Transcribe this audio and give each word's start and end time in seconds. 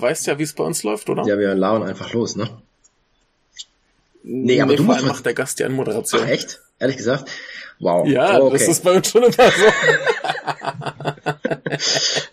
Du 0.00 0.06
weißt 0.06 0.26
ja, 0.28 0.38
wie 0.38 0.44
es 0.44 0.54
bei 0.54 0.64
uns 0.64 0.82
läuft, 0.82 1.10
oder? 1.10 1.26
Ja, 1.26 1.38
wir 1.38 1.54
lauern 1.54 1.82
einfach 1.82 2.14
los, 2.14 2.34
ne? 2.34 2.48
Nee, 4.22 4.62
aber 4.62 4.70
nee, 4.70 4.76
du 4.76 4.84
vor 4.84 4.94
allem 4.94 5.08
macht 5.08 5.26
der 5.26 5.34
Gast 5.34 5.58
die 5.58 5.64
Anmoderation. 5.64 6.22
Ach, 6.24 6.28
echt? 6.28 6.62
Ehrlich 6.78 6.96
gesagt? 6.96 7.30
Wow. 7.80 8.08
Ja, 8.08 8.38
oh, 8.40 8.46
okay. 8.46 8.56
das 8.56 8.68
ist 8.68 8.82
bei 8.82 8.92
uns 8.92 9.10
schon 9.10 9.24
immer 9.24 9.34
so. 9.34 9.66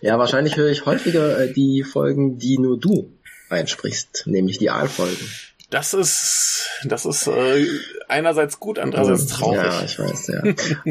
ja, 0.00 0.18
wahrscheinlich 0.18 0.56
höre 0.56 0.70
ich 0.70 0.86
häufiger 0.86 1.40
äh, 1.40 1.52
die 1.52 1.82
Folgen, 1.84 2.38
die 2.38 2.56
nur 2.56 2.80
du 2.80 3.12
einsprichst, 3.50 4.22
nämlich 4.24 4.56
die 4.56 4.70
Aalfolgen. 4.70 5.28
Das 5.68 5.92
ist, 5.92 6.70
das 6.84 7.04
ist 7.04 7.26
äh, 7.26 7.66
einerseits 8.08 8.60
gut, 8.60 8.78
andererseits 8.78 9.26
traurig. 9.26 9.58
Ja, 9.58 9.82
ich 9.84 9.98
weiß, 9.98 10.28
ja. 10.28 10.42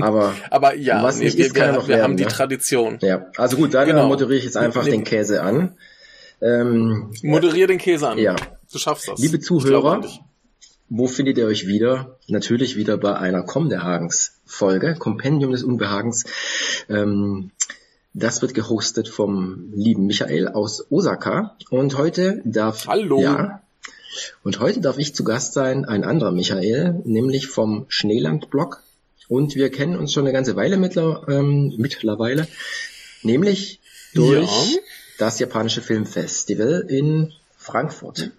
Aber, 0.03 0.35
Aber 0.51 0.75
ja, 0.75 1.01
was 1.01 1.17
nee, 1.17 1.25
nicht 1.25 1.39
ist, 1.39 1.55
wir, 1.55 1.59
kann 1.59 1.73
wir 1.73 1.87
werden, 1.87 2.03
haben 2.03 2.17
die 2.17 2.25
ne? 2.25 2.29
Tradition. 2.29 2.99
Ja, 3.01 3.25
also 3.35 3.57
gut, 3.57 3.73
dann 3.73 3.87
genau. 3.87 4.05
moderiere 4.05 4.37
ich 4.37 4.43
jetzt 4.43 4.57
einfach 4.57 4.83
nee. 4.83 4.91
den 4.91 5.03
Käse 5.05 5.41
an. 5.41 5.75
Ähm, 6.41 7.11
Moderier 7.23 7.67
den 7.67 7.77
Käse 7.77 8.09
an. 8.09 8.17
Ja. 8.17 8.35
Du 8.71 8.77
schaffst 8.77 9.07
das. 9.07 9.19
Liebe 9.19 9.39
Zuhörer, 9.39 10.03
wo 10.89 11.07
findet 11.07 11.37
ihr 11.37 11.45
euch 11.45 11.67
wieder? 11.67 12.17
Natürlich 12.27 12.75
wieder 12.75 12.97
bei 12.97 13.17
einer 13.17 13.43
Komm 13.43 13.69
der 13.69 13.83
Hagens 13.83 14.39
Folge, 14.45 14.95
Kompendium 14.95 15.51
des 15.51 15.63
Unbehagens. 15.63 16.25
Ähm, 16.89 17.51
das 18.13 18.41
wird 18.41 18.53
gehostet 18.53 19.09
vom 19.09 19.71
lieben 19.73 20.05
Michael 20.07 20.47
aus 20.47 20.85
Osaka. 20.89 21.55
Und 21.69 21.97
heute 21.97 22.41
darf, 22.45 22.87
Hallo. 22.87 23.21
ja, 23.21 23.61
und 24.43 24.59
heute 24.59 24.81
darf 24.81 24.97
ich 24.97 25.13
zu 25.13 25.23
Gast 25.23 25.53
sein, 25.53 25.85
ein 25.85 26.03
anderer 26.03 26.31
Michael, 26.31 27.01
nämlich 27.05 27.47
vom 27.47 27.85
Schneeland-Blog. 27.89 28.81
Und 29.27 29.55
wir 29.55 29.69
kennen 29.69 29.97
uns 29.97 30.13
schon 30.13 30.23
eine 30.23 30.33
ganze 30.33 30.55
Weile 30.55 30.77
mittler, 30.77 31.27
ähm, 31.27 31.73
mittlerweile, 31.77 32.47
nämlich 33.23 33.79
durch 34.13 34.71
ja. 34.71 34.79
Das 35.17 35.39
japanische 35.39 35.81
Filmfestival 35.81 36.85
in 36.87 37.33
Frankfurt. 37.57 38.31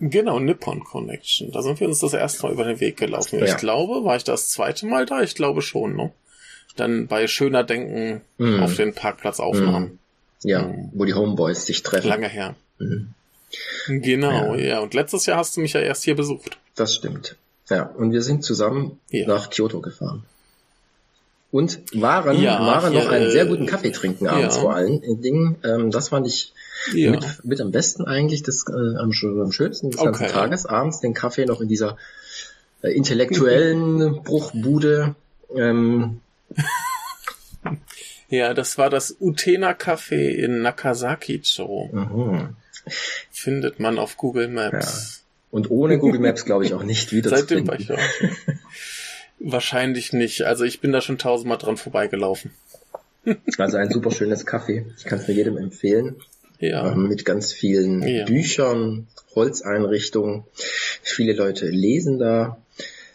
Genau, 0.00 0.38
Nippon 0.38 0.82
Connection. 0.82 1.52
Da 1.52 1.62
sind 1.62 1.78
wir 1.78 1.86
uns 1.86 2.00
das 2.00 2.14
erste 2.14 2.44
Mal 2.44 2.52
über 2.52 2.64
den 2.64 2.80
Weg 2.80 2.96
gelaufen. 2.96 3.38
Ja. 3.38 3.44
Ich 3.44 3.56
glaube, 3.58 4.04
war 4.04 4.16
ich 4.16 4.24
das 4.24 4.48
zweite 4.48 4.86
Mal 4.86 5.04
da? 5.04 5.22
Ich 5.22 5.34
glaube 5.34 5.60
schon, 5.60 5.94
ne? 5.94 6.12
Dann 6.76 7.06
bei 7.06 7.26
Schöner 7.26 7.64
Denken 7.64 8.22
mm. 8.38 8.62
auf 8.62 8.76
den 8.76 8.94
Parkplatz 8.94 9.40
aufnahmen. 9.40 9.98
Mm. 10.42 10.48
Ja, 10.48 10.62
mm. 10.62 10.90
wo 10.94 11.04
die 11.04 11.12
Homeboys 11.12 11.66
sich 11.66 11.82
treffen. 11.82 12.08
Lange 12.08 12.28
her. 12.28 12.54
Mhm. 12.78 13.12
Genau, 13.88 14.54
ja. 14.54 14.64
ja. 14.64 14.78
Und 14.80 14.94
letztes 14.94 15.26
Jahr 15.26 15.36
hast 15.36 15.56
du 15.56 15.60
mich 15.60 15.74
ja 15.74 15.80
erst 15.80 16.04
hier 16.04 16.16
besucht. 16.16 16.58
Das 16.76 16.94
stimmt. 16.94 17.36
Ja, 17.68 17.82
und 17.82 18.12
wir 18.12 18.22
sind 18.22 18.44
zusammen 18.44 18.98
ja. 19.10 19.26
nach 19.26 19.50
Kyoto 19.50 19.80
gefahren. 19.80 20.24
Und 21.52 21.80
waren, 22.00 22.40
ja, 22.40 22.60
waren 22.60 22.94
noch 22.94 23.08
einen 23.08 23.30
sehr 23.30 23.46
guten 23.46 23.66
Kaffee 23.66 23.90
trinken 23.90 24.28
abends 24.28 24.54
ja. 24.54 24.60
vor 24.60 24.74
allen 24.74 25.20
Dingen. 25.20 25.56
Ähm, 25.64 25.90
das 25.90 26.10
fand 26.10 26.28
ich 26.28 26.52
ja. 26.92 27.10
mit, 27.10 27.44
mit 27.44 27.60
am 27.60 27.72
besten 27.72 28.04
eigentlich, 28.04 28.42
das 28.44 28.66
äh, 28.68 28.72
am, 28.72 29.10
am 29.12 29.52
schönsten 29.52 29.90
des 29.90 29.98
okay. 29.98 30.10
ganzen 30.12 30.28
Tages. 30.28 30.66
Abends 30.66 31.00
den 31.00 31.12
Kaffee 31.12 31.46
noch 31.46 31.60
in 31.60 31.68
dieser 31.68 31.96
äh, 32.82 32.90
intellektuellen 32.90 34.22
Bruchbude. 34.22 35.16
Ähm, 35.56 36.20
ja, 38.28 38.54
das 38.54 38.78
war 38.78 38.88
das 38.88 39.16
Utena 39.20 39.72
Café 39.72 40.28
in 40.28 40.62
Nakasaki-cho. 40.62 41.90
Mhm. 41.92 42.56
Findet 43.30 43.80
man 43.80 43.98
auf 43.98 44.16
Google 44.16 44.48
Maps. 44.48 45.16
Ja. 45.16 45.20
Und 45.50 45.70
ohne 45.70 45.98
Google 45.98 46.20
Maps 46.20 46.44
glaube 46.44 46.64
ich 46.64 46.74
auch 46.74 46.84
nicht 46.84 47.12
wieder 47.12 47.30
Seitdem 47.30 47.66
war 47.66 47.78
ich 47.78 47.90
auch. 47.90 47.98
Wahrscheinlich 49.40 50.12
nicht. 50.12 50.42
Also 50.42 50.64
ich 50.64 50.80
bin 50.80 50.92
da 50.92 51.00
schon 51.00 51.18
tausendmal 51.18 51.58
dran 51.58 51.76
vorbeigelaufen. 51.76 52.52
Also 53.58 53.76
ein 53.76 53.90
super 53.90 54.10
schönes 54.10 54.46
Kaffee. 54.46 54.86
Ich 54.96 55.04
kann 55.04 55.18
es 55.18 55.28
mir 55.28 55.34
jedem 55.34 55.58
empfehlen. 55.58 56.16
Ja. 56.58 56.90
Ähm, 56.90 57.06
mit 57.06 57.26
ganz 57.26 57.52
vielen 57.52 58.02
ja. 58.02 58.24
Büchern, 58.24 59.08
Holzeinrichtungen. 59.34 60.44
Viele 61.02 61.34
Leute 61.34 61.68
lesen 61.68 62.18
da. 62.18 62.56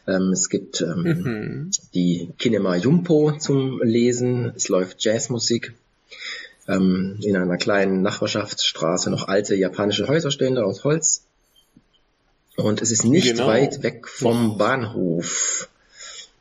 Ähm, 0.08 0.32
es 0.32 0.50
gibt 0.50 0.82
ähm, 0.82 1.02
mhm. 1.02 1.72
die 1.96 2.30
Kinema 2.38 2.76
Jumpo 2.76 3.32
zum 3.40 3.82
Lesen. 3.82 4.54
Es 4.56 4.70
läuft 4.70 5.04
Jazzmusik 5.04 5.74
ähm, 6.68 7.18
in 7.22 7.36
einer 7.36 7.58
kleinen 7.58 8.02
Nachbarschaftsstraße 8.02 9.10
noch 9.10 9.28
alte 9.28 9.56
japanische 9.56 10.08
Häuser 10.08 10.32
stehen 10.32 10.56
da 10.56 10.64
aus 10.64 10.84
Holz. 10.84 11.24
Und 12.56 12.82
es 12.82 12.92
ist 12.92 13.04
nicht 13.04 13.34
genau. 13.34 13.48
weit 13.48 13.84
weg 13.84 14.08
vom 14.08 14.58
Bahnhof. 14.58 15.68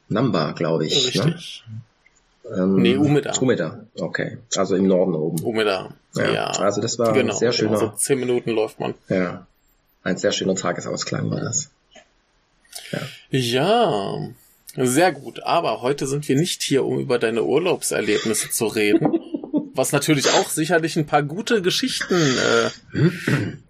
Namba, 0.09 0.53
glaube 0.53 0.87
ich. 0.87 1.15
Ne? 1.15 1.25
Richtig. 1.27 1.65
Ne? 1.67 2.57
Ähm, 2.57 2.77
nee, 2.77 2.97
Umeda. 2.97 3.33
Umeda, 3.41 3.87
okay. 3.99 4.39
Also 4.57 4.77
im 4.77 4.87
Norden 4.87 5.15
oben. 5.15 5.43
Umeda, 5.43 5.95
ja. 6.15 6.31
ja. 6.31 6.47
Also 6.51 6.81
das 6.81 6.99
war 6.99 7.13
genau. 7.13 7.33
ein 7.33 7.39
sehr 7.39 7.53
schöner... 7.53 7.73
Also 7.73 7.89
zehn 7.97 8.21
Minuten 8.21 8.51
läuft 8.51 8.81
man. 8.81 8.95
Ja. 9.09 9.47
Ein 10.03 10.19
sehr 10.19 10.33
schöner 10.33 10.55
Tagesausklang 10.55 11.31
war 11.31 11.41
das. 11.41 11.71
Ja. 12.93 13.01
ja. 13.31 14.29
Sehr 14.77 15.13
gut. 15.13 15.43
Aber 15.43 15.81
heute 15.81 16.07
sind 16.07 16.29
wir 16.29 16.37
nicht 16.37 16.63
hier, 16.63 16.85
um 16.85 16.99
über 16.99 17.19
deine 17.19 17.45
Urlaubserlebnisse 17.45 18.51
zu 18.51 18.67
reden. 18.67 19.21
was 19.75 19.93
natürlich 19.93 20.31
auch 20.31 20.49
sicherlich 20.49 20.97
ein 20.97 21.07
paar 21.07 21.23
gute 21.23 21.61
Geschichten 21.61 22.15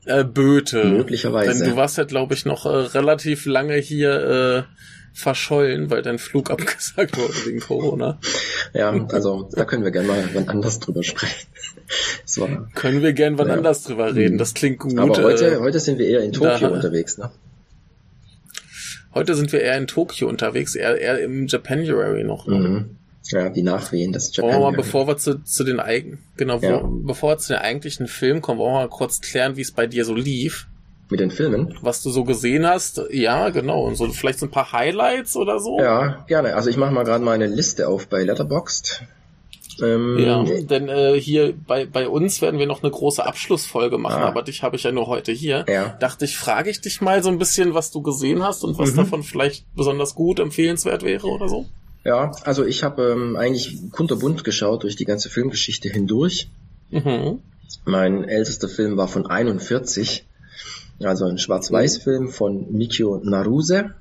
äh, 0.05 0.21
äh, 0.21 0.25
böte. 0.25 0.85
Möglicherweise. 0.85 1.59
Denn 1.59 1.71
du 1.71 1.77
warst 1.77 1.99
ja, 1.99 2.05
glaube 2.05 2.35
ich, 2.35 2.45
noch 2.45 2.67
äh, 2.67 2.69
relativ 2.69 3.47
lange 3.47 3.77
hier 3.77 4.67
äh, 4.69 4.75
verschollen, 5.15 5.91
weil 5.91 6.03
dein 6.03 6.19
Flug 6.19 6.51
abgesagt 6.51 7.17
wurde 7.17 7.47
wegen 7.47 7.61
Corona. 7.61 8.19
Ja, 8.75 8.91
also 9.09 9.49
da 9.53 9.65
können 9.65 9.85
wir 9.85 9.93
gerne 9.93 10.09
mal 10.09 10.29
wann 10.35 10.49
anders 10.49 10.81
drüber 10.81 11.03
sprechen. 11.03 11.49
War, 12.37 12.69
können 12.75 13.03
wir 13.03 13.13
gerne 13.13 13.39
wann 13.39 13.49
ja. 13.49 13.55
anders 13.55 13.85
drüber 13.85 14.15
reden. 14.15 14.39
Das 14.39 14.55
klingt 14.55 14.81
gut. 14.81 14.99
Aber 14.99 15.17
heute, 15.23 15.55
äh, 15.55 15.59
heute 15.59 15.79
sind 15.79 15.99
wir 15.99 16.09
eher 16.09 16.21
in 16.21 16.33
Tokio 16.33 16.69
da, 16.69 16.69
unterwegs, 16.69 17.17
ne? 17.17 17.31
Heute 19.15 19.35
sind 19.35 19.53
wir 19.53 19.61
eher 19.61 19.77
in 19.79 19.87
Tokio 19.87 20.29
unterwegs, 20.29 20.75
eher, 20.75 20.99
eher 20.99 21.21
im 21.21 21.47
Japanuary 21.47 22.25
noch. 22.25 22.49
Ne? 22.49 22.59
Mhm. 22.59 22.97
Ja, 23.27 23.49
die 23.49 23.63
Nachwehen 23.63 24.13
des 24.13 24.35
Japan. 24.35 24.51
Wollen 24.51 24.63
wir 24.63 24.71
mal, 24.73 24.77
bevor 24.77 25.07
wir 25.07 25.17
zu, 25.17 25.43
zu 25.45 25.63
den 25.63 25.79
eigenen, 25.79 26.19
genau, 26.37 26.59
ja. 26.59 26.83
wo, 26.83 26.89
bevor 26.89 27.31
wir 27.31 27.39
zu 27.39 27.53
den 27.53 27.63
eigentlichen 27.63 28.09
Filmen 28.09 28.43
kommen, 28.43 28.59
wollen 28.59 28.73
wir 28.73 28.81
mal 28.81 28.89
kurz 28.89 29.21
klären, 29.21 29.57
wie 29.57 29.61
es 29.61 29.71
bei 29.71 29.87
dir 29.87 30.05
so 30.05 30.15
lief. 30.15 30.67
Mit 31.15 31.21
den 31.21 31.31
Filmen? 31.31 31.79
Was 31.81 32.03
du 32.03 32.11
so 32.11 32.25
gesehen 32.25 32.67
hast, 32.67 33.01
ja, 33.13 33.51
genau. 33.51 33.85
Und 33.85 33.95
so 33.95 34.09
vielleicht 34.09 34.41
so 34.41 34.47
ein 34.47 34.51
paar 34.51 34.73
Highlights 34.73 35.37
oder 35.37 35.61
so. 35.61 35.79
Ja, 35.79 36.25
gerne. 36.27 36.57
Also 36.57 36.71
ich 36.71 36.77
mache 36.77 36.93
mal 36.93 37.05
gerade 37.05 37.23
meine 37.23 37.47
Liste 37.47 37.87
auf 37.87 38.09
bei 38.09 38.25
Letterboxd. 38.25 39.05
Ähm, 39.81 40.19
ja, 40.19 40.43
denn 40.43 40.89
äh, 40.89 41.21
hier 41.21 41.55
bei, 41.69 41.87
bei 41.87 42.09
uns 42.09 42.43
werden 42.43 42.59
wir 42.59 42.67
noch 42.67 42.83
eine 42.83 42.91
große 42.91 43.25
Abschlussfolge 43.25 43.97
machen, 43.97 44.23
ah. 44.25 44.27
aber 44.27 44.43
dich 44.43 44.65
habe 44.65 44.75
ich 44.75 44.83
ja 44.83 44.91
nur 44.91 45.07
heute 45.07 45.31
hier. 45.31 45.65
Ja. 45.69 45.97
Dachte 46.01 46.25
ich, 46.25 46.37
frage 46.37 46.69
ich 46.69 46.81
dich 46.81 47.01
mal 47.01 47.23
so 47.23 47.29
ein 47.29 47.39
bisschen, 47.39 47.75
was 47.75 47.93
du 47.93 48.03
gesehen 48.03 48.43
hast 48.43 48.65
und 48.65 48.77
was 48.77 48.91
mhm. 48.91 48.97
davon 48.97 49.23
vielleicht 49.23 49.73
besonders 49.77 50.17
gut, 50.17 50.41
empfehlenswert 50.41 51.05
wäre 51.05 51.29
oder 51.29 51.49
so. 51.49 51.67
Ja, 52.05 52.33
also 52.43 52.65
ich 52.65 52.83
habe 52.83 53.13
ähm, 53.13 53.37
eigentlich 53.37 53.93
kunterbunt 53.93 54.43
geschaut 54.43 54.83
durch 54.83 54.97
die 54.97 55.05
ganze 55.05 55.31
Filmgeschichte 55.31 55.89
hindurch. 55.91 56.49
Mhm. 56.91 57.39
Mein 57.85 58.25
ältester 58.25 58.69
Film 58.69 58.97
war 58.97 59.07
von 59.07 59.27
41, 59.27 60.27
also 61.03 61.27
ein 61.27 61.39
Schwarz-Weiß-Film 61.39 62.29
von 62.29 62.73
Mikio 62.73 63.21
Naruse. 63.23 63.95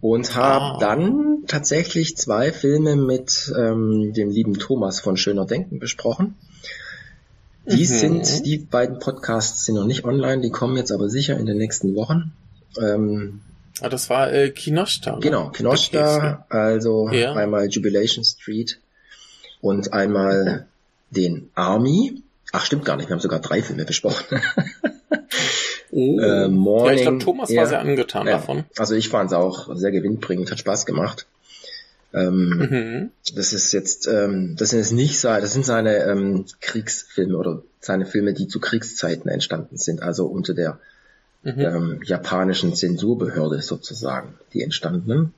Und 0.00 0.36
habe 0.36 0.76
ah. 0.76 0.78
dann 0.78 1.44
tatsächlich 1.46 2.16
zwei 2.16 2.52
Filme 2.52 2.96
mit 2.96 3.52
ähm, 3.56 4.12
dem 4.12 4.30
lieben 4.30 4.58
Thomas 4.58 5.00
von 5.00 5.16
Schöner 5.16 5.46
Denken 5.46 5.78
besprochen. 5.78 6.36
Die 7.64 7.80
mhm. 7.80 7.84
sind, 7.84 8.46
die 8.46 8.58
beiden 8.58 8.98
Podcasts 8.98 9.64
sind 9.64 9.74
noch 9.74 9.86
nicht 9.86 10.04
online, 10.04 10.42
die 10.42 10.50
kommen 10.50 10.76
jetzt 10.76 10.92
aber 10.92 11.08
sicher 11.08 11.36
in 11.36 11.46
den 11.46 11.56
nächsten 11.56 11.96
Wochen. 11.96 12.32
Ähm, 12.80 13.40
Ah, 13.80 13.90
das 13.90 14.08
war 14.08 14.32
äh, 14.32 14.50
Kinoshita. 14.50 15.16
Ne? 15.16 15.20
Genau, 15.20 15.50
Kinoshita, 15.50 16.46
also 16.48 17.10
ja. 17.10 17.34
einmal 17.34 17.68
Jubilation 17.68 18.24
Street 18.24 18.80
und 19.60 19.92
einmal 19.92 20.66
den 21.10 21.50
Army. 21.54 22.22
Ach, 22.52 22.64
stimmt 22.64 22.86
gar 22.86 22.96
nicht, 22.96 23.08
wir 23.08 23.14
haben 23.14 23.20
sogar 23.20 23.40
drei 23.40 23.62
Filme 23.62 23.84
besprochen. 23.84 24.40
oh. 25.90 26.20
äh, 26.20 26.48
Morning, 26.48 26.86
ja, 26.86 26.94
ich 26.94 27.02
glaube, 27.02 27.18
Thomas 27.18 27.50
ja, 27.50 27.62
war 27.62 27.68
sehr 27.68 27.80
angetan 27.80 28.26
ja. 28.26 28.34
davon. 28.34 28.64
Also 28.76 28.94
ich 28.94 29.08
fand 29.08 29.30
es 29.30 29.36
auch 29.36 29.74
sehr 29.76 29.90
gewinnbringend, 29.90 30.50
hat 30.50 30.58
Spaß 30.58 30.86
gemacht. 30.86 31.26
Ähm, 32.14 32.58
mhm. 32.58 33.10
Das 33.34 33.52
ist 33.52 33.72
jetzt, 33.72 34.06
ähm, 34.06 34.56
das 34.56 34.70
sind 34.70 34.78
jetzt 34.78 34.92
nicht 34.92 35.20
so, 35.20 35.28
das 35.28 35.52
sind 35.52 35.66
seine 35.66 36.04
ähm, 36.04 36.46
Kriegsfilme 36.60 37.36
oder 37.36 37.62
seine 37.80 38.06
Filme, 38.06 38.32
die 38.32 38.48
zu 38.48 38.60
Kriegszeiten 38.60 39.30
entstanden 39.30 39.76
sind, 39.76 40.02
also 40.02 40.26
unter 40.26 40.54
der 40.54 40.78
mhm. 41.42 41.60
ähm, 41.60 42.00
japanischen 42.04 42.74
Zensurbehörde 42.74 43.60
sozusagen, 43.60 44.34
die 44.54 44.62
entstandenen. 44.62 45.34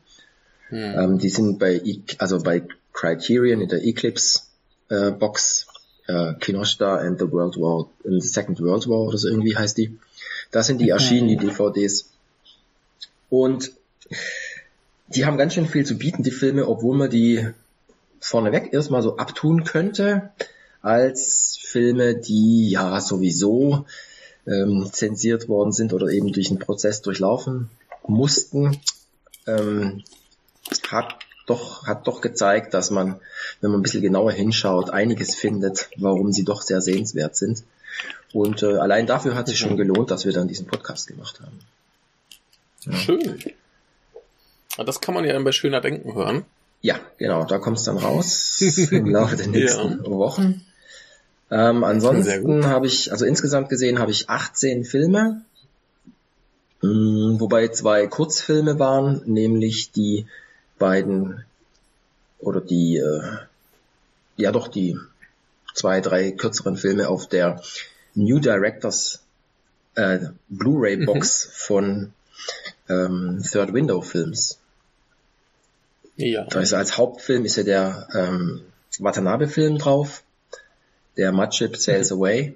Mhm. 0.70 0.94
Ähm, 0.96 1.18
die 1.18 1.30
sind 1.30 1.58
bei, 1.58 1.80
also 2.18 2.40
bei 2.42 2.62
Criterion 2.92 3.60
in 3.60 3.68
der 3.68 3.84
Eclipse 3.84 4.40
äh, 4.88 5.10
Box, 5.10 5.66
äh, 6.06 6.34
Kinoshita 6.34 6.96
and 6.96 7.18
the 7.18 7.30
World 7.30 7.56
War, 7.56 7.88
and 8.04 8.22
the 8.22 8.28
Second 8.28 8.60
World 8.60 8.88
War 8.88 9.00
oder 9.00 9.18
so 9.18 9.28
irgendwie 9.28 9.56
heißt 9.56 9.78
die. 9.78 9.98
Da 10.50 10.62
sind 10.62 10.80
die 10.80 10.88
erschienen, 10.90 11.28
die 11.28 11.36
DVDs. 11.36 12.10
Und 13.30 13.72
die 15.08 15.26
haben 15.26 15.38
ganz 15.38 15.54
schön 15.54 15.68
viel 15.68 15.84
zu 15.84 15.98
bieten, 15.98 16.22
die 16.22 16.30
Filme, 16.30 16.66
obwohl 16.66 16.96
man 16.96 17.10
die 17.10 17.46
vorneweg 18.20 18.72
erstmal 18.72 19.02
so 19.02 19.16
abtun 19.16 19.64
könnte. 19.64 20.30
als 20.80 21.58
Filme, 21.60 22.14
die 22.14 22.70
ja 22.70 23.00
sowieso 23.00 23.84
ähm, 24.46 24.88
zensiert 24.92 25.48
worden 25.48 25.72
sind 25.72 25.92
oder 25.92 26.08
eben 26.08 26.32
durch 26.32 26.50
einen 26.50 26.58
Prozess 26.58 27.02
durchlaufen 27.02 27.68
mussten, 28.06 28.78
ähm, 29.46 30.02
hat 30.88 31.18
doch, 31.46 31.86
hat 31.86 32.06
doch 32.06 32.20
gezeigt, 32.20 32.74
dass 32.74 32.90
man, 32.90 33.20
wenn 33.60 33.70
man 33.70 33.80
ein 33.80 33.82
bisschen 33.82 34.02
genauer 34.02 34.32
hinschaut, 34.32 34.90
einiges 34.90 35.34
findet, 35.34 35.88
warum 35.96 36.32
sie 36.32 36.44
doch 36.44 36.62
sehr 36.62 36.80
sehenswert 36.80 37.36
sind. 37.36 37.64
Und 38.32 38.62
äh, 38.62 38.76
allein 38.76 39.06
dafür 39.06 39.34
hat 39.34 39.48
sich 39.48 39.58
schon 39.58 39.76
gelohnt, 39.76 40.10
dass 40.10 40.24
wir 40.24 40.32
dann 40.32 40.48
diesen 40.48 40.66
Podcast 40.66 41.06
gemacht 41.06 41.40
haben. 41.40 41.58
Ja. 42.84 42.92
Schön. 42.94 43.42
Das 44.76 45.00
kann 45.00 45.14
man 45.14 45.24
ja 45.24 45.38
bei 45.40 45.52
Schöner 45.52 45.80
Denken 45.80 46.14
hören. 46.14 46.44
Ja, 46.80 47.00
genau, 47.16 47.44
da 47.44 47.58
kommt 47.58 47.78
es 47.78 47.84
dann 47.84 47.96
raus 47.96 48.60
im 48.90 49.10
Laufe 49.10 49.36
der 49.36 49.48
nächsten 49.48 50.04
ja. 50.04 50.10
Wochen. 50.10 50.64
Ähm, 51.50 51.82
ansonsten 51.82 52.66
habe 52.66 52.86
ich, 52.86 53.10
also 53.10 53.24
insgesamt 53.24 53.70
gesehen 53.70 53.98
habe 53.98 54.10
ich 54.10 54.28
18 54.28 54.84
Filme, 54.84 55.42
mh, 56.82 56.90
mm, 56.90 57.40
wobei 57.40 57.68
zwei 57.68 58.06
Kurzfilme 58.06 58.78
waren, 58.78 59.22
nämlich 59.24 59.90
die 59.90 60.26
beiden 60.78 61.44
oder 62.38 62.60
die, 62.60 62.98
äh, 62.98 63.22
ja 64.36 64.52
doch 64.52 64.68
die 64.68 64.96
zwei, 65.78 66.00
drei 66.00 66.32
kürzeren 66.32 66.76
Filme 66.76 67.08
auf 67.08 67.28
der 67.28 67.62
New 68.14 68.40
Directors 68.40 69.22
äh, 69.94 70.18
Blu-ray 70.48 71.04
Box 71.04 71.46
mhm. 71.46 71.50
von 71.52 72.12
ähm, 72.88 73.42
Third 73.48 73.72
Window 73.72 74.00
Films. 74.00 74.58
Ja. 76.16 76.44
Da 76.44 76.60
ist 76.60 76.74
als 76.74 76.98
Hauptfilm 76.98 77.44
ist 77.44 77.56
ja 77.56 77.62
der 77.62 78.08
ähm, 78.12 78.62
Watanabe-Film 78.98 79.78
drauf, 79.78 80.24
der 81.16 81.30
Mudship 81.32 81.76
Sails 81.76 82.10
mhm. 82.10 82.16
Away. 82.16 82.54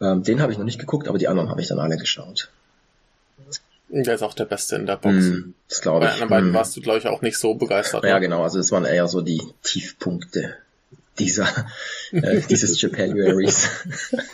Ähm, 0.00 0.22
den 0.22 0.42
habe 0.42 0.52
ich 0.52 0.58
noch 0.58 0.66
nicht 0.66 0.78
geguckt, 0.78 1.08
aber 1.08 1.16
die 1.16 1.28
anderen 1.28 1.48
habe 1.48 1.62
ich 1.62 1.68
dann 1.68 1.78
alle 1.78 1.96
geschaut. 1.96 2.50
Der 3.88 4.14
ist 4.14 4.22
auch 4.22 4.34
der 4.34 4.44
Beste 4.44 4.76
in 4.76 4.84
der 4.84 4.96
Box. 4.96 5.14
Mm, 5.14 5.54
das 5.68 5.80
glaube 5.80 6.04
ich. 6.04 6.10
Bei 6.10 6.14
anderen 6.14 6.28
beiden 6.28 6.50
mm. 6.50 6.54
warst 6.54 6.76
du, 6.76 6.80
glaube 6.80 6.98
ich, 6.98 7.06
auch 7.06 7.22
nicht 7.22 7.38
so 7.38 7.54
begeistert. 7.54 8.04
Ja, 8.04 8.14
ne? 8.14 8.20
genau. 8.20 8.42
Also 8.42 8.58
das 8.58 8.72
waren 8.72 8.84
eher 8.84 9.06
so 9.06 9.22
die 9.22 9.40
Tiefpunkte 9.62 10.56
dieser 11.18 11.46
äh, 12.12 12.40
dieses 12.48 12.80
Japanuaries. 12.80 13.68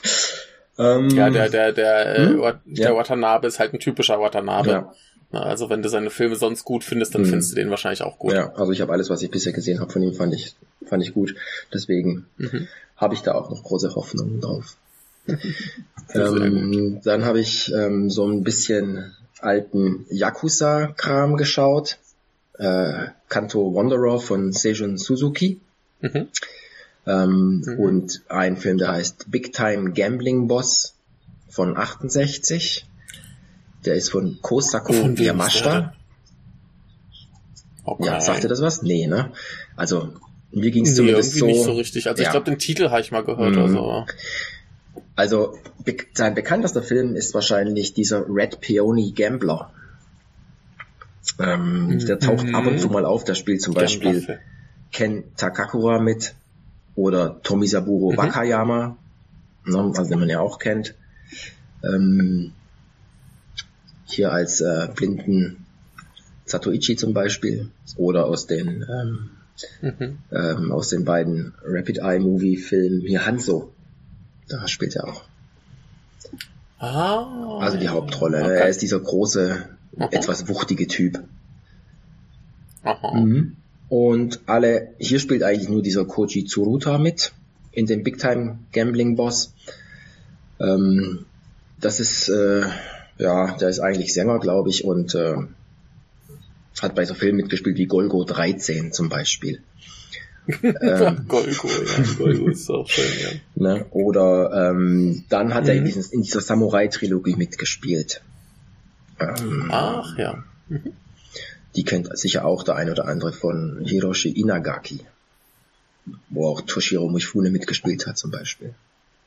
ähm, 0.78 1.10
ja, 1.10 1.30
der 1.30 1.48
der 1.48 1.72
der 1.72 2.28
hm? 2.28 2.42
äh, 2.42 2.52
der 2.64 2.90
ja. 2.90 2.96
Watanabe 2.96 3.46
ist 3.46 3.58
halt 3.58 3.74
ein 3.74 3.80
typischer 3.80 4.20
Watanabe. 4.20 4.70
Ja. 4.70 4.92
Also 5.32 5.70
wenn 5.70 5.82
du 5.82 5.88
seine 5.88 6.10
Filme 6.10 6.36
sonst 6.36 6.64
gut 6.64 6.84
findest, 6.84 7.14
dann 7.14 7.22
mhm. 7.22 7.26
findest 7.26 7.52
du 7.52 7.56
den 7.56 7.70
wahrscheinlich 7.70 8.02
auch 8.02 8.18
gut. 8.18 8.34
Ja, 8.34 8.52
also 8.54 8.70
ich 8.72 8.82
habe 8.82 8.92
alles, 8.92 9.08
was 9.08 9.22
ich 9.22 9.30
bisher 9.30 9.52
gesehen 9.52 9.80
habe 9.80 9.90
von 9.90 10.02
ihm, 10.02 10.12
fand 10.12 10.34
ich, 10.34 10.54
fand 10.86 11.02
ich 11.02 11.14
gut. 11.14 11.34
Deswegen 11.72 12.26
mhm. 12.36 12.68
habe 12.96 13.14
ich 13.14 13.22
da 13.22 13.32
auch 13.32 13.50
noch 13.50 13.62
große 13.62 13.94
Hoffnungen 13.94 14.40
drauf. 14.40 14.76
ähm, 16.14 17.00
dann 17.02 17.24
habe 17.24 17.40
ich 17.40 17.72
ähm, 17.72 18.10
so 18.10 18.26
ein 18.26 18.44
bisschen 18.44 19.14
alten 19.40 20.06
Yakuza-Kram 20.10 21.36
geschaut. 21.36 21.98
Äh, 22.58 23.06
Kanto 23.28 23.74
Wanderer 23.74 24.20
von 24.20 24.52
Seijun 24.52 24.98
Suzuki. 24.98 25.60
Mhm. 26.00 26.28
Ähm, 27.06 27.62
mhm. 27.64 27.78
Und 27.78 28.22
ein 28.28 28.56
Film, 28.56 28.78
der 28.78 28.88
heißt 28.92 29.30
Big 29.30 29.52
Time 29.52 29.92
Gambling 29.92 30.46
Boss 30.48 30.94
von 31.48 31.76
68. 31.76 32.86
Der 33.84 33.94
ist 33.94 34.10
von 34.10 34.38
Kosako 34.40 34.92
von 34.92 35.16
Yamashita. 35.16 35.94
Okay. 37.84 38.06
Ja, 38.06 38.20
sagte 38.20 38.46
das 38.46 38.62
was? 38.62 38.82
Nee, 38.82 39.06
ne? 39.08 39.32
Also, 39.76 40.12
mir 40.52 40.70
ging 40.70 40.84
es 40.84 40.90
nee, 40.90 40.96
zumindest 40.96 41.34
so. 41.34 41.46
nicht 41.46 41.64
so 41.64 41.72
richtig. 41.72 42.08
Also, 42.08 42.22
ja. 42.22 42.28
ich 42.28 42.32
glaube, 42.32 42.48
den 42.48 42.58
Titel 42.58 42.90
habe 42.90 43.00
ich 43.00 43.10
mal 43.10 43.24
gehört. 43.24 43.56
Mhm. 43.56 43.62
Also. 43.62 44.06
also, 45.16 45.58
sein 46.14 46.34
bekanntester 46.34 46.82
Film 46.82 47.16
ist 47.16 47.34
wahrscheinlich 47.34 47.92
dieser 47.94 48.24
Red 48.28 48.60
Peony 48.60 49.12
Gambler. 49.12 49.72
Ähm, 51.40 51.88
mhm. 51.88 52.06
Der 52.06 52.20
taucht 52.20 52.54
ab 52.54 52.66
und 52.66 52.78
zu 52.78 52.88
mal 52.88 53.04
auf. 53.04 53.24
Da 53.24 53.34
spielt 53.34 53.62
zum 53.62 53.74
Beispiel 53.74 54.38
Ken 54.92 55.24
Takakura 55.36 55.98
mit 55.98 56.34
oder 56.94 57.40
Tomisaburo 57.42 58.12
mhm. 58.12 58.16
Wakayama, 58.16 58.96
ne, 59.64 59.78
also 59.78 60.04
den 60.04 60.20
man 60.20 60.28
ja 60.28 60.40
auch 60.40 60.58
kennt. 60.58 60.94
Ähm, 61.84 62.52
hier 64.04 64.32
als 64.32 64.60
äh, 64.60 64.88
blinden 64.94 65.64
Satoichi 66.44 66.96
zum 66.96 67.14
Beispiel 67.14 67.70
oder 67.96 68.26
aus 68.26 68.46
den 68.46 68.84
ähm, 68.88 69.30
mhm. 69.80 70.18
ähm, 70.30 70.72
aus 70.72 70.88
den 70.90 71.04
beiden 71.04 71.54
Rapid 71.64 71.98
Eye 71.98 72.20
Movie 72.20 72.56
Filmen 72.56 73.00
hier 73.00 73.26
Hanzo. 73.26 73.72
Da 74.48 74.68
spielt 74.68 74.96
er 74.96 75.08
auch. 75.08 75.24
Ah, 76.78 77.58
also 77.60 77.78
die 77.78 77.88
Hauptrolle. 77.88 78.42
Okay. 78.42 78.58
Er 78.58 78.68
ist 78.68 78.82
dieser 78.82 78.98
große, 78.98 79.68
Aha. 79.98 80.08
etwas 80.10 80.48
wuchtige 80.48 80.88
Typ. 80.88 81.22
Aha. 82.82 83.14
Mhm. 83.14 83.56
Und 83.92 84.40
alle, 84.46 84.94
hier 84.98 85.18
spielt 85.18 85.42
eigentlich 85.42 85.68
nur 85.68 85.82
dieser 85.82 86.06
Koji 86.06 86.46
Tsuruta 86.46 86.96
mit 86.96 87.34
in 87.72 87.84
dem 87.84 88.02
Big 88.02 88.16
Time 88.16 88.60
Gambling 88.72 89.16
Boss. 89.16 89.52
Ähm, 90.58 91.26
das 91.78 92.00
ist 92.00 92.30
äh, 92.30 92.62
ja, 93.18 93.54
der 93.58 93.68
ist 93.68 93.80
eigentlich 93.80 94.14
Sänger, 94.14 94.38
glaube 94.38 94.70
ich, 94.70 94.86
und 94.86 95.14
äh, 95.14 95.34
hat 96.80 96.94
bei 96.94 97.04
so 97.04 97.12
Filmen 97.12 97.36
mitgespielt 97.36 97.76
wie 97.76 97.84
Golgo 97.84 98.24
13 98.24 98.92
zum 98.92 99.10
Beispiel. 99.10 99.60
ähm, 100.62 101.26
Golgo, 101.28 101.68
ja, 101.68 102.14
Golgo 102.16 102.48
ist 102.48 102.70
auch 102.70 102.88
schön, 102.88 103.04
ja. 103.20 103.28
Ne? 103.74 103.84
Oder 103.90 104.70
ähm, 104.70 105.24
dann 105.28 105.52
hat 105.52 105.64
mhm. 105.64 105.68
er 105.68 105.74
in, 105.74 105.82
mhm. 105.82 105.86
diesen, 105.88 106.12
in 106.12 106.22
dieser 106.22 106.40
Samurai-Trilogie 106.40 107.36
mitgespielt. 107.36 108.22
Ähm, 109.20 109.68
Ach 109.70 110.16
ja. 110.16 110.42
Mhm. 110.70 110.94
Die 111.74 111.84
kennt 111.84 112.16
sicher 112.18 112.44
auch 112.44 112.62
der 112.62 112.76
ein 112.76 112.90
oder 112.90 113.06
andere 113.06 113.32
von 113.32 113.82
Hiroshi 113.84 114.30
Inagaki, 114.30 115.00
wo 116.28 116.48
auch 116.48 116.60
Toshiro 116.60 117.08
Mifune 117.08 117.50
mitgespielt 117.50 118.06
hat 118.06 118.18
zum 118.18 118.30
Beispiel. 118.30 118.74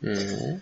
Mhm. 0.01 0.61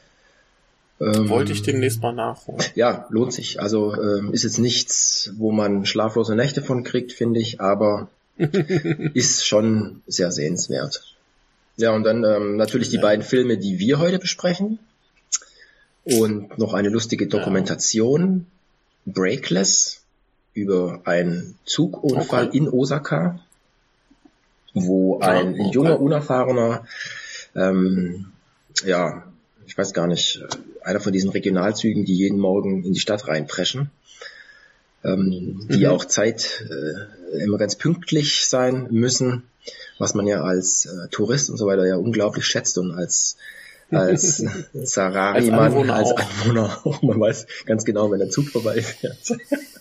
Ähm, 1.01 1.29
Wollte 1.29 1.51
ich 1.51 1.63
demnächst 1.63 2.01
mal 2.01 2.13
nachholen. 2.13 2.63
Ja, 2.75 3.07
lohnt 3.09 3.33
sich. 3.33 3.59
Also 3.59 3.93
ähm, 3.95 4.31
ist 4.33 4.43
jetzt 4.43 4.59
nichts, 4.59 5.31
wo 5.37 5.51
man 5.51 5.85
schlaflose 5.85 6.35
Nächte 6.35 6.61
von 6.61 6.83
kriegt, 6.83 7.11
finde 7.11 7.39
ich, 7.39 7.59
aber 7.59 8.09
ist 8.37 9.45
schon 9.45 10.01
sehr 10.07 10.31
sehenswert. 10.31 11.03
Ja, 11.75 11.91
und 11.91 12.03
dann 12.03 12.23
ähm, 12.23 12.55
natürlich 12.55 12.89
die 12.89 12.97
ja. 12.97 13.01
beiden 13.01 13.25
Filme, 13.25 13.57
die 13.57 13.79
wir 13.79 13.99
heute 13.99 14.19
besprechen. 14.19 14.79
Und 16.05 16.57
noch 16.57 16.73
eine 16.73 16.89
lustige 16.89 17.27
Dokumentation, 17.27 18.45
ja. 19.05 19.13
Breakless, 19.13 20.02
über 20.53 21.01
einen 21.05 21.55
Zugunfall 21.65 22.47
okay. 22.47 22.57
in 22.57 22.69
Osaka, 22.69 23.39
wo 24.73 25.19
ein 25.19 25.53
okay. 25.53 25.69
junger, 25.71 25.99
unerfahrener 25.99 26.85
ähm, 27.55 28.25
ja, 28.85 29.23
ich 29.65 29.77
weiß 29.77 29.93
gar 29.93 30.07
nicht, 30.07 30.43
einer 30.83 30.99
von 30.99 31.13
diesen 31.13 31.29
Regionalzügen, 31.29 32.05
die 32.05 32.15
jeden 32.15 32.39
Morgen 32.39 32.83
in 32.83 32.93
die 32.93 32.99
Stadt 32.99 33.27
reinpreschen, 33.27 33.91
ähm, 35.03 35.67
die 35.69 35.85
mhm. 35.85 35.91
auch 35.91 36.05
Zeit 36.05 36.65
äh, 36.69 37.43
immer 37.43 37.57
ganz 37.57 37.75
pünktlich 37.75 38.45
sein 38.45 38.87
müssen, 38.89 39.43
was 39.99 40.13
man 40.15 40.27
ja 40.27 40.43
als 40.43 40.85
äh, 40.85 41.07
Tourist 41.09 41.49
und 41.49 41.57
so 41.57 41.67
weiter 41.67 41.85
ja 41.85 41.95
unglaublich 41.95 42.45
schätzt 42.45 42.77
und 42.77 42.91
als 42.91 43.37
als 43.91 44.43
Sarari-Mann, 44.73 45.89
als, 45.89 46.11
als 46.11 46.21
Anwohner 46.21 46.81
auch. 46.83 47.01
Man 47.03 47.19
weiß 47.19 47.45
ganz 47.65 47.85
genau, 47.85 48.09
wenn 48.09 48.19
der 48.19 48.29
Zug 48.29 48.49
vorbei 48.49 48.81
fährt. 48.81 49.37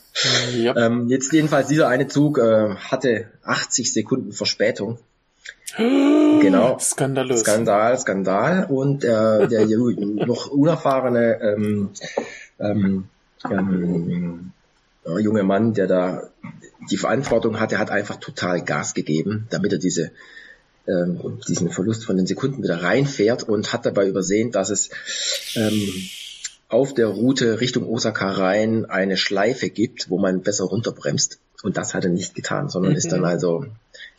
Ja. 0.54 0.76
ähm, 0.76 1.08
jetzt 1.08 1.32
jedenfalls 1.32 1.68
dieser 1.68 1.88
eine 1.88 2.06
Zug 2.06 2.38
äh, 2.38 2.74
hatte 2.76 3.28
80 3.44 3.92
Sekunden 3.92 4.32
Verspätung 4.32 4.98
Genau. 5.76 6.78
Skandalös. 6.78 7.40
Skandal, 7.40 7.98
Skandal. 7.98 8.66
Und 8.68 9.04
äh, 9.04 9.48
der 9.48 9.66
noch 9.66 10.48
unerfahrene 10.48 11.40
ähm, 11.40 11.90
ähm, 12.58 13.04
ähm, 13.50 14.52
junge 15.18 15.42
Mann, 15.42 15.74
der 15.74 15.86
da 15.86 16.28
die 16.90 16.96
Verantwortung 16.96 17.60
hatte, 17.60 17.78
hat 17.78 17.90
einfach 17.90 18.16
total 18.16 18.62
Gas 18.62 18.94
gegeben, 18.94 19.46
damit 19.50 19.72
er 19.72 19.78
diese 19.78 20.10
ähm, 20.88 21.38
diesen 21.46 21.70
Verlust 21.70 22.04
von 22.04 22.16
den 22.16 22.26
Sekunden 22.26 22.62
wieder 22.62 22.82
reinfährt 22.82 23.44
und 23.44 23.72
hat 23.72 23.86
dabei 23.86 24.08
übersehen, 24.08 24.50
dass 24.50 24.70
es 24.70 24.90
ähm, 25.54 25.88
auf 26.72 26.94
der 26.94 27.08
Route 27.08 27.60
Richtung 27.60 27.86
Osaka 27.86 28.30
rein 28.30 28.86
eine 28.86 29.16
Schleife 29.16 29.68
gibt, 29.68 30.08
wo 30.08 30.18
man 30.18 30.42
besser 30.42 30.64
runterbremst. 30.64 31.38
Und 31.62 31.76
das 31.76 31.94
hat 31.94 32.04
er 32.04 32.10
nicht 32.10 32.34
getan, 32.34 32.68
sondern 32.68 32.92
mhm. 32.92 32.98
ist 32.98 33.12
dann 33.12 33.24
also 33.24 33.66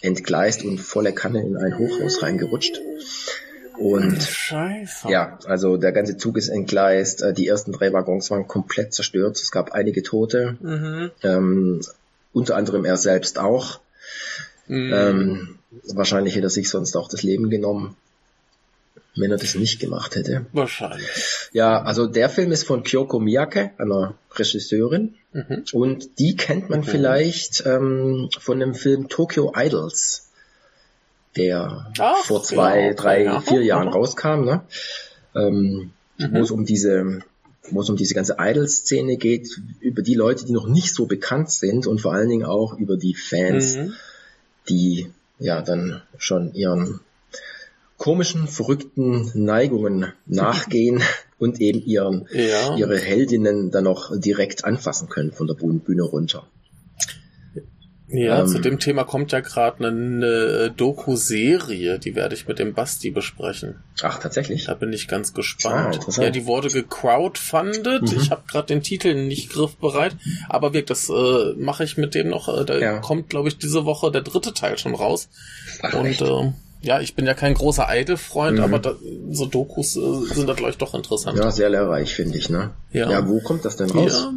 entgleist 0.01 0.63
und 0.63 0.79
volle 0.79 1.13
Kanne 1.13 1.43
in 1.43 1.57
ein 1.57 1.77
Hochhaus 1.77 2.22
reingerutscht. 2.22 2.79
Und 3.77 4.22
Scheiße. 4.22 5.10
ja, 5.10 5.39
also 5.45 5.77
der 5.77 5.91
ganze 5.91 6.15
Zug 6.17 6.38
ist 6.38 6.50
entgleist. 6.50 7.24
Äh, 7.24 7.33
die 7.33 7.48
ersten 7.48 7.72
drei 7.72 7.91
Waggons 7.91 8.29
waren 8.29 8.48
komplett 8.48 8.93
zerstört. 8.93 9.36
Es 9.38 9.51
gab 9.51 9.72
einige 9.72 10.03
Tote, 10.03 10.57
mhm. 10.62 11.12
ähm, 11.24 11.81
unter 12.33 12.55
anderem 12.55 12.86
er 12.86 12.98
selbst 12.98 13.39
auch. 13.39 13.79
Mhm. 14.67 14.93
Ähm, 14.93 15.60
wahrscheinlich 15.91 16.36
hätte 16.36 16.48
er 16.48 16.51
sich 16.51 16.69
sonst 16.69 16.95
auch 16.95 17.10
das 17.10 17.24
Leben 17.24 17.50
genommen. 17.50 17.98
Wenn 19.15 19.32
er 19.32 19.38
das 19.38 19.55
nicht 19.55 19.79
gemacht 19.79 20.15
hätte. 20.15 20.46
Wahrscheinlich. 20.53 21.08
Ja, 21.51 21.82
also 21.82 22.08
der 22.08 22.29
Film 22.29 22.51
ist 22.51 22.63
von 22.63 22.84
Kyoko 22.84 23.20
Miyake, 23.20 23.72
einer 23.77 24.15
Regisseurin. 24.32 25.15
Mhm. 25.34 25.63
Und 25.72 26.20
die 26.20 26.36
kennt 26.36 26.70
man 26.70 26.79
mhm. 26.79 26.86
vielleicht 26.86 27.63
ähm, 27.65 28.29
von 28.39 28.60
dem 28.60 28.74
Film 28.74 29.10
Tokyo 29.10 29.53
Idols, 29.55 30.29
der 31.36 31.91
Ach, 32.00 32.25
vor 32.25 32.43
zwei, 32.43 32.88
ja, 32.88 32.93
drei, 32.93 33.24
ja. 33.24 33.41
vier 33.41 33.63
Jahren 33.63 33.88
mhm. 33.88 33.93
rauskam, 33.93 34.46
ne? 34.46 34.62
Ähm, 35.36 35.91
mhm. 36.17 36.34
wo 36.34 36.39
es 36.39 36.51
um 36.51 36.65
diese 36.65 37.22
wo 37.70 37.82
es 37.82 37.89
um 37.89 37.96
diese 37.96 38.13
ganze 38.13 38.36
Idol-Szene 38.39 39.15
geht, 39.15 39.62
über 39.79 40.01
die 40.01 40.15
Leute, 40.15 40.43
die 40.46 40.51
noch 40.51 40.67
nicht 40.67 40.93
so 40.93 41.05
bekannt 41.05 41.50
sind 41.50 41.88
und 41.88 42.01
vor 42.01 42.13
allen 42.13 42.27
Dingen 42.27 42.46
auch 42.46 42.77
über 42.77 42.98
die 42.98 43.13
Fans, 43.13 43.77
mhm. 43.77 43.93
die 44.67 45.10
ja 45.39 45.62
dann 45.62 46.01
schon 46.17 46.53
ihren 46.53 47.00
komischen, 48.03 48.50
verrückten 48.50 49.31
Neigungen 49.33 50.12
nachgehen 50.25 51.01
und 51.39 51.62
eben 51.62 51.81
ihren, 51.81 52.27
ja. 52.33 52.75
ihre 52.75 53.00
Heldinnen 53.00 53.72
dann 53.72 53.86
noch 53.86 54.12
direkt 54.19 54.65
anfassen 54.65 55.07
können 55.07 55.31
von 55.31 55.48
der 55.48 55.53
Bühne 55.53 56.03
runter. 56.03 56.45
Ja, 58.10 58.41
ähm, 58.41 58.48
zu 58.48 58.60
dem 58.60 58.77
Thema 58.77 59.05
kommt 59.05 59.31
ja 59.31 59.39
gerade 59.39 59.88
eine 59.88 60.74
Doku-Serie, 60.75 61.98
die 61.98 62.13
werde 62.13 62.36
ich 62.36 62.45
mit 62.45 62.60
dem 62.60 62.74
Basti 62.74 63.10
besprechen. 63.10 63.81
Ach, 64.01 64.19
tatsächlich? 64.19 64.65
Da 64.65 64.74
bin 64.74 64.91
ich 64.91 65.07
ganz 65.07 65.33
gespannt. 65.33 66.01
Ah, 66.05 66.22
ja, 66.22 66.29
die 66.29 66.45
wurde 66.45 66.67
gecrowdfundet. 66.67 68.01
Mhm. 68.01 68.17
Ich 68.17 68.31
habe 68.31 68.43
gerade 68.51 68.67
den 68.67 68.83
Titel 68.83 69.15
nicht 69.15 69.50
griffbereit, 69.50 70.17
aber 70.50 70.74
wirklich, 70.74 70.88
das 70.88 71.10
äh, 71.10 71.53
mache 71.57 71.86
ich 71.86 71.95
mit 71.95 72.15
dem 72.15 72.27
noch. 72.27 72.50
Äh, 72.50 72.65
da 72.65 72.77
ja. 72.77 73.00
kommt, 73.00 73.29
glaube 73.29 73.48
ich, 73.48 73.57
diese 73.57 73.86
Woche 73.86 74.12
der 74.12 74.22
dritte 74.22 74.53
Teil 74.53 74.77
schon 74.77 74.93
raus. 74.93 75.29
Ach, 75.81 75.93
Und 75.93 76.22
äh, 76.22 76.51
ja, 76.84 77.00
ich 77.00 77.16
bin 77.16 77.25
ja 77.25 77.34
kein 77.34 77.54
großer 77.54 77.88
Idol-Freund, 77.90 78.58
mhm. 78.58 78.63
aber 78.63 78.80
da, 78.80 78.96
so 79.32 79.46
Dokus 79.46 79.96
äh, 79.96 80.25
sind 80.34 80.48
da, 80.48 80.54
glaube 80.54 80.72
ich, 80.72 80.78
doch 80.78 80.94
interessant. 80.94 81.38
Ja, 81.38 81.50
sehr 81.50 81.70
lehrreich, 81.70 82.13
finde 82.13 82.38
ich, 82.38 82.50
ne? 82.50 82.72
Ja. 82.92 83.10
ja, 83.10 83.28
wo 83.28 83.40
kommt 83.40 83.63
das 83.63 83.78
denn 83.78 83.90
raus? 83.90 84.12
Ja. 84.12 84.34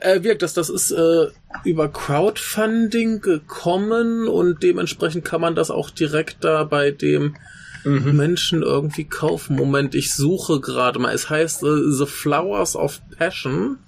Äh, 0.00 0.24
wirkt 0.24 0.42
das, 0.42 0.52
das 0.52 0.68
ist 0.68 0.90
äh, 0.90 1.28
über 1.62 1.88
Crowdfunding 1.88 3.20
gekommen 3.20 4.26
und 4.26 4.62
dementsprechend 4.64 5.24
kann 5.24 5.40
man 5.40 5.54
das 5.54 5.70
auch 5.70 5.90
direkt 5.90 6.38
da 6.42 6.64
bei 6.64 6.90
dem 6.90 7.36
mhm. 7.84 8.16
Menschen 8.16 8.62
irgendwie 8.62 9.04
kaufen. 9.04 9.54
Moment, 9.54 9.94
ich 9.94 10.12
suche 10.12 10.60
gerade 10.60 10.98
mal. 10.98 11.14
Es 11.14 11.30
heißt 11.30 11.62
äh, 11.62 11.90
The 11.90 12.06
Flowers 12.06 12.74
of 12.74 13.00
Passion. 13.16 13.78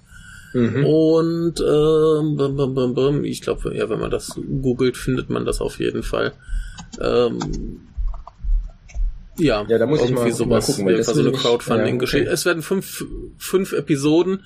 Mhm. 0.53 0.85
Und 0.85 1.59
ähm, 1.59 2.37
bum, 2.37 2.73
bum, 2.73 2.93
bum, 2.93 3.23
ich 3.23 3.41
glaube, 3.41 3.75
ja, 3.75 3.89
wenn 3.89 3.99
man 3.99 4.11
das 4.11 4.39
googelt, 4.61 4.97
findet 4.97 5.29
man 5.29 5.45
das 5.45 5.61
auf 5.61 5.79
jeden 5.79 6.03
Fall. 6.03 6.33
Ähm, 7.01 7.81
ja, 9.37 9.65
ja, 9.67 9.77
da 9.77 9.85
muss 9.85 10.01
ich 10.01 10.11
mal, 10.11 10.31
sowas. 10.31 10.67
Mal 10.67 10.73
gucken, 10.73 10.85
weil 10.87 11.03
so 11.03 11.19
eine 11.19 11.31
Crowdfunding-Geschichte. 11.31 12.25
Ja, 12.25 12.29
okay. 12.29 12.33
Es 12.33 12.45
werden 12.45 12.63
fünf, 12.63 13.05
fünf 13.37 13.73
Episoden. 13.73 14.43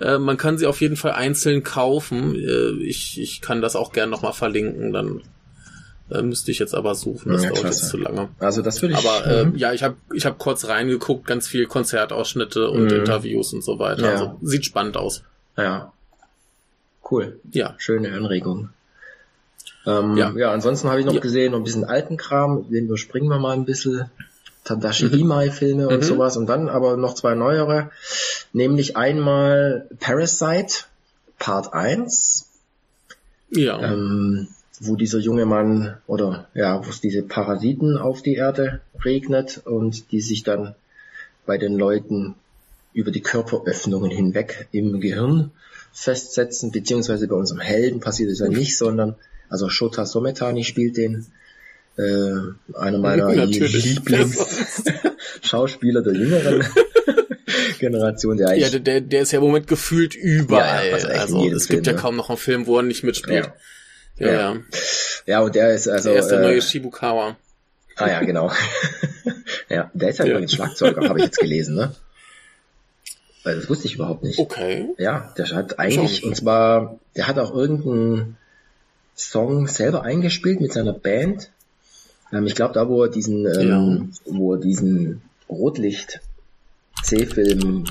Äh, 0.00 0.18
man 0.18 0.36
kann 0.36 0.58
sie 0.58 0.66
auf 0.66 0.80
jeden 0.80 0.96
Fall 0.96 1.12
einzeln 1.12 1.62
kaufen. 1.62 2.34
Äh, 2.34 2.70
ich, 2.82 3.20
ich 3.20 3.40
kann 3.40 3.62
das 3.62 3.76
auch 3.76 3.92
gern 3.92 4.10
nochmal 4.10 4.32
verlinken. 4.32 4.92
Dann 4.92 5.22
äh, 6.10 6.22
müsste 6.22 6.50
ich 6.50 6.58
jetzt 6.58 6.74
aber 6.74 6.94
suchen. 6.94 7.32
Das 7.32 7.44
ja, 7.44 7.50
dauert 7.50 7.64
jetzt 7.64 7.88
zu 7.88 7.96
lange. 7.96 8.28
Also 8.38 8.60
das 8.60 8.82
würde 8.82 8.94
ich. 8.94 9.06
Aber 9.06 9.26
äh, 9.26 9.44
mhm. 9.46 9.56
ja, 9.56 9.72
ich 9.72 9.82
habe 9.82 9.96
ich 10.12 10.26
hab 10.26 10.38
kurz 10.38 10.68
reingeguckt, 10.68 11.26
ganz 11.26 11.48
viel 11.48 11.66
Konzertausschnitte 11.66 12.68
und 12.70 12.84
mhm. 12.84 12.98
Interviews 12.98 13.52
und 13.54 13.64
so 13.64 13.78
weiter. 13.78 14.04
Ja. 14.04 14.10
Also 14.10 14.38
sieht 14.42 14.66
spannend 14.66 14.96
aus. 14.96 15.22
Ja. 15.56 15.92
Cool. 17.10 17.40
Ja. 17.52 17.74
Schöne 17.78 18.12
Anregung. 18.12 18.70
Ähm, 19.86 20.16
ja. 20.16 20.32
ja, 20.34 20.52
ansonsten 20.52 20.88
habe 20.88 21.00
ich 21.00 21.06
noch 21.06 21.14
ja. 21.14 21.20
gesehen, 21.20 21.52
noch 21.52 21.58
ein 21.58 21.64
bisschen 21.64 21.84
alten 21.84 22.16
Kram, 22.16 22.70
den 22.70 22.86
überspringen 22.86 23.28
wir 23.28 23.38
mal 23.38 23.52
ein 23.52 23.64
bisschen. 23.64 24.10
Tadashi 24.64 25.06
mhm. 25.06 25.20
Imai-Filme 25.20 25.88
und 25.88 25.98
mhm. 25.98 26.02
sowas 26.02 26.36
und 26.38 26.46
dann 26.46 26.68
aber 26.70 26.96
noch 26.96 27.14
zwei 27.14 27.34
neuere, 27.34 27.90
nämlich 28.54 28.96
einmal 28.96 29.86
Parasite 30.00 30.84
Part 31.38 31.74
1. 31.74 32.48
Ja. 33.50 33.78
Ähm, 33.80 34.48
wo 34.80 34.96
dieser 34.96 35.18
junge 35.18 35.46
Mann 35.46 35.98
oder 36.06 36.48
ja, 36.54 36.84
wo 36.84 36.90
es 36.90 37.00
diese 37.00 37.22
Parasiten 37.22 37.96
auf 37.96 38.22
die 38.22 38.34
Erde 38.34 38.80
regnet 39.04 39.60
und 39.64 40.10
die 40.10 40.20
sich 40.20 40.42
dann 40.42 40.74
bei 41.46 41.58
den 41.58 41.78
Leuten 41.78 42.34
über 42.94 43.10
die 43.10 43.20
Körperöffnungen 43.20 44.10
hinweg 44.10 44.68
im 44.72 45.00
Gehirn 45.00 45.50
festsetzen, 45.92 46.72
beziehungsweise 46.72 47.28
bei 47.28 47.36
unserem 47.36 47.60
Helden 47.60 48.00
passiert 48.00 48.30
es 48.30 48.38
ja 48.38 48.48
nicht, 48.48 48.78
sondern 48.78 49.16
also 49.48 49.68
Shota 49.68 50.06
Sometani 50.06 50.64
spielt 50.64 50.96
den, 50.96 51.26
äh, 51.96 52.32
einer 52.74 52.98
meiner 52.98 53.28
Lieblings-Schauspieler 53.46 56.02
der 56.02 56.14
jüngeren 56.14 56.66
Generation. 57.78 58.36
Der, 58.36 58.56
ja, 58.56 58.68
der, 58.70 59.00
der 59.00 59.22
ist 59.22 59.30
ja 59.32 59.38
im 59.38 59.44
Moment 59.44 59.68
gefühlt 59.68 60.16
überall. 60.16 60.90
Ja, 60.90 60.98
ja, 60.98 61.06
also 61.20 61.48
es 61.48 61.66
Film, 61.66 61.76
gibt 61.76 61.86
ja 61.86 61.92
ne? 61.92 61.98
kaum 61.98 62.16
noch 62.16 62.30
einen 62.30 62.38
Film, 62.38 62.66
wo 62.66 62.78
er 62.78 62.82
nicht 62.82 63.04
mitspielt. 63.04 63.46
Ja. 63.46 63.54
Ja, 64.16 64.32
ja. 64.32 64.56
ja 65.26 65.40
und 65.40 65.54
der 65.54 65.74
ist 65.74 65.88
also. 65.88 66.10
Der 66.10 66.20
ist 66.20 66.28
der 66.28 66.40
äh, 66.40 66.42
neue 66.42 66.62
Shibukawa. 66.62 67.36
Ah 67.96 68.08
ja, 68.08 68.22
genau. 68.22 68.50
ja, 69.68 69.90
der 69.94 70.08
ist 70.08 70.18
ja, 70.18 70.24
ja. 70.24 70.32
übrigens 70.32 70.52
Schlagzeuger, 70.52 71.08
habe 71.08 71.20
ich 71.20 71.26
jetzt 71.26 71.38
gelesen, 71.38 71.76
ne? 71.76 71.94
Weil 73.44 73.56
das 73.56 73.68
wusste 73.68 73.86
ich 73.86 73.94
überhaupt 73.94 74.22
nicht. 74.22 74.38
Okay. 74.38 74.88
Ja, 74.98 75.32
der 75.36 75.50
hat 75.50 75.78
eigentlich, 75.78 76.24
und 76.24 76.34
zwar, 76.34 76.98
der 77.14 77.28
hat 77.28 77.38
auch 77.38 77.54
irgendeinen 77.54 78.36
Song 79.14 79.68
selber 79.68 80.02
eingespielt 80.02 80.60
mit 80.60 80.72
seiner 80.72 80.94
Band. 80.94 81.50
Ähm, 82.32 82.46
ich 82.46 82.54
glaube, 82.54 82.72
da 82.72 82.88
wo 82.88 83.02
er 83.04 83.10
diesen, 83.10 83.46
ähm, 83.46 84.12
ja. 84.26 84.34
wo 84.34 84.54
er 84.54 84.60
diesen 84.60 85.22
Rotlicht 85.48 86.20
C-Film 87.02 87.84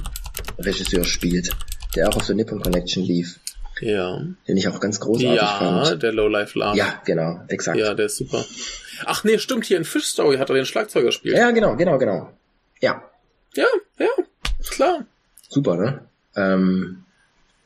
Regisseur 0.57 1.03
spielt, 1.03 1.51
der 1.95 2.09
auch 2.09 2.17
auf 2.17 2.25
der 2.25 2.35
Nippon 2.35 2.61
Connection 2.61 3.03
lief. 3.03 3.39
Ja. 3.79 4.21
Den 4.47 4.57
ich 4.57 4.67
auch 4.67 4.79
ganz 4.79 4.99
großartig 4.99 5.35
ja, 5.35 5.57
fand. 5.59 5.87
Ja, 5.87 5.95
der 5.95 6.13
Low 6.13 6.27
Life 6.27 6.57
Love. 6.57 6.77
Ja, 6.77 7.01
genau, 7.05 7.41
exakt. 7.47 7.77
Ja, 7.77 7.93
der 7.93 8.07
ist 8.07 8.17
super. 8.17 8.43
Ach 9.05 9.23
nee, 9.23 9.37
stimmt, 9.37 9.65
hier 9.65 9.77
in 9.77 9.83
Fish 9.83 10.05
Story 10.05 10.37
hat 10.37 10.49
er 10.49 10.55
den 10.55 10.65
Schlagzeuger 10.65 11.07
gespielt. 11.07 11.37
Ja, 11.37 11.51
genau, 11.51 11.75
genau, 11.75 11.97
genau. 11.99 12.31
Ja. 12.81 13.03
Ja, 13.55 13.67
ja, 13.99 14.09
klar. 14.69 15.05
Super, 15.53 15.75
ne? 15.75 15.99
Ähm, 16.35 17.03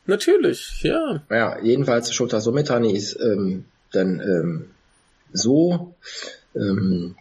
Natürlich, 0.07 0.81
ja. 0.83 1.23
Ja, 1.29 1.61
jedenfalls 1.61 2.13
Shota 2.13 2.41
Sometani 2.41 2.93
ist 2.93 3.17
ähm, 3.21 3.65
dann 3.91 4.19
ähm, 4.19 4.65
so 5.31 5.95
ähm, 6.53 7.15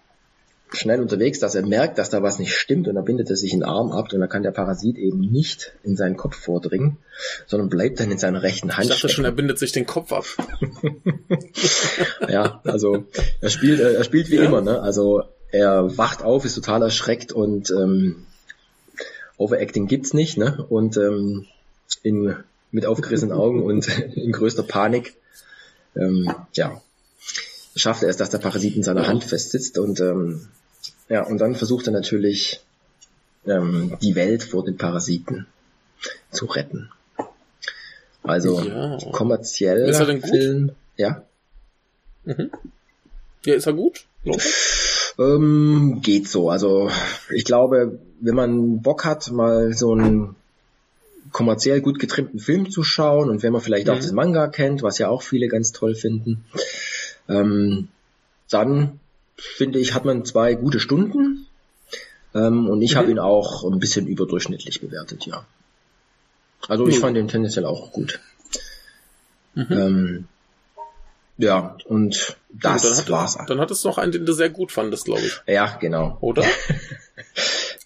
schnell 0.73 1.01
unterwegs, 1.01 1.39
dass 1.39 1.55
er 1.55 1.65
merkt, 1.65 1.99
dass 1.99 2.11
da 2.11 2.23
was 2.23 2.41
nicht 2.41 2.55
stimmt 2.55 2.89
und 2.89 2.97
dann 2.97 3.05
bindet 3.05 3.31
er 3.31 3.37
sich 3.37 3.53
den 3.53 3.63
Arm 3.63 3.93
ab 3.93 4.13
und 4.13 4.21
dann 4.21 4.29
kann 4.29 4.43
der 4.43 4.51
Parasit 4.51 4.99
eben 4.99 5.21
nicht 5.21 5.73
in 5.85 5.97
seinen 5.97 6.17
Kopf 6.17 6.37
vordringen, 6.37 6.99
sondern 7.47 7.69
bleibt 7.69 8.01
dann 8.01 8.11
in 8.11 8.19
seiner 8.19 8.43
rechten 8.43 8.77
Hand. 8.77 8.87
Ich 8.87 8.93
dachte 8.93 9.09
schon, 9.09 9.25
er 9.25 9.33
bindet 9.33 9.59
sich 9.59 9.71
den 9.71 9.87
Kopf 9.87 10.13
ab. 10.13 10.25
ja, 12.29 12.61
also 12.65 13.05
er 13.41 13.51
spielt, 13.51 13.81
äh, 13.81 13.95
er 13.95 14.05
spielt 14.05 14.31
wie 14.31 14.37
ja. 14.37 14.45
immer, 14.45 14.61
ne? 14.61 14.81
Also 14.81 15.23
er 15.53 15.97
wacht 15.97 16.23
auf, 16.23 16.45
ist 16.45 16.55
total 16.55 16.83
erschreckt 16.83 17.33
und 17.33 17.71
ähm, 17.71 18.27
Overacting 19.39 19.87
gibt's 19.87 20.15
nicht, 20.15 20.39
ne? 20.39 20.65
Und 20.69 20.97
ähm, 20.97 21.47
in 22.03 22.37
mit 22.71 22.87
aufgerissenen 22.87 23.37
Augen 23.37 23.63
und 23.63 23.89
in 24.17 24.33
größter 24.33 24.63
Panik, 24.63 25.15
ähm, 25.95 26.31
ja, 26.53 26.81
schafft 27.75 28.03
er 28.03 28.09
es, 28.09 28.17
dass 28.17 28.31
der 28.31 28.39
Parasit 28.39 28.77
in 28.77 28.83
seiner 28.83 29.07
Hand 29.07 29.25
festsitzt 29.25 29.79
und 29.79 30.01
ähm, 30.01 30.49
ja, 31.09 31.25
und 31.25 31.39
dann 31.39 31.55
versucht 31.55 31.87
er 31.87 31.93
natürlich 31.93 32.61
ähm, 33.47 33.97
die 34.03 34.15
Welt 34.15 34.43
vor 34.43 34.65
den 34.65 34.77
Parasiten 34.77 35.47
zu 36.31 36.47
retten. 36.47 36.91
Also 38.23 38.61
ja. 38.61 38.99
kommerziell 39.13 39.89
ist 39.89 40.01
er 40.01 40.07
denn 40.07 40.21
gut? 40.21 40.31
Film, 40.31 40.73
ja. 40.97 41.23
Mhm. 42.25 42.51
Ja, 43.45 43.55
ist 43.55 43.67
er 43.67 43.73
gut? 43.73 44.05
Ähm, 45.19 46.01
geht 46.03 46.29
so. 46.29 46.51
Also 46.51 46.91
ich 47.31 47.45
glaube, 47.45 48.01
wenn 48.21 48.35
man 48.35 48.83
Bock 48.83 49.05
hat, 49.05 49.31
mal 49.31 49.73
so 49.73 49.95
ein 49.95 50.35
kommerziell 51.33 51.81
gut 51.81 51.99
getrimmten 51.99 52.39
Film 52.39 52.71
zu 52.71 52.83
schauen 52.83 53.29
und 53.29 53.43
wenn 53.43 53.53
man 53.53 53.61
vielleicht 53.61 53.87
mhm. 53.87 53.93
auch 53.93 53.97
das 53.97 54.13
Manga 54.13 54.49
kennt, 54.49 54.83
was 54.83 54.99
ja 54.99 55.09
auch 55.09 55.23
viele 55.23 55.49
ganz 55.49 55.73
toll 55.73 55.95
finden, 55.95 56.45
ähm, 57.29 57.89
dann 58.49 59.01
finde 59.37 59.79
ich, 59.79 59.95
hat 59.95 60.05
man 60.05 60.25
zwei 60.25 60.55
gute 60.55 60.81
Stunden 60.81 61.47
ähm, 62.35 62.69
und 62.69 62.83
ich 62.83 62.95
mhm. 62.95 62.99
habe 62.99 63.11
ihn 63.11 63.19
auch 63.19 63.65
ein 63.65 63.79
bisschen 63.79 64.07
überdurchschnittlich 64.07 64.81
bewertet, 64.81 65.27
ja. 65.27 65.45
Also 66.69 66.87
ich 66.87 66.97
mhm. 66.97 67.01
fand 67.01 67.17
den 67.17 67.29
tendenziell 67.29 67.67
auch 67.67 67.93
gut. 67.93 68.21
Mhm. 69.55 69.67
Ähm, 69.71 70.29
ja, 71.39 71.77
und 71.85 72.37
das 72.51 72.85
ja, 72.85 72.91
dann 73.03 73.09
war's. 73.09 73.39
Dann 73.47 73.61
hat 73.61 73.71
es 73.71 73.85
noch 73.85 73.99
einen, 73.99 74.13
den 74.13 74.27
du 74.27 74.33
sehr 74.33 74.51
gut 74.51 74.73
fandest, 74.73 75.05
glaube 75.05 75.23
ich. 75.23 75.41
Ja, 75.47 75.77
genau. 75.77 76.19
Oder? 76.21 76.45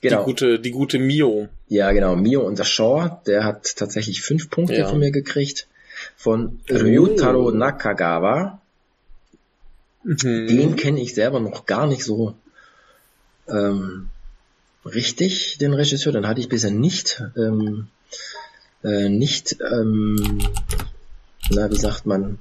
Genau. 0.00 0.20
Die 0.20 0.24
gute, 0.24 0.58
die 0.58 0.70
gute 0.70 0.98
Mio. 0.98 1.48
Ja, 1.68 1.92
genau. 1.92 2.16
Mio 2.16 2.40
und 2.40 2.58
der 2.58 2.64
Shaw, 2.64 3.20
der 3.26 3.44
hat 3.44 3.76
tatsächlich 3.76 4.22
fünf 4.22 4.48
Punkte 4.48 4.76
ja. 4.76 4.88
von 4.88 4.98
mir 4.98 5.10
gekriegt. 5.10 5.66
Von 6.16 6.60
Ryutaro 6.70 7.48
oh. 7.48 7.50
Nakagawa. 7.50 8.60
Mhm. 10.02 10.46
Den 10.46 10.76
kenne 10.76 11.02
ich 11.02 11.14
selber 11.14 11.40
noch 11.40 11.66
gar 11.66 11.86
nicht 11.86 12.04
so 12.04 12.34
ähm, 13.46 14.08
richtig, 14.86 15.58
den 15.58 15.74
Regisseur. 15.74 16.12
Den 16.12 16.26
hatte 16.26 16.40
ich 16.40 16.48
bisher 16.48 16.70
nicht, 16.70 17.22
ähm, 17.36 17.88
äh, 18.82 19.10
nicht, 19.10 19.58
ähm, 19.60 20.38
na, 21.50 21.70
wie 21.70 21.76
sagt 21.76 22.06
man, 22.06 22.38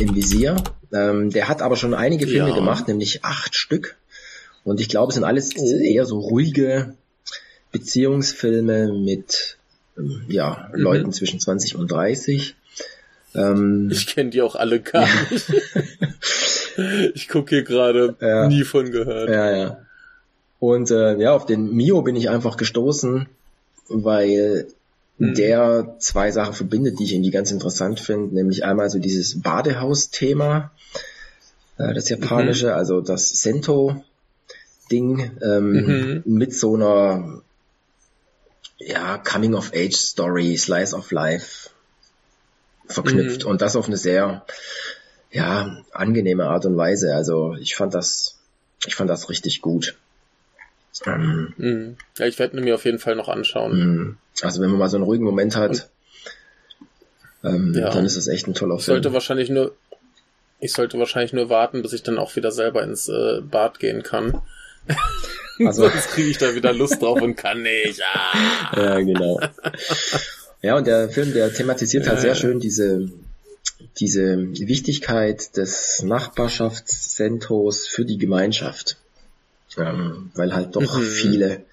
im 0.00 0.14
Visier. 0.14 0.56
Ähm, 0.92 1.30
der 1.30 1.48
hat 1.48 1.62
aber 1.62 1.76
schon 1.76 1.94
einige 1.94 2.26
Filme 2.26 2.50
ja. 2.50 2.54
gemacht, 2.54 2.88
nämlich 2.88 3.24
acht 3.24 3.54
Stück. 3.54 3.96
Und 4.64 4.80
ich 4.80 4.88
glaube, 4.88 5.10
es 5.10 5.14
sind 5.14 5.24
alles 5.24 5.50
oh. 5.56 5.76
eher 5.78 6.04
so 6.04 6.18
ruhige 6.18 6.94
Beziehungsfilme 7.72 8.92
mit 8.92 9.58
ähm, 9.96 10.22
ja, 10.28 10.68
mhm. 10.72 10.80
Leuten 10.80 11.12
zwischen 11.12 11.40
20 11.40 11.76
und 11.76 11.90
30. 11.90 12.54
Ähm, 13.34 13.88
ich 13.92 14.06
kenne 14.06 14.30
die 14.30 14.42
auch 14.42 14.56
alle 14.56 14.80
gar 14.80 15.06
nicht. 15.30 15.52
ich 17.14 17.28
gucke 17.28 17.56
hier 17.56 17.64
gerade 17.64 18.16
ja, 18.20 18.48
nie 18.48 18.64
von 18.64 18.90
gehört. 18.90 19.28
Ja, 19.28 19.56
ja. 19.56 19.78
Und 20.58 20.90
äh, 20.90 21.18
ja, 21.18 21.32
auf 21.32 21.46
den 21.46 21.72
Mio 21.74 22.02
bin 22.02 22.16
ich 22.16 22.30
einfach 22.30 22.56
gestoßen, 22.56 23.28
weil. 23.88 24.66
Der 25.18 25.96
zwei 25.98 26.30
Sachen 26.30 26.54
verbindet, 26.54 26.98
die 26.98 27.04
ich 27.04 27.12
irgendwie 27.12 27.30
ganz 27.30 27.50
interessant 27.50 28.00
finde, 28.00 28.34
nämlich 28.34 28.64
einmal 28.64 28.88
so 28.88 28.98
dieses 28.98 29.40
Badehaus-Thema, 29.40 30.70
äh, 31.76 31.92
das 31.92 32.08
japanische, 32.08 32.68
mhm. 32.68 32.74
also 32.74 33.00
das 33.00 33.30
Sento-Ding 33.30 35.32
ähm, 35.42 35.72
mhm. 35.72 36.22
mit 36.24 36.54
so 36.54 36.76
einer 36.76 37.42
ja, 38.78 39.18
Coming-of-Age-Story, 39.18 40.56
Slice 40.56 40.94
of 40.94 41.10
Life 41.10 41.70
verknüpft 42.86 43.44
mhm. 43.44 43.50
und 43.50 43.60
das 43.60 43.74
auf 43.74 43.88
eine 43.88 43.96
sehr 43.96 44.44
ja, 45.30 45.82
angenehme 45.92 46.46
Art 46.46 46.64
und 46.64 46.76
Weise. 46.76 47.14
Also 47.14 47.56
ich 47.60 47.74
fand 47.74 47.94
das, 47.94 48.38
ich 48.86 48.94
fand 48.94 49.10
das 49.10 49.28
richtig 49.28 49.62
gut. 49.62 49.96
Ähm, 51.06 51.54
mhm. 51.56 51.96
Ja, 52.18 52.26
ich 52.26 52.38
werde 52.38 52.60
mir 52.60 52.74
auf 52.74 52.84
jeden 52.84 52.98
Fall 52.98 53.14
noch 53.14 53.28
anschauen. 53.28 53.78
Mhm. 53.78 54.16
Also 54.42 54.60
wenn 54.60 54.70
man 54.70 54.78
mal 54.78 54.88
so 54.88 54.96
einen 54.96 55.04
ruhigen 55.04 55.24
Moment 55.24 55.56
hat, 55.56 55.90
ähm, 57.44 57.74
ja. 57.74 57.90
dann 57.90 58.04
ist 58.04 58.16
das 58.16 58.28
echt 58.28 58.46
ein 58.46 58.54
toller 58.54 58.76
ich 58.76 58.84
Film. 58.84 58.96
Sollte 58.96 59.12
wahrscheinlich 59.12 59.50
nur, 59.50 59.74
ich 60.60 60.72
sollte 60.72 60.98
wahrscheinlich 60.98 61.32
nur 61.32 61.48
warten, 61.48 61.82
bis 61.82 61.92
ich 61.92 62.02
dann 62.02 62.18
auch 62.18 62.34
wieder 62.36 62.50
selber 62.50 62.82
ins 62.82 63.08
äh, 63.08 63.40
Bad 63.42 63.78
gehen 63.78 64.02
kann. 64.02 64.40
Also, 65.66 65.88
Sonst 65.88 66.10
kriege 66.10 66.28
ich 66.28 66.38
da 66.38 66.54
wieder 66.54 66.72
Lust 66.72 67.02
drauf 67.02 67.20
und 67.20 67.34
kann 67.34 67.62
nicht. 67.62 68.00
Ah. 68.14 68.80
Ja, 68.80 69.00
genau. 69.00 69.40
Ja, 70.62 70.76
und 70.76 70.86
der 70.86 71.08
Film, 71.08 71.32
der 71.32 71.52
thematisiert 71.52 72.08
halt 72.08 72.20
sehr 72.20 72.34
schön 72.34 72.60
diese, 72.60 73.10
diese 73.98 74.38
Wichtigkeit 74.38 75.56
des 75.56 76.02
Nachbarschaftszentos 76.04 77.86
für 77.86 78.04
die 78.04 78.18
Gemeinschaft. 78.18 78.98
Ähm, 79.78 80.30
weil 80.34 80.54
halt 80.54 80.76
doch 80.76 80.98
mhm. 80.98 81.02
viele 81.02 81.64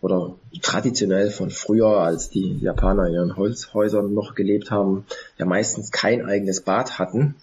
oder 0.00 0.34
traditionell 0.60 1.30
von 1.30 1.50
früher, 1.50 1.98
als 1.98 2.28
die 2.28 2.58
Japaner 2.58 3.06
in 3.06 3.14
ihren 3.14 3.36
Holzhäusern 3.36 4.12
noch 4.12 4.34
gelebt 4.34 4.70
haben, 4.70 5.06
ja 5.38 5.46
meistens 5.46 5.92
kein 5.92 6.24
eigenes 6.26 6.60
Bad 6.60 6.98
hatten. 6.98 7.36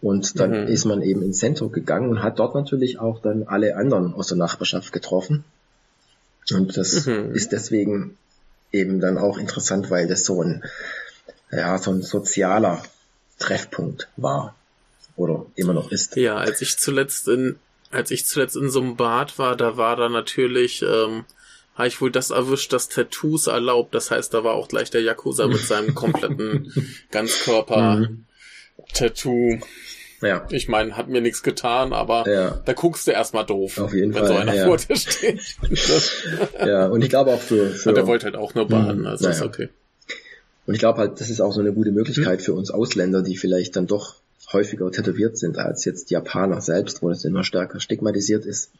Und 0.00 0.38
dann 0.38 0.50
mhm. 0.50 0.68
ist 0.68 0.84
man 0.84 1.02
eben 1.02 1.22
ins 1.22 1.38
Zentrum 1.38 1.72
gegangen 1.72 2.10
und 2.10 2.22
hat 2.22 2.38
dort 2.38 2.54
natürlich 2.54 3.00
auch 3.00 3.20
dann 3.20 3.44
alle 3.44 3.76
anderen 3.76 4.14
aus 4.14 4.28
der 4.28 4.36
Nachbarschaft 4.36 4.92
getroffen. 4.92 5.44
Und 6.52 6.76
das 6.76 7.06
mhm. 7.06 7.34
ist 7.34 7.50
deswegen 7.50 8.16
eben 8.70 9.00
dann 9.00 9.18
auch 9.18 9.38
interessant, 9.38 9.90
weil 9.90 10.06
das 10.06 10.24
so 10.24 10.42
ein, 10.42 10.62
ja, 11.50 11.76
so 11.78 11.90
ein 11.90 12.02
sozialer 12.02 12.82
Treffpunkt 13.38 14.08
war 14.16 14.54
oder 15.16 15.46
immer 15.56 15.72
noch 15.72 15.90
ist. 15.90 16.14
Ja, 16.16 16.36
als 16.36 16.60
ich 16.62 16.78
zuletzt 16.78 17.26
in, 17.26 17.58
als 17.90 18.10
ich 18.10 18.26
zuletzt 18.26 18.56
in 18.56 18.70
so 18.70 18.80
einem 18.80 18.96
Bad 18.96 19.38
war, 19.38 19.54
da 19.56 19.76
war 19.76 19.94
da 19.96 20.08
natürlich, 20.08 20.80
ähm, 20.82 21.26
habe 21.74 21.88
ich 21.88 22.00
wohl 22.00 22.10
das 22.10 22.30
erwischt, 22.30 22.72
dass 22.72 22.88
Tattoos 22.88 23.46
erlaubt. 23.46 23.94
Das 23.94 24.10
heißt, 24.10 24.32
da 24.32 24.42
war 24.44 24.54
auch 24.54 24.68
gleich 24.68 24.90
der 24.90 25.02
Yakuza 25.02 25.46
mit 25.46 25.60
seinem 25.60 25.94
kompletten 25.94 26.72
Ganzkörper-Tattoo. 27.10 29.58
Ja. 30.22 30.46
Ich 30.50 30.68
meine, 30.68 30.96
hat 30.96 31.08
mir 31.08 31.20
nichts 31.20 31.42
getan, 31.42 31.92
aber 31.92 32.26
ja. 32.26 32.62
da 32.64 32.72
guckst 32.72 33.06
du 33.06 33.10
erstmal 33.10 33.44
doof, 33.44 33.76
Auf 33.78 33.92
jeden 33.92 34.14
wenn 34.14 34.20
Fall, 34.20 34.28
so 34.28 34.36
einer 34.36 34.54
ja. 34.54 34.64
vor 34.64 34.78
dir 34.78 34.96
steht. 34.96 35.42
ja, 36.58 36.86
und 36.86 37.02
ich 37.02 37.10
glaube 37.10 37.32
auch 37.32 37.40
für, 37.40 37.68
für 37.68 37.90
und 37.90 37.96
der 37.96 38.06
wollte 38.06 38.24
halt 38.24 38.36
auch 38.36 38.54
nur 38.54 38.66
baden, 38.66 39.00
mhm. 39.00 39.06
also 39.06 39.24
naja. 39.24 39.36
ist 39.36 39.42
okay. 39.42 39.68
Und 40.66 40.74
ich 40.74 40.80
glaube 40.80 41.00
halt, 41.00 41.20
das 41.20 41.30
ist 41.30 41.40
auch 41.40 41.52
so 41.52 41.60
eine 41.60 41.72
gute 41.72 41.92
Möglichkeit 41.92 42.38
hm. 42.38 42.44
für 42.44 42.54
uns 42.54 42.70
Ausländer, 42.70 43.22
die 43.22 43.36
vielleicht 43.36 43.76
dann 43.76 43.86
doch 43.86 44.16
häufiger 44.56 44.90
tätowiert 44.90 45.36
sind 45.36 45.58
als 45.58 45.84
jetzt 45.84 46.10
Japaner 46.10 46.60
selbst, 46.60 47.02
wo 47.02 47.08
das 47.08 47.24
immer 47.24 47.44
stärker 47.44 47.78
stigmatisiert 47.78 48.46
ist. 48.46 48.70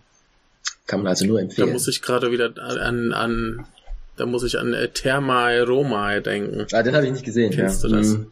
Kann 0.87 1.01
man 1.01 1.09
also 1.09 1.27
nur 1.27 1.40
empfehlen. 1.40 1.69
Da 1.69 1.73
muss 1.73 1.88
ich 1.88 2.03
gerade 2.03 2.31
wieder 2.31 2.53
an, 2.59 3.12
an 3.12 3.66
da 4.16 4.26
muss 4.26 4.42
ich 4.42 4.59
an 4.59 4.72
äh, 4.72 4.88
Thermae 4.88 5.62
Romae 5.62 6.20
denken. 6.20 6.66
Ah, 6.72 6.83
den 6.83 6.94
habe 6.94 7.07
ich 7.07 7.12
nicht 7.12 7.24
gesehen. 7.24 7.52
Kennst 7.52 7.83
ja. 7.83 7.88
du 7.88 7.96
das? 7.96 8.09
Mhm. 8.09 8.26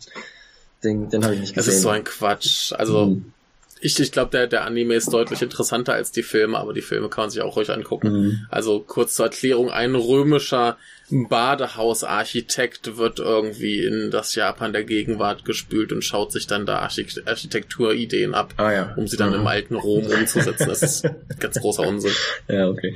Den, 0.82 1.08
den 1.10 1.24
habe 1.24 1.34
ich 1.34 1.40
nicht 1.40 1.54
gesehen. 1.54 1.66
Das 1.66 1.74
ist 1.74 1.82
so 1.82 1.88
ein 1.88 2.04
Quatsch. 2.04 2.72
Also 2.72 3.06
mhm. 3.06 3.32
ich, 3.80 3.98
ich 4.00 4.12
glaube, 4.12 4.30
der, 4.30 4.46
der 4.46 4.64
Anime 4.64 4.94
ist 4.94 5.12
deutlich 5.12 5.42
interessanter 5.42 5.94
als 5.94 6.12
die 6.12 6.22
Filme, 6.22 6.58
aber 6.58 6.72
die 6.72 6.82
Filme 6.82 7.08
kann 7.08 7.24
man 7.24 7.30
sich 7.30 7.42
auch 7.42 7.56
ruhig 7.56 7.70
angucken. 7.70 8.12
Mhm. 8.12 8.46
Also 8.50 8.80
kurz 8.80 9.14
zur 9.14 9.26
Erklärung, 9.26 9.70
ein 9.70 9.94
römischer 9.94 10.76
Badehausarchitekt 11.10 12.96
wird 12.96 13.18
irgendwie 13.18 13.84
in 13.84 14.10
das 14.10 14.34
Japan 14.34 14.72
der 14.72 14.84
Gegenwart 14.84 15.44
gespült 15.44 15.92
und 15.92 16.02
schaut 16.02 16.32
sich 16.32 16.46
dann 16.46 16.64
da 16.64 16.78
Architekt 16.78 17.28
Architekturideen 17.28 18.34
ab, 18.34 18.54
ah, 18.56 18.72
ja. 18.72 18.94
um 18.96 19.06
sie 19.06 19.18
dann 19.18 19.30
mhm. 19.30 19.40
im 19.40 19.46
alten 19.46 19.74
Rom 19.74 20.06
umzusetzen. 20.06 20.66
Das 20.66 20.82
ist 20.82 21.04
ganz 21.38 21.60
großer 21.60 21.86
Unsinn. 21.86 22.12
Ja, 22.48 22.68
okay. 22.68 22.94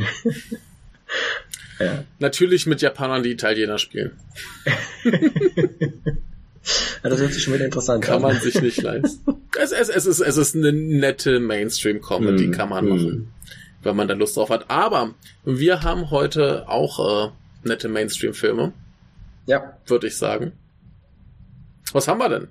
Ja. 1.78 2.04
Natürlich 2.18 2.66
mit 2.66 2.80
Japanern, 2.82 3.22
die 3.22 3.30
Italiener 3.30 3.78
spielen. 3.78 4.12
Ja, 7.02 7.10
das 7.10 7.20
hört 7.20 7.32
sich 7.32 7.42
schon 7.42 7.54
wieder 7.54 7.64
interessant 7.64 8.04
Kann 8.04 8.16
an. 8.16 8.22
man 8.22 8.40
sich 8.40 8.60
nicht 8.60 8.82
leisten. 8.82 9.34
Es, 9.60 9.72
es, 9.72 9.88
es, 9.88 10.06
ist, 10.06 10.20
es 10.20 10.36
ist 10.36 10.54
eine 10.54 10.72
nette 10.72 11.40
Mainstream-Comedy, 11.40 12.46
mm, 12.46 12.52
kann 12.52 12.68
man 12.68 12.84
mm. 12.84 12.88
machen, 12.88 13.32
wenn 13.82 13.96
man 13.96 14.06
da 14.06 14.14
Lust 14.14 14.36
drauf 14.36 14.50
hat. 14.50 14.66
Aber 14.70 15.14
wir 15.44 15.82
haben 15.82 16.12
heute 16.12 16.68
auch 16.68 17.26
äh, 17.26 17.32
nette 17.64 17.88
Mainstream-Filme. 17.88 18.72
Ja. 19.46 19.76
Würde 19.86 20.06
ich 20.06 20.16
sagen. 20.16 20.52
Was 21.92 22.06
haben 22.06 22.18
wir 22.18 22.28
denn? 22.28 22.48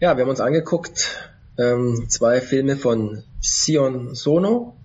Ja, 0.00 0.18
wir 0.18 0.24
haben 0.24 0.30
uns 0.30 0.40
angeguckt 0.40 1.30
ähm, 1.56 2.10
zwei 2.10 2.42
Filme 2.42 2.76
von 2.76 3.22
Sion 3.40 4.14
Sono, 4.14 4.76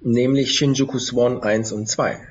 nämlich 0.00 0.54
Shinjuku 0.54 0.98
Swan 0.98 1.42
1 1.42 1.72
und 1.72 1.90
2. 1.90 2.26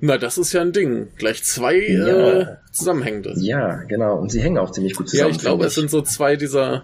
Na, 0.00 0.16
das 0.16 0.38
ist 0.38 0.52
ja 0.52 0.60
ein 0.60 0.72
Ding. 0.72 1.08
Gleich 1.16 1.42
zwei 1.42 1.76
ja. 1.76 2.06
äh, 2.06 2.56
zusammenhängende. 2.70 3.34
Ja, 3.36 3.82
genau. 3.84 4.18
Und 4.18 4.30
sie 4.30 4.40
hängen 4.40 4.58
auch 4.58 4.70
ziemlich 4.70 4.94
gut 4.94 5.08
zusammen. 5.08 5.30
Ja, 5.30 5.36
ich 5.36 5.40
glaube, 5.40 5.66
es 5.66 5.74
sind 5.74 5.90
so 5.90 6.02
zwei 6.02 6.36
dieser. 6.36 6.82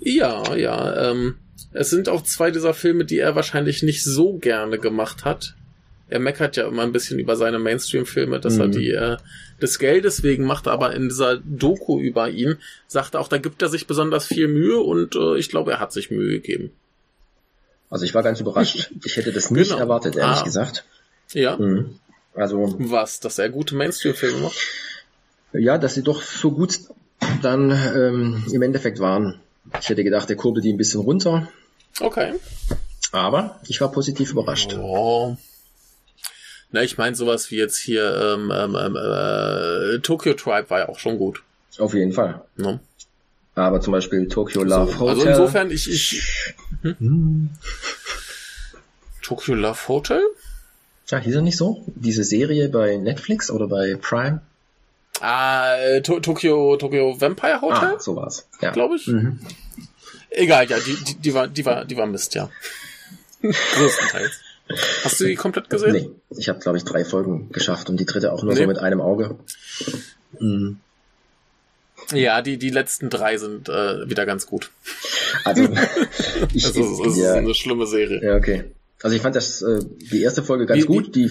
Ja, 0.00 0.54
ja. 0.54 1.10
Ähm, 1.10 1.36
es 1.72 1.90
sind 1.90 2.08
auch 2.08 2.22
zwei 2.22 2.50
dieser 2.50 2.72
Filme, 2.72 3.04
die 3.04 3.18
er 3.18 3.34
wahrscheinlich 3.34 3.82
nicht 3.82 4.04
so 4.04 4.34
gerne 4.38 4.78
gemacht 4.78 5.24
hat. 5.24 5.54
Er 6.08 6.20
meckert 6.20 6.56
ja 6.56 6.66
immer 6.66 6.82
ein 6.82 6.92
bisschen 6.92 7.18
über 7.18 7.36
seine 7.36 7.58
Mainstream-Filme, 7.58 8.40
dass 8.40 8.54
mhm. 8.54 8.60
er 8.60 8.68
die 8.68 8.90
äh, 8.92 9.16
des 9.60 9.78
Geldes 9.78 10.22
wegen 10.22 10.44
macht, 10.44 10.66
aber 10.68 10.94
in 10.94 11.08
dieser 11.08 11.36
Doku 11.36 12.00
über 12.00 12.30
ihn 12.30 12.56
sagt 12.86 13.14
er 13.14 13.20
auch, 13.20 13.28
da 13.28 13.38
gibt 13.38 13.60
er 13.60 13.68
sich 13.68 13.86
besonders 13.86 14.26
viel 14.26 14.48
Mühe 14.48 14.78
und 14.78 15.16
äh, 15.16 15.36
ich 15.36 15.50
glaube, 15.50 15.72
er 15.72 15.80
hat 15.80 15.92
sich 15.92 16.10
Mühe 16.10 16.30
gegeben. 16.30 16.70
Also 17.90 18.04
ich 18.04 18.14
war 18.14 18.22
ganz 18.22 18.40
überrascht. 18.40 18.90
Ich 19.04 19.16
hätte 19.16 19.32
das 19.32 19.50
nicht 19.50 19.70
genau. 19.70 19.80
erwartet, 19.80 20.16
ehrlich 20.16 20.38
ah. 20.38 20.44
gesagt. 20.44 20.84
Ja. 21.32 21.56
Mhm. 21.56 21.98
Also. 22.34 22.74
Was? 22.78 23.20
Dass 23.20 23.38
er 23.38 23.48
gute 23.48 23.74
Mainstream-Filme 23.74 24.38
macht? 24.38 24.58
Ja, 25.52 25.78
dass 25.78 25.94
sie 25.94 26.02
doch 26.02 26.22
so 26.22 26.52
gut 26.52 26.78
dann 27.42 27.70
ähm, 27.70 28.44
im 28.52 28.62
Endeffekt 28.62 29.00
waren. 29.00 29.40
Ich 29.80 29.88
hätte 29.88 30.04
gedacht, 30.04 30.28
der 30.28 30.36
kurbelt 30.36 30.64
die 30.64 30.72
ein 30.72 30.76
bisschen 30.76 31.00
runter. 31.00 31.48
Okay. 32.00 32.34
Aber 33.12 33.60
ich 33.66 33.80
war 33.80 33.90
positiv 33.90 34.30
überrascht. 34.32 34.74
Oh. 34.74 35.36
Na, 36.70 36.82
ich 36.82 36.98
meine 36.98 37.16
sowas 37.16 37.50
wie 37.50 37.56
jetzt 37.56 37.78
hier 37.78 38.36
ähm, 38.36 38.52
ähm, 38.54 38.76
ähm 38.76 38.96
äh, 38.96 39.98
Tokyo 40.00 40.34
Tribe 40.34 40.68
war 40.68 40.80
ja 40.80 40.88
auch 40.88 40.98
schon 40.98 41.16
gut. 41.18 41.42
Auf 41.78 41.94
jeden 41.94 42.12
Fall. 42.12 42.42
Ne? 42.56 42.80
Aber 43.54 43.80
zum 43.80 43.92
Beispiel 43.92 44.28
Tokyo 44.28 44.62
Love 44.62 44.92
so, 44.92 45.00
Hotel. 45.00 45.08
Also 45.08 45.28
insofern, 45.28 45.70
ich, 45.70 45.90
ich 45.90 46.54
hm? 46.82 47.50
Tokyo 49.22 49.54
Love 49.54 49.88
Hotel? 49.88 50.22
Ja, 51.10 51.18
hieß 51.18 51.36
er 51.36 51.42
nicht 51.42 51.56
so? 51.56 51.82
Diese 51.86 52.24
Serie 52.24 52.68
bei 52.68 52.96
Netflix 52.96 53.50
oder 53.50 53.66
bei 53.66 53.96
Prime? 54.00 54.40
Ah, 55.20 55.74
äh, 55.76 56.02
to 56.02 56.20
Tokyo, 56.20 56.76
Tokyo 56.76 57.20
Vampire 57.20 57.60
Hotel? 57.60 57.94
Ah, 57.96 57.98
so 57.98 58.14
war's. 58.16 58.46
Ja. 58.60 58.70
Glaube 58.70 58.96
ich. 58.96 59.06
Mhm. 59.06 59.40
Egal, 60.30 60.66
ja, 60.68 60.78
die, 60.78 60.94
die, 61.04 61.14
die 61.14 61.34
war, 61.34 61.48
die 61.48 61.64
war, 61.64 61.84
die 61.84 61.96
war 61.96 62.06
Mist, 62.06 62.34
ja. 62.34 62.50
Größtenteils. 63.42 64.40
Hast 65.02 65.18
du 65.20 65.24
die 65.24 65.34
komplett 65.34 65.70
gesehen? 65.70 65.92
Nee, 65.92 66.10
ich 66.38 66.50
habe 66.50 66.58
glaube 66.58 66.76
ich 66.76 66.84
drei 66.84 67.02
Folgen 67.04 67.50
geschafft 67.52 67.88
und 67.88 67.98
die 67.98 68.04
dritte 68.04 68.32
auch 68.32 68.42
nur 68.42 68.52
Nee. 68.52 68.60
so 68.60 68.66
mit 68.66 68.78
einem 68.78 69.00
Auge. 69.00 69.36
Mhm. 70.38 70.78
Ja, 72.12 72.42
die, 72.42 72.58
die 72.58 72.70
letzten 72.70 73.08
drei 73.10 73.38
sind 73.38 73.68
äh, 73.70 74.08
wieder 74.08 74.26
ganz 74.26 74.46
gut. 74.46 74.70
Also, 75.44 75.62
ich, 76.54 76.64
Es 76.64 76.76
ist, 76.76 77.00
ist 77.06 77.16
ja, 77.16 77.32
eine 77.34 77.54
schlimme 77.54 77.86
Serie. 77.86 78.22
ja, 78.22 78.36
okay. 78.36 78.64
Also 79.02 79.14
ich 79.16 79.22
fand 79.22 79.36
das 79.36 79.62
äh, 79.62 79.80
die 80.10 80.22
erste 80.22 80.42
Folge 80.42 80.66
ganz 80.66 80.82
Wie- 80.82 80.86
gut, 80.86 81.14
die 81.14 81.30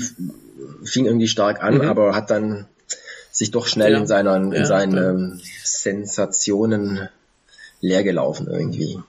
fing 0.86 1.06
irgendwie 1.06 1.28
stark 1.28 1.62
an, 1.64 1.76
Mhm. 1.76 1.82
aber 1.90 2.16
hat 2.16 2.30
dann 2.32 2.66
sich 3.32 3.52
doch 3.52 3.68
schnell 3.68 3.92
Ja. 3.92 3.98
in 4.00 4.08
seinen, 4.08 4.52
in 4.54 4.62
Ja, 4.62 4.66
seinen 4.66 4.96
ja. 4.96 5.10
ähm, 5.10 5.42
Sensationen 5.64 7.10
leer 7.82 8.04
gelaufen 8.04 8.48
irgendwie. 8.50 9.00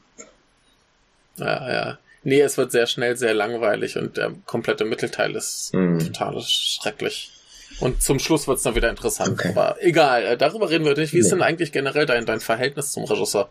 Ja, 1.37 1.71
ja. 1.73 1.99
Nee, 2.25 2.41
es 2.41 2.59
wird 2.59 2.73
sehr 2.73 2.87
schnell 2.87 3.17
sehr 3.17 3.33
langweilig 3.33 3.97
und 3.97 4.17
der 4.17 4.33
komplette 4.45 4.85
Mittelteil 4.85 5.35
ist 5.37 5.73
Mhm. 5.73 6.01
total 6.01 6.41
schrecklich. 6.43 7.33
Und 7.81 8.03
zum 8.03 8.19
Schluss 8.19 8.49
wird's 8.49 8.65
dann 8.65 8.75
wieder 8.75 8.91
interessant. 8.91 9.39
Okay. 9.39 9.51
Aber 9.51 9.77
egal, 9.81 10.25
äh, 10.25 10.37
darüber 10.37 10.69
reden 10.69 10.85
wir 10.85 10.97
nicht. 10.97 11.13
Wie 11.13 11.19
ist 11.19 11.27
Nee. 11.27 11.31
denn 11.37 11.43
eigentlich 11.43 11.71
generell 11.71 12.07
dein, 12.07 12.27
dein 12.27 12.41
Verhältnis 12.41 12.91
zum 12.93 13.05
Regisseur, 13.05 13.51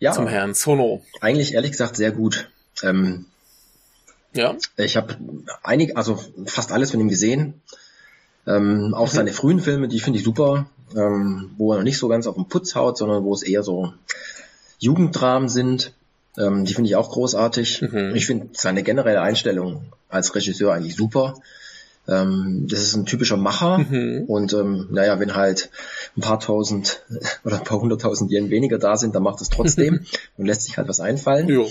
Ja, 0.00 0.12
zum 0.12 0.26
Herrn 0.26 0.54
Sono? 0.54 1.04
eigentlich 1.20 1.54
ehrlich 1.54 1.70
gesagt 1.70 1.96
sehr 1.96 2.10
gut. 2.10 2.48
Ähm, 2.82 3.26
Ja? 4.34 4.56
Ich 4.76 4.96
habe 4.96 5.16
einig, 5.62 5.96
also 5.96 6.18
fast 6.46 6.72
alles 6.72 6.90
von 6.90 7.00
ihm 7.00 7.08
gesehen. 7.08 7.54
Ähm, 8.46 8.94
auch 8.94 9.06
Mhm. 9.12 9.16
seine 9.16 9.32
frühen 9.32 9.60
Filme, 9.60 9.88
die 9.88 10.00
finde 10.00 10.18
ich 10.18 10.24
super, 10.24 10.66
ähm, 10.96 11.50
wo 11.58 11.72
er 11.72 11.78
noch 11.78 11.84
nicht 11.84 11.98
so 11.98 12.08
ganz 12.08 12.26
auf 12.26 12.34
den 12.36 12.46
Putz 12.48 12.74
haut, 12.74 12.96
sondern 12.98 13.24
wo 13.24 13.34
es 13.34 13.42
eher 13.42 13.62
so 13.62 13.92
Jugenddramen 14.78 15.48
sind. 15.48 15.92
Ähm, 16.38 16.64
die 16.64 16.74
finde 16.74 16.88
ich 16.88 16.96
auch 16.96 17.10
großartig. 17.10 17.82
Mhm. 17.82 18.12
Ich 18.14 18.26
finde 18.26 18.48
seine 18.52 18.82
generelle 18.82 19.20
Einstellung 19.20 19.92
als 20.08 20.34
Regisseur 20.34 20.72
eigentlich 20.72 20.94
super. 20.96 21.34
Ähm, 22.06 22.66
das 22.70 22.80
ist 22.82 22.94
ein 22.94 23.04
typischer 23.06 23.36
Macher. 23.36 23.78
Mhm. 23.78 24.24
Und 24.28 24.52
ähm, 24.54 24.86
naja, 24.90 25.18
wenn 25.20 25.34
halt 25.34 25.68
ein 26.16 26.20
paar 26.22 26.40
tausend 26.40 27.02
oder 27.44 27.58
ein 27.58 27.64
paar 27.64 27.80
hunderttausend 27.80 28.30
Yen 28.30 28.50
weniger 28.50 28.78
da 28.78 28.96
sind, 28.96 29.14
dann 29.14 29.22
macht 29.22 29.40
es 29.42 29.48
trotzdem 29.50 30.06
und 30.38 30.46
lässt 30.46 30.62
sich 30.62 30.78
halt 30.78 30.88
was 30.88 31.00
einfallen. 31.00 31.48
Jo. 31.48 31.68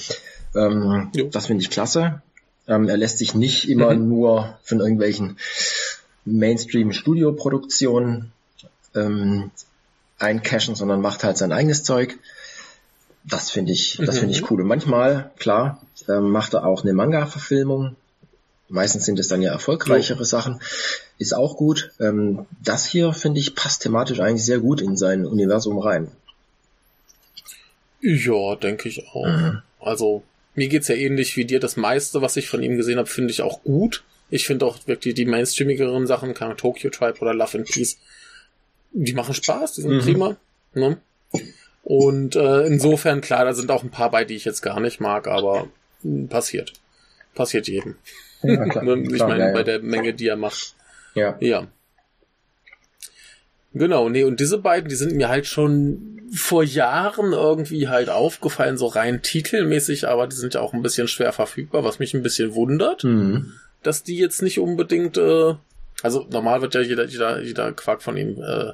Ähm, 0.56 1.10
Jo. 1.16 1.30
das 1.32 1.48
finde 1.48 1.64
ich 1.64 1.70
klasse. 1.70 2.22
Ähm, 2.68 2.90
er 2.90 2.98
lässt 2.98 3.18
sich 3.18 3.34
nicht 3.34 3.70
immer 3.70 3.94
Mhm. 3.94 4.08
nur 4.10 4.58
von 4.64 4.80
irgendwelchen 4.80 5.38
Mainstream-Studio-Produktionen 6.26 8.32
ähm, 8.96 9.52
eincashen, 10.20 10.76
sondern 10.76 11.02
macht 11.02 11.24
halt 11.24 11.38
sein 11.38 11.52
eigenes 11.52 11.84
Zeug. 11.84 12.18
Das 13.24 13.52
finde 13.52 13.74
ich, 13.74 13.98
das 14.06 14.20
finde 14.20 14.36
Mhm. 14.36 14.44
ich 14.44 14.52
cool. 14.52 14.62
Und 14.62 14.68
manchmal, 14.68 15.32
klar, 15.38 15.82
ähm, 16.08 16.30
macht 16.32 16.54
er 16.54 16.66
auch 16.66 16.84
eine 16.84 16.94
Manga-Verfilmung. 16.94 17.96
Meistens 18.70 19.06
sind 19.06 19.18
es 19.20 19.30
dann 19.30 19.42
ja 19.42 19.52
erfolgreichere 19.52 20.26
Sachen. 20.26 20.60
Ist 21.18 21.34
auch 21.34 21.56
gut. 21.56 21.92
Ähm, 22.02 22.46
das 22.64 22.86
hier, 22.86 23.14
finde 23.14 23.40
ich, 23.40 23.56
passt 23.56 23.84
thematisch 23.84 24.20
eigentlich 24.20 24.46
sehr 24.46 24.60
gut 24.60 24.82
in 24.82 24.98
sein 24.98 25.26
Universum 25.26 25.80
rein. 25.80 26.10
Ja, 28.02 28.56
denke 28.56 28.90
ich 28.90 29.08
auch. 29.10 29.26
Mhm. 29.26 29.62
Also, 29.80 30.24
mir 30.58 30.68
geht's 30.68 30.90
ja 30.90 30.96
ähnlich 30.96 31.38
wie 31.38 31.46
dir. 31.46 31.60
Das 31.62 31.78
meiste, 31.78 32.22
was 32.22 32.36
ich 32.36 32.50
von 32.50 32.62
ihm 32.62 32.76
gesehen 32.76 32.98
habe, 32.98 33.08
finde 33.08 33.32
ich 33.32 33.42
auch 33.42 33.64
gut. 33.64 34.04
Ich 34.30 34.46
finde 34.46 34.66
auch 34.66 34.78
wirklich 34.88 35.14
die 35.16 35.26
mainstreamigeren 35.26 36.06
Sachen, 36.06 36.34
keine 36.34 36.58
Tokyo 36.58 36.90
Tribe 36.90 37.20
oder 37.22 37.34
Love 37.34 37.60
and 37.60 37.68
Peace, 37.70 37.98
die 38.92 39.14
machen 39.14 39.34
Spaß, 39.34 39.74
die 39.76 39.82
sind 39.84 39.92
Mhm. 39.98 40.02
prima. 40.02 40.36
Ne? 40.74 40.98
Und 41.84 42.36
äh, 42.36 42.66
insofern, 42.66 43.22
klar, 43.22 43.46
da 43.46 43.54
sind 43.54 43.72
auch 43.72 43.84
ein 43.84 43.92
paar 43.92 44.12
bei, 44.12 44.26
die 44.26 44.36
ich 44.36 44.44
jetzt 44.44 44.62
gar 44.62 44.82
nicht 44.82 45.00
mag, 45.00 45.28
aber 45.28 45.70
passiert. 46.30 46.74
Passiert 47.36 47.68
jedem. 47.70 47.96
Ja, 48.44 48.66
klar, 48.66 48.84
Ne? 48.84 49.04
ich 49.04 49.14
klar, 49.14 49.30
meine, 49.30 49.44
ja, 49.44 49.48
ja. 49.50 49.54
bei 49.54 49.64
der 49.64 49.80
Menge, 49.80 50.14
die 50.14 50.28
er 50.28 50.36
macht. 50.36 50.76
ja. 51.16 51.38
Ja. 51.40 51.68
Genau, 53.78 54.10
nee, 54.10 54.24
und 54.24 54.40
diese 54.40 54.58
beiden, 54.58 54.90
die 54.90 54.96
sind 54.96 55.14
mir 55.16 55.30
halt 55.30 55.48
schon 55.48 56.22
vor 56.34 56.64
Jahren 56.64 57.32
irgendwie 57.32 57.88
halt 57.88 58.10
aufgefallen, 58.10 58.78
so 58.78 58.88
rein 58.88 59.22
titelmäßig, 59.22 60.08
aber 60.08 60.28
die 60.28 60.36
sind 60.36 60.54
ja 60.56 60.62
auch 60.62 60.74
ein 60.74 60.82
bisschen 60.82 61.08
schwer 61.08 61.32
verfügbar, 61.32 61.84
was 61.84 62.00
mich 62.00 62.14
ein 62.14 62.24
bisschen 62.24 62.54
wundert, 62.54 63.04
Mhm. 63.04 63.54
dass 63.84 64.04
die 64.04 64.18
jetzt 64.18 64.42
nicht 64.42 64.60
unbedingt, 64.60 65.18
äh, 65.18 65.54
also 66.04 66.28
normal 66.30 66.62
wird 66.62 66.76
ja 66.76 66.82
jeder, 66.82 67.06
jeder, 67.06 67.42
jeder 67.42 67.72
Quark 67.72 68.02
von 68.02 68.18
ihm 68.18 68.42
äh, 68.42 68.74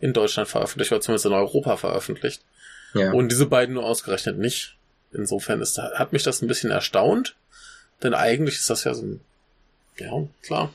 in 0.00 0.12
Deutschland 0.12 0.48
veröffentlicht, 0.48 0.90
oder 0.92 1.00
zumindest 1.00 1.26
in 1.26 1.32
Europa 1.32 1.76
veröffentlicht. 1.76 2.42
ja. 2.94 3.12
Und 3.12 3.30
diese 3.30 3.46
beiden 3.46 3.74
nur 3.74 3.84
ausgerechnet 3.84 4.38
nicht. 4.38 4.76
Insofern 5.12 5.60
ist, 5.60 5.78
hat 5.78 6.12
mich 6.12 6.22
das 6.24 6.42
ein 6.42 6.48
bisschen 6.48 6.70
erstaunt, 6.70 7.36
denn 8.02 8.14
eigentlich 8.14 8.56
ist 8.56 8.70
das 8.70 8.84
ja 8.84 8.94
so 8.94 9.02
ein, 9.02 9.20
ja, 9.98 10.10
klar, 10.42 10.72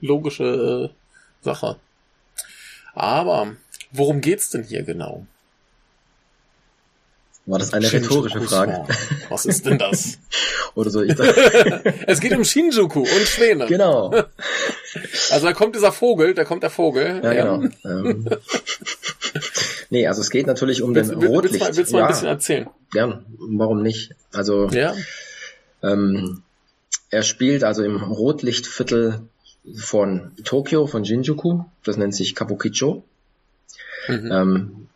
logische 0.00 0.90
äh, 0.90 1.44
Sache. 1.44 1.76
Aber 2.98 3.54
worum 3.92 4.20
geht's 4.20 4.50
denn 4.50 4.64
hier 4.64 4.82
genau? 4.82 5.26
War 7.46 7.58
das 7.58 7.72
eine 7.72 7.90
rhetorische 7.90 8.34
Shinjuku 8.40 8.54
Frage? 8.54 8.72
Swan. 8.72 8.96
Was 9.30 9.46
ist 9.46 9.64
denn 9.64 9.78
das? 9.78 10.18
Oder 10.74 10.90
so? 10.90 11.02
Ich 11.02 11.18
es 12.06 12.20
geht 12.20 12.32
um 12.36 12.44
Shinjuku 12.44 13.00
und 13.00 13.26
Schwäne. 13.26 13.66
genau. 13.66 14.14
Also 15.30 15.46
da 15.46 15.52
kommt 15.52 15.74
dieser 15.76 15.92
Vogel, 15.92 16.32
da 16.34 16.44
kommt 16.44 16.62
der 16.62 16.70
Vogel. 16.70 17.20
Ja, 17.22 17.32
genau. 17.34 17.62
Ähm, 17.84 18.26
nee, 19.90 20.06
also 20.06 20.22
es 20.22 20.30
geht 20.30 20.46
natürlich 20.46 20.82
um 20.82 20.94
den 20.94 21.06
Willst, 21.08 21.10
willst, 21.10 21.22
willst, 21.22 21.34
Rotlicht. 21.34 21.60
mal, 21.60 21.76
willst 21.76 21.92
du 21.92 21.96
mal 21.96 22.00
ja, 22.00 22.06
ein 22.06 22.12
bisschen 22.12 22.28
erzählen? 22.28 22.70
gern. 22.90 23.26
Warum 23.38 23.82
nicht? 23.82 24.14
Also 24.32 24.68
Ja. 24.70 24.94
ähm, 25.82 26.42
er 27.10 27.22
spielt 27.22 27.64
also 27.64 27.82
im 27.84 28.02
Rotlichtviertel 28.02 29.20
von 29.76 30.32
Tokio, 30.44 30.86
von 30.86 31.04
Shinjuku. 31.04 31.64
Das 31.84 31.96
nennt 31.96 32.14
sich 32.14 32.34
Kabukicho. 32.34 33.02
Mhm. 34.08 34.32
Ähm, 34.32 34.88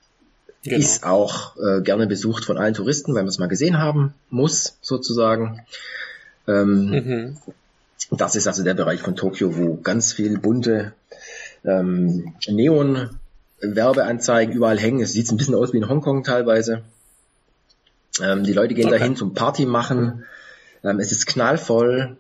genau. 0.63 0.79
Ist 0.79 1.05
auch 1.05 1.57
äh, 1.57 1.83
gerne 1.83 2.07
besucht 2.07 2.45
von 2.45 2.59
allen 2.59 2.75
Touristen, 2.75 3.15
weil 3.15 3.23
man 3.23 3.29
es 3.29 3.39
mal 3.39 3.49
gesehen 3.49 3.79
haben 3.79 4.15
muss, 4.31 4.77
sozusagen. 4.81 5.61
Ähm, 6.49 6.91
Mhm. 6.91 7.37
Das 8.11 8.37
ist 8.37 8.47
also 8.47 8.63
der 8.63 8.75
Bereich 8.75 9.01
von 9.01 9.17
Tokio, 9.17 9.57
wo 9.57 9.77
ganz 9.77 10.13
viel 10.13 10.39
bunte 10.39 10.93
ähm, 11.65 12.35
Neon-Werbeanzeigen 12.47 14.55
überall 14.55 14.79
hängen. 14.79 15.01
Es 15.01 15.13
sieht 15.13 15.31
ein 15.31 15.37
bisschen 15.39 15.55
aus 15.55 15.73
wie 15.73 15.79
in 15.79 15.89
Hongkong 15.89 16.23
teilweise. 16.25 16.83
Ähm, 18.21 18.45
die 18.45 18.53
Leute 18.53 18.75
gehen 18.75 18.89
Okay. 18.89 18.99
dahin 18.99 19.17
zum 19.17 19.33
Party 19.35 19.65
machen. 19.65 20.25
Ähm, 20.85 21.01
es 21.01 21.13
ist 21.13 21.27
knallvoll. 21.27 22.17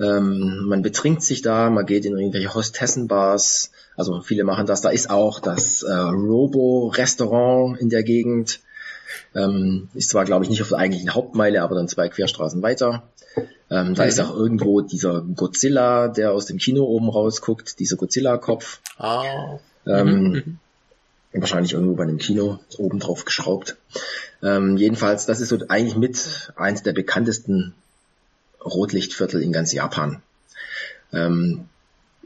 Ähm, 0.00 0.64
man 0.66 0.82
betrinkt 0.82 1.22
sich 1.22 1.42
da, 1.42 1.68
man 1.70 1.84
geht 1.86 2.04
in 2.06 2.16
irgendwelche 2.16 2.54
Hostessenbars. 2.54 3.70
Also 3.96 4.20
viele 4.22 4.44
machen 4.44 4.66
das. 4.66 4.80
Da 4.80 4.88
ist 4.90 5.10
auch 5.10 5.40
das 5.40 5.82
äh, 5.82 5.92
Robo-Restaurant 5.92 7.78
in 7.80 7.90
der 7.90 8.02
Gegend. 8.02 8.60
Ähm, 9.34 9.88
ist 9.94 10.10
zwar, 10.10 10.24
glaube 10.24 10.44
ich, 10.44 10.50
nicht 10.50 10.62
auf 10.62 10.68
der 10.70 10.78
eigentlichen 10.78 11.14
Hauptmeile, 11.14 11.62
aber 11.62 11.74
dann 11.74 11.88
zwei 11.88 12.08
Querstraßen 12.08 12.62
weiter. 12.62 13.02
Ähm, 13.70 13.94
da 13.94 14.02
Mhm. 14.04 14.08
ist 14.08 14.20
auch 14.20 14.34
irgendwo 14.34 14.80
dieser 14.80 15.20
Godzilla, 15.22 16.08
der 16.08 16.32
aus 16.32 16.46
dem 16.46 16.58
Kino 16.58 16.84
oben 16.84 17.08
rausguckt, 17.08 17.78
dieser 17.78 17.96
Godzilla-Kopf. 17.96 18.80
Ah. 18.98 19.58
Ähm, 19.86 20.32
Mhm. 20.32 20.58
Wahrscheinlich 21.32 21.74
irgendwo 21.74 21.94
bei 21.94 22.02
einem 22.02 22.18
Kino 22.18 22.58
oben 22.78 22.98
drauf 22.98 23.24
geschraubt. 23.24 23.76
Ähm, 24.42 24.76
jedenfalls, 24.76 25.26
das 25.26 25.40
ist 25.40 25.50
so 25.50 25.58
eigentlich 25.68 25.96
mit 25.96 26.52
eins 26.56 26.82
der 26.82 26.92
bekanntesten 26.92 27.72
Rotlichtviertel 28.64 29.42
in 29.42 29.52
ganz 29.52 29.72
Japan. 29.72 30.22
Ähm, 31.12 31.68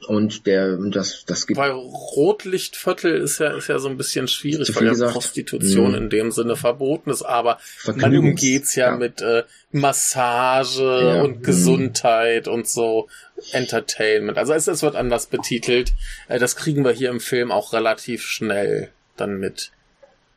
und 0.07 0.47
der, 0.47 0.77
das, 0.77 1.25
das 1.25 1.47
gibt 1.47 1.59
Weil 1.59 1.71
Rotlichtviertel 1.71 3.15
ist 3.17 3.39
ja, 3.39 3.57
ist 3.57 3.69
ja 3.69 3.79
so 3.79 3.89
ein 3.89 3.97
bisschen 3.97 4.29
schwierig, 4.29 4.75
weil 4.75 4.85
ja 4.85 4.91
gesagt? 4.91 5.13
Prostitution 5.13 5.91
Mhm. 5.91 5.97
in 5.97 6.11
dem 6.11 6.31
Sinne 6.31 6.57
verboten 6.57 7.11
ist, 7.11 7.23
aber 7.23 7.59
man 7.87 8.17
umgeht's 8.17 8.75
ja, 8.75 8.91
ja. 8.91 8.97
mit 8.97 9.23
äh, 9.23 9.45
Massage 9.71 10.83
Ja, 10.83 11.23
und 11.23 11.39
mhm. 11.39 11.43
Gesundheit 11.43 12.49
und 12.49 12.69
so 12.69 13.09
Entertainment. 13.53 14.37
Also 14.37 14.53
es, 14.53 14.67
es 14.67 14.83
wird 14.83 14.97
anders 14.97 15.27
betitelt. 15.27 15.95
Äh, 16.29 16.39
das 16.39 16.57
kriegen 16.57 16.85
wir 16.85 16.93
hier 16.93 17.11
im 17.11 17.21
Film 17.21 17.51
auch 17.51 17.73
relativ 17.73 18.23
schnell 18.23 18.91
dann 19.17 19.39
mit. 19.39 19.71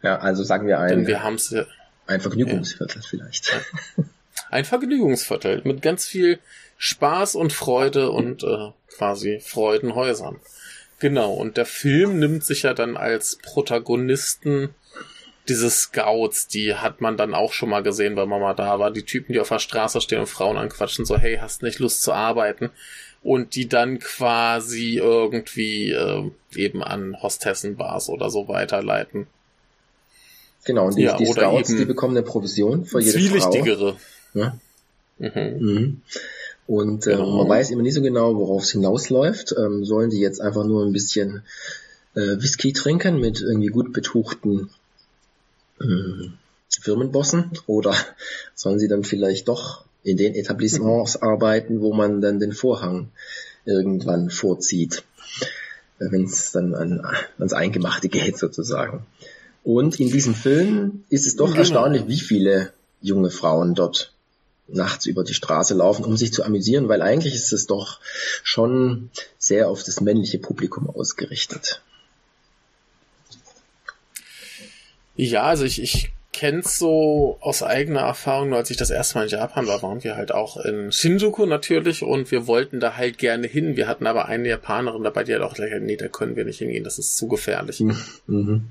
Ja, 0.01 0.19
also 0.19 0.43
sagen 0.43 0.67
wir 0.67 0.79
ein, 0.79 0.89
Denn 0.89 1.07
wir 1.07 1.23
haben's 1.23 1.49
ja, 1.49 1.65
ein 2.05 2.21
Vergnügungsviertel 2.21 3.01
ja. 3.01 3.07
vielleicht. 3.07 3.51
Ein 4.49 4.65
Vergnügungsviertel 4.65 5.61
mit 5.63 5.81
ganz 5.81 6.05
viel 6.05 6.39
Spaß 6.77 7.35
und 7.35 7.53
Freude 7.53 8.11
und 8.11 8.43
äh, 8.43 8.71
quasi 8.95 9.39
Freudenhäusern. 9.39 10.39
Genau, 10.99 11.33
und 11.33 11.57
der 11.57 11.65
Film 11.65 12.19
nimmt 12.19 12.43
sich 12.43 12.63
ja 12.63 12.73
dann 12.73 12.97
als 12.97 13.37
Protagonisten 13.37 14.73
diese 15.47 15.69
Scouts, 15.69 16.47
die 16.47 16.75
hat 16.75 17.01
man 17.01 17.17
dann 17.17 17.33
auch 17.33 17.53
schon 17.53 17.69
mal 17.69 17.83
gesehen, 17.83 18.15
weil 18.15 18.25
man 18.25 18.41
mal 18.41 18.53
da 18.53 18.79
war. 18.79 18.91
Die 18.91 19.03
Typen, 19.03 19.33
die 19.33 19.39
auf 19.39 19.49
der 19.49 19.59
Straße 19.59 20.01
stehen 20.01 20.19
und 20.19 20.27
Frauen 20.27 20.57
anquatschen, 20.57 21.05
so, 21.05 21.17
hey, 21.17 21.37
hast 21.37 21.63
nicht 21.63 21.79
Lust 21.79 22.01
zu 22.01 22.11
arbeiten? 22.11 22.71
Und 23.23 23.55
die 23.55 23.67
dann 23.67 23.99
quasi 23.99 24.97
irgendwie 24.97 25.91
äh, 25.91 26.29
eben 26.55 26.83
an 26.83 27.21
Hostessenbars 27.21 28.09
oder 28.09 28.29
so 28.29 28.47
weiterleiten. 28.47 29.27
Genau, 30.65 30.87
und 30.87 30.97
die, 30.97 31.03
ja, 31.03 31.15
die 31.15 31.25
Scouts, 31.25 31.75
die 31.75 31.85
bekommen 31.85 32.15
eine 32.17 32.25
Provision 32.25 32.85
für 32.85 32.99
jede. 32.99 33.39
Frau. 33.39 33.97
Ja? 34.37 34.59
Mhm. 35.19 35.57
Mhm. 35.59 36.01
Und 36.67 37.05
genau. 37.05 37.37
man 37.37 37.49
weiß 37.49 37.71
immer 37.71 37.81
nicht 37.81 37.93
so 37.93 38.01
genau, 38.01 38.35
worauf 38.35 38.63
es 38.63 38.71
hinausläuft. 38.71 39.55
Ähm, 39.57 39.85
sollen 39.85 40.09
die 40.09 40.19
jetzt 40.19 40.41
einfach 40.41 40.65
nur 40.65 40.85
ein 40.85 40.91
bisschen 40.91 41.43
äh, 42.15 42.41
Whisky 42.41 42.73
trinken 42.73 43.19
mit 43.19 43.41
irgendwie 43.41 43.67
gut 43.67 43.93
betuchten 43.93 44.69
äh, 45.79 46.29
Firmenbossen 46.69 47.51
oder 47.67 47.95
sollen 48.55 48.79
sie 48.79 48.87
dann 48.87 49.03
vielleicht 49.03 49.47
doch 49.47 49.85
in 50.03 50.17
den 50.17 50.35
Etablissements 50.35 51.21
mhm. 51.21 51.27
arbeiten, 51.27 51.81
wo 51.81 51.93
man 51.93 52.21
dann 52.21 52.39
den 52.39 52.53
Vorhang 52.53 53.09
irgendwann 53.65 54.29
vorzieht, 54.29 55.03
äh, 55.99 56.05
wenn 56.11 56.25
es 56.25 56.51
dann 56.51 56.75
an, 56.75 57.05
ans 57.37 57.53
Eingemachte 57.53 58.09
geht 58.09 58.37
sozusagen. 58.37 59.05
Und 59.63 59.99
in 59.99 60.11
diesem 60.11 60.33
Film 60.33 61.03
ist 61.09 61.27
es 61.27 61.35
doch 61.35 61.47
genau. 61.47 61.59
erstaunlich, 61.59 62.07
wie 62.07 62.19
viele 62.19 62.71
junge 63.01 63.29
Frauen 63.29 63.75
dort 63.75 64.13
nachts 64.67 65.05
über 65.05 65.23
die 65.23 65.33
Straße 65.33 65.73
laufen, 65.73 66.05
um 66.05 66.17
sich 66.17 66.33
zu 66.33 66.43
amüsieren, 66.43 66.89
weil 66.89 67.01
eigentlich 67.01 67.33
ist 67.33 67.53
es 67.53 67.67
doch 67.67 67.99
schon 68.43 69.09
sehr 69.37 69.69
auf 69.69 69.83
das 69.83 70.01
männliche 70.01 70.39
Publikum 70.39 70.89
ausgerichtet. 70.89 71.81
Ja, 75.15 75.43
also 75.43 75.63
ich, 75.63 75.81
ich 75.81 76.11
kenne 76.31 76.59
es 76.59 76.77
so 76.77 77.37
aus 77.41 77.63
eigener 77.63 78.01
Erfahrung, 78.01 78.53
als 78.53 78.69
ich 78.69 78.77
das 78.77 78.91
erste 78.91 79.17
Mal 79.17 79.23
in 79.23 79.31
Japan 79.31 79.65
war, 79.65 79.81
waren 79.81 80.03
wir 80.03 80.15
halt 80.15 80.31
auch 80.31 80.57
in 80.57 80.91
Shinjuku 80.91 81.47
natürlich 81.47 82.03
und 82.03 82.29
wir 82.29 82.45
wollten 82.45 82.79
da 82.79 82.95
halt 82.95 83.17
gerne 83.17 83.47
hin. 83.47 83.75
Wir 83.75 83.87
hatten 83.87 84.05
aber 84.05 84.27
eine 84.27 84.47
Japanerin 84.47 85.03
dabei, 85.03 85.23
die 85.23 85.33
hat 85.33 85.41
auch 85.41 85.55
gleich, 85.55 85.71
nee, 85.79 85.97
da 85.97 86.07
können 86.07 86.35
wir 86.35 86.45
nicht 86.45 86.59
hingehen, 86.59 86.83
das 86.83 86.99
ist 86.99 87.17
zu 87.17 87.27
gefährlich. 87.27 87.83
Mhm. 88.27 88.67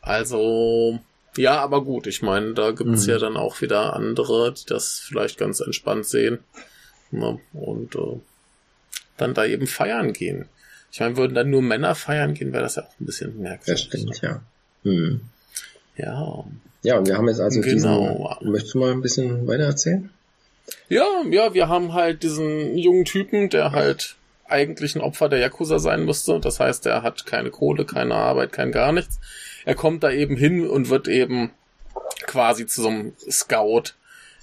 Also, 0.00 1.00
ja, 1.36 1.60
aber 1.60 1.84
gut, 1.84 2.06
ich 2.06 2.22
meine, 2.22 2.54
da 2.54 2.72
gibt's 2.72 3.06
mhm. 3.06 3.12
ja 3.12 3.18
dann 3.18 3.36
auch 3.36 3.60
wieder 3.60 3.94
andere, 3.94 4.52
die 4.52 4.66
das 4.66 4.98
vielleicht 4.98 5.38
ganz 5.38 5.60
entspannt 5.60 6.06
sehen. 6.06 6.38
Ne? 7.10 7.38
Und 7.52 7.94
äh, 7.94 8.20
dann 9.16 9.34
da 9.34 9.44
eben 9.44 9.66
feiern 9.66 10.12
gehen. 10.12 10.46
Ich 10.90 11.00
meine, 11.00 11.16
würden 11.16 11.34
dann 11.34 11.50
nur 11.50 11.62
Männer 11.62 11.94
feiern 11.94 12.34
gehen, 12.34 12.52
wäre 12.52 12.62
das 12.62 12.76
ja 12.76 12.82
auch 12.82 13.00
ein 13.00 13.06
bisschen 13.06 13.40
merkwürdig. 13.40 13.88
Das 13.88 14.00
stimmt, 14.00 14.20
ja. 14.20 14.42
Mhm. 14.82 15.22
Ja. 15.96 16.44
Ja, 16.82 16.98
und 16.98 17.06
wir 17.06 17.16
haben 17.16 17.28
jetzt 17.28 17.40
also 17.40 17.60
genau. 17.60 18.36
diesen, 18.38 18.52
möchtest 18.52 18.74
du 18.74 18.78
mal 18.78 18.92
ein 18.92 19.02
bisschen 19.02 19.46
weiter 19.46 19.64
erzählen? 19.64 20.10
Ja, 20.88 21.06
ja, 21.30 21.54
wir 21.54 21.68
haben 21.68 21.92
halt 21.94 22.22
diesen 22.22 22.76
jungen 22.76 23.04
Typen, 23.04 23.50
der 23.50 23.72
halt 23.72 24.16
eigentlich 24.52 24.94
ein 24.94 25.00
Opfer 25.00 25.28
der 25.28 25.40
Yakuza 25.40 25.78
sein 25.78 26.04
müsste. 26.04 26.38
Das 26.38 26.60
heißt, 26.60 26.86
er 26.86 27.02
hat 27.02 27.26
keine 27.26 27.50
Kohle, 27.50 27.84
keine 27.84 28.14
Arbeit, 28.14 28.52
kein 28.52 28.70
gar 28.70 28.92
nichts. 28.92 29.18
Er 29.64 29.74
kommt 29.74 30.02
da 30.02 30.10
eben 30.10 30.36
hin 30.36 30.68
und 30.68 30.88
wird 30.88 31.08
eben 31.08 31.50
quasi 32.26 32.66
zu 32.66 32.82
so 32.82 32.88
einem 32.88 33.14
Scout 33.30 33.94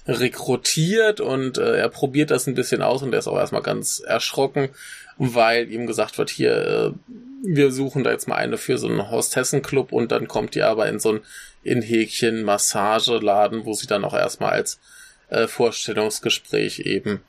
rekrutiert 0.06 1.20
und 1.20 1.58
äh, 1.58 1.76
er 1.76 1.88
probiert 1.88 2.30
das 2.30 2.46
ein 2.46 2.54
bisschen 2.54 2.82
aus 2.82 3.02
und 3.02 3.12
er 3.12 3.18
ist 3.18 3.28
auch 3.28 3.38
erstmal 3.38 3.62
ganz 3.62 4.00
erschrocken, 4.00 4.70
weil 5.18 5.70
ihm 5.70 5.86
gesagt 5.86 6.18
wird, 6.18 6.30
hier, 6.30 6.56
äh, 6.56 7.12
wir 7.42 7.70
suchen 7.70 8.04
da 8.04 8.10
jetzt 8.10 8.28
mal 8.28 8.36
eine 8.36 8.56
für 8.58 8.78
so 8.78 8.88
einen 8.88 9.10
Hostessenclub 9.10 9.92
und 9.92 10.12
dann 10.12 10.28
kommt 10.28 10.54
die 10.54 10.62
aber 10.62 10.88
in 10.88 10.98
so 10.98 11.12
ein 11.12 11.20
in 11.62 11.82
Häkchen 11.82 12.42
Massageladen, 12.42 13.66
wo 13.66 13.74
sie 13.74 13.86
dann 13.86 14.04
auch 14.04 14.14
erstmal 14.14 14.52
als 14.52 14.80
äh, 15.28 15.46
Vorstellungsgespräch 15.46 16.80
eben 16.80 17.20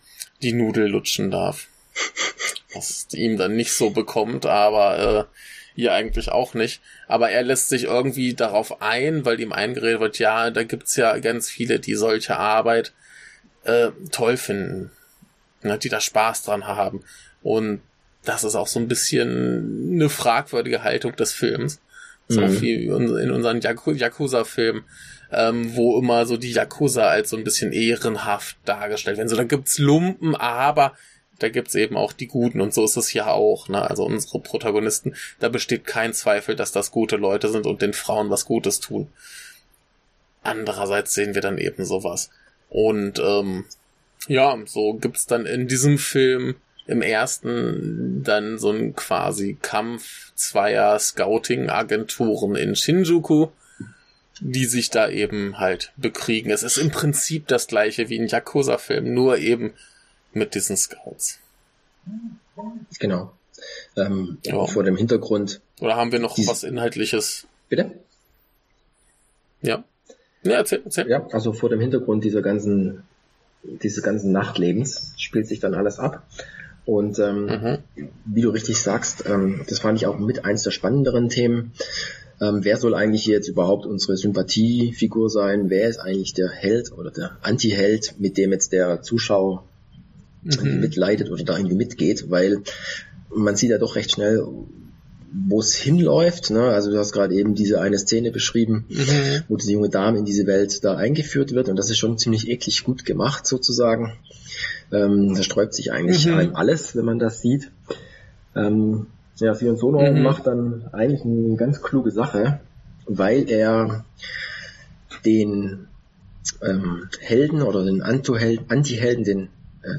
die 0.42 0.54
Nudel 0.54 0.88
lutschen 0.88 1.32
darf. 1.32 1.68
Was 2.74 3.08
ihm 3.14 3.38
dann 3.38 3.56
nicht 3.56 3.74
so 3.74 3.90
bekommt, 3.90 4.46
aber 4.46 5.28
äh, 5.30 5.80
ihr 5.80 5.94
eigentlich 5.94 6.30
auch 6.30 6.54
nicht. 6.54 6.82
Aber 7.08 7.30
er 7.30 7.44
lässt 7.44 7.70
sich 7.70 7.86
irgendwie 7.86 8.34
darauf 8.34 8.82
ein, 8.82 9.26
weil 9.26 9.40
ihm 9.40 9.52
eingeredet 9.52 10.00
wird, 10.00 10.20
ja, 10.20 10.50
da 10.50 10.64
gibt's 10.64 10.96
ja 10.96 11.18
ganz 11.20 11.50
viele, 11.50 11.80
die 11.80 11.96
solche 11.96 12.38
Arbeit 12.38 12.94
äh, 13.64 13.90
toll 14.12 14.38
finden, 14.38 14.92
ne, 15.64 15.78
die 15.78 15.90
da 15.90 16.00
Spaß 16.00 16.44
dran 16.44 16.68
haben. 16.68 17.04
Und 17.42 17.82
das 18.24 18.44
ist 18.44 18.56
auch 18.56 18.68
so 18.68 18.80
ein 18.80 18.88
bisschen 18.88 19.94
eine 19.94 20.10
fragwürdige 20.10 20.84
Haltung 20.84 21.16
des 21.16 21.34
Films. 21.34 21.82
So 22.28 22.42
mhm. 22.42 22.62
wie 22.62 22.86
in 22.86 23.32
unseren 23.32 23.60
Yakuza-Filmen, 23.60 24.84
ähm, 25.32 25.76
wo 25.76 26.00
immer 26.00 26.26
so 26.26 26.38
die 26.38 26.52
Yakuza 26.52 27.08
als 27.08 27.30
so 27.30 27.38
ein 27.38 27.44
bisschen 27.44 27.74
ehrenhaft 27.74 28.58
dargestellt 28.64 29.18
werden. 29.18 29.28
So, 29.28 29.36
da 29.36 29.44
gibt's 29.44 29.80
Lumpen, 29.80 30.36
aber 30.36 30.94
da 31.42 31.50
gibt's 31.50 31.76
eben 31.76 31.98
auch 31.98 32.14
die 32.14 32.28
Guten 32.28 32.62
und 32.62 32.74
so 32.74 32.86
ist 32.86 32.98
es 32.98 33.08
hier 33.08 33.28
auch. 33.28 33.68
Ne? 33.68 33.82
Also 33.82 34.06
unsere 34.06 34.40
Protagonisten, 34.40 35.16
da 35.40 35.50
besteht 35.50 35.86
kein 35.86 36.14
Zweifel, 36.14 36.56
dass 36.56 36.72
das 36.72 36.92
gute 36.92 37.18
Leute 37.18 37.50
sind 37.50 37.66
und 37.66 37.82
den 37.82 37.94
Frauen 37.94 38.30
was 38.30 38.46
Gutes 38.46 38.80
tun. 38.80 39.08
Andererseits 40.44 41.14
sehen 41.14 41.34
wir 41.34 41.42
dann 41.42 41.58
eben 41.58 41.84
sowas. 41.86 42.30
Und 42.70 43.20
ähm, 43.20 43.66
ja, 44.28 44.56
so 44.66 44.94
gibt's 44.94 45.26
dann 45.26 45.46
in 45.46 45.68
diesem 45.68 45.98
Film 45.98 46.56
im 46.86 47.02
ersten 47.02 48.24
dann 48.24 48.60
so 48.60 48.72
ein 48.72 48.96
quasi 48.96 49.58
Kampf 49.62 50.34
zweier 50.36 50.98
Scouting-Agenturen 51.00 52.56
in 52.56 52.76
Shinjuku, 52.76 53.48
die 54.40 54.66
sich 54.66 54.90
da 54.90 55.10
eben 55.10 55.58
halt 55.60 55.92
bekriegen. 55.98 56.52
Es 56.52 56.64
ist 56.64 56.78
im 56.78 56.92
Prinzip 56.92 57.48
das 57.48 57.68
gleiche 57.68 58.10
wie 58.10 58.20
ein 58.20 58.28
Yakuza-Film, 58.28 59.14
nur 59.14 59.38
eben 59.38 59.74
mit 60.34 60.56
diesen 60.56 60.78
Scouts. 60.78 61.40
Genau. 63.00 63.34
Ähm, 63.96 64.38
ja. 64.46 64.66
Vor 64.66 64.84
dem 64.84 64.96
Hintergrund. 64.98 65.62
Oder 65.80 65.96
haben 65.96 66.12
wir 66.12 66.20
noch 66.20 66.38
was 66.38 66.64
Inhaltliches? 66.64 67.48
Bitte? 67.70 67.92
Ja. 69.62 69.84
Ja, 70.44 70.54
erzähl, 70.54 70.82
erzähl. 70.84 71.08
Ja, 71.08 71.28
also 71.32 71.54
vor 71.54 71.70
dem 71.70 71.80
Hintergrund 71.80 72.24
dieser 72.24 72.42
ganzen, 72.42 73.04
dieses 73.64 74.02
ganzen 74.04 74.32
Nachtlebens 74.32 75.14
spielt 75.18 75.48
sich 75.48 75.60
dann 75.60 75.76
alles 75.76 76.00
ab. 76.00 76.26
Und 76.86 77.20
ähm, 77.20 77.46
mhm. 77.46 77.78
wie 78.26 78.42
du 78.42 78.50
richtig 78.50 78.82
sagst, 78.82 79.26
ähm, 79.28 79.64
das 79.70 79.80
fand 79.80 80.00
ich 80.00 80.08
auch 80.08 80.18
mit 80.18 80.46
eins 80.46 80.64
der 80.64 80.72
spannenderen 80.72 81.30
Themen. 81.30 81.74
Ähm, 82.42 82.64
wer 82.64 82.78
soll 82.78 82.96
eigentlich 82.96 83.28
jetzt 83.28 83.48
überhaupt 83.48 83.86
unsere 83.86 84.18
Sympathiefigur 84.18 85.30
sein? 85.30 85.70
Wer 85.70 85.88
ist 85.88 86.00
eigentlich 86.00 86.34
der 86.34 86.50
Held 86.50 86.92
oder 86.92 87.12
der 87.12 87.38
Anti-Held, 87.44 88.16
mit 88.18 88.36
dem 88.38 88.52
jetzt 88.52 88.74
der 88.74 89.04
Zuschauer 89.04 89.64
mhm. 90.44 90.80
mitleidet 90.80 91.30
oder 91.30 91.44
da 91.44 91.58
irgendwie 91.58 91.76
mitgeht? 91.76 92.30
Weil 92.30 92.62
man 93.34 93.56
sieht 93.56 93.70
ja 93.70 93.78
doch 93.78 93.96
recht 93.96 94.12
schnell, 94.12 94.46
wo 95.34 95.60
es 95.60 95.74
hinläuft. 95.74 96.50
Ne? 96.50 96.64
Also 96.64 96.92
du 96.92 96.98
hast 96.98 97.14
gerade 97.14 97.34
eben 97.36 97.56
diese 97.56 97.80
eine 97.80 97.98
Szene 97.98 98.32
beschrieben, 98.32 98.86
mhm. 98.90 99.44
wo 99.48 99.58
diese 99.58 99.72
junge 99.72 99.90
Dame 99.90 100.20
in 100.20 100.26
diese 100.26 100.46
Welt 100.46 100.84
da 100.84 100.96
eingeführt 100.96 101.54
wird 101.54 101.70
und 101.70 101.78
das 101.78 101.90
ist 101.90 101.98
schon 101.98 102.18
ziemlich 102.18 102.50
eklig 102.50 102.84
gut 102.84 103.06
gemacht 103.06 103.48
sozusagen. 103.48 104.14
Ähm, 104.92 105.34
da 105.36 105.44
sträubt 105.44 105.74
sich 105.74 105.92
eigentlich 105.92 106.26
mhm. 106.26 106.34
einem 106.34 106.56
alles, 106.56 106.96
wenn 106.96 107.06
man 107.06 107.20
das 107.20 107.42
sieht. 107.42 107.72
Ähm, 108.56 109.08
ja, 109.38 109.56
Sion 109.56 109.78
Sono 109.78 110.02
mhm. 110.02 110.22
macht 110.22 110.48
dann 110.48 110.86
eigentlich 110.92 111.24
eine 111.24 111.56
ganz 111.56 111.82
kluge 111.82 112.12
Sache, 112.12 112.60
weil 113.06 113.50
er 113.50 114.06
den 115.26 115.88
ähm, 116.62 117.08
Helden 117.20 117.62
oder 117.62 117.86
den 117.86 118.02
Anti-Helden, 118.02 119.24
den 119.24 119.44
äh, 119.44 119.48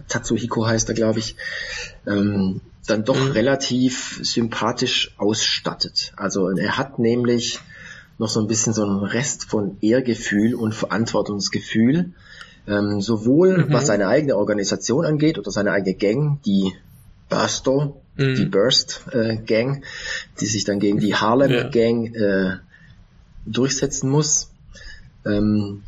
Tatsuhiko 0.09 0.67
heißt 0.67 0.89
er, 0.89 0.95
glaube 0.95 1.19
ich, 1.19 1.37
ähm, 2.07 2.61
dann 2.87 3.05
doch 3.05 3.19
mhm. 3.19 3.33
relativ 3.33 4.21
sympathisch 4.23 5.15
ausstattet. 5.19 6.13
Also 6.17 6.49
er 6.51 6.77
hat 6.79 6.99
nämlich 6.99 7.61
noch 8.19 8.29
so 8.29 8.41
ein 8.41 8.47
bisschen 8.47 8.73
so 8.73 8.85
einen 8.85 9.03
Rest 9.03 9.45
von 9.45 9.79
Ehrgefühl 9.81 10.55
und 10.55 10.75
Verantwortungsgefühl, 10.75 12.13
ähm, 12.67 13.01
sowohl 13.01 13.67
mhm. 13.67 13.73
was 13.73 13.87
seine 13.87 14.09
eigene 14.09 14.37
Organisation 14.37 15.05
angeht 15.05 15.39
oder 15.39 15.51
seine 15.51 15.73
eigene 15.73 15.95
Gang, 15.95 16.41
die 16.43 16.73
Bursto, 17.29 18.01
mhm. 18.17 18.35
die 18.35 18.45
Burst 18.47 19.03
äh, 19.13 19.37
Gang, 19.37 19.85
die 20.41 20.47
sich 20.47 20.65
dann 20.65 20.79
gegen 20.79 20.99
die 20.99 21.15
Harlem 21.15 21.51
ja. 21.51 21.69
Gang 21.69 22.15
äh, 22.15 22.57
durchsetzen 23.47 24.11
muss. 24.11 24.51
Ähm, 25.25 25.83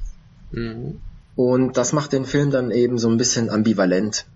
mhm. 0.50 1.00
Und 1.36 1.76
das 1.76 1.92
macht 1.92 2.12
den 2.12 2.24
Film 2.24 2.50
dann 2.50 2.70
eben 2.70 2.98
so 2.98 3.08
ein 3.08 3.16
bisschen 3.16 3.50
ambivalent. 3.50 4.26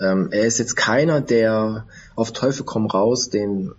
Ähm, 0.00 0.28
er 0.30 0.46
ist 0.46 0.58
jetzt 0.58 0.76
keiner, 0.76 1.20
der 1.20 1.86
auf 2.16 2.32
Teufel 2.32 2.64
komm 2.64 2.86
raus 2.86 3.30
den 3.30 3.72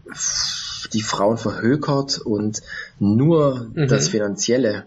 die 0.94 1.02
Frauen 1.02 1.38
verhökert 1.38 2.20
und 2.20 2.62
nur 3.00 3.72
mhm. 3.74 3.88
das 3.88 4.08
Finanzielle 4.08 4.86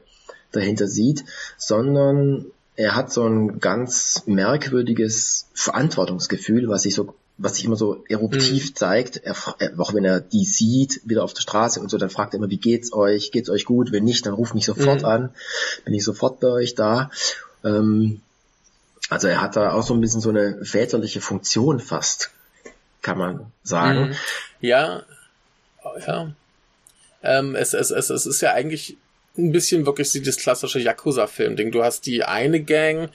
dahinter 0.52 0.86
sieht, 0.86 1.24
sondern 1.56 2.46
er 2.76 2.94
hat 2.94 3.12
so 3.12 3.24
ein 3.24 3.58
ganz 3.58 4.22
merkwürdiges 4.26 5.48
Verantwortungsgefühl, 5.52 6.68
was 6.68 6.82
sich 6.82 6.94
so 6.94 7.14
was 7.40 7.54
sich 7.54 7.64
immer 7.64 7.76
so 7.76 8.04
eruptiv 8.08 8.70
mhm. 8.70 8.74
zeigt, 8.74 9.18
er, 9.18 9.36
auch 9.78 9.94
wenn 9.94 10.04
er 10.04 10.20
die 10.20 10.44
sieht, 10.44 11.00
wieder 11.04 11.22
auf 11.22 11.34
der 11.34 11.42
Straße 11.42 11.80
und 11.80 11.88
so, 11.88 11.96
dann 11.96 12.10
fragt 12.10 12.34
er 12.34 12.38
immer, 12.38 12.50
wie 12.50 12.58
geht's 12.58 12.92
euch? 12.92 13.30
Geht's 13.30 13.48
euch 13.48 13.64
gut? 13.64 13.92
Wenn 13.92 14.02
nicht, 14.02 14.26
dann 14.26 14.34
ruft 14.34 14.54
mich 14.54 14.66
sofort 14.66 15.02
mhm. 15.02 15.08
an, 15.08 15.30
bin 15.84 15.94
ich 15.94 16.02
sofort 16.02 16.40
bei 16.40 16.48
euch 16.48 16.74
da. 16.74 17.10
Ähm, 17.64 18.20
also 19.10 19.28
er 19.28 19.40
hat 19.40 19.56
da 19.56 19.72
auch 19.72 19.82
so 19.82 19.94
ein 19.94 20.00
bisschen 20.00 20.20
so 20.20 20.30
eine 20.30 20.64
väterliche 20.64 21.20
Funktion 21.20 21.80
fast, 21.80 22.30
kann 23.02 23.18
man 23.18 23.52
sagen. 23.62 24.08
Mhm. 24.08 24.14
Ja, 24.60 25.02
ja. 26.06 26.32
Ähm, 27.22 27.54
es, 27.56 27.74
es, 27.74 27.90
es, 27.90 28.10
es 28.10 28.26
ist 28.26 28.40
ja 28.40 28.52
eigentlich 28.52 28.96
ein 29.36 29.52
bisschen 29.52 29.86
wirklich 29.86 30.10
dieses 30.10 30.36
klassische 30.36 30.80
Yakuza-Film-Ding. 30.80 31.70
Du 31.72 31.82
hast 31.82 32.06
die 32.06 32.24
eine 32.24 32.62
Gang, 32.62 33.10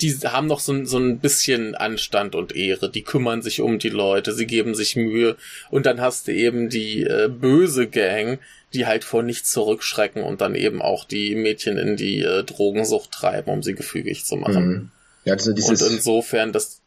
die 0.00 0.12
haben 0.24 0.46
noch 0.46 0.60
so, 0.60 0.84
so 0.84 0.98
ein 0.98 1.18
bisschen 1.18 1.74
Anstand 1.74 2.34
und 2.34 2.54
Ehre, 2.54 2.90
die 2.90 3.02
kümmern 3.02 3.42
sich 3.42 3.60
um 3.60 3.78
die 3.78 3.90
Leute, 3.90 4.32
sie 4.32 4.46
geben 4.46 4.74
sich 4.74 4.96
Mühe 4.96 5.36
und 5.70 5.86
dann 5.86 6.00
hast 6.00 6.26
du 6.26 6.32
eben 6.32 6.68
die 6.68 7.02
äh, 7.02 7.28
böse 7.28 7.86
Gang, 7.86 8.38
die 8.74 8.86
halt 8.86 9.04
vor 9.04 9.22
nichts 9.22 9.50
zurückschrecken 9.50 10.22
und 10.22 10.40
dann 10.40 10.54
eben 10.54 10.82
auch 10.82 11.04
die 11.04 11.34
Mädchen 11.34 11.78
in 11.78 11.96
die 11.96 12.20
äh, 12.20 12.44
Drogensucht 12.44 13.12
treiben, 13.12 13.50
um 13.50 13.62
sie 13.62 13.74
gefügig 13.74 14.24
zu 14.24 14.36
machen. 14.36 14.66
Mhm. 14.66 14.90
Ja, 15.24 15.34
also 15.34 15.52
dieses, 15.52 15.82
und 15.82 15.92
insofern, 15.92 16.52
das 16.52 16.80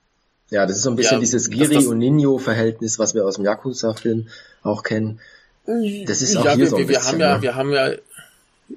ja, 0.50 0.66
das 0.66 0.78
ist 0.78 0.84
so 0.84 0.92
ein 0.92 0.96
bisschen 0.96 1.18
ja, 1.18 1.20
dieses 1.20 1.50
Giri 1.50 1.86
und 1.86 1.98
Nino 1.98 2.38
Verhältnis, 2.38 3.00
was 3.00 3.14
wir 3.16 3.26
aus 3.26 3.36
dem 3.36 3.46
Yakuza-Film 3.46 4.28
auch 4.64 4.84
kennen. 4.84 5.20
Das 6.06 6.22
ist 6.22 6.38
auch 6.38 6.46
ja, 6.46 6.52
hier 6.52 6.60
wir, 6.60 6.70
so 6.70 6.76
ein 6.78 6.88
wir 6.88 6.88
bisschen. 6.88 7.06
Haben 7.06 7.20
ja, 7.20 7.36
ne? 7.36 7.42
Wir 7.42 7.56
haben 7.56 7.74
ja 7.74 7.92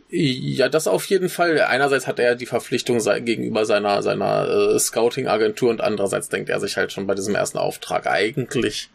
ja, 0.08 0.68
das 0.68 0.86
auf 0.86 1.04
jeden 1.06 1.28
Fall. 1.28 1.60
Einerseits 1.60 2.06
hat 2.06 2.18
er 2.18 2.36
die 2.36 2.46
Verpflichtung 2.46 2.98
gegenüber 3.24 3.64
seiner, 3.64 4.02
seiner 4.02 4.48
äh, 4.48 4.78
Scouting-Agentur 4.78 5.70
und 5.70 5.80
andererseits 5.80 6.28
denkt 6.28 6.48
er 6.48 6.60
sich 6.60 6.76
halt 6.76 6.92
schon 6.92 7.06
bei 7.06 7.14
diesem 7.14 7.34
ersten 7.34 7.58
Auftrag, 7.58 8.06
eigentlich 8.06 8.88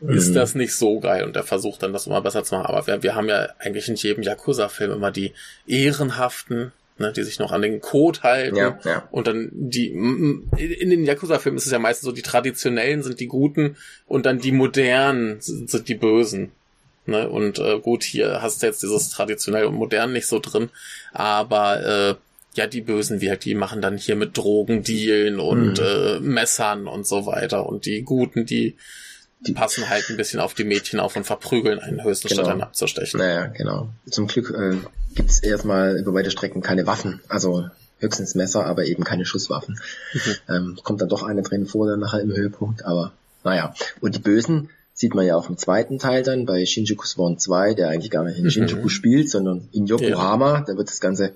mhm. 0.00 0.16
ist 0.16 0.34
das 0.34 0.54
nicht 0.54 0.74
so 0.74 1.00
geil 1.00 1.24
und 1.24 1.36
er 1.36 1.42
versucht 1.42 1.82
dann 1.82 1.92
das 1.92 2.06
immer 2.06 2.20
besser 2.20 2.44
zu 2.44 2.54
machen. 2.54 2.66
Aber 2.66 2.86
wir, 2.86 3.02
wir 3.02 3.14
haben 3.14 3.28
ja 3.28 3.48
eigentlich 3.58 3.88
in 3.88 3.96
jedem 3.96 4.22
Yakuza-Film 4.22 4.92
immer 4.92 5.10
die 5.10 5.32
ehrenhaften, 5.66 6.72
ne, 6.98 7.12
die 7.12 7.22
sich 7.22 7.38
noch 7.38 7.52
an 7.52 7.62
den 7.62 7.80
Code 7.80 8.22
halten. 8.22 8.56
Ja, 8.56 8.78
ja. 8.84 9.08
Und 9.10 9.26
dann 9.26 9.50
die, 9.52 9.88
in 9.88 10.90
den 10.90 11.04
Yakuza-Filmen 11.04 11.58
ist 11.58 11.66
es 11.66 11.72
ja 11.72 11.78
meistens 11.78 12.06
so, 12.06 12.12
die 12.12 12.22
traditionellen 12.22 13.02
sind 13.02 13.20
die 13.20 13.28
Guten 13.28 13.76
und 14.06 14.26
dann 14.26 14.38
die 14.38 14.52
modernen 14.52 15.40
sind, 15.40 15.70
sind 15.70 15.88
die 15.88 15.94
Bösen. 15.94 16.52
Ne? 17.06 17.28
Und 17.28 17.58
äh, 17.58 17.78
gut, 17.78 18.02
hier 18.02 18.42
hast 18.42 18.62
du 18.62 18.66
jetzt 18.66 18.82
dieses 18.82 19.10
traditionell 19.10 19.66
und 19.66 19.74
modern 19.74 20.12
nicht 20.12 20.26
so 20.26 20.40
drin, 20.40 20.70
aber 21.12 21.84
äh, 21.84 22.14
ja, 22.56 22.66
die 22.66 22.80
Bösen, 22.80 23.20
wie 23.20 23.28
halt, 23.28 23.44
die 23.44 23.54
machen 23.54 23.82
dann 23.82 23.98
hier 23.98 24.16
mit 24.16 24.36
Drogendealen 24.36 25.38
und 25.38 25.78
mhm. 25.78 25.86
äh, 25.86 26.20
Messern 26.20 26.86
und 26.86 27.06
so 27.06 27.26
weiter. 27.26 27.66
Und 27.66 27.84
die 27.86 28.02
Guten, 28.02 28.46
die, 28.46 28.76
die 29.46 29.52
passen 29.52 29.88
halt 29.88 30.08
ein 30.10 30.16
bisschen 30.16 30.40
auf 30.40 30.54
die 30.54 30.64
Mädchen 30.64 31.00
auf 31.00 31.16
und 31.16 31.24
verprügeln 31.24 31.78
einen 31.78 32.02
höchsten 32.02 32.28
genau. 32.28 32.42
statt 32.42 32.52
einen 32.52 32.62
abzustechen. 32.62 33.18
Naja, 33.18 33.46
genau. 33.46 33.88
Zum 34.10 34.26
Glück 34.26 34.50
äh, 34.50 34.76
gibt 35.14 35.30
es 35.30 35.40
erstmal 35.40 35.96
über 35.98 36.14
weite 36.14 36.30
Strecken 36.30 36.62
keine 36.62 36.86
Waffen. 36.86 37.20
Also 37.28 37.68
höchstens 37.98 38.34
Messer, 38.34 38.66
aber 38.66 38.84
eben 38.84 39.04
keine 39.04 39.24
Schusswaffen. 39.24 39.80
Mhm. 40.12 40.34
Ähm, 40.48 40.78
kommt 40.82 41.00
dann 41.00 41.08
doch 41.08 41.22
eine 41.22 41.42
drin 41.42 41.66
vor, 41.66 41.86
dann 41.86 42.00
nachher 42.00 42.20
im 42.20 42.32
Höhepunkt, 42.32 42.84
aber 42.84 43.12
naja. 43.44 43.74
Und 44.00 44.14
die 44.14 44.20
Bösen, 44.20 44.70
Sieht 44.98 45.14
man 45.14 45.26
ja 45.26 45.36
auch 45.36 45.50
im 45.50 45.58
zweiten 45.58 45.98
Teil 45.98 46.22
dann 46.22 46.46
bei 46.46 46.64
Shinjuku 46.64 47.04
Swan 47.04 47.38
2, 47.38 47.74
der 47.74 47.90
eigentlich 47.90 48.10
gar 48.10 48.24
nicht 48.24 48.38
in 48.38 48.50
Shinjuku 48.50 48.84
mhm. 48.84 48.88
spielt, 48.88 49.28
sondern 49.28 49.68
in 49.70 49.84
Yokohama. 49.84 50.54
Ja. 50.54 50.60
Da 50.62 50.76
wird 50.78 50.88
das 50.88 51.00
ganze, 51.00 51.34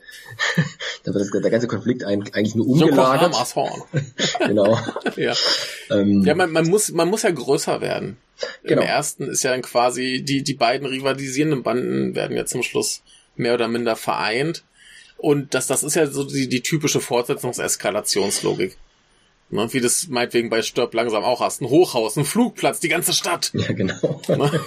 da 1.04 1.12
wird 1.12 1.26
das, 1.26 1.30
der 1.30 1.50
ganze 1.50 1.66
Konflikt 1.66 2.02
eigentlich 2.02 2.54
nur 2.54 2.66
umgelagert. 2.66 3.34
Yokohama's 3.34 3.54
Horn. 3.56 3.82
genau. 4.46 4.78
ja. 5.16 5.34
Ähm, 5.90 6.22
ja, 6.22 6.34
man, 6.34 6.50
man 6.52 6.68
muss, 6.68 6.90
man 6.90 7.08
muss 7.08 7.22
ja 7.22 7.32
größer 7.32 7.82
werden. 7.82 8.16
Genau. 8.62 8.80
Im 8.80 8.88
ersten 8.88 9.28
ist 9.28 9.42
ja 9.42 9.50
dann 9.50 9.60
quasi 9.60 10.22
die, 10.22 10.42
die 10.42 10.54
beiden 10.54 10.86
rivalisierenden 10.86 11.62
Banden 11.62 12.14
werden 12.14 12.38
ja 12.38 12.46
zum 12.46 12.62
Schluss 12.62 13.02
mehr 13.36 13.52
oder 13.52 13.68
minder 13.68 13.94
vereint. 13.94 14.64
Und 15.18 15.52
das, 15.52 15.66
das 15.66 15.82
ist 15.82 15.96
ja 15.96 16.06
so 16.06 16.24
die, 16.24 16.48
die 16.48 16.62
typische 16.62 17.00
Fortsetzungseskalationslogik. 17.00 18.78
Ne, 19.52 19.72
wie 19.72 19.80
das 19.80 20.06
meinetwegen 20.08 20.48
bei 20.48 20.62
Stirb 20.62 20.94
langsam 20.94 21.24
auch 21.24 21.40
hast. 21.40 21.60
Ein 21.60 21.68
Hochhaus, 21.68 22.16
ein 22.16 22.24
Flugplatz, 22.24 22.78
die 22.78 22.88
ganze 22.88 23.12
Stadt. 23.12 23.50
Ja, 23.52 23.72
genau. 23.72 24.20
Ne? 24.28 24.60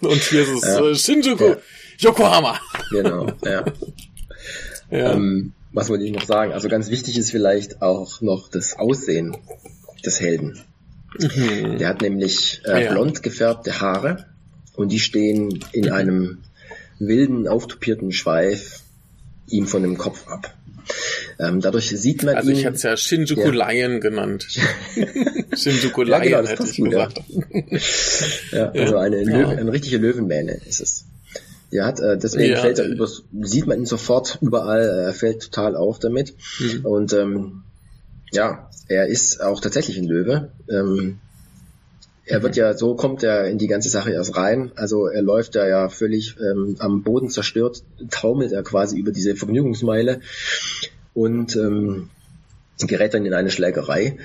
Und 0.00 0.22
hier 0.22 0.42
ist 0.42 0.48
es 0.48 0.62
ja. 0.64 0.84
äh, 0.84 0.94
Shinjuku, 0.94 1.44
ja. 1.44 1.56
Yokohama. 1.98 2.60
Genau, 2.90 3.28
ja. 3.44 3.64
ja. 4.90 5.12
Ähm, 5.12 5.52
was 5.72 5.88
wollte 5.88 6.04
ich 6.04 6.12
noch 6.12 6.24
sagen? 6.24 6.52
Also 6.52 6.68
ganz 6.68 6.90
wichtig 6.90 7.16
ist 7.16 7.30
vielleicht 7.30 7.80
auch 7.80 8.20
noch 8.20 8.48
das 8.48 8.76
Aussehen 8.76 9.36
des 10.04 10.20
Helden. 10.20 10.60
Mhm. 11.18 11.78
Der 11.78 11.88
hat 11.88 12.02
nämlich 12.02 12.60
äh, 12.64 12.88
blond 12.90 13.22
gefärbte 13.22 13.80
Haare 13.80 14.26
und 14.74 14.90
die 14.90 14.98
stehen 14.98 15.64
in 15.72 15.86
mhm. 15.86 15.92
einem 15.92 16.38
wilden, 16.98 17.46
auftupierten 17.46 18.12
Schweif 18.12 18.80
ihm 19.48 19.66
von 19.66 19.82
dem 19.82 19.96
Kopf 19.96 20.26
ab. 20.26 20.54
Ähm, 21.38 21.60
dadurch 21.60 21.88
sieht 21.88 22.22
man 22.22 22.36
also 22.36 22.48
ihn. 22.48 22.56
Also 22.56 22.60
ich 22.60 22.66
hatte 22.66 22.76
es 22.76 22.82
ja 22.82 22.96
Shinjuku 22.96 23.50
ja. 23.50 23.70
Lion 23.70 24.00
genannt. 24.00 24.46
Shinjuku 25.56 26.02
Lion 26.02 26.22
ja, 26.24 26.40
genau, 26.40 26.48
hätte 26.48 26.64
ich 26.64 26.76
gut, 26.76 26.90
gesagt. 26.90 27.20
Ja. 28.52 28.58
ja. 28.58 28.70
also 28.70 28.96
eine, 28.96 29.24
Löwe, 29.24 29.58
eine 29.58 29.72
richtige 29.72 29.98
Löwenmähne 29.98 30.60
ist 30.66 30.80
es. 30.80 31.04
Ja, 31.70 31.86
hat, 31.86 31.98
äh, 32.00 32.16
deswegen 32.16 32.56
fällt 32.56 32.78
er 32.78 32.86
über, 32.86 33.08
sieht 33.42 33.66
man 33.66 33.78
ihn 33.80 33.86
sofort 33.86 34.38
überall, 34.40 34.82
äh, 34.82 35.06
er 35.06 35.14
fällt 35.14 35.42
total 35.42 35.74
auf 35.76 35.98
damit. 35.98 36.34
Mhm. 36.60 36.86
Und 36.86 37.12
ähm, 37.12 37.62
ja, 38.30 38.70
er 38.88 39.06
ist 39.06 39.40
auch 39.40 39.60
tatsächlich 39.60 39.98
ein 39.98 40.04
Löwe. 40.04 40.52
Ähm, 40.70 41.18
er 42.26 42.42
wird 42.42 42.56
ja, 42.56 42.74
so 42.74 42.94
kommt 42.94 43.22
er 43.22 43.48
in 43.48 43.58
die 43.58 43.66
ganze 43.66 43.90
Sache 43.90 44.12
erst 44.12 44.36
rein. 44.36 44.72
Also 44.76 45.06
er 45.06 45.22
läuft 45.22 45.56
da 45.56 45.66
ja 45.66 45.88
völlig 45.88 46.36
ähm, 46.40 46.76
am 46.78 47.02
Boden 47.02 47.28
zerstört, 47.28 47.82
taumelt 48.10 48.52
er 48.52 48.62
quasi 48.62 48.98
über 48.98 49.12
diese 49.12 49.36
Vergnügungsmeile 49.36 50.20
und 51.12 51.54
ähm, 51.56 52.08
gerät 52.78 53.14
dann 53.14 53.26
in 53.26 53.34
eine 53.34 53.50
Schlägerei, 53.50 54.16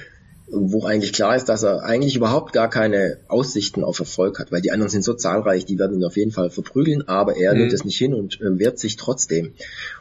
wo 0.47 0.85
eigentlich 0.85 1.13
klar 1.13 1.35
ist, 1.35 1.49
dass 1.49 1.63
er 1.63 1.83
eigentlich 1.83 2.15
überhaupt 2.15 2.53
gar 2.53 2.69
keine 2.69 3.17
Aussichten 3.27 3.83
auf 3.83 3.99
Erfolg 3.99 4.39
hat, 4.39 4.51
weil 4.51 4.61
die 4.61 4.71
anderen 4.71 4.89
sind 4.89 5.03
so 5.03 5.13
zahlreich, 5.13 5.65
die 5.65 5.77
werden 5.77 5.97
ihn 5.97 6.05
auf 6.05 6.17
jeden 6.17 6.31
Fall 6.31 6.49
verprügeln, 6.49 7.07
aber 7.07 7.35
er 7.35 7.53
mhm. 7.53 7.59
nimmt 7.59 7.73
es 7.73 7.83
nicht 7.83 7.97
hin 7.97 8.13
und 8.13 8.39
äh, 8.41 8.57
wehrt 8.57 8.79
sich 8.79 8.95
trotzdem. 8.95 9.51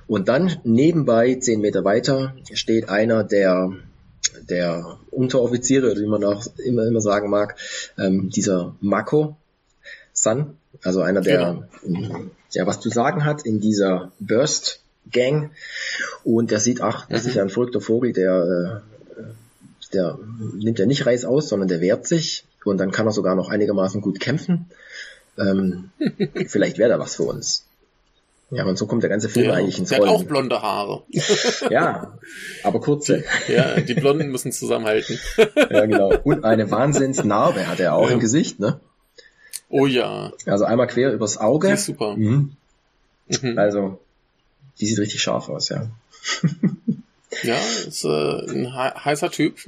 Und 0.06 0.28
dann 0.28 0.56
nebenbei, 0.62 1.34
zehn 1.34 1.60
Meter 1.60 1.84
weiter, 1.84 2.34
steht 2.52 2.88
einer 2.88 3.24
der 3.24 3.72
der 4.48 4.98
Unteroffiziere, 5.10 5.92
oder 5.92 6.00
wie 6.00 6.06
man 6.06 6.24
auch 6.24 6.46
immer, 6.58 6.86
immer 6.86 7.00
sagen 7.00 7.30
mag, 7.30 7.56
ähm, 7.98 8.30
dieser 8.30 8.74
Mako 8.80 9.36
San, 10.12 10.56
also 10.82 11.00
einer, 11.00 11.20
der, 11.20 11.64
genau. 11.82 12.24
der 12.54 12.66
was 12.66 12.80
zu 12.80 12.88
sagen 12.88 13.24
hat 13.24 13.42
in 13.46 13.60
dieser 13.60 14.12
Burst 14.18 14.80
Gang. 15.10 15.52
Und 16.24 16.50
der 16.50 16.60
sieht, 16.60 16.80
ach, 16.80 17.06
das 17.08 17.22
mhm. 17.22 17.28
ist 17.28 17.34
ja 17.36 17.42
ein 17.42 17.50
verrückter 17.50 17.80
Vogel, 17.80 18.12
der, 18.12 18.82
äh, 19.16 19.22
der 19.92 20.18
nimmt 20.54 20.78
ja 20.78 20.86
nicht 20.86 21.06
Reis 21.06 21.24
aus, 21.24 21.48
sondern 21.48 21.68
der 21.68 21.80
wehrt 21.80 22.06
sich. 22.06 22.44
Und 22.64 22.78
dann 22.78 22.90
kann 22.90 23.06
er 23.06 23.12
sogar 23.12 23.34
noch 23.34 23.48
einigermaßen 23.48 24.00
gut 24.00 24.20
kämpfen. 24.20 24.66
Ähm, 25.38 25.90
vielleicht 26.46 26.78
wäre 26.78 26.90
da 26.90 26.98
was 26.98 27.16
für 27.16 27.22
uns. 27.22 27.64
Ja, 28.50 28.64
und 28.64 28.78
so 28.78 28.86
kommt 28.86 29.02
der 29.02 29.10
ganze 29.10 29.28
Film 29.28 29.46
ja, 29.46 29.54
eigentlich 29.54 29.78
ins 29.78 29.92
Rollen. 29.92 30.02
Der 30.02 30.10
hat 30.10 30.16
auch 30.16 30.24
blonde 30.24 30.62
Haare. 30.62 31.02
ja, 31.70 32.18
aber 32.62 32.80
kurze. 32.80 33.24
Ja, 33.48 33.80
die 33.80 33.94
Blonden 33.94 34.30
müssen 34.30 34.52
zusammenhalten. 34.52 35.18
ja, 35.36 35.86
genau. 35.86 36.14
Und 36.24 36.44
eine 36.44 36.70
Wahnsinnsnarbe 36.70 37.66
hat 37.66 37.80
er 37.80 37.94
auch 37.94 38.08
ja. 38.08 38.14
im 38.14 38.20
Gesicht, 38.20 38.58
ne? 38.58 38.80
Oh 39.68 39.86
ja. 39.86 40.32
Also 40.46 40.64
einmal 40.64 40.86
quer 40.86 41.12
übers 41.12 41.36
Auge. 41.36 41.68
Die 41.68 41.74
ist 41.74 41.84
super. 41.84 42.16
Mhm. 42.16 42.56
Mhm. 43.28 43.58
Also, 43.58 44.00
die 44.80 44.86
sieht 44.86 44.98
richtig 44.98 45.20
scharf 45.20 45.50
aus, 45.50 45.68
ja. 45.68 45.90
ja, 47.42 47.58
ist 47.86 48.04
äh, 48.04 48.50
ein 48.50 48.74
heißer 48.74 49.30
Typ. 49.30 49.58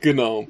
genau. 0.00 0.46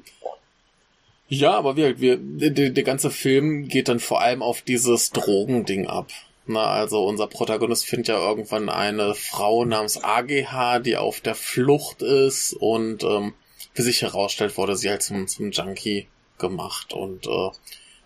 Ja, 1.27 1.57
aber 1.57 1.75
wir, 1.75 1.99
wir, 1.99 2.17
der, 2.19 2.69
der 2.69 2.83
ganze 2.83 3.09
Film 3.09 3.67
geht 3.67 3.87
dann 3.87 3.99
vor 3.99 4.21
allem 4.21 4.43
auf 4.43 4.61
dieses 4.61 5.09
Drogending 5.09 5.87
ab. 5.87 6.11
Na, 6.47 6.65
also 6.65 7.05
unser 7.05 7.27
Protagonist 7.27 7.85
findet 7.85 8.09
ja 8.09 8.17
irgendwann 8.17 8.69
eine 8.69 9.13
Frau 9.13 9.63
namens 9.65 10.03
AGH, 10.03 10.79
die 10.79 10.97
auf 10.97 11.21
der 11.21 11.35
Flucht 11.35 12.01
ist 12.01 12.53
und 12.53 13.03
ähm, 13.03 13.33
für 13.73 13.83
sich 13.83 14.01
herausstellt, 14.01 14.57
wurde 14.57 14.75
sie 14.75 14.89
halt 14.89 15.03
zum, 15.03 15.27
zum 15.27 15.51
Junkie 15.51 16.07
gemacht 16.39 16.93
und 16.93 17.27
äh, 17.27 17.49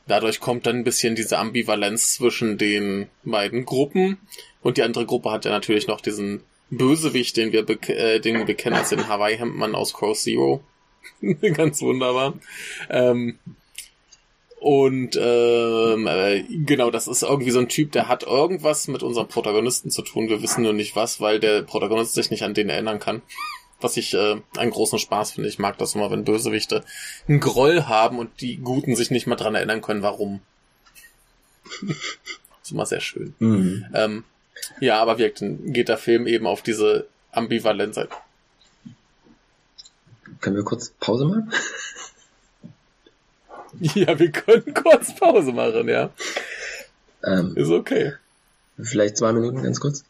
dadurch 0.08 0.40
kommt 0.42 0.66
dann 0.66 0.78
ein 0.78 0.84
bisschen 0.84 1.16
diese 1.16 1.38
Ambivalenz 1.38 2.16
zwischen 2.16 2.58
den 2.58 3.08
beiden 3.24 3.66
Gruppen 3.66 4.18
und 4.62 4.78
die 4.78 4.84
andere 4.84 5.06
Gruppe 5.06 5.32
hat 5.32 5.46
ja 5.46 5.52
natürlich 5.52 5.88
noch 5.88 6.02
diesen 6.02 6.44
Bösewicht, 6.70 7.38
den 7.38 7.52
wir, 7.52 7.68
äh, 7.90 8.20
den 8.20 8.46
wir 8.48 8.56
kennen 8.56 8.76
als 8.76 8.90
den 8.90 9.08
Hawaii-Hemdmann 9.08 9.76
aus 9.76 9.94
Crow 9.94 10.18
Zero. 10.18 10.64
Ganz 11.22 11.82
wunderbar. 11.82 12.34
Ähm, 12.90 13.40
Und 14.66 15.16
ähm, 15.22 16.08
äh, 16.08 16.42
genau, 16.42 16.90
das 16.90 17.08
ist 17.08 17.22
irgendwie 17.22 17.52
so 17.52 17.60
ein 17.60 17.70
Typ, 17.70 17.92
der 17.92 18.08
hat 18.08 18.24
irgendwas 18.24 18.88
mit 18.88 19.04
unserem 19.04 19.28
Protagonisten 19.28 19.92
zu 19.92 20.02
tun. 20.02 20.28
Wir 20.28 20.42
wissen 20.42 20.64
nur 20.64 20.74
nicht 20.74 20.96
was, 20.96 21.22
weil 21.22 21.40
der 21.40 21.62
Protagonist 21.62 22.16
sich 22.16 22.32
nicht 22.32 22.42
an 22.42 22.56
den 22.56 22.70
erinnern 22.70 22.98
kann. 22.98 23.22
Was 23.80 23.96
ich 23.96 24.16
äh, 24.16 24.42
einen 24.58 24.72
großen 24.72 24.98
Spaß 24.98 25.34
finde. 25.34 25.50
Ich 25.50 25.60
mag 25.60 25.78
das 25.78 25.94
immer, 25.94 26.10
wenn 26.10 26.24
Bösewichte 26.24 26.84
einen 27.28 27.42
Groll 27.42 27.84
haben 27.84 28.18
und 28.18 28.42
die 28.42 28.58
Guten 28.58 28.96
sich 28.96 29.12
nicht 29.12 29.28
mal 29.28 29.36
dran 29.36 29.54
erinnern 29.54 29.84
können, 29.84 30.02
warum. 30.02 30.42
ist 32.64 32.72
immer 32.72 32.88
sehr 32.88 33.02
schön. 33.02 33.36
Mhm. 33.38 33.86
Ähm, 33.94 34.24
ja, 34.80 35.00
aber 35.00 35.20
wirkt, 35.20 35.44
geht 35.44 35.90
der 35.90 36.00
Film 36.00 36.26
eben 36.26 36.48
auf 36.48 36.64
diese 36.64 37.06
Ambivalenz. 37.32 38.00
Können 40.42 40.56
wir 40.56 40.64
kurz 40.64 40.90
Pause 41.00 41.26
machen? 41.26 41.54
Ja, 43.96 44.18
wir 44.20 44.32
können 44.32 44.74
kurz 44.74 45.16
Pause 45.16 45.52
machen, 45.52 45.88
ja. 45.88 46.10
Ähm, 47.24 47.54
Ist 47.56 47.70
okay. 47.70 48.14
Vielleicht 48.82 49.18
zwei 49.18 49.32
Minuten 49.32 49.64
ganz 49.64 49.80
kurz. 49.80 50.04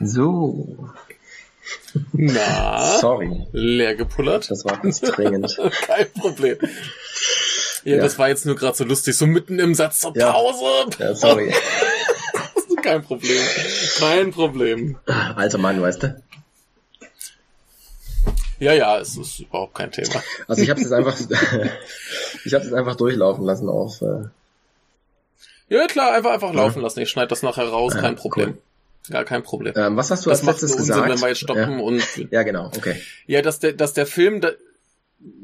So. 0.00 0.76
Na. 2.12 2.98
Sorry. 2.98 3.46
Leer 3.52 3.94
gepullert. 3.94 4.50
Das 4.50 4.64
war 4.64 4.78
ganz 4.78 5.00
dringend. 5.00 5.56
Kein 5.86 6.10
Problem. 6.12 6.58
Ja, 7.84 7.96
ja, 7.96 8.02
das 8.02 8.18
war 8.18 8.28
jetzt 8.28 8.46
nur 8.46 8.56
gerade 8.56 8.76
so 8.76 8.84
lustig, 8.84 9.16
so 9.16 9.26
mitten 9.26 9.58
im 9.58 9.74
Satz 9.74 10.00
zur 10.00 10.14
Pause. 10.14 10.90
Ja, 10.98 11.06
ja 11.06 11.14
sorry. 11.14 11.54
Kein 12.82 13.02
Problem. 13.02 13.42
Kein 13.98 14.30
Problem. 14.30 14.98
Alter 15.06 15.58
Mann, 15.58 15.80
weißt 15.80 16.02
du? 16.02 16.22
Ja, 18.58 18.72
ja, 18.72 18.98
es 18.98 19.16
ist 19.16 19.40
überhaupt 19.40 19.74
kein 19.74 19.90
Thema. 19.90 20.22
Also 20.48 20.62
ich 20.62 20.70
habe 20.70 20.80
es 20.80 20.92
einfach, 20.92 21.18
ich 22.44 22.54
habe 22.54 22.64
es 22.64 22.72
einfach 22.72 22.96
durchlaufen 22.96 23.44
lassen 23.44 23.68
auf. 23.68 24.02
Äh 24.02 24.24
ja 25.68 25.86
klar, 25.86 26.12
einfach 26.12 26.32
einfach 26.32 26.50
ja. 26.50 26.56
laufen 26.56 26.82
lassen. 26.82 27.00
Ich 27.00 27.10
schneide 27.10 27.28
das 27.28 27.42
nachher 27.42 27.68
raus, 27.68 27.94
ja, 27.94 28.00
kein 28.00 28.16
Problem. 28.16 28.50
Cool. 28.50 28.58
Gar 29.10 29.24
kein 29.24 29.42
Problem. 29.42 29.74
Ähm, 29.76 29.96
was 29.96 30.10
hast 30.10 30.24
du 30.24 30.30
das 30.30 30.40
als 30.40 30.46
letztes 30.46 30.76
gesagt? 30.76 31.00
Unsinn, 31.00 31.14
wenn 31.14 31.20
wir 31.20 31.28
jetzt 31.28 31.40
stoppen 31.40 31.78
ja. 31.78 31.84
und 31.84 32.02
ja 32.30 32.42
genau, 32.42 32.66
okay. 32.66 33.00
Ja, 33.26 33.42
dass 33.42 33.58
der, 33.58 33.72
dass 33.72 33.92
der 33.92 34.06
Film, 34.06 34.40
da, 34.40 34.52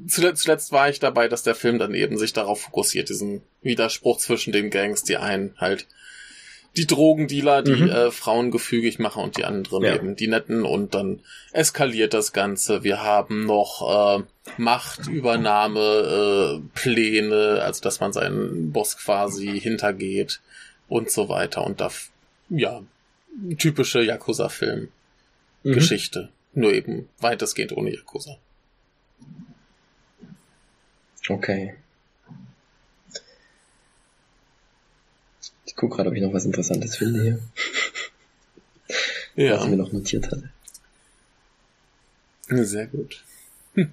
zuletzt, 0.07 0.43
zuletzt 0.43 0.73
war 0.73 0.89
ich 0.89 0.99
dabei, 0.99 1.29
dass 1.29 1.43
der 1.43 1.55
Film 1.55 1.79
dann 1.79 1.95
eben 1.95 2.17
sich 2.17 2.33
darauf 2.33 2.63
fokussiert, 2.63 3.11
diesen 3.11 3.43
Widerspruch 3.61 4.19
zwischen 4.19 4.53
den 4.53 4.71
Gangs, 4.71 5.03
die 5.03 5.19
einen 5.19 5.55
halt 5.59 5.87
die 6.77 6.87
Drogendealer, 6.87 7.62
die 7.62 7.75
mhm. 7.75 7.89
äh, 7.89 8.11
Frauen 8.11 8.51
gefügig 8.51 8.99
machen 8.99 9.23
und 9.23 9.37
die 9.37 9.45
anderen 9.45 9.83
ja. 9.83 9.95
eben 9.95 10.16
die 10.16 10.29
netten 10.29 10.64
und 10.64 10.95
dann 10.95 11.21
eskaliert 11.53 12.14
das 12.14 12.33
Ganze. 12.33 12.85
Wir 12.85 13.03
haben 13.03 13.45
noch 13.47 14.18
äh, 14.18 14.23
Machtübernahme, 14.57 15.81
äh, 15.81 16.61
Pläne, 16.75 17.61
also 17.62 17.83
dass 17.83 18.01
man 18.01 18.12
seinen 18.12 18.73
Boss 18.73 18.97
quasi 18.97 19.61
hintergeht 19.61 20.41
und 20.89 21.11
so 21.11 21.29
weiter 21.29 21.64
und 21.64 21.81
da 21.81 21.91
ja 22.49 22.83
typische 23.59 24.03
Yakuza-Film-Geschichte, 24.03 26.31
mhm. 26.53 26.61
nur 26.61 26.73
eben 26.73 27.09
weitestgehend 27.18 27.73
ohne 27.73 27.93
Yakuza. 27.95 28.37
Okay. 31.29 31.75
Ich 35.71 35.77
gucke 35.77 35.95
gerade, 35.95 36.11
ob 36.11 36.16
ich 36.16 36.23
noch 36.23 36.33
was 36.33 36.45
Interessantes 36.45 36.97
finde 36.97 37.23
hier. 37.23 37.39
Ja. 39.37 39.55
Was 39.55 39.62
ich 39.64 39.71
mir 39.71 39.77
noch 39.77 39.93
notiert 39.93 40.27
hatte. 40.27 40.51
Sehr 42.49 42.89
gut. 42.89 43.23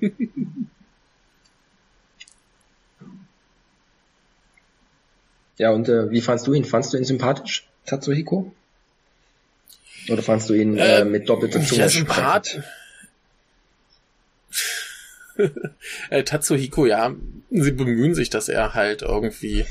ja, 5.59 5.69
und 5.69 5.87
äh, 5.87 6.09
wie 6.09 6.21
fandst 6.21 6.47
du 6.47 6.53
ihn? 6.53 6.65
Fandst 6.65 6.93
du 6.93 6.97
ihn 6.97 7.05
sympathisch, 7.05 7.69
Tatsuhiko? 7.85 8.51
Oder 10.09 10.23
fandst 10.23 10.49
du 10.49 10.55
ihn 10.55 10.77
äh, 10.77 11.01
äh 11.01 11.05
mit 11.05 11.29
doppelter 11.29 11.61
Zunge 11.61 11.81
ja, 11.81 11.89
sympath 11.89 12.63
äh, 16.09 16.23
Tatsuhiko, 16.23 16.85
ja, 16.85 17.15
sie 17.49 17.71
bemühen 17.71 18.13
sich, 18.15 18.29
dass 18.29 18.49
er 18.49 18.73
halt 18.73 19.01
irgendwie 19.01 19.65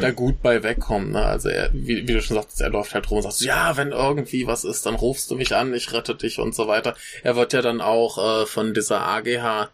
da 0.00 0.10
gut 0.10 0.42
bei 0.42 0.62
wegkommt. 0.62 1.12
Ne? 1.12 1.24
Also 1.24 1.48
er, 1.48 1.70
wie, 1.72 2.06
wie 2.06 2.12
du 2.12 2.20
schon 2.20 2.36
sagst, 2.36 2.60
er 2.60 2.70
läuft 2.70 2.94
halt 2.94 3.10
rum 3.10 3.18
und 3.18 3.22
sagt, 3.22 3.40
ja, 3.40 3.76
wenn 3.76 3.92
irgendwie 3.92 4.46
was 4.46 4.64
ist, 4.64 4.86
dann 4.86 4.94
rufst 4.94 5.30
du 5.30 5.36
mich 5.36 5.54
an, 5.54 5.74
ich 5.74 5.92
rette 5.92 6.14
dich 6.14 6.38
und 6.38 6.54
so 6.54 6.68
weiter. 6.68 6.94
Er 7.22 7.36
wird 7.36 7.52
ja 7.52 7.62
dann 7.62 7.80
auch 7.80 8.42
äh, 8.42 8.46
von 8.46 8.74
dieser 8.74 9.06
AGH, 9.06 9.70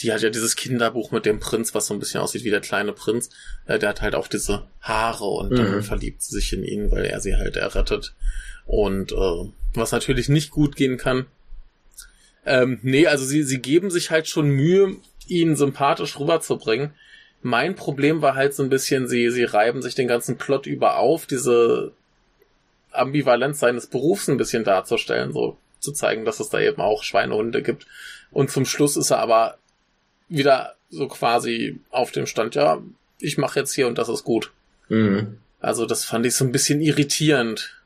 die 0.00 0.12
hat 0.12 0.22
ja 0.22 0.30
dieses 0.30 0.56
Kinderbuch 0.56 1.10
mit 1.10 1.26
dem 1.26 1.40
Prinz, 1.40 1.74
was 1.74 1.86
so 1.86 1.94
ein 1.94 2.00
bisschen 2.00 2.20
aussieht 2.20 2.44
wie 2.44 2.50
der 2.50 2.60
kleine 2.60 2.92
Prinz. 2.92 3.30
Äh, 3.66 3.78
der 3.78 3.90
hat 3.90 4.00
halt 4.00 4.14
auch 4.14 4.28
diese 4.28 4.64
Haare 4.80 5.24
und 5.24 5.50
mhm. 5.50 5.56
dann 5.56 5.82
verliebt 5.82 6.22
sie 6.22 6.36
sich 6.36 6.52
in 6.52 6.64
ihn, 6.64 6.90
weil 6.90 7.04
er 7.04 7.20
sie 7.20 7.36
halt 7.36 7.56
errettet. 7.56 8.14
Und 8.64 9.12
äh, 9.12 9.50
was 9.74 9.92
natürlich 9.92 10.28
nicht 10.28 10.50
gut 10.50 10.76
gehen 10.76 10.98
kann, 10.98 11.26
ähm, 12.46 12.78
nee, 12.82 13.06
also 13.06 13.24
sie, 13.24 13.42
sie 13.42 13.60
geben 13.60 13.90
sich 13.90 14.10
halt 14.10 14.28
schon 14.28 14.48
Mühe, 14.48 14.96
ihn 15.26 15.56
sympathisch 15.56 16.18
rüberzubringen. 16.18 16.92
Mein 17.42 17.74
Problem 17.74 18.22
war 18.22 18.34
halt 18.34 18.54
so 18.54 18.62
ein 18.62 18.70
bisschen, 18.70 19.06
sie, 19.06 19.30
sie 19.30 19.44
reiben 19.44 19.82
sich 19.82 19.94
den 19.94 20.08
ganzen 20.08 20.38
Plot 20.38 20.66
über 20.66 20.98
auf, 20.98 21.26
diese 21.26 21.92
Ambivalenz 22.90 23.60
seines 23.60 23.86
Berufs 23.86 24.28
ein 24.28 24.38
bisschen 24.38 24.64
darzustellen, 24.64 25.32
so 25.32 25.56
zu 25.78 25.92
zeigen, 25.92 26.24
dass 26.24 26.40
es 26.40 26.48
da 26.48 26.58
eben 26.58 26.80
auch 26.80 27.02
Schweinehunde 27.02 27.62
gibt. 27.62 27.86
Und 28.30 28.50
zum 28.50 28.64
Schluss 28.64 28.96
ist 28.96 29.10
er 29.10 29.18
aber 29.18 29.58
wieder 30.28 30.74
so 30.90 31.06
quasi 31.06 31.80
auf 31.90 32.10
dem 32.10 32.26
Stand, 32.26 32.54
ja, 32.54 32.82
ich 33.20 33.38
mache 33.38 33.60
jetzt 33.60 33.74
hier 33.74 33.86
und 33.86 33.98
das 33.98 34.08
ist 34.08 34.24
gut. 34.24 34.52
Mhm. 34.88 35.38
Also 35.60 35.86
das 35.86 36.04
fand 36.04 36.26
ich 36.26 36.34
so 36.34 36.44
ein 36.44 36.52
bisschen 36.52 36.80
irritierend. 36.80 37.77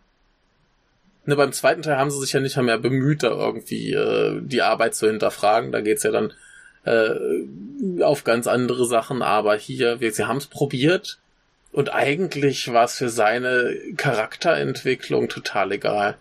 Ne, 1.24 1.36
beim 1.36 1.52
zweiten 1.52 1.82
Teil 1.82 1.98
haben 1.98 2.10
sie 2.10 2.20
sich 2.20 2.32
ja 2.32 2.40
nicht 2.40 2.56
mehr 2.56 2.78
bemüht, 2.78 3.22
da 3.22 3.28
irgendwie 3.28 3.92
äh, 3.92 4.40
die 4.42 4.62
Arbeit 4.62 4.94
zu 4.94 5.06
hinterfragen. 5.06 5.70
Da 5.70 5.80
geht's 5.80 6.02
ja 6.02 6.10
dann 6.10 6.32
äh, 6.84 8.02
auf 8.02 8.24
ganz 8.24 8.46
andere 8.46 8.86
Sachen. 8.86 9.22
Aber 9.22 9.54
hier, 9.54 10.00
wir, 10.00 10.12
sie 10.12 10.26
haben 10.26 10.38
es 10.38 10.46
probiert 10.46 11.18
und 11.70 11.94
eigentlich 11.94 12.72
war 12.72 12.84
es 12.84 12.96
für 12.96 13.08
seine 13.08 13.74
Charakterentwicklung 13.96 15.28
total 15.28 15.72
egal. 15.72 16.16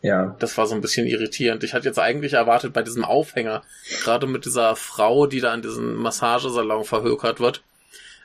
Ja. 0.00 0.34
Das 0.40 0.58
war 0.58 0.66
so 0.66 0.74
ein 0.74 0.80
bisschen 0.80 1.06
irritierend. 1.06 1.62
Ich 1.62 1.74
hatte 1.74 1.86
jetzt 1.86 1.98
eigentlich 1.98 2.32
erwartet, 2.32 2.72
bei 2.72 2.82
diesem 2.82 3.04
Aufhänger, 3.04 3.62
gerade 4.02 4.26
mit 4.26 4.44
dieser 4.44 4.74
Frau, 4.74 5.26
die 5.26 5.40
da 5.40 5.52
an 5.52 5.62
diesem 5.62 5.94
Massagesalon 5.94 6.84
verhökert 6.84 7.38
wird, 7.38 7.62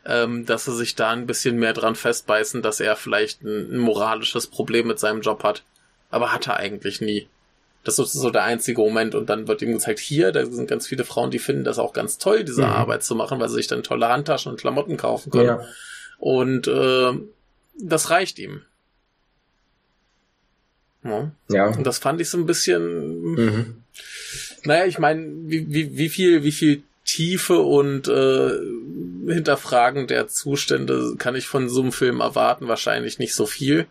ähm, 0.07 0.45
dass 0.45 0.65
sie 0.65 0.75
sich 0.75 0.95
da 0.95 1.11
ein 1.11 1.27
bisschen 1.27 1.57
mehr 1.57 1.73
dran 1.73 1.95
festbeißen, 1.95 2.61
dass 2.61 2.79
er 2.79 2.95
vielleicht 2.95 3.43
ein, 3.43 3.73
ein 3.73 3.77
moralisches 3.77 4.47
Problem 4.47 4.87
mit 4.87 4.99
seinem 4.99 5.21
Job 5.21 5.43
hat. 5.43 5.63
Aber 6.09 6.31
hat 6.31 6.47
er 6.47 6.57
eigentlich 6.57 7.01
nie. 7.01 7.27
Das 7.83 7.99
ist 7.99 8.13
so 8.13 8.29
der 8.29 8.43
einzige 8.43 8.81
Moment 8.81 9.15
und 9.15 9.29
dann 9.29 9.47
wird 9.47 9.61
ihm 9.61 9.73
gezeigt, 9.73 9.99
hier, 9.99 10.31
da 10.31 10.45
sind 10.45 10.69
ganz 10.69 10.87
viele 10.87 11.03
Frauen, 11.03 11.31
die 11.31 11.39
finden 11.39 11.63
das 11.63 11.79
auch 11.79 11.93
ganz 11.93 12.17
toll, 12.17 12.43
diese 12.43 12.63
mhm. 12.63 12.69
Arbeit 12.69 13.03
zu 13.03 13.15
machen, 13.15 13.39
weil 13.39 13.49
sie 13.49 13.55
sich 13.55 13.67
dann 13.67 13.83
tolle 13.83 14.07
Handtaschen 14.07 14.51
und 14.51 14.59
Klamotten 14.59 14.97
kaufen 14.97 15.31
können. 15.31 15.47
Ja. 15.47 15.65
Und 16.17 16.67
äh, 16.67 17.11
das 17.79 18.09
reicht 18.09 18.39
ihm. 18.39 18.61
Ja. 21.03 21.31
ja. 21.49 21.67
Und 21.67 21.85
das 21.85 21.99
fand 21.99 22.19
ich 22.21 22.29
so 22.29 22.37
ein 22.37 22.45
bisschen. 22.45 23.21
Mhm. 23.33 23.83
Naja, 24.63 24.85
ich 24.85 24.99
meine, 24.99 25.25
wie, 25.45 25.71
wie, 25.71 25.97
wie 25.97 26.09
viel, 26.09 26.43
wie 26.43 26.51
viel 26.51 26.83
Tiefe 27.07 27.59
und 27.59 28.07
äh, 28.07 28.51
Hinterfragen 29.31 30.07
der 30.07 30.27
Zustände 30.27 31.15
kann 31.17 31.35
ich 31.35 31.47
von 31.47 31.69
so 31.69 31.81
einem 31.81 31.91
Film 31.91 32.19
erwarten, 32.19 32.67
wahrscheinlich 32.67 33.17
nicht 33.17 33.33
so 33.33 33.47
viel. 33.47 33.87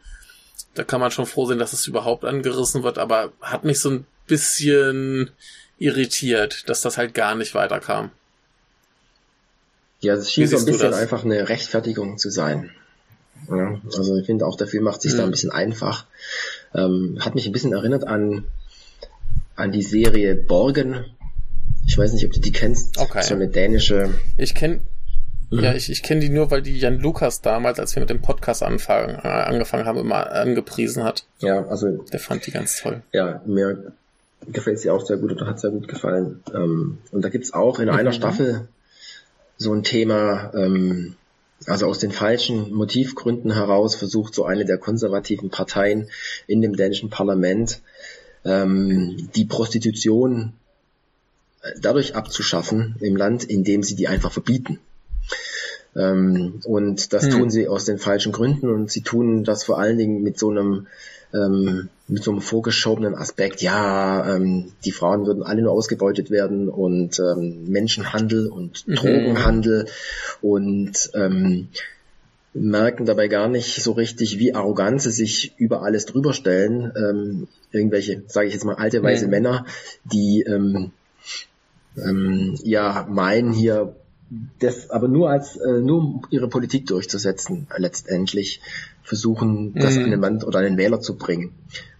Da 0.74 0.84
kann 0.84 1.00
man 1.00 1.10
schon 1.10 1.26
froh 1.26 1.46
sein, 1.46 1.58
dass 1.58 1.72
es 1.72 1.86
überhaupt 1.86 2.24
angerissen 2.24 2.82
wird, 2.82 2.98
aber 2.98 3.32
hat 3.40 3.64
mich 3.64 3.80
so 3.80 3.90
ein 3.90 4.06
bisschen 4.26 5.30
irritiert, 5.78 6.68
dass 6.68 6.82
das 6.82 6.98
halt 6.98 7.14
gar 7.14 7.34
nicht 7.34 7.54
weiterkam. 7.54 8.10
Ja, 10.00 10.14
es 10.14 10.30
schien 10.30 10.46
so 10.46 10.58
ein 10.58 10.66
bisschen 10.66 10.92
einfach 10.92 11.24
eine 11.24 11.48
Rechtfertigung 11.48 12.18
zu 12.18 12.30
sein. 12.30 12.70
Ja, 13.48 13.80
also 13.96 14.16
ich 14.16 14.26
finde 14.26 14.46
auch, 14.46 14.56
der 14.56 14.66
Film 14.66 14.84
macht 14.84 15.00
sich 15.00 15.12
hm. 15.12 15.18
da 15.18 15.24
ein 15.24 15.30
bisschen 15.30 15.50
einfach. 15.50 16.04
Ähm, 16.74 17.18
hat 17.20 17.34
mich 17.34 17.46
ein 17.46 17.52
bisschen 17.52 17.72
erinnert 17.72 18.06
an, 18.06 18.44
an 19.54 19.72
die 19.72 19.82
Serie 19.82 20.34
Borgen. 20.34 21.15
Ich 21.96 22.02
weiß 22.02 22.12
nicht, 22.12 22.26
ob 22.26 22.32
du 22.32 22.40
die 22.40 22.52
kennst. 22.52 22.98
Okay. 22.98 23.22
So 23.22 23.32
eine 23.32 23.48
dänische. 23.48 24.12
Ich 24.36 24.54
kenne 24.54 24.82
Mhm. 25.48 25.60
Ja, 25.60 25.74
ich, 25.74 25.90
ich 25.90 26.02
kenne 26.02 26.20
die 26.20 26.28
nur, 26.28 26.50
weil 26.50 26.60
die 26.60 26.78
Jan 26.78 26.98
Lukas 26.98 27.40
damals, 27.40 27.78
als 27.78 27.94
wir 27.94 28.00
mit 28.00 28.10
dem 28.10 28.20
Podcast 28.20 28.62
anfangen, 28.62 29.14
äh, 29.14 29.28
angefangen 29.28 29.86
haben, 29.86 29.98
immer 29.98 30.30
angepriesen 30.30 31.04
hat. 31.04 31.24
Ja, 31.38 31.64
also. 31.68 32.04
Der 32.12 32.18
fand 32.20 32.46
die 32.46 32.50
ganz 32.50 32.82
toll. 32.82 33.02
Ja, 33.12 33.40
mir 33.46 33.92
gefällt 34.48 34.80
sie 34.80 34.90
auch 34.90 35.06
sehr 35.06 35.16
gut 35.16 35.32
oder 35.32 35.46
hat 35.46 35.58
sehr 35.58 35.70
gut 35.70 35.88
gefallen. 35.88 36.42
Ähm, 36.52 36.98
und 37.12 37.24
da 37.24 37.30
gibt's 37.30 37.54
auch 37.54 37.78
in 37.78 37.86
mhm. 37.86 37.94
einer 37.94 38.12
Staffel 38.12 38.68
so 39.56 39.72
ein 39.72 39.84
Thema, 39.84 40.52
ähm, 40.52 41.14
also 41.66 41.86
aus 41.86 42.00
den 42.00 42.10
falschen 42.10 42.74
Motivgründen 42.74 43.54
heraus 43.54 43.94
versucht 43.94 44.34
so 44.34 44.44
eine 44.44 44.66
der 44.66 44.76
konservativen 44.76 45.48
Parteien 45.48 46.10
in 46.46 46.60
dem 46.60 46.76
dänischen 46.76 47.08
Parlament 47.08 47.80
ähm, 48.44 49.30
die 49.34 49.46
Prostitution 49.46 50.52
dadurch 51.80 52.14
abzuschaffen 52.14 52.96
im 53.00 53.16
Land, 53.16 53.44
indem 53.44 53.82
sie 53.82 53.96
die 53.96 54.08
einfach 54.08 54.32
verbieten. 54.32 54.78
Ähm, 55.94 56.60
und 56.64 57.12
das 57.12 57.24
hm. 57.24 57.30
tun 57.30 57.50
sie 57.50 57.68
aus 57.68 57.84
den 57.84 57.98
falschen 57.98 58.32
Gründen 58.32 58.68
und 58.68 58.90
sie 58.90 59.02
tun 59.02 59.44
das 59.44 59.64
vor 59.64 59.78
allen 59.78 59.98
Dingen 59.98 60.22
mit 60.22 60.38
so 60.38 60.50
einem 60.50 60.86
ähm, 61.34 61.88
mit 62.08 62.22
so 62.22 62.30
einem 62.30 62.40
vorgeschobenen 62.40 63.14
Aspekt, 63.14 63.62
ja, 63.62 64.36
ähm, 64.36 64.72
die 64.84 64.92
Frauen 64.92 65.26
würden 65.26 65.42
alle 65.42 65.62
nur 65.62 65.72
ausgebeutet 65.72 66.30
werden 66.30 66.68
und 66.68 67.18
ähm, 67.18 67.68
Menschenhandel 67.68 68.46
und 68.46 68.86
mhm. 68.86 68.94
Drogenhandel 68.94 69.86
und 70.40 71.10
ähm, 71.14 71.68
merken 72.54 73.06
dabei 73.06 73.28
gar 73.28 73.48
nicht 73.48 73.82
so 73.82 73.92
richtig, 73.92 74.38
wie 74.38 74.54
arrogant 74.54 75.02
sie 75.02 75.10
sich 75.10 75.52
über 75.58 75.82
alles 75.82 76.06
drüber 76.06 76.32
stellen. 76.32 76.92
Ähm, 76.96 77.48
irgendwelche, 77.72 78.22
sage 78.28 78.46
ich 78.46 78.54
jetzt 78.54 78.64
mal, 78.64 78.76
alte 78.76 79.02
weiße 79.02 79.24
mhm. 79.24 79.30
Männer, 79.30 79.66
die 80.04 80.42
ähm, 80.42 80.92
ähm, 81.96 82.58
ja 82.62 83.06
meinen 83.08 83.52
hier 83.52 83.94
das 84.58 84.90
aber 84.90 85.06
nur 85.06 85.30
als 85.30 85.56
äh, 85.56 85.80
nur 85.80 85.98
um 85.98 86.22
ihre 86.30 86.48
Politik 86.48 86.86
durchzusetzen 86.86 87.68
letztendlich 87.76 88.60
versuchen 89.02 89.72
das 89.74 89.94
mhm. 89.94 90.04
an 90.04 90.10
den 90.10 90.20
Mann 90.20 90.42
oder 90.42 90.58
an 90.58 90.64
den 90.64 90.76
Wähler 90.78 91.00
zu 91.00 91.16
bringen 91.16 91.52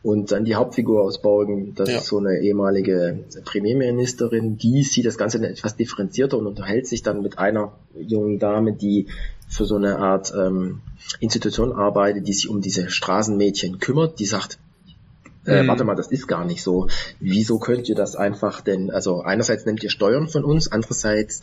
und 0.03 0.33
dann 0.33 0.45
die 0.45 0.57
Hauptfigur 0.57 1.03
aus 1.03 1.23
Borgen 1.23 1.75
das 1.77 1.89
ja. 1.89 1.99
ist 1.99 2.07
so 2.07 2.19
eine 2.19 2.41
ehemalige 2.41 3.21
Premierministerin 3.45 4.57
die 4.59 4.83
sieht 4.83 5.07
das 5.07 5.19
Ganze 5.19 5.39
etwas 5.47 5.77
differenzierter 5.77 6.37
und 6.37 6.47
unterhält 6.47 6.89
sich 6.89 7.03
dann 7.03 7.23
mit 7.23 7.39
einer 7.39 7.73
jungen 7.95 8.41
Dame 8.41 8.73
die 8.73 9.07
für 9.49 9.65
so 9.65 9.77
eine 9.77 9.99
Art 9.99 10.33
ähm, 10.37 10.81
Institution 11.21 11.73
arbeitet 11.73 12.27
die 12.27 12.33
sich 12.33 12.49
um 12.49 12.61
diese 12.61 12.91
Straßenmädchen 12.91 13.79
kümmert 13.79 14.19
die 14.19 14.27
sagt 14.27 14.59
äh, 15.47 15.63
mhm. 15.63 15.69
warte 15.69 15.85
mal, 15.85 15.95
das 15.95 16.09
ist 16.09 16.27
gar 16.27 16.45
nicht 16.45 16.63
so. 16.63 16.89
Wieso 17.21 17.59
könnt 17.59 17.89
ihr 17.89 17.95
das 17.95 18.17
einfach 18.17 18.61
denn, 18.61 18.91
also 18.91 19.23
einerseits 19.23 19.67
nehmt 19.67 19.83
ihr 19.83 19.91
Steuern 19.91 20.29
von 20.29 20.45
uns, 20.45 20.71
andererseits 20.71 21.41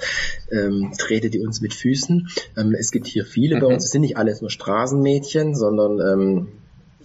ähm, 0.51 0.91
tretet 0.97 1.36
ihr 1.36 1.43
uns 1.43 1.62
mit 1.62 1.74
Füßen. 1.74 2.30
Ähm, 2.58 2.76
es 2.78 2.91
gibt 2.91 3.08
hier 3.08 3.26
viele 3.26 3.56
mhm. 3.56 3.60
bei 3.62 3.68
uns, 3.68 3.86
es 3.86 3.91
sind 3.91 4.01
nicht 4.01 4.18
alles 4.18 4.41
nur 4.41 4.49
Straßenmädchen, 4.49 5.56
sondern 5.56 5.99
ähm, 5.99 6.47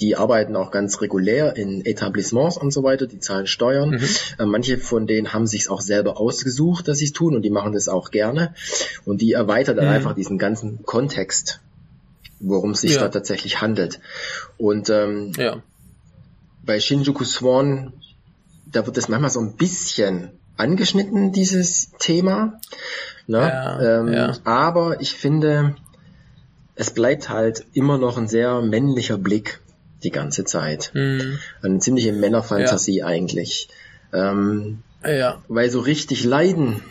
die 0.01 0.17
arbeiten 0.17 0.55
auch 0.57 0.71
ganz 0.71 1.01
regulär 1.01 1.57
in 1.57 1.85
Etablissements 1.85 2.57
und 2.57 2.73
so 2.73 2.83
weiter, 2.83 3.07
die 3.07 3.19
zahlen 3.19 3.47
Steuern. 3.47 3.91
Mhm. 3.91 4.09
Äh, 4.39 4.47
manche 4.47 4.79
von 4.79 5.07
denen 5.07 5.33
haben 5.33 5.47
sich 5.47 5.71
auch 5.71 5.81
selber 5.81 6.21
ausgesucht, 6.21 6.89
dass 6.89 6.99
sie 6.99 7.07
es 7.07 7.13
tun 7.13 7.35
und 7.35 7.43
die 7.43 7.51
machen 7.51 7.73
das 7.73 7.89
auch 7.89 8.11
gerne. 8.11 8.55
Und 9.05 9.21
die 9.21 9.33
erweitern 9.33 9.77
dann 9.77 9.87
mhm. 9.87 9.93
einfach 9.93 10.15
diesen 10.15 10.39
ganzen 10.39 10.85
Kontext, 10.85 11.61
worum 12.41 12.71
es 12.73 12.83
sich 12.83 12.95
ja. 12.95 13.01
da 13.01 13.09
tatsächlich 13.09 13.61
handelt. 13.61 14.01
Und 14.57 14.91
ähm, 14.91 15.33
ja 15.37 15.63
bei 16.69 16.81
Shinjuku 16.81 17.25
Swan, 17.25 17.95
da 18.67 18.85
wird 18.85 18.99
das 18.99 19.09
manchmal 19.09 19.31
so 19.31 19.41
ein 19.41 19.57
bisschen 19.57 20.33
angeschnitten, 20.59 21.33
dieses 21.33 21.93
Thema. 21.99 22.61
Ne? 23.27 23.39
Ja, 23.39 24.01
ähm, 24.01 24.13
ja. 24.13 24.37
Aber 24.45 25.01
ich 25.01 25.15
finde, 25.15 25.77
es 26.75 26.91
bleibt 26.91 27.31
halt 27.31 27.65
immer 27.73 27.97
noch 27.97 28.19
ein 28.19 28.29
sehr 28.29 28.61
männlicher 28.61 29.17
Blick 29.17 29.61
die 30.05 30.11
ganze 30.11 30.45
Zeit. 30.45 30.91
Mhm. 30.93 31.39
Eine 31.63 31.79
ziemliche 31.79 32.13
Männerfantasie 32.13 32.99
ja. 32.99 33.07
eigentlich. 33.07 33.71
Ähm, 34.13 34.83
ja. 35.03 35.43
Weil 35.49 35.71
so 35.71 35.81
richtig 35.81 36.23
leiden, 36.23 36.83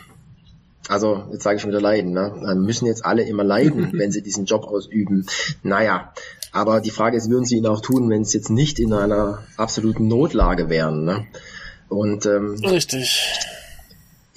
also 0.88 1.24
jetzt 1.32 1.42
sage 1.42 1.56
ich 1.56 1.62
schon 1.62 1.70
wieder 1.70 1.80
leiden, 1.80 2.12
ne? 2.12 2.54
müssen 2.56 2.86
jetzt 2.86 3.04
alle 3.04 3.22
immer 3.22 3.44
leiden, 3.44 3.92
wenn 3.98 4.10
sie 4.10 4.22
diesen 4.22 4.46
Job 4.46 4.64
ausüben. 4.64 5.26
Naja, 5.62 6.12
aber 6.50 6.80
die 6.80 6.90
Frage 6.90 7.16
ist, 7.16 7.30
würden 7.30 7.44
sie 7.44 7.58
ihn 7.58 7.66
auch 7.66 7.80
tun, 7.80 8.08
wenn 8.10 8.22
es 8.22 8.32
jetzt 8.32 8.50
nicht 8.50 8.78
in 8.78 8.92
einer 8.92 9.42
absoluten 9.56 10.08
Notlage 10.08 10.68
wären? 10.68 11.04
Ne? 11.04 11.26
Und 11.88 12.26
ähm, 12.26 12.54
richtig. 12.64 13.38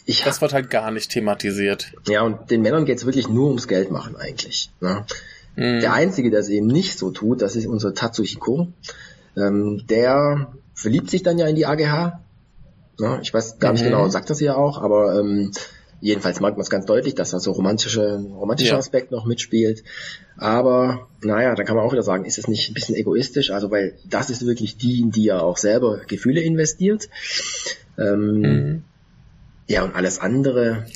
Ich 0.05 0.23
das 0.23 0.41
wird 0.41 0.53
halt 0.53 0.69
gar 0.69 0.91
nicht 0.91 1.11
thematisiert. 1.11 1.93
Ja, 2.07 2.23
und 2.23 2.51
den 2.51 2.61
Männern 2.61 2.85
geht 2.85 2.97
es 2.97 3.05
wirklich 3.05 3.29
nur 3.29 3.47
ums 3.47 3.67
Geld 3.67 3.91
machen 3.91 4.15
eigentlich. 4.17 4.71
Ne? 4.81 5.05
Mm. 5.55 5.79
Der 5.79 5.93
Einzige, 5.93 6.31
der 6.31 6.41
es 6.41 6.49
eben 6.49 6.67
nicht 6.67 6.97
so 6.97 7.11
tut, 7.11 7.41
das 7.41 7.55
ist 7.55 7.67
unser 7.67 7.93
Tatsuhiko. 7.93 8.67
Ähm, 9.37 9.85
der 9.87 10.51
verliebt 10.73 11.09
sich 11.09 11.23
dann 11.23 11.37
ja 11.37 11.47
in 11.47 11.55
die 11.55 11.65
AGH. 11.65 12.19
Ne? 12.99 13.19
Ich 13.21 13.33
weiß 13.33 13.59
gar 13.59 13.71
nicht 13.71 13.81
mhm. 13.81 13.89
genau, 13.89 14.09
sagt 14.09 14.29
das 14.29 14.41
ja 14.41 14.55
auch, 14.55 14.81
aber 14.81 15.19
ähm, 15.19 15.51
Jedenfalls 16.01 16.39
merkt 16.39 16.57
man 16.57 16.63
es 16.63 16.71
ganz 16.71 16.87
deutlich, 16.87 17.13
dass 17.13 17.29
da 17.29 17.39
so 17.39 17.51
romantische, 17.51 18.17
romantischer 18.33 18.73
ja. 18.73 18.79
Aspekt 18.79 19.11
noch 19.11 19.25
mitspielt. 19.25 19.83
Aber 20.35 21.07
naja, 21.21 21.53
dann 21.53 21.65
kann 21.65 21.75
man 21.75 21.85
auch 21.85 21.91
wieder 21.91 22.01
sagen, 22.01 22.25
ist 22.25 22.39
es 22.39 22.47
nicht 22.47 22.69
ein 22.69 22.73
bisschen 22.73 22.95
egoistisch? 22.95 23.51
Also 23.51 23.69
weil 23.69 23.93
das 24.09 24.31
ist 24.31 24.43
wirklich 24.45 24.77
die, 24.77 24.99
in 24.99 25.11
die 25.11 25.27
er 25.27 25.43
auch 25.43 25.57
selber 25.57 26.01
Gefühle 26.07 26.41
investiert. 26.41 27.07
Ähm, 27.99 28.41
mhm. 28.41 28.83
Ja, 29.67 29.83
und 29.83 29.95
alles 29.95 30.19
andere, 30.19 30.87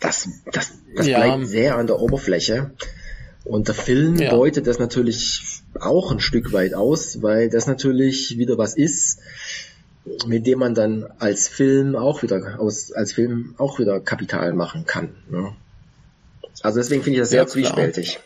das, 0.00 0.26
das, 0.52 0.72
das 0.96 1.06
ja. 1.06 1.18
bleibt 1.18 1.46
sehr 1.46 1.76
an 1.76 1.86
der 1.86 2.00
Oberfläche. 2.00 2.70
Und 3.44 3.68
der 3.68 3.74
Film 3.74 4.16
ja. 4.16 4.30
beutet 4.30 4.66
das 4.66 4.78
natürlich 4.78 5.62
auch 5.78 6.10
ein 6.10 6.20
Stück 6.20 6.52
weit 6.54 6.72
aus, 6.72 7.20
weil 7.20 7.50
das 7.50 7.66
natürlich 7.66 8.38
wieder 8.38 8.56
was 8.56 8.74
ist, 8.74 9.20
mit 10.26 10.46
dem 10.46 10.58
man 10.58 10.74
dann 10.74 11.06
als 11.18 11.48
Film 11.48 11.96
auch 11.96 12.22
wieder 12.22 12.58
aus 12.58 12.92
als 12.92 13.12
Film 13.12 13.54
auch 13.58 13.78
wieder 13.78 14.00
Kapital 14.00 14.52
machen 14.52 14.86
kann. 14.86 15.14
Ne? 15.30 15.54
Also 16.62 16.78
deswegen 16.78 17.02
finde 17.02 17.16
ich 17.18 17.22
das 17.22 17.30
sehr 17.30 17.42
ja, 17.42 17.46
zwiespältig. 17.46 18.20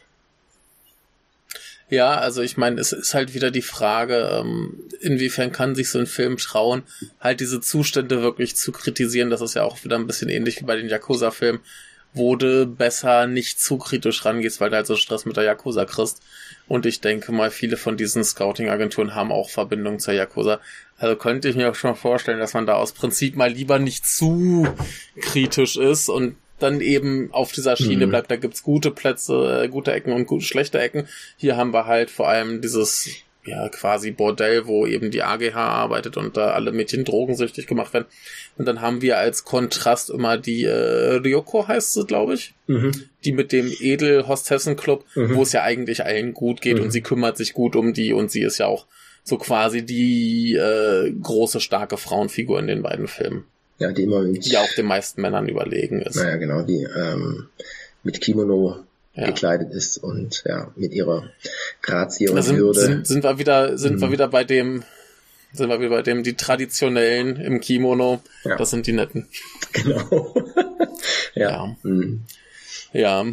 Ja, 1.92 2.14
also 2.14 2.40
ich 2.40 2.56
meine, 2.56 2.80
es 2.80 2.92
ist 2.92 3.12
halt 3.12 3.34
wieder 3.34 3.50
die 3.50 3.60
Frage, 3.60 4.30
ähm, 4.32 4.82
inwiefern 5.00 5.52
kann 5.52 5.74
sich 5.74 5.90
so 5.90 5.98
ein 5.98 6.06
Film 6.06 6.38
trauen, 6.38 6.84
halt 7.20 7.40
diese 7.40 7.60
Zustände 7.60 8.22
wirklich 8.22 8.56
zu 8.56 8.72
kritisieren. 8.72 9.28
Das 9.28 9.42
ist 9.42 9.52
ja 9.52 9.64
auch 9.64 9.84
wieder 9.84 9.96
ein 9.96 10.06
bisschen 10.06 10.30
ähnlich 10.30 10.58
wie 10.58 10.64
bei 10.64 10.76
den 10.76 10.88
Yakuza-Filmen, 10.88 11.60
wo 12.14 12.34
du 12.36 12.64
besser 12.66 13.26
nicht 13.26 13.60
zu 13.60 13.76
kritisch 13.76 14.24
rangehst, 14.24 14.58
weil 14.58 14.70
du 14.70 14.76
halt 14.76 14.86
so 14.86 14.96
Stress 14.96 15.26
mit 15.26 15.36
der 15.36 15.44
Yakuza 15.44 15.84
kriegst. 15.84 16.22
Und 16.66 16.86
ich 16.86 17.02
denke 17.02 17.30
mal, 17.30 17.50
viele 17.50 17.76
von 17.76 17.98
diesen 17.98 18.24
Scouting-Agenturen 18.24 19.14
haben 19.14 19.30
auch 19.30 19.50
Verbindungen 19.50 20.00
zur 20.00 20.14
Yakuza. 20.14 20.60
Also 21.02 21.16
könnte 21.16 21.48
ich 21.48 21.56
mir 21.56 21.68
auch 21.68 21.74
schon 21.74 21.96
vorstellen, 21.96 22.38
dass 22.38 22.54
man 22.54 22.64
da 22.64 22.74
aus 22.74 22.92
Prinzip 22.92 23.34
mal 23.34 23.50
lieber 23.50 23.80
nicht 23.80 24.06
zu 24.06 24.68
kritisch 25.20 25.76
ist 25.76 26.08
und 26.08 26.36
dann 26.60 26.80
eben 26.80 27.30
auf 27.32 27.50
dieser 27.50 27.74
Schiene 27.76 28.06
mhm. 28.06 28.10
bleibt. 28.10 28.30
Da 28.30 28.36
gibt's 28.36 28.62
gute 28.62 28.92
Plätze, 28.92 29.64
äh, 29.64 29.68
gute 29.68 29.92
Ecken 29.92 30.12
und 30.12 30.26
gute, 30.26 30.44
schlechte 30.44 30.78
Ecken. 30.78 31.08
Hier 31.36 31.56
haben 31.56 31.72
wir 31.72 31.86
halt 31.86 32.08
vor 32.08 32.28
allem 32.28 32.60
dieses 32.60 33.08
ja 33.44 33.68
quasi 33.68 34.12
Bordell, 34.12 34.68
wo 34.68 34.86
eben 34.86 35.10
die 35.10 35.24
AGH 35.24 35.56
arbeitet 35.56 36.16
und 36.16 36.36
da 36.36 36.52
alle 36.52 36.70
Mädchen 36.70 37.04
drogensüchtig 37.04 37.66
gemacht 37.66 37.92
werden. 37.92 38.06
Und 38.56 38.68
dann 38.68 38.80
haben 38.80 39.02
wir 39.02 39.18
als 39.18 39.44
Kontrast 39.44 40.08
immer 40.08 40.38
die 40.38 40.62
äh, 40.62 41.16
Ryoko 41.16 41.66
heißt 41.66 41.94
sie, 41.94 42.06
glaube 42.06 42.34
ich, 42.34 42.54
mhm. 42.68 42.92
die 43.24 43.32
mit 43.32 43.50
dem 43.50 43.68
Edel 43.80 44.28
Hostessen 44.28 44.76
Club, 44.76 45.04
mhm. 45.16 45.34
wo 45.34 45.42
es 45.42 45.50
ja 45.50 45.64
eigentlich 45.64 46.04
allen 46.04 46.32
gut 46.32 46.60
geht 46.60 46.78
und 46.78 46.86
mhm. 46.86 46.90
sie 46.92 47.00
kümmert 47.00 47.36
sich 47.36 47.54
gut 47.54 47.74
um 47.74 47.92
die 47.92 48.12
und 48.12 48.30
sie 48.30 48.42
ist 48.42 48.58
ja 48.58 48.66
auch 48.66 48.86
so 49.24 49.38
quasi 49.38 49.84
die 49.84 50.54
äh, 50.54 51.12
große, 51.12 51.60
starke 51.60 51.96
Frauenfigur 51.96 52.58
in 52.58 52.66
den 52.66 52.82
beiden 52.82 53.08
Filmen. 53.08 53.44
Ja, 53.78 53.92
die 53.92 54.04
immer 54.04 54.20
mit, 54.22 54.44
die 54.44 54.56
auch 54.58 54.72
den 54.76 54.86
meisten 54.86 55.20
Männern 55.22 55.48
überlegen 55.48 56.02
ist. 56.02 56.16
Naja, 56.16 56.36
genau, 56.36 56.62
die 56.62 56.82
ähm, 56.82 57.48
mit 58.02 58.20
Kimono 58.20 58.84
ja. 59.14 59.26
gekleidet 59.26 59.72
ist 59.72 59.98
und 59.98 60.42
ja, 60.46 60.72
mit 60.76 60.92
ihrer 60.92 61.24
Grazie 61.82 62.28
und 62.28 62.42
sind, 62.42 62.58
Würde. 62.58 62.80
Sind, 62.80 63.06
sind 63.06 63.24
wir 63.24 63.38
wieder, 63.38 63.78
sind 63.78 63.96
mhm. 63.96 64.00
wir 64.00 64.12
wieder 64.12 64.28
bei 64.28 64.44
dem, 64.44 64.84
sind 65.52 65.68
wir 65.68 65.80
wieder 65.80 65.90
bei 65.90 66.02
dem, 66.02 66.22
die 66.22 66.34
traditionellen 66.34 67.36
im 67.36 67.60
Kimono, 67.60 68.20
ja. 68.44 68.56
das 68.56 68.70
sind 68.70 68.86
die 68.86 68.92
netten. 68.92 69.28
Genau. 69.72 70.34
ja. 71.34 71.50
Ja. 71.50 71.76
Mhm. 71.82 72.24
ja. 72.92 73.24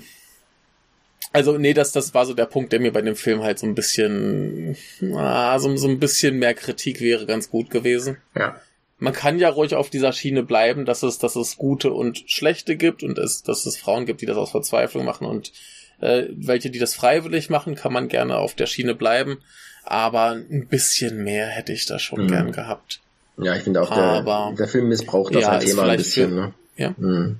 Also, 1.31 1.57
nee, 1.57 1.73
das, 1.73 1.91
das 1.91 2.13
war 2.13 2.25
so 2.25 2.33
der 2.33 2.45
Punkt, 2.45 2.73
der 2.73 2.79
mir 2.79 2.91
bei 2.91 3.01
dem 3.01 3.15
Film 3.15 3.43
halt 3.43 3.59
so 3.59 3.67
ein 3.67 3.75
bisschen, 3.75 4.75
ah, 5.13 5.59
so, 5.59 5.75
so 5.77 5.87
ein 5.87 5.99
bisschen 5.99 6.39
mehr 6.39 6.55
Kritik 6.55 7.01
wäre 7.01 7.25
ganz 7.27 7.49
gut 7.49 7.69
gewesen. 7.69 8.17
Ja. 8.35 8.59
Man 8.97 9.13
kann 9.13 9.37
ja 9.37 9.49
ruhig 9.49 9.75
auf 9.75 9.89
dieser 9.89 10.11
Schiene 10.11 10.43
bleiben, 10.43 10.85
dass 10.85 11.03
es, 11.03 11.19
dass 11.19 11.35
es 11.35 11.57
gute 11.57 11.91
und 11.91 12.23
schlechte 12.27 12.75
gibt 12.75 13.03
und 13.03 13.17
es, 13.17 13.43
dass 13.43 13.65
es 13.65 13.77
Frauen 13.77 14.05
gibt, 14.05 14.21
die 14.21 14.25
das 14.25 14.37
aus 14.37 14.51
Verzweiflung 14.51 15.05
machen 15.05 15.25
und 15.25 15.53
äh, 16.01 16.23
welche, 16.31 16.69
die 16.69 16.79
das 16.79 16.95
freiwillig 16.95 17.49
machen, 17.49 17.75
kann 17.75 17.93
man 17.93 18.07
gerne 18.07 18.37
auf 18.37 18.55
der 18.55 18.65
Schiene 18.65 18.95
bleiben. 18.95 19.37
Aber 19.85 20.31
ein 20.31 20.67
bisschen 20.67 21.23
mehr 21.23 21.47
hätte 21.47 21.73
ich 21.73 21.85
da 21.85 21.99
schon 21.99 22.23
mhm. 22.23 22.27
gern 22.27 22.51
gehabt. 22.51 22.99
Ja, 23.37 23.55
ich 23.55 23.63
finde 23.63 23.81
auch, 23.81 23.93
der, 23.93 24.53
der 24.53 24.67
Film 24.67 24.89
missbraucht 24.89 25.33
das 25.33 25.43
ja, 25.43 25.51
halt 25.51 25.63
Thema 25.63 25.83
ein 25.83 25.97
bisschen. 25.97 26.29
Für, 26.29 26.35
ne? 26.35 26.53
Ja. 26.75 26.95
Mhm. 26.97 27.37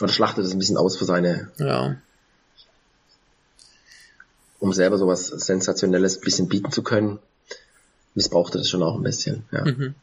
Oder 0.00 0.12
schlachtet 0.12 0.44
es 0.44 0.52
ein 0.52 0.58
bisschen 0.58 0.76
aus 0.76 0.96
für 0.96 1.04
seine 1.04 1.50
ja 1.58 1.96
um 4.66 4.72
selber 4.72 4.98
sowas 4.98 5.28
Sensationelles 5.28 6.18
ein 6.18 6.22
bisschen 6.22 6.48
bieten 6.48 6.72
zu 6.72 6.82
können, 6.82 7.20
missbrauchte 8.14 8.58
das 8.58 8.68
schon 8.68 8.82
auch 8.82 8.96
ein 8.96 9.02
bisschen, 9.04 9.44
ja. 9.52 9.64
Mhm. 9.64 9.94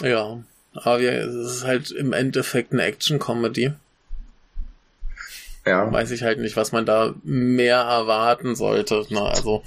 Ja, 0.00 0.42
aber 0.72 1.00
es 1.00 1.34
ist 1.34 1.64
halt 1.64 1.90
im 1.90 2.12
Endeffekt 2.14 2.72
eine 2.72 2.82
Action-Comedy. 2.82 3.72
ja. 5.66 5.92
weiß 5.92 6.10
ich 6.12 6.22
halt 6.22 6.40
nicht, 6.40 6.56
was 6.56 6.72
man 6.72 6.86
da 6.86 7.14
mehr 7.22 7.76
erwarten 7.76 8.56
sollte. 8.56 9.04
Na, 9.10 9.26
also 9.26 9.62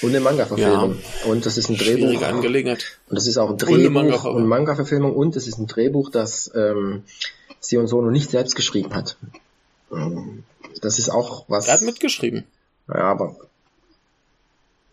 und 0.00 0.10
eine 0.10 0.20
Manga-Verfilmung. 0.20 0.96
Ja, 0.96 1.30
und 1.30 1.46
das 1.46 1.58
ist 1.58 1.68
ein 1.68 1.76
Drehbuch. 1.76 2.22
Angelegenheit. 2.22 2.98
Und 3.08 3.16
das 3.16 3.26
ist 3.26 3.36
auch 3.38 3.50
ein 3.50 3.58
Drehbuch 3.58 4.24
und, 4.24 4.46
Manga-Verfilmung 4.46 5.14
und 5.14 5.36
es 5.36 5.48
ist 5.48 5.58
ein 5.58 5.66
Drehbuch, 5.66 6.10
das 6.10 6.50
ähm, 6.54 7.02
Sion 7.60 7.88
Sono 7.88 8.10
nicht 8.10 8.30
selbst 8.30 8.54
geschrieben 8.54 8.94
hat. 8.94 9.16
Das 10.80 10.98
ist 10.98 11.08
auch 11.08 11.44
was. 11.48 11.66
Er 11.66 11.74
hat 11.74 11.82
mitgeschrieben. 11.82 12.44
Ja, 12.88 13.02
aber 13.02 13.36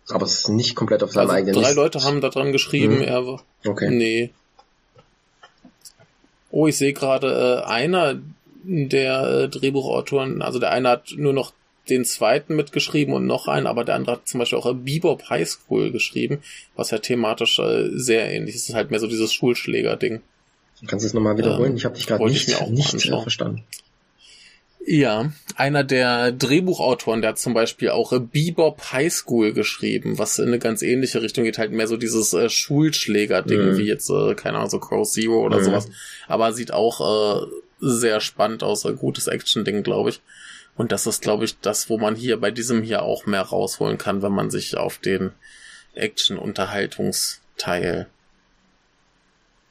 aber 0.10 0.26
es 0.26 0.40
ist 0.40 0.50
nicht 0.50 0.76
komplett 0.76 1.02
auf 1.02 1.12
seinem 1.12 1.30
also 1.30 1.34
eigenen. 1.34 1.62
Drei 1.62 1.74
Leute 1.74 2.04
haben 2.04 2.22
da 2.22 2.30
dran 2.30 2.52
geschrieben. 2.52 2.98
Mhm. 2.98 3.02
Er 3.02 3.40
okay. 3.66 3.90
Nee. 3.90 4.32
Oh, 6.52 6.68
ich 6.68 6.78
sehe 6.78 6.94
gerade 6.94 7.64
äh, 7.64 7.68
einer 7.68 8.20
der 8.64 9.24
äh, 9.24 9.50
Drehbuchautoren, 9.50 10.42
also 10.42 10.60
der 10.60 10.72
eine 10.72 10.90
hat 10.90 11.14
nur 11.18 11.34
noch 11.34 11.54
den 11.90 12.06
zweiten 12.06 12.56
mitgeschrieben 12.56 13.14
und 13.14 13.26
noch 13.26 13.48
einen, 13.48 13.68
aber 13.68 13.84
der 13.84 13.96
andere 13.96 14.16
hat 14.16 14.28
zum 14.28 14.40
Beispiel 14.40 14.58
auch 14.58 14.74
Bebop 14.74 15.30
High 15.30 15.48
School 15.48 15.92
geschrieben, 15.92 16.40
was 16.76 16.92
ja 16.92 16.98
thematisch 16.98 17.60
äh, 17.60 17.90
sehr 17.94 18.32
ähnlich 18.32 18.56
ist. 18.56 18.64
Es 18.64 18.70
ist 18.70 18.76
halt 18.76 18.90
mehr 18.90 19.00
so 19.00 19.08
dieses 19.08 19.34
Schulschläger-Ding. 19.34 20.22
Kannst 20.88 21.04
du 21.04 21.08
es 21.08 21.14
nochmal 21.14 21.38
wiederholen? 21.38 21.72
Ähm, 21.72 21.78
ich 21.78 21.86
habe 21.86 21.96
dich 21.96 22.08
gerade 22.08 22.26
nicht, 22.26 22.48
nicht 22.72 23.06
äh, 23.06 23.22
verstanden. 23.22 23.64
Ja, 24.88 25.32
einer 25.56 25.84
der 25.84 26.32
Drehbuchautoren, 26.32 27.22
der 27.22 27.32
hat 27.32 27.40
zum 27.40 27.56
Beispiel 27.56 27.90
auch 27.90 28.14
äh, 28.14 28.20
Bebop 28.20 28.92
High 28.92 29.12
School 29.12 29.52
geschrieben, 29.52 30.20
was 30.20 30.38
in 30.38 30.48
eine 30.48 30.60
ganz 30.60 30.84
ähnliche 30.84 31.24
Richtung 31.24 31.44
geht, 31.44 31.58
halt 31.58 31.72
mehr 31.72 31.88
so 31.88 31.98
dieses 31.98 32.34
äh, 32.34 32.50
Schulschläger-Ding, 32.50 33.72
mhm. 33.72 33.78
wie 33.78 33.88
jetzt, 33.88 34.12
äh, 34.12 34.36
keine 34.36 34.58
Ahnung, 34.58 34.70
so 34.70 34.80
Crow 34.80 35.10
Zero 35.10 35.44
oder 35.44 35.58
mhm. 35.60 35.64
sowas. 35.64 35.90
Aber 36.28 36.54
sieht 36.54 36.72
auch 36.72 37.02
äh, 37.02 37.48
sehr 37.80 38.22
spannend 38.22 38.62
aus, 38.62 38.86
ein 38.86 38.98
gutes 38.98 39.26
Action-Ding, 39.26 39.82
glaube 39.82 40.12
ich. 40.12 40.22
Und 40.76 40.92
das 40.92 41.08
ist, 41.08 41.24
glaube 41.24 41.46
ich, 41.46 41.60
das, 41.60 41.90
wo 41.90 41.98
man 41.98 42.16
hier 42.16 42.40
bei 42.40 42.52
diesem 42.52 42.84
hier 42.84 43.02
auch 43.02 43.26
mehr 43.26 43.42
rausholen 43.42 43.98
kann, 43.98 44.22
wenn 44.22 44.34
man 44.34 44.52
sich 44.52 44.78
auf 44.78 45.00
den 45.00 45.32
Action-Unterhaltungsteil 45.96 48.08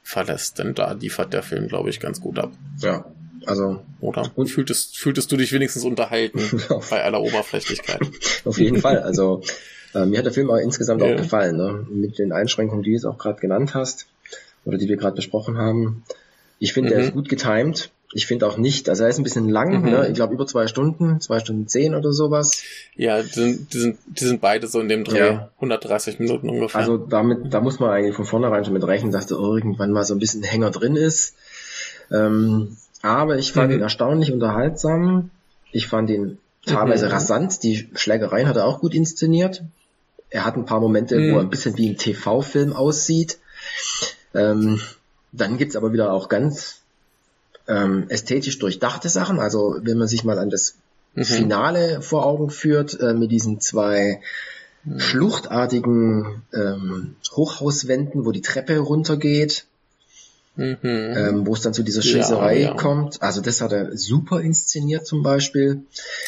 verlässt. 0.03 0.59
Denn 0.59 0.73
da 0.73 0.91
liefert 0.93 1.31
der 1.31 1.43
Film, 1.43 1.67
glaube 1.67 1.89
ich, 1.89 1.99
ganz 1.99 2.19
gut 2.19 2.39
ab. 2.39 2.51
Ja, 2.79 3.05
also. 3.47 3.81
Oder? 4.01 4.31
Und 4.35 4.47
fühltest, 4.47 4.97
fühltest 4.97 5.31
du 5.31 5.37
dich 5.37 5.51
wenigstens 5.51 5.83
unterhalten 5.83 6.39
bei 6.89 7.03
aller 7.03 7.21
Oberflächlichkeit? 7.21 8.01
Auf 8.45 8.59
jeden 8.59 8.81
Fall. 8.81 8.99
Also, 8.99 9.41
äh, 9.93 10.05
mir 10.05 10.19
hat 10.19 10.25
der 10.25 10.33
Film 10.33 10.49
aber 10.49 10.61
insgesamt 10.61 11.01
ja. 11.01 11.13
auch 11.13 11.17
gefallen, 11.17 11.57
ne? 11.57 11.85
Mit 11.89 12.19
den 12.19 12.31
Einschränkungen, 12.31 12.83
die 12.83 12.91
du 12.91 12.95
jetzt 12.95 13.05
auch 13.05 13.17
gerade 13.17 13.39
genannt 13.39 13.73
hast, 13.73 14.07
oder 14.65 14.77
die 14.77 14.89
wir 14.89 14.97
gerade 14.97 15.15
besprochen 15.15 15.57
haben. 15.57 16.03
Ich 16.59 16.73
finde, 16.73 16.89
mhm. 16.89 16.93
der 16.95 17.03
ist 17.05 17.13
gut 17.13 17.29
getimed. 17.29 17.91
Ich 18.13 18.27
finde 18.27 18.47
auch 18.47 18.55
nicht, 18.55 18.87
also 18.87 19.03
er 19.03 19.09
ist 19.09 19.17
ein 19.17 19.23
bisschen 19.23 19.49
lang, 19.49 19.81
mhm. 19.81 19.89
ne? 19.89 20.07
ich 20.07 20.13
glaube 20.13 20.33
über 20.33 20.47
zwei 20.47 20.67
Stunden, 20.67 21.19
zwei 21.19 21.39
Stunden 21.39 21.67
zehn 21.67 21.95
oder 21.95 22.13
sowas. 22.13 22.63
Ja, 22.95 23.21
die 23.21 23.27
sind, 23.27 23.73
die 23.73 23.77
sind, 23.77 23.97
die 24.05 24.23
sind 24.23 24.39
beide 24.39 24.67
so 24.67 24.79
in 24.79 24.87
dem 24.87 25.03
Dreh, 25.03 25.19
ja. 25.19 25.49
130 25.55 26.19
Minuten 26.19 26.49
ungefähr. 26.49 26.79
Also 26.79 26.97
damit, 26.97 27.53
da 27.53 27.59
muss 27.59 27.79
man 27.79 27.89
eigentlich 27.89 28.15
von 28.15 28.23
vornherein 28.23 28.63
schon 28.63 28.73
mit 28.73 28.87
rechnen, 28.87 29.11
dass 29.11 29.25
da 29.25 29.35
irgendwann 29.35 29.91
mal 29.91 30.05
so 30.05 30.13
ein 30.13 30.19
bisschen 30.19 30.43
Hänger 30.43 30.71
drin 30.71 30.95
ist. 30.95 31.35
Ähm, 32.09 32.77
aber 33.05 33.37
ich 33.37 33.51
fand 33.51 33.69
mhm. 33.69 33.77
ihn 33.77 33.81
erstaunlich 33.81 34.31
unterhaltsam. 34.31 35.29
Ich 35.71 35.87
fand 35.87 36.09
ihn 36.09 36.37
teilweise 36.65 37.05
mhm. 37.05 37.11
rasant. 37.11 37.63
Die 37.63 37.89
Schlägereien 37.93 38.47
hat 38.47 38.57
er 38.57 38.65
auch 38.65 38.79
gut 38.79 38.93
inszeniert. 38.93 39.63
Er 40.29 40.45
hat 40.45 40.55
ein 40.55 40.65
paar 40.65 40.79
Momente, 40.79 41.15
wo 41.17 41.37
er 41.37 41.41
ein 41.41 41.49
bisschen 41.49 41.77
wie 41.77 41.89
ein 41.89 41.97
TV-Film 41.97 42.73
aussieht. 42.73 43.37
Ähm, 44.33 44.81
dann 45.31 45.57
gibt's 45.57 45.75
aber 45.75 45.93
wieder 45.93 46.11
auch 46.11 46.29
ganz 46.29 46.81
ähm, 47.67 48.05
ästhetisch 48.09 48.59
durchdachte 48.59 49.09
Sachen. 49.09 49.39
Also 49.39 49.77
wenn 49.81 49.97
man 49.97 50.07
sich 50.07 50.23
mal 50.23 50.39
an 50.39 50.49
das 50.49 50.75
mhm. 51.13 51.23
Finale 51.23 52.01
vor 52.01 52.25
Augen 52.25 52.49
führt, 52.49 52.99
äh, 52.99 53.13
mit 53.13 53.31
diesen 53.31 53.59
zwei 53.59 54.21
mhm. 54.83 54.99
schluchtartigen 54.99 56.43
ähm, 56.53 57.15
Hochhauswänden, 57.31 58.25
wo 58.25 58.31
die 58.31 58.41
Treppe 58.41 58.79
runtergeht, 58.79 59.65
mhm. 60.55 60.77
ähm, 60.83 61.47
wo 61.47 61.53
es 61.53 61.61
dann 61.61 61.73
zu 61.73 61.83
dieser 61.83 62.01
Schießerei 62.01 62.59
ja, 62.59 62.69
ja. 62.69 62.73
kommt. 62.73 63.21
Also 63.21 63.41
das 63.41 63.61
hat 63.61 63.71
er 63.71 63.97
super 63.97 64.41
inszeniert 64.41 65.05
zum 65.05 65.23
Beispiel. 65.23 65.81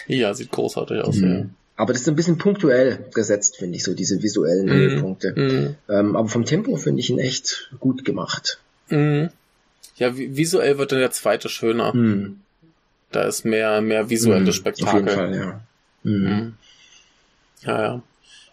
Ja, 0.08 0.34
sieht 0.34 0.52
großartig 0.52 1.02
aus. 1.02 1.18
Mhm. 1.18 1.30
Ja. 1.30 1.46
Aber 1.78 1.94
das 1.94 2.02
ist 2.02 2.10
ein 2.10 2.16
bisschen 2.16 2.40
punktuell 2.40 3.06
gesetzt, 3.14 3.58
finde 3.58 3.76
ich, 3.78 3.84
so 3.84 3.94
diese 3.94 4.24
visuellen 4.24 4.66
mhm. 4.66 4.72
Höhepunkte. 4.72 5.34
Mhm. 5.36 5.76
Ähm, 5.90 6.16
aber 6.16 6.28
vom 6.28 6.46
Tempo 6.46 6.76
finde 6.78 7.02
ich 7.02 7.10
ihn 7.10 7.20
echt 7.20 7.72
gut 7.80 8.04
gemacht. 8.04 8.60
Mhm. 8.90 9.30
Ja, 9.98 10.16
visuell 10.18 10.78
wird 10.78 10.92
dann 10.92 11.00
der 11.00 11.12
zweite 11.12 11.50
schöner. 11.50 11.94
Mhm. 11.94 12.40
Da 13.12 13.24
ist 13.24 13.46
mehr, 13.46 13.82
mehr 13.82 14.10
visuelles 14.10 14.56
mhm, 14.56 14.60
Spektakel. 14.60 14.88
Auf 14.88 14.94
jeden 14.96 15.16
Fall, 15.16 15.36
ja. 15.36 15.62
Mhm. 16.04 16.14
mhm. 16.14 16.54
Ja, 17.64 17.82
ja. 17.82 18.02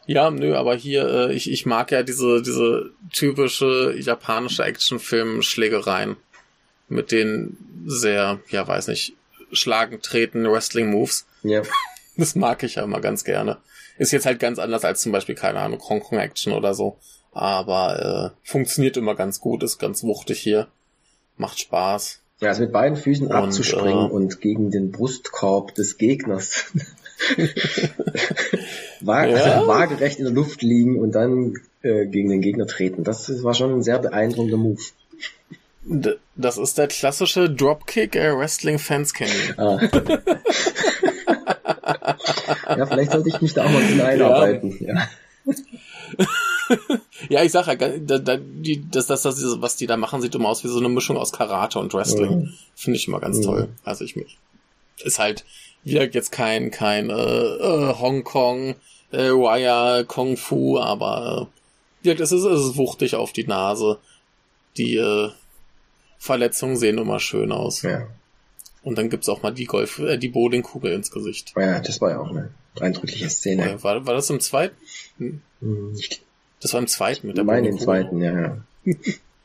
Ja, 0.07 0.31
nö, 0.31 0.57
aber 0.57 0.75
hier, 0.75 1.09
äh, 1.09 1.33
ich, 1.33 1.51
ich 1.51 1.67
mag 1.67 1.91
ja 1.91 2.03
diese, 2.03 2.43
diese 2.43 2.91
typische 3.13 3.95
japanische 3.99 4.65
Actionfilm-Schlägereien. 4.65 6.17
Mit 6.89 7.13
den 7.13 7.57
sehr, 7.87 8.41
ja, 8.51 8.69
weiß 8.69 8.89
nicht, 8.89 9.15
schlagend 9.53 10.03
treten 10.03 10.51
Wrestling-Moves. 10.51 11.27
Ja. 11.43 11.63
Das 12.17 12.37
mag 12.37 12.63
ich 12.63 12.77
ja 12.77 12.85
immer 12.85 13.01
ganz 13.01 13.25
gerne. 13.25 13.57
Ist 13.99 14.13
jetzt 14.13 14.25
halt 14.25 14.39
ganz 14.39 14.61
anders 14.61 14.85
als 14.85 15.01
zum 15.01 15.11
Beispiel, 15.11 15.35
keine 15.35 15.59
Ahnung, 15.59 15.83
Hong 15.89 15.99
Kong 15.99 16.21
Action 16.21 16.53
oder 16.53 16.73
so. 16.73 16.97
Aber 17.33 18.33
äh, 18.33 18.49
funktioniert 18.49 18.97
immer 18.97 19.17
ganz 19.17 19.41
gut, 19.41 19.65
ist 19.65 19.79
ganz 19.79 20.05
wuchtig 20.05 20.39
hier. 20.39 20.69
Macht 21.37 21.59
Spaß. 21.59 22.21
Ja, 22.41 22.51
also 22.51 22.63
mit 22.63 22.73
beiden 22.73 22.97
Füßen 22.97 23.27
und, 23.27 23.33
abzuspringen 23.33 24.11
äh, 24.11 24.13
und 24.13 24.41
gegen 24.41 24.71
den 24.71 24.93
Brustkorb 24.93 25.75
des 25.75 25.99
Gegners 25.99 26.67
Waag, 29.01 29.31
ja? 29.31 29.67
waagerecht 29.67 30.19
in 30.19 30.25
der 30.25 30.35
Luft 30.35 30.63
liegen 30.63 30.99
und 30.99 31.13
dann 31.13 31.55
äh, 31.83 32.07
gegen 32.07 32.31
den 32.31 32.41
Gegner 32.41 32.67
treten. 32.67 33.05
Das 33.05 33.43
war 33.43 33.55
schon 33.55 33.73
ein 33.73 33.83
sehr 33.83 33.99
beeindruckender 33.99 34.57
Move. 34.57 34.81
Das 36.35 36.57
ist 36.57 36.79
der 36.79 36.89
klassische 36.89 37.51
Dropkick 37.51 38.17
äh, 38.17 38.37
Wrestling-Fans 38.37 39.13
kennen. 39.13 39.55
Ah. 39.59 39.79
ja, 42.77 42.87
vielleicht 42.87 43.13
sollte 43.13 43.29
ich 43.29 43.43
mich 43.43 43.53
da 43.53 43.65
auch 43.67 43.71
mal 43.71 43.83
einarbeiten. 44.01 44.77
Ja. 44.81 44.95
ja. 44.95 45.09
ja, 47.29 47.43
ich 47.43 47.53
sag 47.53 47.67
ja, 47.67 47.75
da, 47.75 48.19
da, 48.19 48.39
die, 48.39 48.83
das, 48.91 49.07
das, 49.07 49.23
das, 49.23 49.43
was 49.61 49.77
die 49.77 49.87
da 49.87 49.99
machen, 49.99 50.23
sieht 50.23 50.35
immer 50.35 50.49
aus 50.49 50.65
wie 50.65 50.69
so 50.69 50.79
eine 50.79 50.89
Mischung 50.89 51.19
aus 51.19 51.33
Karate 51.33 51.79
und 51.79 51.93
Wrestling. 51.93 52.31
Mhm. 52.31 52.55
Finde 52.75 52.97
ich 52.97 53.07
immer 53.07 53.21
ganz 53.21 53.39
mhm. 53.39 53.43
toll. 53.43 53.69
Also 53.85 54.05
ich 54.05 54.17
mich. 54.17 54.39
Ist 55.03 55.19
halt 55.19 55.45
wirkt 55.85 56.15
jetzt 56.15 56.33
kein, 56.33 56.71
kein 56.71 57.11
äh, 57.11 57.13
äh, 57.13 57.95
Hongkong, 57.95 58.75
äh, 59.13 59.31
Wire, 59.31 60.05
Kung 60.07 60.37
Fu, 60.37 60.79
aber 60.79 61.49
äh, 62.03 62.05
wirkt, 62.05 62.21
es 62.21 62.33
ist, 62.33 62.45
es 62.45 62.67
ist 62.67 62.77
wuchtig 62.77 63.15
auf 63.15 63.33
die 63.33 63.47
Nase. 63.47 63.99
Die 64.77 64.97
äh, 64.97 65.31
Verletzungen 66.19 66.77
sehen 66.77 66.99
immer 66.99 67.21
schön 67.21 67.53
aus. 67.53 67.83
Ja. 67.83 68.07
Und 68.83 68.99
dann 68.99 69.09
gibt's 69.09 69.29
auch 69.29 69.43
mal 69.43 69.53
die 69.53 69.65
Golf, 69.65 69.99
äh, 69.99 70.19
die 70.19 70.29
Bowlingkugel 70.29 70.93
ins 70.93 71.11
Gesicht. 71.11 71.55
Ja, 71.57 71.81
das 71.81 72.01
war 72.01 72.11
ja 72.11 72.21
auch 72.21 72.31
eine 72.31 72.51
eindrückliche 72.81 73.31
Szene. 73.31 73.83
War, 73.83 74.07
war 74.07 74.15
das 74.15 74.31
im 74.31 74.41
zweiten? 74.41 74.77
Hm. 75.19 75.41
Das 76.61 76.73
war 76.73 76.81
im 76.81 76.87
zweiten 76.87 77.27
mit 77.27 77.37
der 77.37 77.45
Meine 77.45 77.69
im 77.69 77.79
zweiten, 77.79 78.21
ja, 78.21 78.41
ja. 78.41 78.59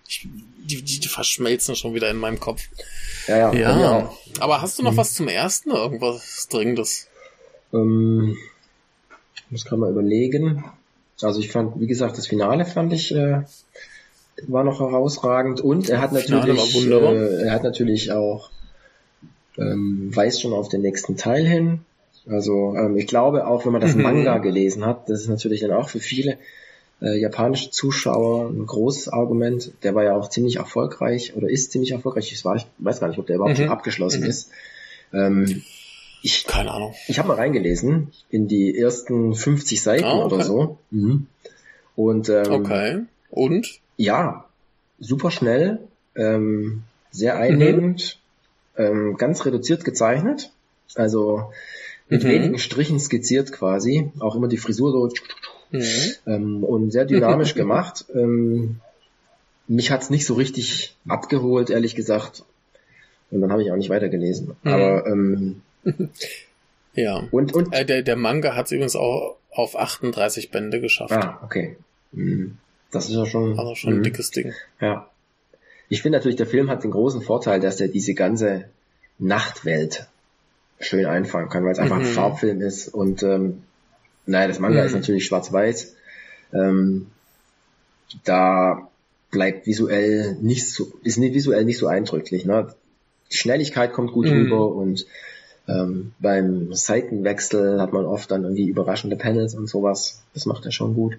Ich, 0.07 0.27
die, 0.75 0.99
die, 0.99 1.07
verschmelzen 1.07 1.75
schon 1.75 1.93
wieder 1.93 2.09
in 2.09 2.17
meinem 2.17 2.39
Kopf. 2.39 2.61
Ja, 3.27 3.53
ja. 3.53 3.79
ja. 3.79 4.13
Aber 4.39 4.61
hast 4.61 4.79
du 4.79 4.83
noch 4.83 4.93
mhm. 4.93 4.97
was 4.97 5.13
zum 5.13 5.27
ersten? 5.27 5.71
Irgendwas 5.71 6.47
Dringendes? 6.49 7.07
Ähm, 7.73 8.37
ich 9.35 9.43
muss 9.49 9.65
gerade 9.65 9.81
mal 9.81 9.91
überlegen. 9.91 10.63
Also 11.21 11.39
ich 11.39 11.51
fand, 11.51 11.79
wie 11.79 11.87
gesagt, 11.87 12.17
das 12.17 12.27
Finale 12.27 12.65
fand 12.65 12.93
ich 12.93 13.13
äh, 13.13 13.43
war 14.47 14.63
noch 14.63 14.79
herausragend 14.79 15.61
und 15.61 15.89
er 15.89 16.01
hat 16.01 16.13
natürlich, 16.13 16.87
äh, 16.87 17.43
er 17.43 17.51
hat 17.51 17.63
natürlich 17.63 18.11
auch 18.11 18.49
ähm, 19.57 20.15
weiß 20.15 20.41
schon 20.41 20.53
auf 20.53 20.69
den 20.69 20.81
nächsten 20.81 21.17
Teil 21.17 21.45
hin. 21.45 21.81
Also 22.27 22.75
ähm, 22.75 22.97
ich 22.97 23.07
glaube 23.07 23.47
auch, 23.47 23.65
wenn 23.65 23.73
man 23.73 23.81
das 23.81 23.95
mhm. 23.95 24.03
Manga 24.03 24.37
gelesen 24.37 24.85
hat, 24.85 25.09
das 25.09 25.21
ist 25.21 25.27
natürlich 25.27 25.61
dann 25.61 25.71
auch 25.71 25.89
für 25.89 25.99
viele 25.99 26.37
äh, 27.01 27.19
japanische 27.19 27.71
Zuschauer 27.71 28.49
ein 28.49 28.65
großes 28.65 29.09
Argument. 29.09 29.71
Der 29.83 29.95
war 29.95 30.03
ja 30.03 30.15
auch 30.15 30.29
ziemlich 30.29 30.57
erfolgreich 30.57 31.35
oder 31.35 31.49
ist 31.49 31.71
ziemlich 31.71 31.91
erfolgreich. 31.91 32.31
Ich, 32.31 32.43
war, 32.45 32.55
ich 32.55 32.65
weiß 32.77 32.99
gar 32.99 33.07
nicht, 33.07 33.19
ob 33.19 33.27
der 33.27 33.37
überhaupt 33.37 33.57
mhm. 33.57 33.63
schon 33.63 33.71
abgeschlossen 33.71 34.21
mhm. 34.21 34.27
ist. 34.27 34.51
Ähm, 35.13 35.63
ich, 36.21 36.45
Keine 36.45 36.71
Ahnung. 36.71 36.93
Ich 37.07 37.17
habe 37.17 37.29
mal 37.29 37.35
reingelesen 37.35 38.11
in 38.29 38.47
die 38.47 38.77
ersten 38.77 39.33
50 39.33 39.81
Seiten 39.81 40.03
ah, 40.03 40.25
okay. 40.25 40.35
oder 40.35 40.43
so. 40.43 40.77
Mhm. 40.91 41.27
Und 41.95 42.29
ähm, 42.29 42.51
okay. 42.51 42.99
Und? 43.29 43.79
Ja, 43.97 44.45
super 44.99 45.31
schnell, 45.31 45.79
ähm, 46.15 46.83
sehr 47.11 47.37
einnehmend, 47.37 48.19
mhm. 48.77 48.83
ähm, 48.83 49.17
ganz 49.17 49.45
reduziert 49.45 49.85
gezeichnet. 49.85 50.51
Also 50.95 51.51
mit 52.09 52.23
mhm. 52.23 52.29
wenigen 52.29 52.59
Strichen 52.59 52.99
skizziert 52.99 53.51
quasi. 53.51 54.11
Auch 54.19 54.35
immer 54.35 54.47
die 54.47 54.57
Frisur 54.57 54.91
so 54.91 55.09
mhm. 55.71 56.13
ähm, 56.25 56.63
und 56.63 56.91
sehr 56.91 57.05
dynamisch 57.05 57.53
gemacht. 57.55 58.05
Ähm, 58.13 58.79
mich 59.67 59.91
hat's 59.91 60.09
nicht 60.09 60.25
so 60.25 60.33
richtig 60.33 60.95
abgeholt, 61.07 61.69
ehrlich 61.69 61.95
gesagt. 61.95 62.43
Und 63.31 63.41
dann 63.41 63.51
habe 63.51 63.63
ich 63.63 63.71
auch 63.71 63.77
nicht 63.77 63.89
weitergelesen. 63.89 64.55
Mhm. 64.63 64.71
Aber 64.71 65.05
ähm, 65.05 65.61
ja. 66.93 67.23
Und, 67.31 67.53
und? 67.53 67.73
Äh, 67.73 67.85
der, 67.85 68.01
der 68.01 68.15
Manga 68.15 68.55
hat 68.55 68.65
es 68.65 68.71
übrigens 68.71 68.95
auch 68.95 69.35
auf 69.51 69.77
38 69.77 70.51
Bände 70.51 70.81
geschafft. 70.81 71.13
Ah, 71.13 71.39
okay. 71.43 71.77
Mhm. 72.11 72.57
Das 72.91 73.07
ist 73.07 73.15
ja 73.15 73.25
schon. 73.25 73.59
Also 73.59 73.75
schon 73.75 73.93
ein 73.93 73.99
mhm. 73.99 74.03
dickes 74.03 74.31
Ding. 74.31 74.53
Ja. 74.81 75.09
Ich 75.89 76.01
finde 76.01 76.17
natürlich, 76.17 76.37
der 76.37 76.47
Film 76.47 76.69
hat 76.69 76.83
den 76.83 76.91
großen 76.91 77.21
Vorteil, 77.21 77.59
dass 77.59 77.81
er 77.81 77.87
diese 77.87 78.13
ganze 78.13 78.65
Nachtwelt 79.17 80.07
schön 80.79 81.05
einfangen 81.05 81.49
kann, 81.49 81.63
weil 81.65 81.73
es 81.73 81.79
einfach 81.79 81.97
Mhm. 81.97 82.05
ein 82.05 82.13
Farbfilm 82.13 82.61
ist 82.61 82.87
und 82.87 83.21
ähm, 83.23 83.63
naja, 84.29 84.47
das 84.47 84.59
Manga 84.59 84.79
Mhm. 84.81 84.85
ist 84.85 84.93
natürlich 84.93 85.25
schwarz-weiß. 85.25 85.95
Ähm, 86.53 87.07
da 88.23 88.89
bleibt 89.31 89.67
visuell 89.67 90.35
nicht 90.41 90.71
so, 90.71 90.91
ist 91.03 91.17
nicht 91.17 91.33
visuell 91.33 91.65
nicht 91.65 91.77
so 91.77 91.87
eindrücklich. 91.87 92.45
Ne? 92.45 92.73
Die 93.31 93.37
Schnelligkeit 93.37 93.93
kommt 93.93 94.11
gut 94.13 94.27
Mhm. 94.27 94.31
rüber 94.33 94.73
und 94.73 95.05
ähm, 95.67 96.13
beim 96.19 96.73
Seitenwechsel 96.73 97.79
hat 97.81 97.93
man 97.93 98.05
oft 98.05 98.31
dann 98.31 98.43
irgendwie 98.43 98.67
überraschende 98.67 99.15
Panels 99.15 99.53
und 99.55 99.67
sowas. 99.67 100.23
Das 100.33 100.45
macht 100.45 100.65
er 100.65 100.71
schon 100.71 100.95
gut. 100.95 101.17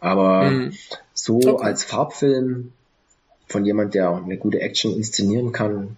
Aber 0.00 0.50
Mhm. 0.50 0.72
so 1.14 1.38
Okay. 1.38 1.64
als 1.64 1.84
Farbfilm 1.84 2.72
von 3.46 3.64
jemand, 3.64 3.94
der 3.94 4.10
eine 4.14 4.36
gute 4.36 4.60
Action 4.60 4.94
inszenieren 4.94 5.52
kann, 5.52 5.96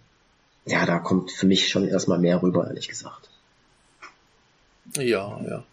ja, 0.67 0.85
da 0.87 0.99
kommt 0.99 1.31
für 1.31 1.47
mich 1.47 1.69
schon 1.69 1.89
erstmal 1.89 2.19
mehr 2.19 2.43
rüber, 2.43 2.67
ehrlich 2.69 2.89
gesagt. 2.89 3.30
Ja, 4.97 5.41
ja. 5.49 5.64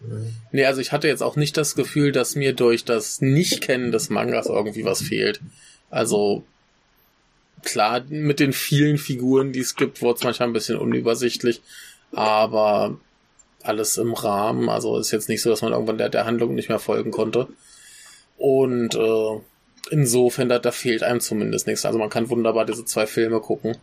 Nee, 0.52 0.64
also 0.64 0.80
ich 0.80 0.92
hatte 0.92 1.08
jetzt 1.08 1.22
auch 1.22 1.36
nicht 1.36 1.56
das 1.56 1.74
Gefühl, 1.74 2.12
dass 2.12 2.36
mir 2.36 2.52
durch 2.52 2.84
das 2.84 3.20
Nicht-Kennen 3.20 3.90
des 3.90 4.10
Mangas 4.10 4.46
irgendwie 4.46 4.84
was 4.84 5.02
fehlt. 5.02 5.40
Also 5.90 6.44
klar, 7.62 8.02
mit 8.08 8.40
den 8.40 8.52
vielen 8.52 8.98
Figuren, 8.98 9.52
die 9.52 9.60
es 9.60 9.74
gibt, 9.74 10.02
wurde 10.02 10.18
es 10.18 10.24
manchmal 10.24 10.48
ein 10.48 10.52
bisschen 10.52 10.78
unübersichtlich, 10.78 11.62
aber 12.12 12.96
alles 13.62 13.96
im 13.96 14.14
Rahmen. 14.14 14.68
Also 14.68 14.98
ist 14.98 15.10
jetzt 15.10 15.28
nicht 15.28 15.42
so, 15.42 15.50
dass 15.50 15.62
man 15.62 15.72
irgendwann 15.72 15.98
der, 15.98 16.08
der 16.08 16.26
Handlung 16.26 16.54
nicht 16.54 16.68
mehr 16.68 16.78
folgen 16.78 17.10
konnte. 17.10 17.48
Und 18.36 18.94
äh, 18.94 19.40
insofern, 19.90 20.48
da, 20.48 20.58
da 20.58 20.70
fehlt 20.70 21.02
einem 21.02 21.20
zumindest 21.20 21.66
nichts. 21.66 21.84
Also 21.84 21.98
man 21.98 22.10
kann 22.10 22.30
wunderbar 22.30 22.64
diese 22.64 22.84
zwei 22.84 23.06
Filme 23.06 23.40
gucken, 23.40 23.76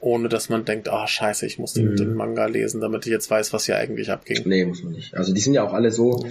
ohne 0.00 0.28
dass 0.28 0.48
man 0.48 0.64
denkt, 0.64 0.88
ah 0.88 1.06
scheiße, 1.06 1.44
ich 1.46 1.58
muss 1.58 1.74
den, 1.74 1.92
Mhm. 1.92 1.96
den 1.96 2.14
Manga 2.14 2.46
lesen, 2.46 2.80
damit 2.80 3.04
ich 3.06 3.12
jetzt 3.12 3.30
weiß, 3.30 3.52
was 3.52 3.66
hier 3.66 3.76
eigentlich 3.76 4.10
abging. 4.10 4.42
Nee, 4.46 4.64
muss 4.64 4.82
man 4.82 4.92
nicht. 4.94 5.14
Also 5.14 5.32
die 5.34 5.40
sind 5.40 5.54
ja 5.54 5.62
auch 5.62 5.72
alle 5.74 5.90
so, 5.92 6.24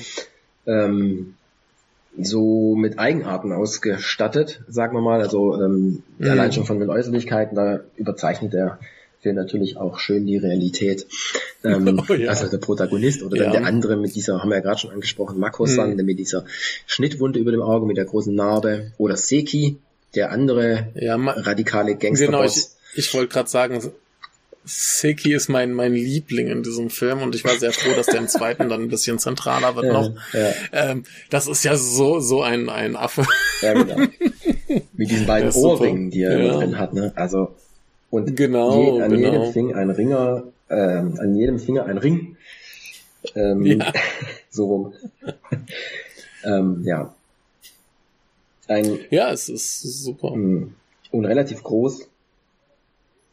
ähm, 0.66 1.36
so 2.20 2.76
mit 2.76 3.00
Eigenarten 3.00 3.52
ausgestattet, 3.52 4.62
sagen 4.68 4.96
wir 4.96 5.02
mal. 5.02 5.22
Also 5.22 5.56
ähm, 5.62 6.04
Mhm. 6.18 6.30
allein 6.30 6.52
schon 6.52 6.66
von 6.66 6.80
den 6.80 6.90
Äußerlichkeiten, 6.90 7.56
da 7.56 7.82
überzeichnet 7.96 8.54
der 8.54 8.80
Film 9.22 9.36
natürlich 9.36 9.78
auch 9.78 10.00
schön 10.00 10.26
die 10.26 10.38
Realität. 10.38 11.06
Ähm, 11.64 12.02
Oh 12.10 12.14
ja. 12.14 12.30
Also 12.30 12.48
der 12.50 12.58
Protagonist 12.58 13.22
oder 13.22 13.38
dann 13.38 13.54
Ja. 13.54 13.60
der 13.60 13.66
andere 13.68 13.98
mit 13.98 14.16
dieser, 14.16 14.42
haben 14.42 14.50
wir 14.50 14.56
ja 14.58 14.62
gerade 14.64 14.80
schon 14.80 14.92
angesprochen, 14.92 15.40
Mako-san, 15.40 15.92
Mhm. 15.92 15.98
der 15.98 16.06
mit 16.06 16.20
dieser 16.20 16.46
Schnittwunde 16.88 17.40
über 17.40 17.52
dem 17.52 17.62
Auge, 17.62 17.86
mit 17.86 17.98
der 17.98 18.06
großen 18.06 18.34
Narbe. 18.34 18.92
Oder 18.98 19.16
Seki, 19.18 19.78
der 20.16 20.32
andere 20.32 20.88
Ja, 20.96 21.16
radikale 21.16 21.96
genau, 21.96 21.98
ich, 21.98 22.02
Gangsterboss. 22.02 22.76
Ich 22.96 23.14
wollte 23.14 23.34
gerade 23.34 23.50
sagen, 23.50 23.82
Seki 24.66 25.34
ist 25.34 25.48
mein, 25.50 25.74
mein 25.74 25.94
Liebling 25.94 26.48
in 26.48 26.64
diesem 26.64 26.90
Film 26.90 27.22
und 27.22 27.34
ich 27.34 27.44
war 27.44 27.58
sehr 27.58 27.72
froh, 27.72 27.94
dass 27.96 28.06
der 28.08 28.18
im 28.20 28.28
zweiten 28.28 28.70
dann 28.70 28.82
ein 28.84 28.90
bisschen 28.90 29.18
zentraler 29.18 29.76
wird 29.76 29.92
noch. 29.92 30.12
ja, 30.34 30.52
Ähm, 30.72 31.04
das 31.30 31.48
ist 31.48 31.64
ja 31.64 31.76
so, 31.76 32.20
so 32.20 32.42
ein, 32.44 32.70
ein 32.70 32.96
Affe. 32.96 33.26
ja, 33.62 33.74
genau. 33.74 33.98
Mit 34.94 35.10
diesen 35.10 35.26
beiden. 35.26 35.52
Ohrringen, 35.52 36.12
die 36.12 36.22
er 36.22 36.38
Ja. 36.38 36.46
immer 36.52 36.60
drin 36.60 36.78
hat. 36.78 36.94
Ne? 36.94 37.12
Also 37.16 37.56
und 38.12 38.36
Genau, 38.36 38.96
je, 38.98 39.02
an 39.02 39.12
genau. 39.12 39.32
jedem 39.44 39.54
Finger 39.54 39.76
ein 39.78 39.90
Ringer, 39.90 40.44
ähm, 40.70 41.18
an 41.20 41.36
jedem 41.36 41.60
Finger 41.60 41.86
ein 41.86 41.98
Ring. 41.98 42.38
Ähm, 43.36 43.66
Ja. 43.66 43.92
So 44.52 44.66
rum. 44.66 44.94
ähm, 46.44 46.82
ja. 46.84 47.14
Ein 48.68 49.00
Ja, 49.10 49.32
es 49.32 49.48
ist 49.50 49.82
super. 49.82 50.32
mh, 50.36 50.68
und 51.12 51.26
relativ 51.26 51.64
groß. 51.64 52.09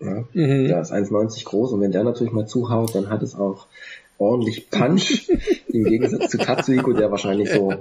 Ja, 0.01 0.25
Mhm. 0.33 0.69
der 0.69 0.81
ist 0.81 0.93
1,90 0.93 1.45
groß 1.45 1.73
und 1.73 1.81
wenn 1.81 1.93
der 1.93 2.05
natürlich 2.05 2.33
mal 2.33 2.47
zuhaut, 2.47 2.95
dann 2.95 3.09
hat 3.09 3.23
es 3.23 3.35
auch 3.35 3.67
ordentlich 4.19 4.71
Punch. 4.71 5.29
Im 5.69 5.85
Gegensatz 5.85 6.31
zu 6.31 6.39
Tatsuhiko, 6.39 6.93
der 6.93 7.11
wahrscheinlich 7.11 7.51
so 7.51 7.73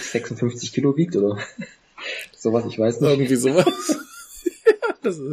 56 0.00 0.72
Kilo 0.72 0.96
wiegt 0.96 1.16
oder 1.16 1.38
sowas, 2.36 2.64
ich 2.68 2.78
weiß 2.78 3.00
nicht. 3.00 3.10
Irgendwie 3.10 3.36
sowas. 3.36 3.66
das 5.02 5.18
ist 5.18 5.32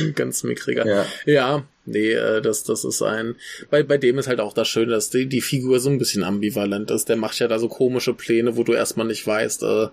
äh, 0.00 0.02
ein 0.08 0.14
ganz 0.14 0.42
mickriger. 0.44 0.86
Ja. 0.86 1.04
Ja, 1.26 1.64
nee, 1.86 2.12
äh, 2.12 2.42
das, 2.42 2.64
das 2.64 2.84
ist 2.84 3.00
ein. 3.02 3.36
Bei, 3.70 3.82
bei 3.82 3.96
dem 3.98 4.18
ist 4.18 4.26
halt 4.28 4.40
auch 4.40 4.52
das 4.52 4.68
Schöne, 4.68 4.92
dass 4.92 5.10
die, 5.10 5.26
die 5.26 5.40
Figur 5.40 5.80
so 5.80 5.88
ein 5.88 5.98
bisschen 5.98 6.22
ambivalent 6.24 6.90
ist. 6.90 7.08
Der 7.08 7.16
macht 7.16 7.38
ja 7.38 7.48
da 7.48 7.58
so 7.58 7.68
komische 7.68 8.12
Pläne, 8.14 8.56
wo 8.56 8.64
du 8.64 8.72
erstmal 8.74 9.06
nicht 9.06 9.26
weißt, 9.26 9.62
äh, 9.62 9.88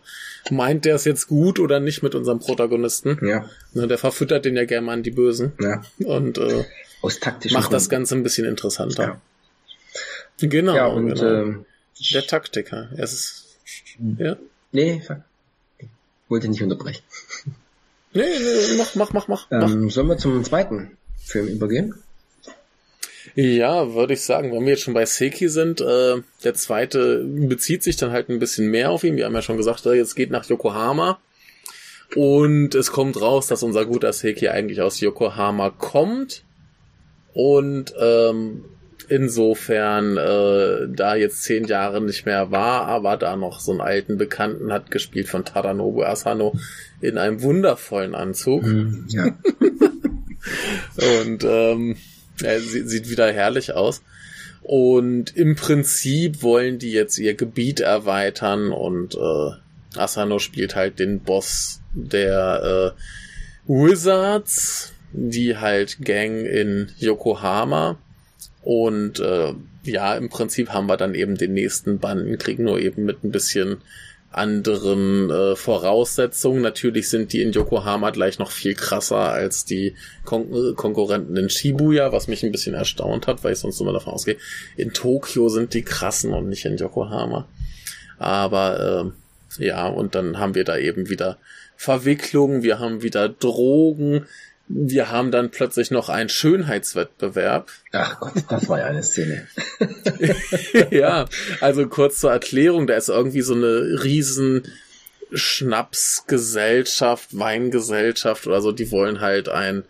meint 0.52 0.86
der 0.86 0.96
es 0.96 1.06
jetzt 1.06 1.28
gut 1.28 1.60
oder 1.60 1.80
nicht 1.80 2.04
mit 2.04 2.16
unserem 2.16 2.40
Protagonisten. 2.40 3.18
Ja, 3.26 3.50
Ne, 3.74 3.88
Der 3.88 3.98
verfüttert 3.98 4.46
den 4.46 4.56
ja 4.56 4.66
gerne 4.66 4.86
mal 4.86 4.94
an 4.94 5.04
die 5.04 5.12
Bösen 5.12 5.54
ja. 5.60 5.82
und 6.06 6.38
äh, 6.38 6.66
Aus 7.02 7.20
taktischen 7.20 7.58
macht 7.58 7.72
das 7.74 7.84
Gründen. 7.90 8.02
Ganze 8.02 8.16
ein 8.16 8.24
bisschen 8.24 8.46
interessanter. 8.46 9.04
Ja. 9.04 10.48
Genau, 10.48 10.76
Ja, 10.76 10.88
und 10.88 11.14
genau. 11.14 11.24
ähm, 11.42 11.66
der 12.14 12.26
Taktiker. 12.28 12.90
Es 12.98 13.14
ist, 13.14 13.46
ja. 14.18 14.36
nee, 14.72 15.02
wollte 16.30 16.48
nicht 16.50 16.62
unterbrechen. 16.64 17.04
Nee, 18.14 18.22
nee, 18.24 18.78
mach, 18.78 18.96
mach, 18.96 19.14
mach, 19.14 19.28
mach. 19.28 19.48
mach. 19.50 19.72
Ähm, 19.72 19.90
sollen 19.90 20.08
wir 20.08 20.18
zum 20.18 20.44
zweiten 20.44 20.98
Film 21.24 21.48
übergehen? 21.48 21.96
Ja, 23.36 23.94
würde 23.96 24.14
ich 24.14 24.22
sagen, 24.22 24.52
wenn 24.52 24.64
wir 24.64 24.74
jetzt 24.74 24.84
schon 24.84 24.94
bei 24.94 25.06
Seki 25.06 25.50
sind, 25.50 25.82
äh, 25.82 26.16
der 26.44 26.54
zweite 26.54 27.24
bezieht 27.26 27.82
sich 27.82 27.96
dann 27.96 28.12
halt 28.12 28.30
ein 28.30 28.40
bisschen 28.40 28.68
mehr 28.68 28.92
auf 28.92 29.04
ihn. 29.04 29.16
Wir 29.16 29.26
haben 29.26 29.34
ja 29.34 29.42
schon 29.42 29.58
gesagt, 29.58 29.86
äh, 29.86 29.94
jetzt 29.94 30.16
geht 30.16 30.30
nach 30.30 30.46
Yokohama. 30.46 31.20
Und 32.16 32.76
es 32.76 32.92
kommt 32.92 33.20
raus, 33.20 33.48
dass 33.48 33.64
unser 33.64 33.86
guter 33.86 34.14
Seki 34.14 34.50
eigentlich 34.50 34.82
aus 34.82 35.00
Yokohama 35.00 35.72
kommt. 35.72 36.44
Und 37.34 37.94
ähm, 38.00 38.66
insofern 39.10 40.18
äh, 40.18 40.88
da 40.96 41.16
jetzt 41.16 41.44
zehn 41.44 41.66
Jahre 41.66 42.02
nicht 42.02 42.28
mehr 42.28 42.52
war, 42.52 42.86
aber 42.86 43.18
da 43.18 43.36
noch 43.36 43.60
so 43.60 43.72
einen 43.72 43.82
alten 43.82 44.18
Bekannten 44.18 44.72
hat, 44.72 44.92
gespielt 44.92 45.28
von 45.28 45.44
Tadanobu 45.44 46.04
Asano, 46.04 46.54
in 47.02 47.18
einem 47.18 47.42
wundervollen 47.42 48.14
Anzug. 48.14 48.64
Ja. 49.08 49.36
Und 51.22 51.44
ähm, 51.44 51.98
er 52.42 52.60
sie- 52.62 52.88
sieht 52.88 53.10
wieder 53.10 53.32
herrlich 53.32 53.74
aus. 53.74 54.02
Und 54.62 55.36
im 55.36 55.56
Prinzip 55.56 56.42
wollen 56.42 56.80
die 56.80 56.92
jetzt 56.92 57.18
ihr 57.18 57.34
Gebiet 57.36 57.82
erweitern 57.82 58.72
und 58.72 59.16
äh, 59.16 59.98
Asano 60.00 60.40
spielt 60.40 60.76
halt 60.76 61.00
den 61.00 61.20
Boss 61.20 61.82
der 61.94 62.94
äh, 62.96 63.72
Wizards, 63.72 64.94
die 65.12 65.58
halt 65.58 65.98
Gang 66.04 66.46
in 66.46 66.90
Yokohama. 66.98 67.98
Und 68.62 69.20
äh, 69.20 69.54
ja, 69.84 70.16
im 70.16 70.30
Prinzip 70.30 70.70
haben 70.70 70.88
wir 70.88 70.96
dann 70.98 71.14
eben 71.14 71.36
den 71.36 71.54
nächsten 71.54 72.00
Bandenkrieg, 72.00 72.58
nur 72.60 72.80
eben 72.80 73.04
mit 73.04 73.24
ein 73.24 73.32
bisschen 73.32 73.82
anderen 74.36 75.30
äh, 75.30 75.56
Voraussetzungen. 75.56 76.62
Natürlich 76.62 77.10
sind 77.10 77.34
die 77.34 77.42
in 77.42 77.52
Yokohama 77.52 78.10
gleich 78.10 78.40
noch 78.40 78.52
viel 78.52 78.74
krasser 78.74 79.18
als 79.18 79.66
die 79.66 79.96
Kon 80.26 80.52
äh, 80.54 80.74
Konkurrenten 80.74 81.38
in 81.38 81.50
Shibuya, 81.50 82.12
was 82.12 82.28
mich 82.28 82.44
ein 82.44 82.52
bisschen 82.52 82.74
erstaunt 82.74 83.28
hat, 83.28 83.44
weil 83.44 83.54
ich 83.54 83.60
sonst 83.60 83.80
immer 83.80 83.94
davon 83.94 84.14
ausgehe, 84.14 84.38
in 84.76 84.94
Tokio 84.94 85.50
sind 85.50 85.74
die 85.74 85.84
krassen 85.84 86.34
und 86.34 86.50
nicht 86.50 86.66
in 86.66 86.78
Yokohama. 86.78 87.48
Aber 88.18 89.14
äh, 89.60 89.66
ja, 89.66 89.88
und 89.88 90.16
dann 90.16 90.40
haben 90.40 90.56
wir 90.56 90.64
da 90.64 90.78
eben 90.78 91.10
wieder 91.10 91.38
Verwicklungen, 91.76 92.64
wir 92.64 92.80
haben 92.80 93.02
wieder 93.02 93.30
Drogen, 93.30 94.26
wir 94.68 95.12
haben 95.12 95.32
dann 95.32 95.52
plötzlich 95.52 95.92
noch 95.92 96.10
einen 96.10 96.30
Schönheitswettbewerb. 96.30 97.70
Ach 97.92 98.20
Gott, 98.20 98.34
das 98.50 98.68
war 98.70 98.80
ja 98.80 98.86
eine 98.86 99.04
Szene. 99.04 99.48
ja, 100.92 101.26
also 101.60 101.88
kurz 101.88 102.20
zur 102.20 102.32
Erklärung, 102.32 102.88
da 102.88 102.96
ist 102.96 103.10
irgendwie 103.10 103.42
so 103.42 103.56
eine 103.56 104.04
riesen 104.04 104.64
Schnapsgesellschaft, 105.34 107.38
Weingesellschaft 107.38 108.48
oder 108.48 108.62
so, 108.62 108.72
die 108.72 108.92
wollen 108.92 109.20
halt 109.22 109.50
ein 109.50 109.84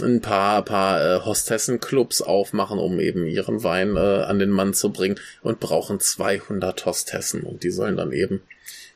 ein 0.00 0.20
paar 0.20 0.64
paar 0.64 1.02
äh, 1.02 1.20
Hostessenclubs 1.24 2.22
aufmachen, 2.22 2.78
um 2.78 3.00
eben 3.00 3.26
ihren 3.26 3.64
Wein 3.64 3.96
äh, 3.96 3.98
an 3.98 4.38
den 4.38 4.50
Mann 4.50 4.72
zu 4.72 4.92
bringen 4.92 5.18
und 5.42 5.58
brauchen 5.58 5.98
200 5.98 6.86
Hostessen 6.86 7.42
und 7.42 7.64
die 7.64 7.70
sollen 7.70 7.96
dann 7.96 8.12
eben 8.12 8.40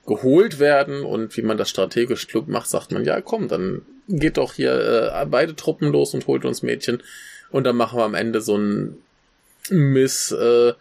geholt 0.07 0.61
werden 0.61 1.05
und 1.05 1.37
wie 1.37 1.43
man 1.43 1.59
das 1.59 1.71
strategisch 1.71 2.29
klug 2.29 2.47
macht, 2.47 2.69
sagt 2.69 2.93
man, 2.93 3.05
ja 3.05 3.21
komm, 3.21 3.49
dann 3.49 3.83
geht 4.09 4.37
doch 4.37 4.55
hier 4.55 5.13
äh, 5.15 5.27
beide 5.27 5.57
Truppen 5.57 5.93
los 5.93 6.15
und 6.15 6.27
holt 6.27 6.45
uns 6.45 6.63
Mädchen 6.63 7.03
und 7.51 7.65
dann 7.65 7.77
machen 7.77 7.99
wir 7.99 8.05
am 8.05 8.15
Ende 8.15 8.41
so 8.41 8.57
ein 8.57 8.97
Miss 9.71 10.33
äh, 10.33 10.73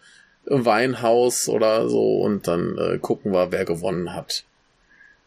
Weinhaus 0.44 1.48
oder 1.48 1.88
so 1.88 2.20
und 2.20 2.48
dann 2.48 2.76
äh, 2.78 2.98
gucken 2.98 3.32
wir, 3.32 3.52
wer 3.52 3.64
gewonnen 3.64 4.12
hat. 4.14 4.44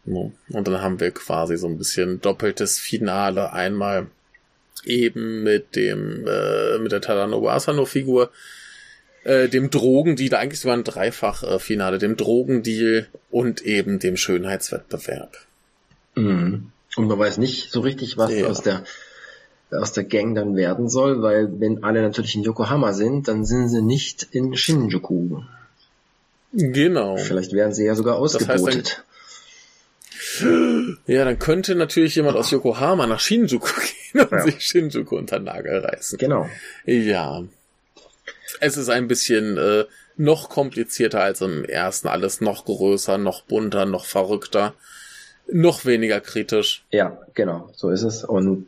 Und 0.04 0.34
dann 0.48 0.80
haben 0.80 1.00
wir 1.00 1.10
quasi 1.10 1.56
so 1.56 1.66
ein 1.66 1.78
bisschen 1.78 2.20
doppeltes 2.20 2.78
Finale. 2.78 3.52
Einmal 3.52 4.06
eben 4.84 5.42
mit 5.42 5.74
dem, 5.74 6.26
äh, 6.26 6.78
mit 6.78 6.92
der 6.92 7.00
Tadano 7.00 7.48
Asano-Figur, 7.48 8.30
äh, 9.24 9.48
dem 9.48 9.70
Drogendeal, 9.70 10.34
eigentlich 10.38 10.60
sogar 10.60 10.76
ein 10.76 10.84
Dreifach-Finale, 10.84 11.98
dem 11.98 12.16
Drogendeal 12.16 13.08
und 13.30 13.62
eben 13.62 13.98
dem 13.98 14.16
Schönheitswettbewerb. 14.16 15.38
Mhm. 16.14 16.70
Und 16.96 17.08
man 17.08 17.18
weiß 17.18 17.38
nicht 17.38 17.70
so 17.70 17.80
richtig, 17.80 18.16
was 18.16 18.32
ja. 18.32 18.46
aus 18.46 18.62
der 18.62 18.84
aus 19.70 19.92
der 19.92 20.04
Gang 20.04 20.34
dann 20.34 20.54
werden 20.54 20.88
soll, 20.88 21.22
weil 21.22 21.60
wenn 21.60 21.82
alle 21.82 22.00
natürlich 22.00 22.36
in 22.36 22.42
Yokohama 22.42 22.92
sind, 22.92 23.26
dann 23.28 23.44
sind 23.44 23.68
sie 23.68 23.82
nicht 23.82 24.28
in 24.30 24.56
Shinjuku. 24.56 25.40
Genau. 26.52 27.16
Vielleicht 27.16 27.52
werden 27.52 27.74
sie 27.74 27.84
ja 27.84 27.94
sogar 27.96 28.16
ausgebotet. 28.16 28.56
Das 28.56 28.66
heißt, 28.76 29.02
ja, 31.06 31.24
dann 31.24 31.38
könnte 31.38 31.74
natürlich 31.74 32.14
jemand 32.14 32.36
aus 32.36 32.50
Yokohama 32.50 33.06
nach 33.06 33.20
Shinjuku 33.20 33.68
gehen 34.12 34.20
und 34.22 34.32
ja. 34.32 34.42
sich 34.42 34.64
Shinjuku 34.64 35.16
unter 35.16 35.38
Nagel 35.38 35.78
reißen. 35.78 36.18
Genau. 36.18 36.48
Ja. 36.84 37.42
Es 38.60 38.76
ist 38.76 38.88
ein 38.88 39.08
bisschen 39.08 39.58
äh, 39.58 39.84
noch 40.16 40.48
komplizierter 40.48 41.22
als 41.22 41.40
im 41.40 41.64
ersten. 41.64 42.08
Alles 42.08 42.40
noch 42.40 42.64
größer, 42.64 43.18
noch 43.18 43.42
bunter, 43.42 43.84
noch 43.84 44.06
verrückter, 44.06 44.74
noch 45.50 45.84
weniger 45.84 46.20
kritisch. 46.20 46.84
Ja, 46.90 47.18
genau. 47.34 47.70
So 47.74 47.90
ist 47.90 48.02
es. 48.02 48.24
Und 48.24 48.66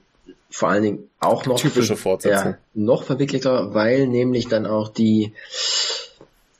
vor 0.50 0.70
allen 0.70 0.82
Dingen 0.82 1.10
auch 1.20 1.44
noch 1.46 1.60
typische 1.60 1.96
Fortsetzung. 1.96 2.52
Ja, 2.52 2.58
noch 2.74 3.02
verwickelter, 3.02 3.74
weil 3.74 4.06
nämlich 4.06 4.48
dann 4.48 4.66
auch 4.66 4.88
die 4.88 5.32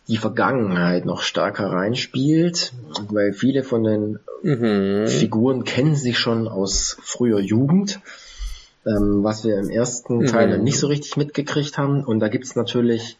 die 0.09 0.17
Vergangenheit 0.17 1.05
noch 1.05 1.21
stärker 1.21 1.67
reinspielt, 1.67 2.73
weil 3.11 3.35
viele 3.35 3.63
von 3.63 3.85
den 3.85 4.19
mhm. 4.43 5.07
Figuren 5.07 5.65
kennen 5.65 5.97
sich 5.97 6.19
schon 6.19 6.49
aus 6.49 6.97
früher 7.03 7.41
Jugend, 7.41 8.01
ähm, 8.87 9.23
was 9.23 9.45
wir 9.45 9.59
im 9.59 9.69
ersten 9.69 10.25
Teil 10.25 10.57
mhm. 10.57 10.65
nicht 10.65 10.79
so 10.79 10.87
richtig 10.87 11.19
mitgekriegt 11.19 11.77
haben. 11.77 12.05
Und 12.05 12.21
da 12.21 12.29
gibt's 12.29 12.57
natürlich 12.57 13.19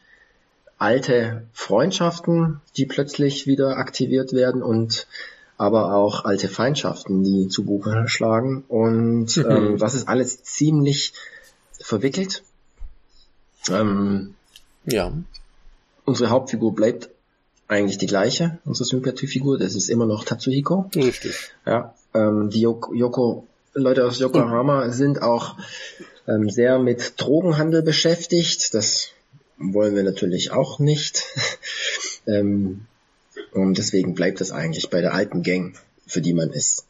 alte 0.79 1.43
Freundschaften, 1.53 2.63
die 2.79 2.87
plötzlich 2.87 3.47
wieder 3.47 3.77
aktiviert 3.77 4.33
werden 4.33 4.63
und 4.63 5.07
aber 5.59 5.93
auch 5.95 6.25
alte 6.25 6.49
Feindschaften, 6.49 7.25
die 7.25 7.49
zu 7.49 7.65
Buche 7.65 8.05
schlagen. 8.07 8.65
Und 8.69 9.37
mhm. 9.37 9.51
ähm, 9.51 9.79
das 9.79 9.95
ist 9.95 10.09
alles 10.09 10.43
ziemlich 10.45 11.13
verwickelt. 11.81 12.45
Ähm, 13.69 14.35
ja. 14.87 15.13
Unsere 16.05 16.31
Hauptfigur 16.31 16.75
bleibt 16.75 17.11
eigentlich 17.67 17.99
die 17.99 18.07
gleiche, 18.07 18.59
unsere 18.65 18.87
Sympathiefigur. 18.87 19.59
Das 19.59 19.75
ist 19.75 19.91
immer 19.91 20.07
noch 20.07 20.25
Tatsuhiko. 20.25 20.91
Richtig. 20.95 21.51
Ja. 21.67 21.93
Ähm, 22.15 22.51
die 22.51 22.61
Yoko, 22.61 22.95
Yoko, 22.95 23.47
Leute 23.75 24.07
aus 24.07 24.19
Yokohama 24.21 24.87
mhm. 24.87 24.93
sind 24.93 25.23
auch 25.23 25.57
ähm, 26.29 26.49
sehr 26.49 26.79
mit 26.79 27.15
Drogenhandel 27.17 27.83
beschäftigt. 27.83 28.75
Das 28.75 29.09
wollen 29.59 29.97
wir 29.97 30.05
natürlich 30.05 30.53
auch 30.53 30.79
nicht. 30.79 31.25
ähm, 32.29 32.87
und 33.53 33.79
deswegen 33.79 34.15
bleibt 34.15 34.41
es 34.41 34.51
eigentlich 34.51 34.91
bei 34.91 35.01
der 35.01 35.15
alten 35.15 35.43
Gang, 35.43 35.75
für 36.07 36.21
die 36.21 36.35
man 36.35 36.51
ist. 36.51 36.87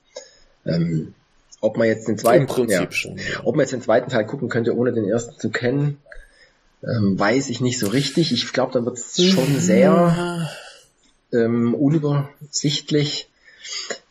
Ähm, 0.66 1.14
ob 1.60 1.76
man 1.76 1.88
jetzt 1.88 2.06
den 2.08 2.18
zweiten, 2.18 2.68
ja, 2.68 2.90
schon, 2.92 3.16
ja. 3.16 3.40
ob 3.42 3.56
man 3.56 3.64
jetzt 3.64 3.72
den 3.72 3.82
zweiten 3.82 4.10
Teil 4.10 4.26
gucken 4.26 4.48
könnte, 4.48 4.76
ohne 4.76 4.92
den 4.92 5.08
ersten 5.08 5.38
zu 5.38 5.50
kennen, 5.50 5.98
ähm, 6.82 7.18
weiß 7.18 7.48
ich 7.48 7.60
nicht 7.60 7.78
so 7.78 7.88
richtig. 7.88 8.32
Ich 8.32 8.52
glaube, 8.52 8.72
da 8.72 8.84
wird 8.84 8.98
es 8.98 9.20
schon 9.22 9.58
sehr 9.58 10.48
ähm, 11.32 11.74
unübersichtlich. 11.74 13.28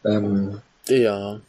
Ähm, 0.03 0.61
ja. 0.87 1.39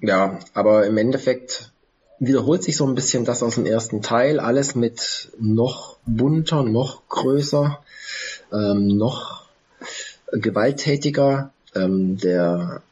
Ja, 0.00 0.38
aber 0.54 0.86
im 0.86 0.96
Endeffekt 0.96 1.70
wiederholt 2.18 2.62
sich 2.62 2.76
so 2.76 2.86
ein 2.86 2.94
bisschen 2.94 3.24
das 3.24 3.42
aus 3.42 3.56
dem 3.56 3.66
ersten 3.66 4.02
Teil. 4.02 4.40
Alles 4.40 4.74
mit 4.74 5.30
noch 5.38 5.96
bunter, 6.06 6.62
noch 6.62 7.06
größer 7.08 7.82
ähm, 8.52 8.96
noch 8.96 9.44
gewalttätiger. 10.32 11.52
Ähm, 11.74 12.18
der 12.18 12.82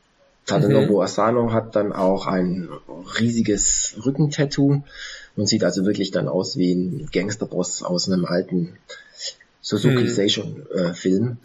Tadanobu 0.46 0.94
mhm. 0.94 1.00
Asano 1.00 1.52
hat 1.52 1.76
dann 1.76 1.92
auch 1.92 2.26
ein 2.26 2.68
riesiges 3.18 3.94
Rückentattoo 4.04 4.82
und 5.36 5.46
sieht 5.46 5.64
also 5.64 5.84
wirklich 5.84 6.10
dann 6.10 6.28
aus 6.28 6.56
wie 6.56 6.74
ein 6.74 7.08
Gangsterboss 7.12 7.82
aus 7.82 8.10
einem 8.10 8.24
alten 8.24 8.76
Suzuki 9.60 10.04
mhm. 10.04 10.08
Station 10.08 10.66
äh, 10.74 10.94
Film. 10.94 11.38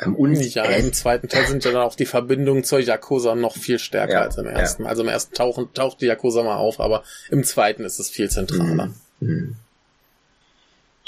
Ähm, 0.00 0.14
und 0.14 0.34
ja, 0.54 0.64
im 0.64 0.92
zweiten 0.92 1.28
Teil 1.28 1.46
sind 1.46 1.64
ja 1.64 1.72
dann 1.72 1.82
auch 1.82 1.94
die 1.94 2.06
Verbindungen 2.06 2.64
zur 2.64 2.80
Yakuza 2.80 3.34
noch 3.34 3.56
viel 3.56 3.78
stärker 3.78 4.12
ja, 4.12 4.22
als 4.22 4.36
im 4.36 4.46
ersten. 4.46 4.82
Ja. 4.82 4.88
Also 4.88 5.02
im 5.02 5.08
ersten 5.08 5.34
tauchen, 5.34 5.72
taucht 5.72 6.00
die 6.00 6.06
Yakuza 6.06 6.42
mal 6.42 6.56
auf, 6.56 6.80
aber 6.80 7.04
im 7.30 7.44
zweiten 7.44 7.84
ist 7.84 7.98
es 7.98 8.10
viel 8.10 8.28
zentraler. 8.28 8.90
Mhm. 9.20 9.56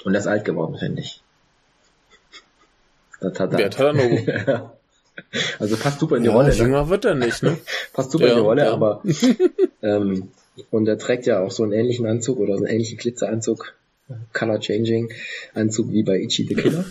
Und 0.05 0.14
er 0.14 0.20
ist 0.20 0.26
alt 0.26 0.44
geworden, 0.44 0.76
finde 0.78 1.03
ich. 1.03 1.22
Das 3.20 3.38
hat 3.40 3.53
er. 3.53 3.59
Wer 3.59 4.72
also 5.59 5.76
passt 5.76 6.01
super 6.01 6.16
in 6.16 6.22
die 6.22 6.28
ja, 6.28 6.34
Rolle. 6.34 6.51
Ne? 6.51 6.55
Jünger 6.55 6.84
ne? 6.84 6.88
wird 6.90 7.05
er 7.05 7.14
nicht, 7.14 7.42
ne? 7.42 7.59
passt 7.92 8.12
super 8.12 8.26
ja, 8.26 8.32
in 8.32 8.38
die 8.38 8.44
Rolle, 8.44 8.64
ja. 8.64 8.72
aber 8.72 9.03
ähm, 9.82 10.28
und 10.70 10.88
er 10.88 10.99
trägt 10.99 11.26
ja 11.26 11.40
auch 11.40 11.51
so 11.51 11.62
einen 11.62 11.72
ähnlichen 11.72 12.07
Anzug 12.07 12.38
oder 12.38 12.57
so 12.57 12.64
einen 12.64 12.74
ähnlichen 12.74 12.99
Glitzeranzug, 12.99 13.74
Color 14.32 14.61
Changing 14.61 15.12
Anzug 15.55 15.92
wie 15.92 16.03
bei 16.03 16.20
Ichi 16.20 16.44
the 16.44 16.55
Killer. 16.55 16.84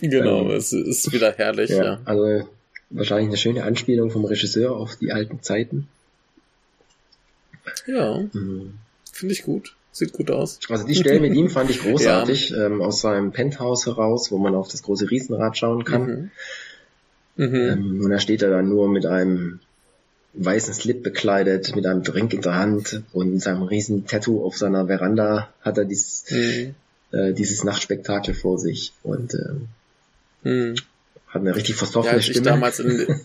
genau, 0.00 0.42
ähm, 0.42 0.50
es 0.52 0.72
ist 0.72 1.12
wieder 1.12 1.32
herrlich, 1.32 1.70
ja, 1.70 1.84
ja. 1.84 2.00
Also 2.04 2.48
wahrscheinlich 2.90 3.28
eine 3.28 3.36
schöne 3.36 3.64
Anspielung 3.64 4.10
vom 4.10 4.24
Regisseur 4.24 4.76
auf 4.76 4.96
die 4.96 5.12
alten 5.12 5.42
Zeiten. 5.42 5.88
Ja, 7.86 8.20
mhm. 8.32 8.74
finde 9.12 9.34
ich 9.34 9.42
gut. 9.42 9.74
Sieht 9.96 10.12
gut 10.12 10.30
aus. 10.30 10.58
Also 10.68 10.86
die 10.86 10.94
Stelle 10.94 11.20
mit 11.20 11.32
ihm 11.32 11.48
fand 11.48 11.70
ich 11.70 11.80
großartig, 11.80 12.50
ja. 12.50 12.66
ähm, 12.66 12.82
aus 12.82 13.00
seinem 13.00 13.32
Penthouse 13.32 13.86
heraus, 13.86 14.30
wo 14.30 14.36
man 14.36 14.54
auf 14.54 14.68
das 14.68 14.82
große 14.82 15.10
Riesenrad 15.10 15.56
schauen 15.56 15.86
kann. 15.86 16.30
Mhm. 17.36 17.46
Mhm. 17.46 17.54
Ähm, 17.54 18.00
und 18.04 18.10
da 18.10 18.18
steht 18.18 18.42
er 18.42 18.50
dann 18.50 18.68
nur 18.68 18.90
mit 18.90 19.06
einem 19.06 19.60
weißen 20.34 20.74
Slip 20.74 21.02
bekleidet, 21.02 21.74
mit 21.74 21.86
einem 21.86 22.02
Drink 22.02 22.34
in 22.34 22.42
der 22.42 22.56
Hand 22.56 23.04
und 23.14 23.32
mit 23.32 23.40
seinem 23.40 23.62
riesen 23.62 24.06
Tattoo 24.06 24.44
auf 24.44 24.58
seiner 24.58 24.88
Veranda 24.88 25.48
hat 25.62 25.78
er 25.78 25.86
dieses, 25.86 26.30
mhm. 26.30 26.74
äh, 27.12 27.32
dieses 27.32 27.64
Nachtspektakel 27.64 28.34
vor 28.34 28.58
sich 28.58 28.92
und 29.02 29.32
ähm, 29.32 29.68
mhm. 30.42 30.74
hat 31.28 31.40
eine 31.40 31.56
richtig 31.56 31.76
versoffene 31.76 32.16
ja, 32.16 32.20
Stimme. 32.20 32.38
Ich 32.40 32.44
damals 32.44 32.80
in, 32.80 33.06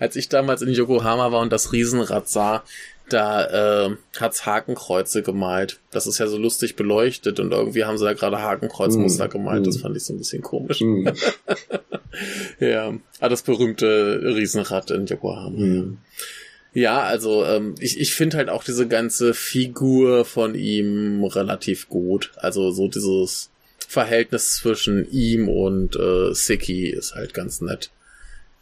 als 0.00 0.16
ich 0.16 0.28
damals 0.28 0.62
in 0.62 0.70
Yokohama 0.70 1.30
war 1.30 1.40
und 1.40 1.52
das 1.52 1.70
Riesenrad 1.70 2.28
sah, 2.28 2.64
da 3.12 3.86
äh, 3.86 3.96
hat's 4.18 4.46
Hakenkreuze 4.46 5.22
gemalt. 5.22 5.80
Das 5.90 6.06
ist 6.06 6.18
ja 6.18 6.26
so 6.26 6.38
lustig 6.38 6.76
beleuchtet 6.76 7.40
und 7.40 7.52
irgendwie 7.52 7.84
haben 7.84 7.98
sie 7.98 8.04
da 8.04 8.12
gerade 8.14 8.40
Hakenkreuzmuster 8.40 9.26
mm, 9.26 9.30
gemalt. 9.30 9.66
Das 9.66 9.78
mm. 9.78 9.80
fand 9.80 9.96
ich 9.96 10.04
so 10.04 10.12
ein 10.12 10.18
bisschen 10.18 10.42
komisch. 10.42 10.80
Mm. 10.80 11.08
ja, 12.60 12.94
ah, 13.20 13.28
das 13.28 13.42
berühmte 13.42 14.20
Riesenrad 14.24 14.90
in 14.90 15.06
Yokohama. 15.06 15.58
Mm. 15.58 15.98
Ja, 16.74 17.02
also 17.02 17.44
ähm, 17.44 17.74
ich, 17.80 18.00
ich 18.00 18.14
finde 18.14 18.38
halt 18.38 18.48
auch 18.48 18.64
diese 18.64 18.88
ganze 18.88 19.34
Figur 19.34 20.24
von 20.24 20.54
ihm 20.54 21.22
relativ 21.24 21.88
gut. 21.88 22.32
Also 22.36 22.70
so 22.70 22.88
dieses 22.88 23.50
Verhältnis 23.86 24.54
zwischen 24.56 25.10
ihm 25.10 25.48
und 25.48 25.96
äh, 25.96 26.32
Siki 26.32 26.88
ist 26.88 27.14
halt 27.14 27.34
ganz 27.34 27.60
nett, 27.60 27.90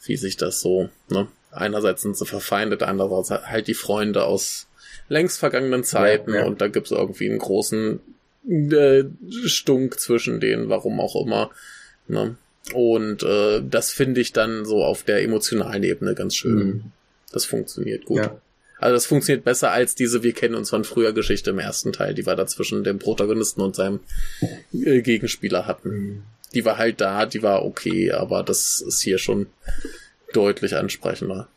wie 0.05 0.17
sich 0.17 0.37
das 0.37 0.61
so, 0.61 0.89
ne? 1.09 1.29
Einerseits 1.51 2.03
sind 2.03 2.17
sie 2.17 2.27
verfeindet, 2.27 2.83
andererseits 2.83 3.47
halt 3.47 3.67
die 3.67 3.75
Freunde 3.75 4.25
aus 4.25 4.67
längst 5.09 5.39
vergangenen 5.39 5.85
Zeiten 5.85 6.33
ja, 6.33 6.41
ja. 6.41 6.47
und 6.47 6.61
da 6.61 6.69
gibt's 6.69 6.91
irgendwie 6.91 7.29
einen 7.29 7.39
großen 7.39 8.01
äh, 8.49 9.05
Stunk 9.47 9.99
zwischen 9.99 10.41
denen, 10.41 10.69
warum 10.69 11.01
auch 11.01 11.17
immer. 11.25 11.51
Ne? 12.09 12.37
Und 12.73 13.23
äh, 13.23 13.63
das 13.69 13.91
finde 13.91 14.21
ich 14.21 14.33
dann 14.33 14.65
so 14.65 14.85
auf 14.85 15.03
der 15.03 15.23
emotionalen 15.23 15.83
Ebene 15.83 16.15
ganz 16.15 16.37
schön. 16.37 16.57
Mhm. 16.57 16.85
Das 17.33 17.45
funktioniert 17.45 18.05
gut. 18.05 18.19
Ja. 18.19 18.41
Also 18.79 18.95
das 18.95 19.07
funktioniert 19.07 19.45
besser 19.45 19.73
als 19.73 19.95
diese 19.95 20.23
Wir 20.23 20.33
kennen 20.33 20.55
uns 20.55 20.71
von 20.71 20.85
früher 20.85 21.13
Geschichte 21.13 21.51
im 21.51 21.59
ersten 21.59 21.93
Teil, 21.93 22.15
die 22.15 22.27
wir 22.27 22.35
da 22.35 22.47
zwischen 22.47 22.83
dem 22.83 22.99
Protagonisten 22.99 23.61
und 23.61 23.77
seinem 23.77 24.01
äh, 24.73 25.03
Gegenspieler 25.03 25.67
hatten. 25.67 25.91
Mhm. 25.91 26.23
Die 26.55 26.65
war 26.65 26.79
halt 26.79 27.01
da, 27.01 27.27
die 27.27 27.43
war 27.43 27.65
okay, 27.65 28.11
aber 28.11 28.43
das 28.43 28.81
ist 28.81 29.03
hier 29.03 29.19
schon 29.19 29.47
deutlich 30.33 30.77
ansprechender. 30.77 31.49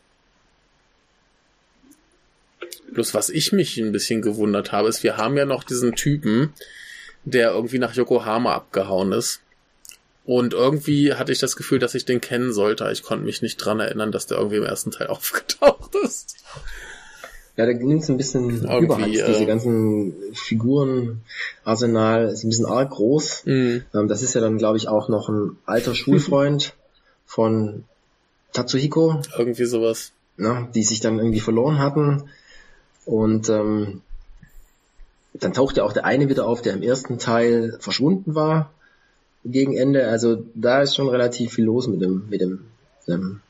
Bloß 2.91 3.13
was 3.13 3.29
ich 3.29 3.51
mich 3.51 3.77
ein 3.77 3.91
bisschen 3.91 4.21
gewundert 4.21 4.71
habe, 4.71 4.89
ist, 4.89 5.03
wir 5.03 5.17
haben 5.17 5.35
ja 5.37 5.45
noch 5.45 5.63
diesen 5.63 5.95
Typen, 5.95 6.53
der 7.25 7.51
irgendwie 7.51 7.79
nach 7.79 7.95
Yokohama 7.95 8.53
abgehauen 8.53 9.11
ist. 9.11 9.41
Und 10.25 10.53
irgendwie 10.53 11.13
hatte 11.13 11.31
ich 11.31 11.39
das 11.39 11.55
Gefühl, 11.55 11.79
dass 11.79 11.95
ich 11.95 12.05
den 12.05 12.21
kennen 12.21 12.53
sollte. 12.53 12.89
Ich 12.91 13.03
konnte 13.03 13.25
mich 13.25 13.41
nicht 13.41 13.57
dran 13.57 13.79
erinnern, 13.79 14.11
dass 14.11 14.27
der 14.27 14.37
irgendwie 14.37 14.57
im 14.57 14.63
ersten 14.63 14.91
Teil 14.91 15.07
aufgetaucht 15.09 15.95
ist. 15.95 16.35
Ja, 17.55 17.67
da 17.67 17.73
nimmt 17.73 18.01
es 18.01 18.09
ein 18.09 18.17
bisschen 18.17 18.63
irgendwie, 18.63 18.85
überhand. 18.85 19.15
Äh, 19.15 19.27
Diese 19.27 19.45
ganzen 19.45 20.15
Figurenarsenal 20.33 22.29
ist 22.29 22.43
ein 22.43 22.49
bisschen 22.49 22.65
arg 22.65 22.89
groß. 22.89 23.43
Mhm. 23.45 23.83
Ähm, 23.93 24.07
das 24.07 24.23
ist 24.23 24.33
ja 24.33 24.41
dann, 24.41 24.57
glaube 24.57 24.77
ich, 24.77 24.87
auch 24.87 25.07
noch 25.07 25.29
ein 25.29 25.57
alter 25.65 25.93
Schulfreund 25.93 26.73
von 27.25 27.83
Tatsuhiko. 28.53 29.21
Irgendwie 29.37 29.65
sowas. 29.65 30.13
ne, 30.37 30.67
die 30.73 30.83
sich 30.83 30.99
dann 30.99 31.19
irgendwie 31.19 31.39
verloren 31.39 31.79
hatten. 31.79 32.23
Und 33.05 33.49
ähm, 33.49 34.01
dann 35.33 35.53
taucht 35.53 35.77
ja 35.77 35.83
auch 35.83 35.93
der 35.93 36.05
eine 36.05 36.29
wieder 36.29 36.45
auf, 36.45 36.61
der 36.61 36.73
im 36.73 36.83
ersten 36.83 37.17
Teil 37.17 37.77
verschwunden 37.79 38.35
war 38.35 38.71
gegen 39.43 39.75
Ende. 39.75 40.07
Also 40.07 40.45
da 40.53 40.81
ist 40.81 40.95
schon 40.95 41.09
relativ 41.09 41.53
viel 41.53 41.65
los 41.65 41.87
mit 41.87 42.01
dem, 42.01 42.27
mit 42.29 42.41
dem, 42.41 42.65
dem 43.07 43.41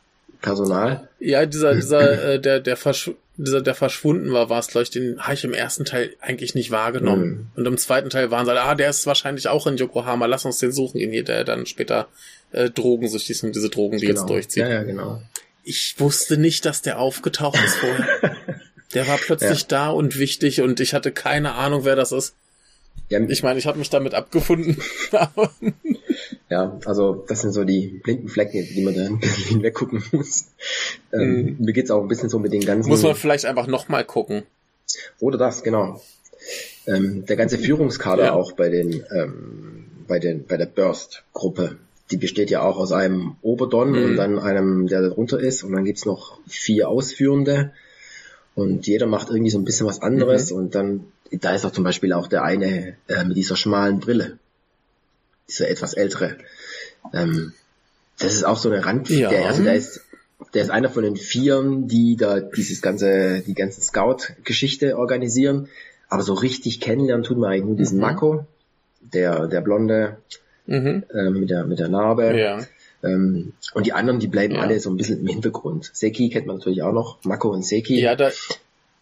Personal. 0.42 1.08
Ja, 1.20 1.46
dieser, 1.46 1.76
dieser, 1.76 2.24
äh, 2.34 2.40
der, 2.40 2.60
der, 2.60 2.78
Verschw 2.78 3.14
dieser, 3.36 3.62
der 3.62 3.74
verschwunden 3.74 4.32
war, 4.32 4.50
war 4.50 4.60
es, 4.60 4.68
glaube 4.68 4.84
ich, 4.84 4.92
den 4.92 5.20
habe 5.20 5.34
ich 5.34 5.44
im 5.44 5.54
ersten 5.54 5.86
Teil 5.86 6.12
eigentlich 6.22 6.54
nicht 6.54 6.70
wahrgenommen. 6.70 7.30
Mhm. 7.30 7.48
Und 7.56 7.66
im 7.66 7.78
zweiten 7.78 8.12
Teil 8.12 8.30
waren 8.30 8.46
sie, 8.46 8.52
ah, 8.52 8.76
der 8.76 8.92
ist 8.92 9.08
wahrscheinlich 9.08 9.48
auch 9.48 9.66
in 9.66 9.78
Yokohama, 9.78 10.28
lass 10.28 10.46
uns 10.46 10.60
den 10.60 10.72
suchen 10.72 11.00
hier, 11.00 11.24
der 11.24 11.44
dann 11.44 11.66
später 11.66 12.08
äh, 12.54 12.70
drogensüchtig 12.70 13.32
ist 13.32 13.44
und 13.44 13.56
diese 13.56 13.70
Drogen, 13.70 13.98
die 13.98 14.08
genau. 14.08 14.22
jetzt 14.22 14.30
durchzieht. 14.30 14.64
Ja, 14.64 14.70
ja, 14.70 14.84
genau. 14.84 15.22
Ich 15.64 15.96
wusste 16.00 16.38
nicht, 16.38 16.66
dass 16.66 16.82
der 16.82 17.00
aufgetaucht 17.00 17.58
ist 17.64 17.76
vorher. 17.76 18.08
der 18.94 19.08
war 19.08 19.18
plötzlich 19.18 19.62
ja. 19.62 19.68
da 19.68 19.90
und 19.90 20.18
wichtig 20.18 20.62
und 20.62 20.80
ich 20.80 20.94
hatte 20.94 21.12
keine 21.12 21.54
Ahnung, 21.54 21.86
wer 21.86 21.96
das 21.96 22.12
ist. 22.12 22.36
Ja, 23.10 23.20
ich 23.20 23.44
meine, 23.44 23.60
ich 23.60 23.68
habe 23.68 23.78
mich 23.78 23.90
damit 23.90 24.14
abgefunden. 24.14 24.78
ja, 26.50 26.80
also 26.86 27.26
das 27.28 27.42
sind 27.42 27.52
so 27.52 27.64
die 27.64 28.02
blinden 28.04 28.30
Flecken, 28.30 28.68
die 28.74 28.82
man 28.82 28.96
da 28.96 29.06
ein 29.06 29.20
bisschen 29.20 29.44
hinweggucken 29.46 30.04
muss. 30.12 30.46
Ähm, 31.12 31.58
mhm. 31.58 31.58
Mir 31.60 31.74
geht's 31.74 31.92
auch 31.92 32.02
ein 32.02 32.08
bisschen 32.08 32.30
so 32.30 32.40
mit 32.40 32.54
den 32.54 32.66
ganzen. 32.66 32.90
Muss 32.90 33.04
man 33.04 33.16
vielleicht 33.16 33.46
einfach 33.46 33.68
nochmal 33.68 34.06
gucken. 34.06 34.44
Oder 35.20 35.38
das, 35.38 35.64
genau. 35.64 36.02
Ähm, 36.88 37.26
der 37.26 37.36
ganze 37.36 37.58
Führungskader 37.58 38.26
ja. 38.26 38.34
auch 38.34 38.54
bei 38.54 38.70
den, 38.70 39.04
ähm, 39.12 39.86
bei 40.08 40.20
den, 40.20 40.46
bei 40.46 40.58
der 40.58 40.66
Burst-Gruppe. 40.66 41.78
Die 42.12 42.18
besteht 42.18 42.50
ja 42.50 42.62
auch 42.62 42.78
aus 42.78 42.92
einem 42.92 43.36
Oberdon 43.42 43.92
mhm. 43.92 44.06
und 44.06 44.16
dann 44.18 44.40
einem, 44.40 44.88
der 44.88 45.02
darunter 45.02 45.40
ist. 45.40 45.64
Und 45.64 45.74
dann 45.74 45.86
gibt's 45.86 46.06
noch 46.06 46.38
vier 46.48 46.90
Ausführende. 46.90 47.72
Und 48.56 48.86
jeder 48.86 49.08
macht 49.08 49.30
irgendwie 49.30 49.50
so 49.50 49.58
ein 49.58 49.66
bisschen 49.66 49.88
was 49.88 50.02
anderes. 50.02 50.52
Mhm. 50.52 50.58
Und 50.58 50.76
dann, 50.76 51.06
da 51.32 51.54
ist 51.56 51.66
auch 51.66 51.72
zum 51.72 51.84
Beispiel 51.84 52.14
auch 52.14 52.28
der 52.28 52.44
eine 52.44 52.96
äh, 53.08 53.24
mit 53.24 53.38
dieser 53.38 53.56
schmalen 53.56 54.00
Brille. 54.00 54.38
Dieser 55.50 55.70
etwas 55.70 55.94
ältere. 55.94 56.38
Ähm, 57.14 57.54
das 58.20 58.34
ist 58.34 58.44
auch 58.44 58.58
so 58.58 58.70
eine 58.70 58.86
Rand, 58.86 59.10
ja. 59.10 59.30
der, 59.30 59.48
also 59.48 59.64
der 59.64 59.76
ist, 59.76 60.02
der 60.54 60.64
ist 60.64 60.70
einer 60.70 60.90
von 60.90 61.04
den 61.04 61.16
Vieren, 61.16 61.88
die 61.88 62.16
da 62.16 62.40
dieses 62.40 62.82
ganze, 62.82 63.42
die 63.42 63.56
ganze 63.56 63.82
Scout-Geschichte 63.82 64.98
organisieren. 64.98 65.68
Aber 66.10 66.22
so 66.22 66.34
richtig 66.34 66.80
kennenlernen 66.80 67.24
tut 67.24 67.38
man 67.38 67.52
eigentlich 67.52 67.66
nur 67.66 67.76
diesen 67.76 67.98
mhm. 67.98 68.04
Mako, 68.04 68.46
der, 69.02 69.48
der 69.48 69.62
Blonde, 69.62 70.18
mhm. 70.66 71.04
äh, 71.14 71.30
mit 71.30 71.50
der, 71.50 71.66
mit 71.66 71.80
der 71.80 71.90
Narbe. 71.90 72.38
Ja. 72.38 72.60
Ähm, 73.04 73.54
und 73.74 73.86
die 73.86 73.94
anderen, 73.94 74.20
die 74.20 74.28
bleiben 74.28 74.56
ja. 74.56 74.62
alle 74.62 74.80
so 74.80 74.90
ein 74.90 74.98
bisschen 74.98 75.20
im 75.20 75.28
Hintergrund. 75.28 75.90
Seki 75.94 76.30
kennt 76.30 76.48
man 76.48 76.58
natürlich 76.58 76.84
auch 76.84 76.94
noch, 76.94 77.24
Mako 77.24 77.50
und 77.50 77.66
Seki. 77.66 78.00
Ja, 78.00 78.16
da, 78.16 78.32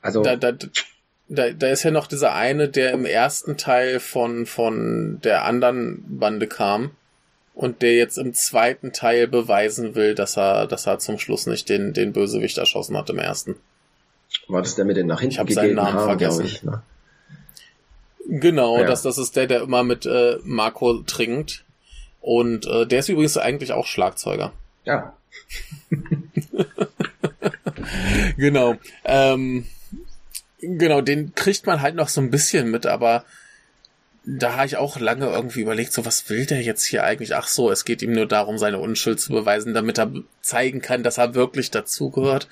also, 0.01 0.24
da, 0.24 0.36
da, 0.36 0.53
da, 1.30 1.49
da 1.51 1.68
ist 1.70 1.84
ja 1.84 1.91
noch 1.91 2.07
dieser 2.07 2.34
eine, 2.34 2.68
der 2.68 2.91
im 2.91 3.05
ersten 3.05 3.57
Teil 3.57 3.99
von, 3.99 4.45
von 4.45 5.20
der 5.24 5.45
anderen 5.45 6.03
Bande 6.20 6.47
kam 6.47 6.91
und 7.53 7.82
der 7.82 7.95
jetzt 7.95 8.18
im 8.18 8.34
zweiten 8.34 8.91
Teil 8.91 9.28
beweisen 9.28 9.95
will, 9.95 10.16
dass 10.16 10.38
er, 10.38 10.68
dass 10.68 10.88
er 10.88 10.99
zum 10.99 11.20
Schluss 11.20 11.45
nicht 11.45 11.70
den, 11.70 11.93
den 11.93 12.12
Bösewicht 12.12 12.57
erschossen 12.57 12.97
hat 12.97 13.09
im 13.09 13.20
ersten. 13.20 13.55
War 14.47 14.62
das 14.62 14.76
der 14.76 14.86
mit 14.86 14.97
den 14.97 15.07
nach 15.07 15.20
hinten 15.20 15.34
Ich 15.34 15.39
habe 15.39 15.53
seinen 15.53 15.76
Namen 15.76 15.93
Haaren, 15.93 16.07
vergessen. 16.07 16.45
Ich, 16.45 16.64
ne? 16.64 16.82
Genau, 18.34 18.80
ja. 18.80 18.88
das, 18.88 19.02
das 19.02 19.18
ist 19.18 19.36
der, 19.36 19.46
der 19.46 19.62
immer 19.62 19.84
mit 19.84 20.06
äh, 20.06 20.38
Marco 20.44 21.04
trinkt. 21.04 21.66
Und 22.22 22.66
äh, 22.66 22.88
der 22.88 23.00
ist 23.00 23.10
übrigens 23.10 23.38
eigentlich 23.38 23.74
auch 23.74 23.86
Schlagzeuger. 23.86 24.54
Ja. 24.86 25.18
genau. 28.38 28.78
Ähm, 29.04 29.68
genau, 30.62 31.02
den 31.02 31.36
kriegt 31.36 31.66
man 31.66 31.82
halt 31.82 31.96
noch 31.96 32.08
so 32.08 32.22
ein 32.22 32.32
bisschen 32.32 32.72
mit, 32.72 32.86
aber 32.86 33.26
da 34.24 34.56
habe 34.56 34.68
ich 34.68 34.78
auch 34.78 34.98
lange 34.98 35.26
irgendwie 35.26 35.60
überlegt, 35.60 35.92
so 35.92 36.06
was 36.06 36.30
will 36.30 36.46
der 36.46 36.62
jetzt 36.62 36.86
hier 36.86 37.04
eigentlich? 37.04 37.36
Ach 37.36 37.50
so, 37.50 37.70
es 37.70 37.84
geht 37.84 38.02
ihm 38.02 38.14
nur 38.14 38.28
darum, 38.28 38.58
seine 38.58 38.80
Unschuld 38.80 39.20
zu 39.20 39.34
beweisen, 39.34 39.74
damit 39.74 40.00
er 40.00 40.10
zeigen 40.42 40.82
kann, 40.82 41.04
dass 41.04 41.18
er 41.18 41.36
wirklich 41.36 41.70
dazugehört. 41.70 42.48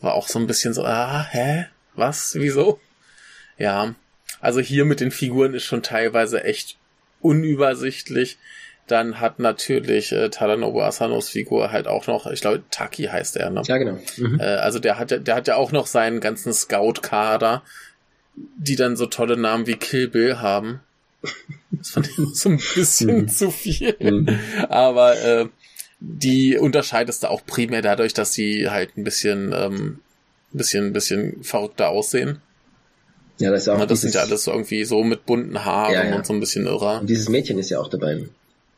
War 0.00 0.14
auch 0.14 0.28
so 0.28 0.38
ein 0.38 0.46
bisschen 0.46 0.72
so, 0.72 0.82
ah, 0.82 1.26
hä? 1.30 1.66
Was? 1.94 2.36
Wieso? 2.36 2.80
Ja. 3.58 3.94
Also 4.40 4.60
hier 4.60 4.84
mit 4.84 5.00
den 5.00 5.10
Figuren 5.10 5.54
ist 5.54 5.64
schon 5.64 5.82
teilweise 5.82 6.44
echt 6.44 6.76
unübersichtlich. 7.20 8.38
Dann 8.86 9.20
hat 9.20 9.38
natürlich 9.38 10.10
äh, 10.12 10.30
Tadanobu 10.30 10.80
Asanos 10.80 11.28
Figur 11.28 11.70
halt 11.70 11.86
auch 11.86 12.06
noch, 12.06 12.26
ich 12.26 12.40
glaube, 12.40 12.62
Taki 12.70 13.04
heißt 13.04 13.36
er, 13.36 13.50
ne? 13.50 13.62
Ja, 13.64 13.78
genau. 13.78 13.98
Mhm. 14.16 14.40
Äh, 14.40 14.44
also 14.44 14.78
der 14.78 14.98
hat, 14.98 15.10
ja, 15.10 15.18
der 15.18 15.36
hat 15.36 15.46
ja 15.46 15.56
auch 15.56 15.70
noch 15.70 15.86
seinen 15.86 16.20
ganzen 16.20 16.52
Scout-Kader, 16.52 17.62
die 18.34 18.76
dann 18.76 18.96
so 18.96 19.06
tolle 19.06 19.36
Namen 19.36 19.66
wie 19.66 19.76
Kill 19.76 20.08
Bill 20.08 20.38
haben. 20.38 20.80
Das 21.70 21.90
fand 21.90 22.08
ich 22.08 22.16
so 22.34 22.48
ein 22.48 22.60
bisschen 22.74 23.16
mhm. 23.22 23.28
zu 23.28 23.50
viel. 23.50 23.94
Mhm. 24.00 24.40
Aber 24.68 25.16
äh, 25.22 25.46
die 26.00 26.56
unterscheidest 26.56 27.22
du 27.22 27.30
auch 27.30 27.44
primär 27.44 27.82
dadurch, 27.82 28.14
dass 28.14 28.32
sie 28.32 28.70
halt 28.70 28.96
ein 28.96 29.04
bisschen, 29.04 29.52
ähm, 29.54 30.00
ein 30.52 30.58
bisschen, 30.58 30.86
ein 30.86 30.92
bisschen 30.92 31.44
verrückter 31.44 31.90
aussehen. 31.90 32.40
Ja, 33.40 33.50
das 33.50 33.62
ist 33.62 33.68
auch. 33.68 33.78
Na, 33.78 33.86
das 33.86 34.02
sind 34.02 34.14
ja 34.14 34.20
alles 34.20 34.44
so 34.44 34.52
irgendwie 34.52 34.84
so 34.84 35.02
mit 35.02 35.24
bunten 35.24 35.64
Haaren 35.64 35.94
ja, 35.94 36.04
ja. 36.04 36.14
und 36.14 36.26
so 36.26 36.34
ein 36.34 36.40
bisschen 36.40 36.66
irrer. 36.66 37.00
Und 37.00 37.08
dieses 37.08 37.30
Mädchen 37.30 37.58
ist 37.58 37.70
ja 37.70 37.80
auch 37.80 37.88
dabei. 37.88 38.26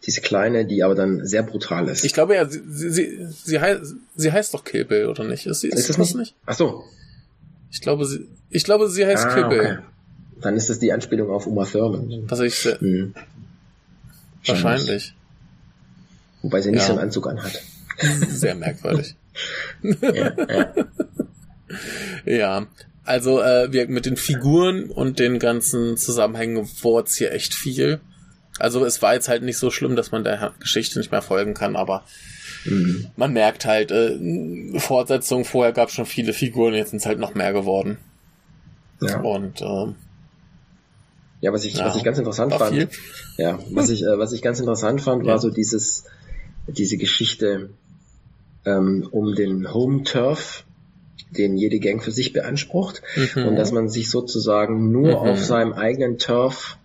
Diese 0.06 0.20
kleine, 0.20 0.64
die 0.64 0.84
aber 0.84 0.94
dann 0.94 1.26
sehr 1.26 1.42
brutal 1.42 1.88
ist. 1.88 2.04
Ich 2.04 2.12
glaube 2.12 2.36
ja, 2.36 2.48
sie, 2.48 2.60
sie, 2.68 3.26
sie, 3.44 3.60
heißt, 3.60 3.94
sie 4.16 4.32
heißt 4.32 4.54
doch 4.54 4.64
Kill 4.64 4.84
Bill, 4.84 5.06
oder 5.06 5.24
nicht? 5.24 5.46
Ist, 5.46 5.60
sie, 5.60 5.68
ist, 5.68 5.80
ist 5.80 5.88
das, 5.90 5.98
nicht? 5.98 6.16
nicht? 6.16 6.34
Ach 6.46 6.54
so. 6.54 6.84
Ich 7.72 7.80
glaube, 7.80 8.04
sie, 8.04 8.28
ich 8.50 8.62
glaube, 8.62 8.88
sie 8.88 9.04
heißt 9.04 9.26
ah, 9.26 9.34
Kill 9.34 9.48
Bill. 9.48 9.60
Okay. 9.60 9.78
Dann 10.40 10.56
ist 10.56 10.70
das 10.70 10.78
die 10.78 10.92
Anspielung 10.92 11.30
auf 11.30 11.46
Uma 11.46 11.64
Thurman. 11.64 12.24
Was 12.28 12.40
ich 12.40 12.54
hm. 12.54 13.14
Wahrscheinlich. 14.46 15.14
Wobei 16.42 16.60
sie 16.60 16.70
nicht 16.70 16.80
ja. 16.80 16.86
so 16.86 16.92
einen 16.92 17.02
Anzug 17.02 17.28
anhat. 17.28 17.62
Sehr 18.28 18.54
merkwürdig. 18.54 19.16
ja, 19.82 20.32
ja. 20.48 20.74
ja, 22.24 22.66
also 23.04 23.40
äh, 23.40 23.72
wir 23.72 23.88
mit 23.88 24.06
den 24.06 24.16
Figuren 24.16 24.90
und 24.90 25.18
den 25.18 25.38
ganzen 25.38 25.96
Zusammenhängen 25.96 26.68
wurde 26.82 27.08
es 27.08 27.16
hier 27.16 27.32
echt 27.32 27.54
viel. 27.54 28.00
Also 28.58 28.84
es 28.84 29.02
war 29.02 29.14
jetzt 29.14 29.28
halt 29.28 29.42
nicht 29.42 29.58
so 29.58 29.70
schlimm, 29.70 29.96
dass 29.96 30.12
man 30.12 30.24
der 30.24 30.52
Geschichte 30.60 30.98
nicht 30.98 31.10
mehr 31.10 31.22
folgen 31.22 31.54
kann, 31.54 31.74
aber 31.74 32.04
mhm. 32.64 33.08
man 33.16 33.32
merkt 33.32 33.64
halt, 33.64 33.90
äh, 33.90 34.78
Fortsetzung, 34.78 35.44
vorher 35.44 35.72
gab 35.72 35.88
es 35.88 35.94
schon 35.94 36.06
viele 36.06 36.32
Figuren, 36.32 36.74
jetzt 36.74 36.90
sind 36.90 36.98
es 36.98 37.06
halt 37.06 37.18
noch 37.18 37.34
mehr 37.34 37.52
geworden. 37.52 37.98
Ja. 39.00 39.20
Und 39.20 39.60
äh, 39.62 39.94
ja, 41.40 41.52
was 41.52 41.64
ich, 41.64 41.74
ja, 41.74 41.86
was 41.86 41.96
ich 41.96 42.04
ganz 42.04 42.18
interessant 42.18 42.54
fand, 42.54 42.76
viel. 42.76 42.88
ja, 43.36 43.58
was 43.70 43.90
ich, 43.90 44.04
äh, 44.04 44.18
was 44.18 44.32
ich 44.32 44.42
ganz 44.42 44.60
interessant 44.60 45.00
fand, 45.00 45.26
war 45.26 45.40
so 45.40 45.50
dieses, 45.50 46.04
diese 46.68 46.98
Geschichte 46.98 47.70
ähm, 48.64 49.08
um 49.10 49.34
den 49.34 49.74
Home 49.74 50.04
Turf, 50.04 50.64
den 51.36 51.56
jede 51.56 51.80
Gang 51.80 52.02
für 52.02 52.10
sich 52.10 52.32
beansprucht, 52.32 53.02
mhm. 53.34 53.46
und 53.46 53.56
dass 53.56 53.72
man 53.72 53.88
sich 53.88 54.10
sozusagen 54.10 54.90
nur 54.90 55.22
mhm. 55.22 55.28
auf 55.28 55.44
seinem 55.44 55.72
eigenen 55.72 56.18
Turf 56.18 56.78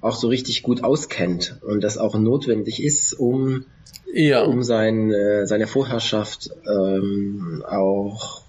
auch 0.00 0.14
so 0.14 0.28
richtig 0.28 0.62
gut 0.62 0.84
auskennt 0.84 1.56
und 1.62 1.82
das 1.82 1.98
auch 1.98 2.16
notwendig 2.16 2.82
ist, 2.82 3.14
um, 3.14 3.64
ja. 4.12 4.44
um 4.44 4.62
sein, 4.62 5.10
äh, 5.10 5.46
seine 5.46 5.66
Vorherrschaft 5.66 6.50
ähm, 6.66 7.64
auch 7.68 8.42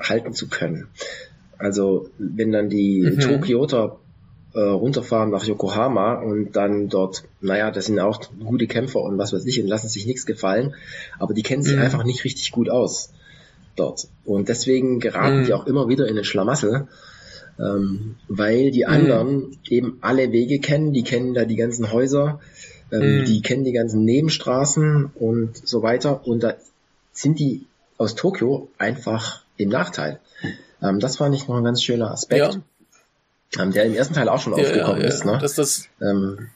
halten 0.00 0.32
zu 0.32 0.48
können. 0.48 0.88
Also 1.58 2.08
wenn 2.18 2.50
dann 2.50 2.68
die 2.68 3.02
mhm. 3.02 3.20
Tokioter 3.20 4.00
äh, 4.54 4.60
runterfahren 4.60 5.30
nach 5.30 5.44
Yokohama 5.44 6.14
und 6.14 6.52
dann 6.52 6.88
dort, 6.88 7.22
naja, 7.40 7.70
das 7.70 7.86
sind 7.86 8.00
auch 8.00 8.20
gute 8.44 8.66
Kämpfer 8.66 9.00
und 9.00 9.18
was 9.18 9.32
weiß 9.32 9.46
ich 9.46 9.62
und 9.62 9.68
lassen 9.68 9.88
sich 9.88 10.06
nichts 10.06 10.26
gefallen, 10.26 10.74
aber 11.20 11.34
die 11.34 11.42
kennen 11.42 11.62
sich 11.62 11.76
mhm. 11.76 11.82
einfach 11.82 12.04
nicht 12.04 12.24
richtig 12.24 12.50
gut 12.50 12.68
aus 12.68 13.12
dort. 13.76 14.08
Und 14.24 14.48
deswegen 14.48 15.00
geraten 15.00 15.40
mhm. 15.40 15.44
die 15.46 15.54
auch 15.54 15.66
immer 15.66 15.88
wieder 15.88 16.06
in 16.06 16.16
den 16.16 16.24
Schlamassel 16.24 16.88
ähm, 17.58 18.16
weil 18.28 18.70
die 18.70 18.84
mhm. 18.84 18.92
anderen 18.92 19.36
mhm. 19.36 19.58
eben 19.68 19.98
alle 20.00 20.32
Wege 20.32 20.60
kennen, 20.60 20.92
die 20.92 21.02
kennen 21.02 21.34
da 21.34 21.44
die 21.44 21.56
ganzen 21.56 21.92
Häuser, 21.92 22.40
ähm, 22.90 23.20
mhm. 23.20 23.24
die 23.24 23.42
kennen 23.42 23.64
die 23.64 23.72
ganzen 23.72 24.04
Nebenstraßen 24.04 25.10
und 25.14 25.56
so 25.66 25.82
weiter 25.82 26.26
und 26.26 26.42
da 26.42 26.54
sind 27.12 27.38
die 27.38 27.66
aus 27.98 28.14
Tokio 28.14 28.68
einfach 28.78 29.42
im 29.56 29.68
Nachteil. 29.68 30.18
Ähm, 30.82 30.98
das 30.98 31.16
fand 31.16 31.34
ich 31.34 31.46
noch 31.46 31.56
ein 31.56 31.64
ganz 31.64 31.82
schöner 31.82 32.10
Aspekt, 32.10 32.58
ja. 33.54 33.62
ähm, 33.62 33.72
der 33.72 33.84
im 33.84 33.94
ersten 33.94 34.14
Teil 34.14 34.28
auch 34.28 34.40
schon 34.40 34.56
ja, 34.56 34.64
aufgekommen 34.64 35.02
ja, 35.02 35.08
ist. 35.08 35.24
Ne? 35.24 35.38
Das, 35.40 35.54
das, 35.54 35.88
ähm, 36.00 36.48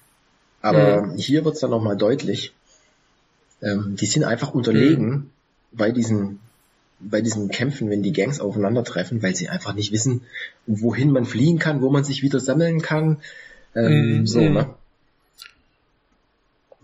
aber 0.63 1.03
mhm. 1.03 1.17
hier 1.17 1.45
wird's 1.45 1.61
dann 1.61 1.71
nochmal 1.71 1.97
deutlich. 1.97 2.53
Ähm, 3.63 3.97
die 3.99 4.07
sind 4.07 4.25
einfach 4.25 4.53
unterlegen 4.53 5.09
mhm. 5.09 5.31
bei 5.73 5.91
diesen 5.91 6.41
bei 6.99 7.21
diesen 7.21 7.49
Kämpfen, 7.49 7.91
wenn 7.91 8.03
die 8.03 8.13
Gangs 8.13 8.41
aufeinandertreffen, 8.41 9.23
weil 9.23 9.35
sie 9.35 9.49
einfach 9.49 9.75
nicht 9.75 9.93
wissen, 9.93 10.23
wohin 10.67 11.11
man 11.11 11.25
fliehen 11.25 11.59
kann, 11.59 11.83
wo 11.83 11.91
man 11.91 12.05
sich 12.05 12.23
wieder 12.23 12.41
sammeln 12.41 12.81
kann. 12.81 13.19
Ähm, 13.75 14.23
mm, 14.23 14.27
so, 14.27 14.41
mm. 14.41 14.53
ne? 14.53 14.75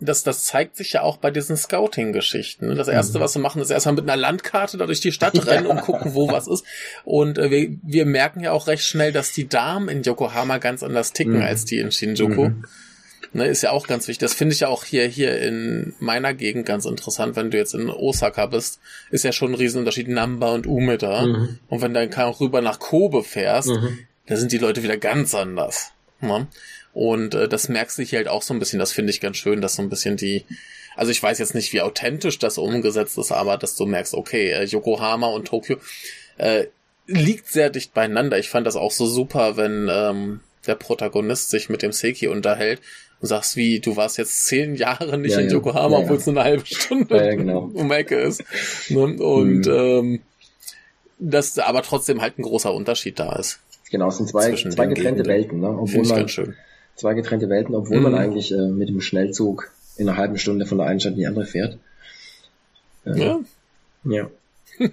das, 0.02 0.22
das 0.22 0.44
zeigt 0.44 0.76
sich 0.76 0.92
ja 0.92 1.02
auch 1.02 1.16
bei 1.16 1.30
diesen 1.30 1.56
Scouting-Geschichten. 1.56 2.68
Ne? 2.68 2.74
Das 2.74 2.88
erste, 2.88 3.18
mhm. 3.18 3.22
was 3.22 3.34
wir 3.34 3.42
machen, 3.42 3.62
ist 3.62 3.70
erstmal 3.70 3.94
mit 3.94 4.04
einer 4.04 4.16
Landkarte 4.16 4.76
da 4.76 4.86
durch 4.86 5.00
die 5.00 5.12
Stadt 5.12 5.34
rennen 5.46 5.66
und 5.66 5.80
gucken, 5.80 6.14
wo 6.14 6.28
was 6.28 6.48
ist. 6.48 6.64
Und 7.04 7.38
äh, 7.38 7.50
wir, 7.50 7.76
wir 7.82 8.06
merken 8.06 8.40
ja 8.40 8.52
auch 8.52 8.66
recht 8.66 8.84
schnell, 8.84 9.12
dass 9.12 9.32
die 9.32 9.48
Damen 9.48 9.88
in 9.88 10.02
Yokohama 10.02 10.58
ganz 10.58 10.82
anders 10.82 11.12
ticken 11.12 11.36
mhm. 11.36 11.42
als 11.42 11.64
die 11.64 11.78
in 11.78 11.92
Shinjuku. 11.92 12.50
Mhm. 12.50 12.64
Ne, 13.34 13.46
ist 13.46 13.62
ja 13.62 13.70
auch 13.70 13.86
ganz 13.86 14.08
wichtig. 14.08 14.18
Das 14.18 14.34
finde 14.34 14.52
ich 14.52 14.60
ja 14.60 14.68
auch 14.68 14.84
hier, 14.84 15.06
hier 15.06 15.40
in 15.40 15.94
meiner 15.98 16.34
Gegend 16.34 16.66
ganz 16.66 16.84
interessant. 16.84 17.34
Wenn 17.34 17.50
du 17.50 17.56
jetzt 17.56 17.72
in 17.72 17.88
Osaka 17.88 18.44
bist, 18.44 18.78
ist 19.10 19.24
ja 19.24 19.32
schon 19.32 19.52
ein 19.52 19.54
Riesenunterschied 19.54 20.08
Namba 20.08 20.52
und 20.52 20.66
Umeda. 20.66 21.26
Mhm. 21.26 21.58
Und 21.68 21.80
wenn 21.80 21.94
du 21.94 22.06
dann 22.06 22.28
rüber 22.28 22.60
nach 22.60 22.78
Kobe 22.78 23.24
fährst, 23.24 23.68
mhm. 23.68 24.00
da 24.26 24.36
sind 24.36 24.52
die 24.52 24.58
Leute 24.58 24.82
wieder 24.82 24.98
ganz 24.98 25.34
anders. 25.34 25.92
Ne? 26.20 26.46
Und 26.92 27.34
äh, 27.34 27.48
das 27.48 27.70
merkst 27.70 27.98
du 27.98 28.02
hier 28.02 28.18
halt 28.18 28.28
auch 28.28 28.42
so 28.42 28.52
ein 28.52 28.58
bisschen. 28.58 28.78
Das 28.78 28.92
finde 28.92 29.10
ich 29.10 29.20
ganz 29.22 29.38
schön, 29.38 29.62
dass 29.62 29.76
so 29.76 29.82
ein 29.82 29.88
bisschen 29.88 30.18
die, 30.18 30.44
also 30.94 31.10
ich 31.10 31.22
weiß 31.22 31.38
jetzt 31.38 31.54
nicht, 31.54 31.72
wie 31.72 31.80
authentisch 31.80 32.38
das 32.38 32.58
umgesetzt 32.58 33.16
ist, 33.16 33.32
aber 33.32 33.56
dass 33.56 33.76
du 33.76 33.86
merkst, 33.86 34.12
okay, 34.12 34.50
äh, 34.50 34.64
Yokohama 34.64 35.28
und 35.28 35.48
Tokio 35.48 35.78
äh, 36.36 36.66
liegt 37.06 37.48
sehr 37.48 37.70
dicht 37.70 37.94
beieinander. 37.94 38.38
Ich 38.38 38.50
fand 38.50 38.66
das 38.66 38.76
auch 38.76 38.90
so 38.90 39.06
super, 39.06 39.56
wenn 39.56 39.88
ähm, 39.90 40.40
der 40.66 40.74
Protagonist 40.74 41.48
sich 41.48 41.70
mit 41.70 41.80
dem 41.80 41.92
Seki 41.92 42.28
unterhält 42.28 42.82
und 43.22 43.28
sagst, 43.28 43.56
wie, 43.56 43.78
du 43.78 43.96
warst 43.96 44.18
jetzt 44.18 44.46
zehn 44.46 44.74
Jahre 44.74 45.16
nicht 45.16 45.36
ja, 45.36 45.40
in 45.40 45.48
Yokohama, 45.48 45.98
ja, 45.98 46.02
obwohl 46.02 46.16
es 46.16 46.26
nur 46.26 46.36
eine 46.36 46.44
halbe 46.44 46.66
Stunde 46.66 47.36
genau. 47.36 47.70
um 47.72 47.90
Ecke 47.92 48.16
ist. 48.16 48.42
Ne? 48.90 49.00
Und 49.00 49.66
mhm. 49.66 49.72
ähm, 49.72 50.20
dass 51.20 51.56
aber 51.58 51.82
trotzdem 51.82 52.20
halt 52.20 52.38
ein 52.38 52.42
großer 52.42 52.74
Unterschied 52.74 53.20
da 53.20 53.36
ist. 53.36 53.60
Genau, 53.92 54.08
es 54.08 54.16
sind 54.16 54.28
zwei, 54.28 54.52
zwei 54.54 54.86
getrennte 54.86 55.24
Welten, 55.26 55.60
ne? 55.60 55.68
Obwohl 55.68 56.04
man, 56.04 56.26
Zwei 56.94 57.14
getrennte 57.14 57.48
Welten, 57.48 57.74
obwohl 57.74 57.98
mhm. 57.98 58.02
man 58.02 58.14
eigentlich 58.16 58.52
äh, 58.52 58.68
mit 58.68 58.88
dem 58.88 59.00
Schnellzug 59.00 59.72
in 59.96 60.08
einer 60.08 60.18
halben 60.18 60.36
Stunde 60.36 60.66
von 60.66 60.78
der 60.78 60.88
einen 60.88 61.00
Stadt 61.00 61.12
in 61.12 61.18
die 61.18 61.26
andere 61.26 61.46
fährt. 61.46 61.78
Äh, 63.06 63.18
ja. 63.18 63.40
Ja. 64.04 64.30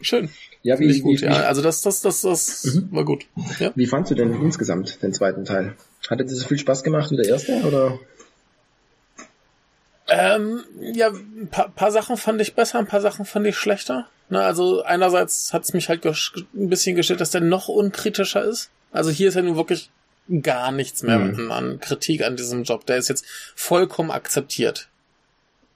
Schön. 0.00 0.30
Ja, 0.62 0.78
wie, 0.78 1.00
gut, 1.00 1.20
wie, 1.20 1.24
ja. 1.24 1.32
Also 1.32 1.62
das, 1.62 1.82
das, 1.82 2.00
das, 2.00 2.22
das 2.22 2.64
mhm. 2.64 2.88
war 2.92 3.04
gut. 3.04 3.26
Ja. 3.58 3.72
Wie 3.74 3.86
fandst 3.86 4.10
du 4.12 4.14
denn 4.14 4.32
insgesamt 4.40 5.02
den 5.02 5.12
zweiten 5.12 5.44
Teil? 5.44 5.74
Hat 6.08 6.20
es 6.20 6.38
so 6.38 6.46
viel 6.46 6.58
Spaß 6.58 6.82
gemacht 6.82 7.10
wie 7.10 7.16
der 7.16 7.28
erste, 7.28 7.60
oder? 7.62 7.98
Ähm, 10.08 10.64
ja, 10.80 11.08
ein 11.08 11.48
paar, 11.50 11.68
paar 11.68 11.92
Sachen 11.92 12.16
fand 12.16 12.40
ich 12.40 12.54
besser, 12.54 12.78
ein 12.78 12.86
paar 12.86 13.00
Sachen 13.00 13.26
fand 13.26 13.46
ich 13.46 13.56
schlechter. 13.56 14.08
Na, 14.30 14.40
also 14.40 14.82
einerseits 14.82 15.52
hat 15.52 15.64
es 15.64 15.74
mich 15.74 15.88
halt 15.88 16.04
ein 16.04 16.68
bisschen 16.68 16.96
gestellt, 16.96 17.20
dass 17.20 17.30
der 17.30 17.42
noch 17.42 17.68
unkritischer 17.68 18.42
ist. 18.42 18.70
Also 18.90 19.10
hier 19.10 19.28
ist 19.28 19.36
er 19.36 19.42
nun 19.42 19.56
wirklich 19.56 19.90
gar 20.42 20.72
nichts 20.72 21.02
mehr 21.02 21.18
mhm. 21.18 21.50
an 21.50 21.80
Kritik 21.80 22.22
an 22.22 22.36
diesem 22.36 22.62
Job. 22.62 22.86
Der 22.86 22.96
ist 22.96 23.08
jetzt 23.08 23.24
vollkommen 23.54 24.10
akzeptiert. 24.10 24.88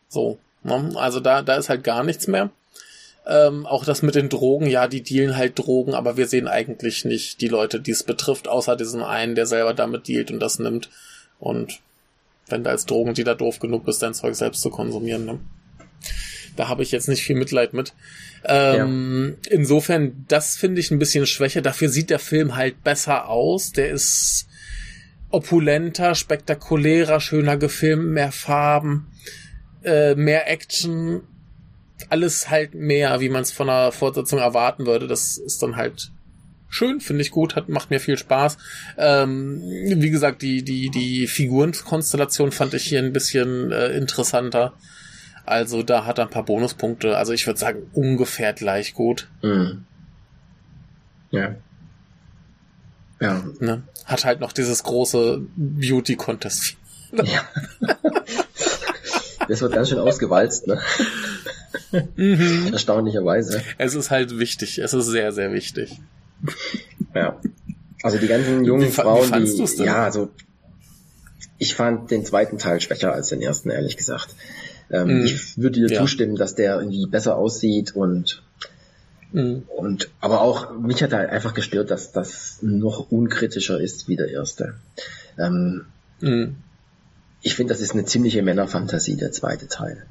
So. 0.09 0.39
Ne? 0.63 0.93
Also 0.95 1.21
da, 1.21 1.43
da 1.43 1.57
ist 1.57 1.69
halt 1.69 1.85
gar 1.85 2.05
nichts 2.05 2.27
mehr. 2.27 2.51
Ähm, 3.27 3.67
auch 3.67 3.85
das 3.85 4.03
mit 4.03 4.17
den 4.17 4.29
Drogen, 4.29 4.67
ja, 4.67 4.89
die 4.89 5.03
dealen 5.03 5.37
halt 5.37 5.59
Drogen, 5.59 5.95
aber 5.95 6.17
wir 6.17 6.27
sehen 6.27 6.49
eigentlich 6.49 7.05
nicht 7.05 7.41
die 7.41 7.49
Leute, 7.49 7.81
die 7.81 7.93
es 7.93 8.03
betrifft, 8.03 8.49
außer 8.49 8.75
diesen 8.75 9.03
einen, 9.03 9.37
der 9.37 9.47
selber 9.47 9.75
damit 9.75 10.09
dealt 10.09 10.33
und 10.33 10.41
das 10.41 10.59
nimmt. 10.59 10.91
Und 11.39 11.81
wenn 12.49 12.65
du 12.65 12.71
als 12.71 12.87
Drogendealer 12.87 13.37
doof 13.37 13.61
genug 13.61 13.85
bist, 13.85 14.03
dein 14.03 14.15
Zeug 14.15 14.35
selbst 14.35 14.61
zu 14.61 14.71
konsumieren, 14.71 15.25
ne? 15.25 15.39
Da 16.57 16.69
habe 16.69 16.83
ich 16.83 16.93
jetzt 16.93 17.09
nicht 17.09 17.23
viel 17.23 17.37
Mitleid 17.37 17.73
mit. 17.73 17.95
Ähm, 18.45 19.37
ja. 19.45 19.51
Insofern, 19.57 20.25
das 20.29 20.57
finde 20.57 20.81
ich 20.81 20.91
ein 20.91 20.99
bisschen 20.99 21.27
schwächer. 21.27 21.63
Dafür 21.63 21.89
sieht 21.89 22.11
der 22.11 22.19
Film 22.19 22.57
halt 22.57 22.83
besser 22.85 23.29
aus. 23.29 23.73
Der 23.73 23.91
ist 23.91 24.49
opulenter, 25.31 26.15
spektakulärer, 26.15 27.21
schöner 27.21 27.57
gefilmt, 27.57 28.07
mehr 28.09 28.33
Farben, 28.33 29.07
äh, 29.83 30.15
mehr 30.15 30.51
Action. 30.51 31.23
Alles 32.11 32.51
halt 32.51 32.75
mehr, 32.75 33.21
wie 33.21 33.29
man 33.29 33.43
es 33.43 33.53
von 33.53 33.69
einer 33.69 33.93
Fortsetzung 33.93 34.39
erwarten 34.39 34.87
würde. 34.87 35.07
Das 35.07 35.37
ist 35.39 35.63
dann 35.63 35.77
halt 35.77 36.11
schön, 36.69 37.01
finde 37.01 37.23
ich 37.23 37.31
gut, 37.31 37.55
hat, 37.55 37.69
macht 37.69 37.91
mir 37.91 38.01
viel 38.01 38.17
Spaß. 38.17 38.57
Ähm, 38.97 39.61
wie 39.63 40.11
gesagt, 40.11 40.43
die, 40.43 40.63
die, 40.63 40.91
die 40.91 41.27
Figurenkonstellation 41.27 42.51
fand 42.51 42.75
ich 42.75 42.85
hier 42.85 43.01
ein 43.01 43.13
bisschen 43.13 43.71
äh, 43.71 43.89
interessanter. 43.89 44.73
Also 45.45 45.83
da 45.83 46.07
hat 46.07 46.19
er 46.19 46.25
ein 46.25 46.31
paar 46.31 46.45
Bonuspunkte. 46.45 47.17
Also 47.17 47.33
ich 47.33 47.47
würde 47.47 47.61
sagen, 47.61 47.91
ungefähr 47.93 48.53
gleich 48.53 48.95
gut. 48.95 49.29
Mhm. 49.43 49.85
Ja. 51.31 51.57
Ja. 53.21 53.45
Ne? 53.61 53.83
Hat 54.05 54.25
halt 54.25 54.41
noch 54.41 54.53
dieses 54.53 54.83
große 54.83 55.43
Beauty-Contest. 55.57 56.77
Ja. 57.13 57.49
das 59.49 59.61
wird 59.61 59.73
ganz 59.73 59.91
schön 59.91 59.99
ausgewalzt, 59.99 60.67
ne? 60.67 60.81
Mhm. 62.17 62.69
Erstaunlicherweise. 62.73 63.63
Es 63.79 63.95
ist 63.95 64.11
halt 64.11 64.39
wichtig. 64.39 64.79
Es 64.79 64.95
ist 64.95 65.07
sehr, 65.07 65.33
sehr 65.33 65.53
wichtig. 65.53 66.01
Ja. 67.15 67.39
Also 68.03 68.19
die 68.19 68.27
ganzen 68.27 68.65
jungen 68.65 68.89
wie, 68.89 68.91
Frauen, 68.91 69.31
wie 69.33 69.67
die, 69.67 69.85
ja, 69.85 70.05
also 70.05 70.31
ich 71.59 71.77
fand 71.77 72.11
den 72.11 72.25
zweiten 72.25 72.59
Teil 72.59 72.81
schwächer 72.81 73.13
als 73.13 73.29
den 73.29 73.41
ersten, 73.41 73.71
ehrlich 73.71 73.97
gesagt. 73.97 74.35
Ähm, 74.91 75.21
mhm. 75.21 75.25
Ich 75.25 75.57
würde 75.57 75.81
dir 75.81 75.89
ja. 75.89 76.01
zustimmen, 76.01 76.35
dass 76.35 76.57
der 76.57 76.81
irgendwie 76.81 77.07
besser 77.07 77.37
aussieht 77.37 77.95
und 77.95 78.43
mhm. 79.33 79.63
und 79.77 80.11
aber 80.21 80.41
auch 80.41 80.77
mich 80.77 81.03
hat 81.03 81.13
halt 81.13 81.31
einfach 81.31 81.55
gestört, 81.55 81.93
dass 81.93 82.11
das 82.11 82.59
noch 82.61 83.11
unkritischer 83.11 83.81
ist 83.81 84.09
wie 84.09 84.17
der 84.17 84.29
erste. 84.29 84.75
Ähm, 85.39 85.87
mhm. 86.21 86.57
Ich 87.41 87.55
finde, 87.55 87.73
das 87.73 87.81
ist 87.81 87.93
eine 87.93 88.05
ziemliche 88.05 88.43
Männerfantasie, 88.43 89.17
der 89.17 89.31
zweite 89.31 89.69
Teil. 89.69 90.05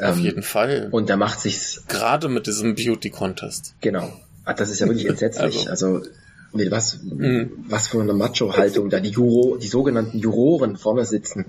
Auf 0.00 0.16
ähm, 0.16 0.22
jeden 0.22 0.42
Fall. 0.42 0.88
Und 0.90 1.08
der 1.08 1.16
macht 1.16 1.40
sich's. 1.40 1.82
Gerade 1.88 2.28
mit 2.28 2.46
diesem 2.46 2.74
Beauty 2.74 3.10
Contest. 3.10 3.74
Genau. 3.80 4.12
Ah, 4.44 4.54
das 4.54 4.70
ist 4.70 4.80
ja 4.80 4.86
wirklich 4.86 5.06
entsetzlich. 5.08 5.68
also, 5.68 5.96
also 5.96 6.10
mit 6.52 6.70
was, 6.70 7.00
mhm. 7.02 7.52
was 7.68 7.88
für 7.88 8.00
eine 8.00 8.12
Macho-Haltung 8.12 8.90
da 8.90 9.00
die 9.00 9.10
Juro, 9.10 9.56
die 9.56 9.68
sogenannten 9.68 10.18
Juroren 10.18 10.76
vorne 10.76 11.04
sitzen. 11.04 11.46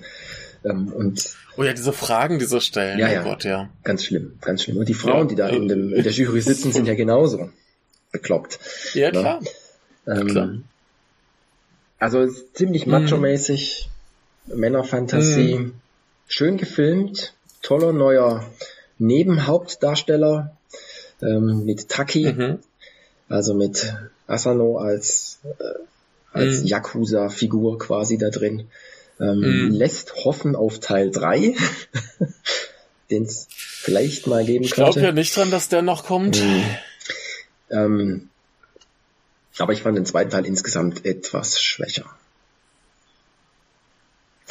Ähm, 0.63 0.89
und 0.89 1.35
Oh 1.57 1.63
ja, 1.63 1.73
diese 1.73 1.91
Fragen, 1.91 2.39
die 2.39 2.45
so 2.45 2.59
stellen. 2.59 2.97
Ja, 2.97 3.07
oh 3.07 3.11
ja. 3.11 3.23
Gott, 3.23 3.43
ja. 3.43 3.69
Ganz 3.83 4.05
schlimm, 4.05 4.37
ganz 4.41 4.63
schlimm. 4.63 4.77
Und 4.77 4.87
die 4.87 4.93
Frauen, 4.93 5.23
ja, 5.23 5.25
die 5.25 5.35
da 5.35 5.49
in, 5.49 5.67
dem, 5.67 5.93
in 5.93 6.03
der 6.03 6.11
Jury 6.11 6.41
sitzen, 6.41 6.71
sind 6.73 6.87
ja 6.87 6.95
genauso 6.95 7.49
bekloppt. 8.11 8.59
Ja, 8.93 9.11
klar. 9.11 9.41
Ähm, 10.07 10.27
klar. 10.27 10.53
Also 11.99 12.27
ziemlich 12.53 12.85
mhm. 12.85 12.93
macho-mäßig, 12.93 13.89
mm. 14.47 14.59
Männerfantasie, 14.59 15.55
mm. 15.55 15.73
schön 16.27 16.57
gefilmt, 16.57 17.33
toller 17.61 17.93
neuer 17.93 18.45
Nebenhauptdarsteller 18.97 20.55
ähm, 21.21 21.65
mit 21.65 21.89
Taki, 21.89 22.31
mhm. 22.31 22.59
also 23.29 23.53
mit 23.53 23.95
Asano 24.27 24.77
als, 24.77 25.39
äh, 25.43 25.79
als 26.31 26.61
mm. 26.61 26.67
Yakuza-Figur 26.67 27.77
quasi 27.79 28.17
da 28.17 28.29
drin 28.29 28.67
ähm, 29.19 29.39
mm. 29.39 29.71
lässt 29.71 30.15
hoffen 30.23 30.55
auf 30.55 30.79
Teil 30.79 31.11
3, 31.11 31.55
den 33.11 33.23
es 33.23 33.47
vielleicht 33.49 34.27
mal 34.27 34.45
geben 34.45 34.63
ich 34.63 34.71
könnte. 34.71 34.89
Ich 34.89 34.95
glaube 34.95 35.07
ja 35.07 35.13
nicht 35.13 35.35
dran, 35.35 35.51
dass 35.51 35.69
der 35.69 35.81
noch 35.81 36.05
kommt. 36.05 36.41
Mm. 36.41 36.63
Ähm, 37.71 38.29
aber 39.57 39.73
ich 39.73 39.81
fand 39.83 39.97
den 39.97 40.05
zweiten 40.05 40.29
Teil 40.29 40.45
insgesamt 40.45 41.05
etwas 41.05 41.61
schwächer. 41.61 42.05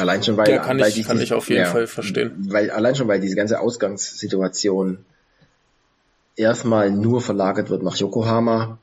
Allein 0.01 0.23
schon 0.23 0.37
weil, 0.37 0.59
kann, 0.61 0.81
weil 0.81 0.89
ich, 0.89 0.95
die, 0.95 1.03
kann 1.05 1.21
ich 1.21 1.33
auf 1.33 1.49
jeden 1.49 1.63
ja, 1.63 1.67
Fall 1.71 1.87
verstehen. 1.87 2.33
Weil 2.49 2.71
allein 2.71 2.95
schon 2.95 3.07
weil 3.07 3.21
diese 3.21 3.37
ganze 3.37 3.61
Ausgangssituation 3.61 5.05
erstmal 6.37 6.91
nur 6.91 7.21
verlagert 7.21 7.69
wird 7.71 7.83
nach 7.83 7.97
Yokohama 7.97 8.79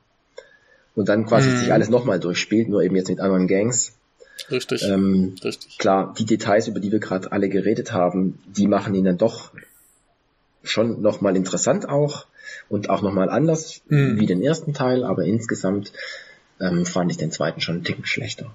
und 0.95 1.09
dann 1.09 1.25
quasi 1.25 1.49
mm. 1.49 1.57
sich 1.57 1.73
alles 1.73 1.89
nochmal 1.89 2.19
durchspielt, 2.19 2.69
nur 2.69 2.83
eben 2.83 2.95
jetzt 2.95 3.09
mit 3.09 3.19
anderen 3.19 3.47
Gangs. 3.47 3.93
Richtig. 4.51 4.83
Ähm, 4.83 5.35
Richtig. 5.43 5.77
Klar, 5.79 6.13
die 6.17 6.25
Details, 6.25 6.67
über 6.67 6.79
die 6.79 6.91
wir 6.91 6.99
gerade 6.99 7.31
alle 7.31 7.49
geredet 7.49 7.91
haben, 7.91 8.39
die 8.45 8.67
machen 8.67 8.93
ihn 8.93 9.05
dann 9.05 9.17
doch 9.17 9.51
schon 10.63 11.01
nochmal 11.01 11.35
interessant 11.35 11.89
auch 11.89 12.27
und 12.69 12.89
auch 12.89 13.01
nochmal 13.01 13.29
anders 13.29 13.81
mhm. 13.87 14.19
wie 14.19 14.25
den 14.25 14.41
ersten 14.41 14.73
Teil, 14.73 15.03
aber 15.03 15.23
insgesamt 15.23 15.91
ähm, 16.59 16.85
fand 16.85 17.11
ich 17.11 17.17
den 17.17 17.31
zweiten 17.31 17.61
schon 17.61 17.75
einen 17.75 17.83
Ticken 17.83 18.05
schlechter. 18.05 18.51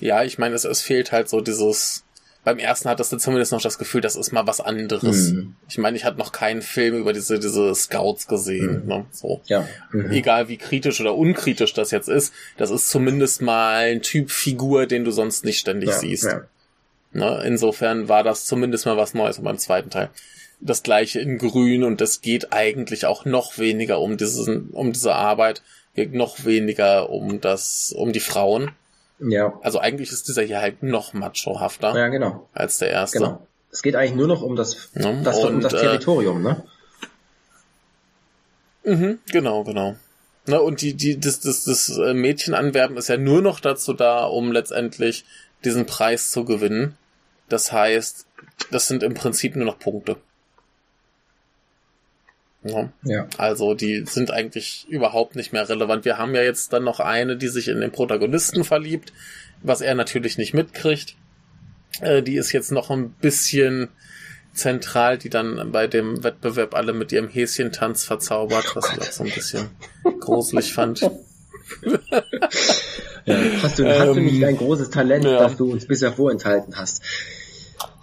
Ja, 0.00 0.24
ich 0.24 0.38
meine, 0.38 0.54
es, 0.54 0.64
es 0.64 0.82
fehlt 0.82 1.12
halt 1.12 1.28
so 1.28 1.40
dieses 1.40 2.04
beim 2.44 2.58
ersten 2.58 2.90
hattest 2.90 3.10
du 3.10 3.16
zumindest 3.16 3.52
noch 3.52 3.62
das 3.62 3.78
Gefühl, 3.78 4.02
das 4.02 4.16
ist 4.16 4.30
mal 4.30 4.46
was 4.46 4.60
anderes. 4.60 5.32
Mhm. 5.32 5.56
Ich 5.66 5.78
meine, 5.78 5.96
ich 5.96 6.04
hatte 6.04 6.18
noch 6.18 6.30
keinen 6.30 6.60
Film 6.60 6.94
über 6.94 7.14
diese, 7.14 7.40
diese 7.40 7.74
Scouts 7.74 8.28
gesehen. 8.28 8.82
Mhm. 8.82 8.86
Ne? 8.86 9.06
So. 9.10 9.40
Ja. 9.46 9.66
Mhm. 9.92 10.10
Egal 10.10 10.48
wie 10.48 10.58
kritisch 10.58 11.00
oder 11.00 11.14
unkritisch 11.14 11.72
das 11.72 11.90
jetzt 11.90 12.08
ist, 12.08 12.34
das 12.58 12.70
ist 12.70 12.90
zumindest 12.90 13.40
mal 13.40 13.86
ein 13.86 14.02
Typ 14.02 14.30
Figur, 14.30 14.86
den 14.86 15.04
du 15.04 15.10
sonst 15.10 15.46
nicht 15.46 15.58
ständig 15.58 15.88
ja, 15.88 15.98
siehst. 15.98 16.24
Ja. 16.24 16.42
Ne? 17.12 17.42
Insofern 17.46 18.10
war 18.10 18.22
das 18.22 18.44
zumindest 18.44 18.84
mal 18.84 18.98
was 18.98 19.14
Neues 19.14 19.40
beim 19.40 19.56
zweiten 19.56 19.88
Teil. 19.88 20.10
Das 20.60 20.82
gleiche 20.82 21.20
in 21.20 21.38
Grün 21.38 21.82
und 21.82 22.00
es 22.02 22.20
geht 22.20 22.52
eigentlich 22.52 23.06
auch 23.06 23.24
noch 23.24 23.56
weniger 23.56 24.00
um 24.00 24.18
diesen, 24.18 24.68
um 24.70 24.92
diese 24.92 25.14
Arbeit, 25.14 25.62
geht 25.94 26.12
noch 26.12 26.44
weniger 26.44 27.08
um 27.08 27.40
das, 27.40 27.94
um 27.96 28.12
die 28.12 28.20
Frauen 28.20 28.72
Ja. 29.18 29.58
Also 29.62 29.78
eigentlich 29.78 30.10
ist 30.10 30.28
dieser 30.28 30.42
hier 30.42 30.60
halt 30.60 30.82
noch 30.82 31.12
machohafter. 31.12 31.96
Ja, 31.96 32.08
genau. 32.08 32.48
Als 32.52 32.78
der 32.78 32.90
erste. 32.90 33.18
Genau. 33.18 33.46
Es 33.70 33.82
geht 33.82 33.96
eigentlich 33.96 34.14
nur 34.14 34.28
noch 34.28 34.42
um 34.42 34.54
das, 34.54 34.90
ja, 34.94 35.12
das, 35.22 35.38
und, 35.38 35.54
um 35.54 35.60
das 35.60 35.72
äh, 35.72 35.78
Territorium, 35.78 36.42
ne? 36.42 36.62
Mhm, 38.84 39.18
genau, 39.32 39.64
genau. 39.64 39.96
Na, 40.46 40.58
und 40.58 40.82
die, 40.82 40.94
die, 40.94 41.18
das, 41.18 41.40
das, 41.40 41.64
das 41.64 41.88
äh, 41.96 42.14
Mädchenanwerben 42.14 42.96
ist 42.96 43.08
ja 43.08 43.16
nur 43.16 43.40
noch 43.40 43.60
dazu 43.60 43.94
da, 43.94 44.24
um 44.24 44.52
letztendlich 44.52 45.24
diesen 45.64 45.86
Preis 45.86 46.30
zu 46.30 46.44
gewinnen. 46.44 46.96
Das 47.48 47.72
heißt, 47.72 48.26
das 48.70 48.88
sind 48.88 49.02
im 49.02 49.14
Prinzip 49.14 49.56
nur 49.56 49.64
noch 49.64 49.78
Punkte. 49.78 50.16
Ja. 52.64 52.90
ja. 53.04 53.28
Also 53.36 53.74
die 53.74 54.04
sind 54.06 54.30
eigentlich 54.30 54.86
überhaupt 54.88 55.36
nicht 55.36 55.52
mehr 55.52 55.68
relevant. 55.68 56.04
Wir 56.04 56.18
haben 56.18 56.34
ja 56.34 56.42
jetzt 56.42 56.72
dann 56.72 56.84
noch 56.84 56.98
eine, 56.98 57.36
die 57.36 57.48
sich 57.48 57.68
in 57.68 57.80
den 57.80 57.92
Protagonisten 57.92 58.64
verliebt, 58.64 59.12
was 59.62 59.80
er 59.80 59.94
natürlich 59.94 60.38
nicht 60.38 60.54
mitkriegt. 60.54 61.16
Äh, 62.00 62.22
die 62.22 62.36
ist 62.36 62.52
jetzt 62.52 62.72
noch 62.72 62.90
ein 62.90 63.10
bisschen 63.10 63.88
zentral, 64.54 65.18
die 65.18 65.30
dann 65.30 65.72
bei 65.72 65.86
dem 65.86 66.24
Wettbewerb 66.24 66.74
alle 66.74 66.92
mit 66.92 67.12
ihrem 67.12 67.28
Häschentanz 67.28 68.04
verzaubert, 68.04 68.74
was 68.74 68.92
ich 68.92 69.00
auch 69.00 69.12
so 69.12 69.24
ein 69.24 69.30
bisschen 69.30 69.70
gruselig 70.20 70.72
fand. 70.72 71.02
ja, 71.02 71.10
hast, 73.62 73.78
du, 73.78 73.86
hast 73.86 74.06
du 74.06 74.20
nicht 74.20 74.42
ähm, 74.42 74.44
ein 74.44 74.56
großes 74.56 74.90
Talent, 74.90 75.24
ja. 75.24 75.38
das 75.38 75.56
du 75.56 75.72
uns 75.72 75.86
bisher 75.86 76.12
vorenthalten 76.12 76.76
hast? 76.76 77.02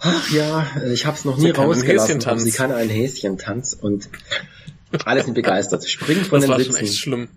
Ach 0.00 0.30
ja, 0.30 0.66
ich 0.90 1.06
habe 1.06 1.16
es 1.16 1.24
noch 1.24 1.36
nie 1.36 1.44
sie 1.44 1.50
rausgelassen. 1.50 2.24
Aber 2.24 2.38
sie 2.38 2.50
kann 2.50 2.72
einen 2.72 2.90
Häschentanz 2.90 3.76
und 3.80 4.08
alle 5.04 5.24
sind 5.24 5.34
begeistert. 5.34 5.88
Springen 5.88 6.24
von 6.24 6.40
das 6.40 6.46
den 6.46 6.50
war 6.50 6.58
Sitzen. 6.58 6.72
Schon 6.72 6.84
echt 6.84 6.98
schlimm. 6.98 7.28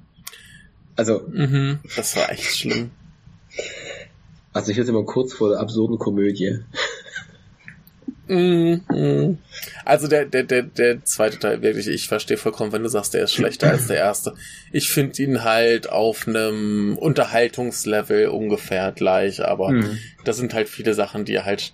Also, 0.96 1.24
mhm, 1.32 1.80
das 1.96 2.16
war 2.16 2.32
echt 2.32 2.58
schlimm. 2.58 2.92
Also 4.54 4.72
ich 4.72 4.78
jetzt 4.78 4.88
immer 4.88 5.04
kurz 5.04 5.34
vor 5.34 5.50
der 5.50 5.60
absurden 5.60 5.98
Komödie. 5.98 6.60
Mhm. 8.28 9.38
Also 9.84 10.08
der, 10.08 10.26
der, 10.26 10.44
der, 10.44 10.64
der 10.64 11.04
zweite 11.04 11.38
Teil, 11.38 11.62
wirklich, 11.62 11.88
ich 11.88 12.08
verstehe 12.08 12.38
vollkommen, 12.38 12.72
wenn 12.72 12.82
du 12.84 12.90
sagst, 12.90 13.14
der 13.14 13.24
ist 13.24 13.34
schlechter 13.34 13.70
als 13.70 13.88
der 13.88 13.98
erste. 13.98 14.34
Ich 14.72 14.90
finde 14.90 15.22
ihn 15.22 15.44
halt 15.44 15.90
auf 15.90 16.28
einem 16.28 16.98
Unterhaltungslevel 16.98 18.30
ungefähr 18.30 18.92
gleich, 18.94 19.44
aber 19.44 19.72
mhm. 19.72 20.00
das 20.24 20.38
sind 20.38 20.54
halt 20.54 20.70
viele 20.70 20.94
Sachen, 20.94 21.26
die 21.26 21.34
er 21.34 21.46
halt 21.46 21.74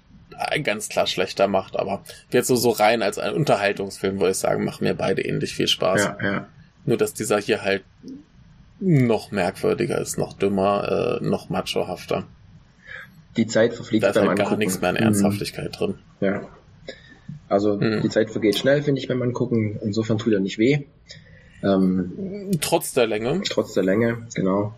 ganz 0.64 0.90
klar 0.90 1.08
schlechter 1.08 1.48
macht, 1.48 1.78
aber 1.78 2.04
jetzt 2.32 2.48
so, 2.48 2.56
so 2.56 2.70
rein 2.70 3.02
als 3.02 3.18
ein 3.18 3.34
Unterhaltungsfilm, 3.34 4.20
würde 4.20 4.32
ich 4.32 4.38
sagen, 4.38 4.64
machen 4.66 4.84
mir 4.84 4.94
beide 4.94 5.22
ähnlich 5.22 5.54
viel 5.54 5.68
Spaß. 5.68 6.04
Ja, 6.04 6.18
ja. 6.24 6.48
Nur, 6.86 6.98
dass 6.98 7.14
dieser 7.14 7.40
hier 7.40 7.62
halt 7.62 7.84
noch 8.80 9.32
merkwürdiger 9.32 10.00
ist, 10.00 10.18
noch 10.18 10.34
dümmer, 10.34 11.20
äh, 11.22 11.24
noch 11.24 11.50
machohafter. 11.50 12.26
Die 13.38 13.48
Zeit 13.48 13.74
verfliegt 13.74 14.04
da 14.04 14.10
ist 14.10 14.16
beim 14.16 14.30
halt 14.30 14.40
gar 14.40 14.58
nichts 14.58 14.82
mehr 14.82 14.90
an 14.90 14.96
Ernsthaftigkeit 14.96 15.68
mhm. 15.68 15.72
drin. 15.72 15.96
Ja. 16.20 16.48
Also 17.48 17.78
mhm. 17.78 18.02
die 18.02 18.10
Zeit 18.10 18.32
vergeht 18.32 18.58
schnell, 18.58 18.82
finde 18.82 19.00
ich, 19.00 19.08
beim 19.08 19.22
Angucken. 19.22 19.80
Insofern 19.84 20.18
tut 20.18 20.34
er 20.34 20.40
nicht 20.40 20.58
weh. 20.58 20.86
Ähm, 21.64 22.52
trotz 22.60 22.94
der 22.94 23.08
Länge. 23.08 23.42
Trotz 23.46 23.74
der 23.74 23.84
Länge, 23.84 24.28
genau. 24.34 24.74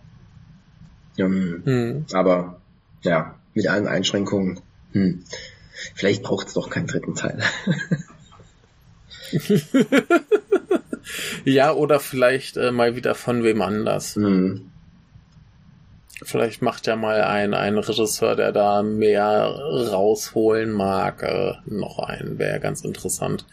Ähm, 1.16 1.62
mhm. 1.64 2.06
Aber 2.12 2.60
ja, 3.02 3.36
mit 3.54 3.68
allen 3.68 3.86
Einschränkungen. 3.86 4.60
Hm. 4.92 5.24
Vielleicht 5.94 6.22
braucht 6.22 6.48
es 6.48 6.54
doch 6.54 6.70
keinen 6.70 6.86
dritten 6.86 7.14
Teil. 7.14 7.40
ja, 11.44 11.72
oder 11.72 12.00
vielleicht 12.00 12.56
äh, 12.56 12.72
mal 12.72 12.96
wieder 12.96 13.14
von 13.14 13.44
wem 13.44 13.62
anders. 13.62 14.16
Mhm. 14.16 14.70
Vielleicht 16.22 16.62
macht 16.62 16.86
ja 16.86 16.96
mal 16.96 17.22
ein, 17.22 17.54
ein 17.54 17.76
Regisseur, 17.76 18.34
der 18.36 18.52
da 18.52 18.82
mehr 18.82 19.46
rausholen 19.46 20.70
mag, 20.72 21.22
äh, 21.22 21.54
noch 21.66 21.98
einen. 21.98 22.38
Wäre 22.38 22.60
ganz 22.60 22.82
interessant. 22.82 23.46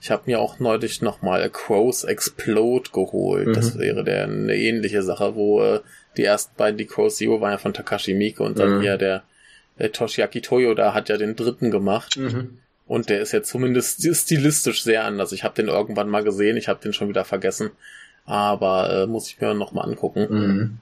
Ich 0.00 0.10
habe 0.10 0.24
mir 0.26 0.40
auch 0.40 0.58
neulich 0.58 1.00
nochmal 1.00 1.48
Crows 1.48 2.04
Explode 2.04 2.90
geholt. 2.92 3.48
Mhm. 3.48 3.52
Das 3.52 3.78
wäre 3.78 4.02
der 4.02 4.24
eine 4.24 4.56
ähnliche 4.56 5.02
Sache, 5.02 5.36
wo 5.36 5.62
äh, 5.62 5.80
die 6.16 6.24
ersten 6.24 6.56
beiden, 6.56 6.76
die 6.76 6.86
Crow 6.86 7.12
Zero 7.12 7.40
waren 7.40 7.52
ja 7.52 7.58
von 7.58 7.72
Takashi 7.72 8.14
Miike 8.14 8.42
und 8.42 8.58
dann 8.58 8.78
mhm. 8.78 8.80
hier 8.82 8.98
der, 8.98 9.22
der 9.78 9.92
Toshiaki 9.92 10.40
Toyo, 10.40 10.74
da 10.74 10.94
hat 10.94 11.08
ja 11.08 11.16
den 11.16 11.36
dritten 11.36 11.70
gemacht. 11.70 12.16
Mhm. 12.16 12.58
Und 12.86 13.08
der 13.08 13.20
ist 13.20 13.32
ja 13.32 13.42
zumindest 13.42 14.02
stilistisch 14.14 14.82
sehr 14.82 15.04
anders. 15.04 15.32
Ich 15.32 15.44
habe 15.44 15.54
den 15.54 15.68
irgendwann 15.68 16.08
mal 16.08 16.24
gesehen, 16.24 16.56
ich 16.56 16.68
habe 16.68 16.80
den 16.80 16.92
schon 16.92 17.08
wieder 17.08 17.24
vergessen. 17.24 17.70
Aber 18.24 18.92
äh, 18.92 19.06
muss 19.06 19.28
ich 19.28 19.40
mir 19.40 19.54
nochmal 19.54 19.88
angucken. 19.88 20.26
Mhm. 20.28 20.78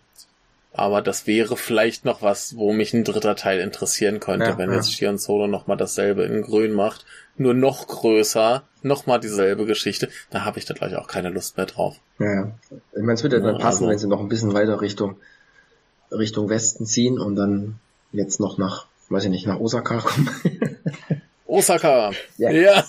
Aber 0.72 1.02
das 1.02 1.26
wäre 1.26 1.56
vielleicht 1.56 2.04
noch 2.04 2.22
was, 2.22 2.56
wo 2.56 2.72
mich 2.72 2.94
ein 2.94 3.04
dritter 3.04 3.34
Teil 3.34 3.60
interessieren 3.60 4.20
könnte, 4.20 4.50
ja, 4.50 4.58
wenn 4.58 4.70
ja. 4.70 4.76
jetzt 4.76 4.92
Shion 4.92 5.18
Solo 5.18 5.46
nochmal 5.46 5.76
dasselbe 5.76 6.24
in 6.24 6.42
grün 6.42 6.72
macht. 6.72 7.04
Nur 7.36 7.54
noch 7.54 7.86
größer, 7.88 8.62
nochmal 8.82 9.18
dieselbe 9.18 9.66
Geschichte. 9.66 10.08
Da 10.30 10.44
habe 10.44 10.58
ich 10.58 10.66
da 10.66 10.74
gleich 10.74 10.94
auch 10.96 11.08
keine 11.08 11.30
Lust 11.30 11.56
mehr 11.56 11.66
drauf. 11.66 11.96
Ja, 12.18 12.52
ich 12.70 13.02
meine, 13.02 13.14
es 13.14 13.22
würde 13.22 13.38
ja 13.38 13.42
dann 13.42 13.58
passen, 13.58 13.84
also, 13.84 13.88
wenn 13.88 13.98
sie 13.98 14.08
noch 14.08 14.20
ein 14.20 14.28
bisschen 14.28 14.52
weiter 14.52 14.80
Richtung, 14.80 15.16
Richtung 16.12 16.48
Westen 16.48 16.86
ziehen 16.86 17.18
und 17.18 17.34
dann 17.34 17.80
jetzt 18.12 18.40
noch 18.40 18.58
nach, 18.58 18.86
weiß 19.08 19.24
ich 19.24 19.30
nicht, 19.30 19.46
nach 19.46 19.60
Osaka 19.60 19.98
kommen. 19.98 20.30
Osaka! 21.46 22.12
Ja. 22.38 22.50
Ja. 22.50 22.84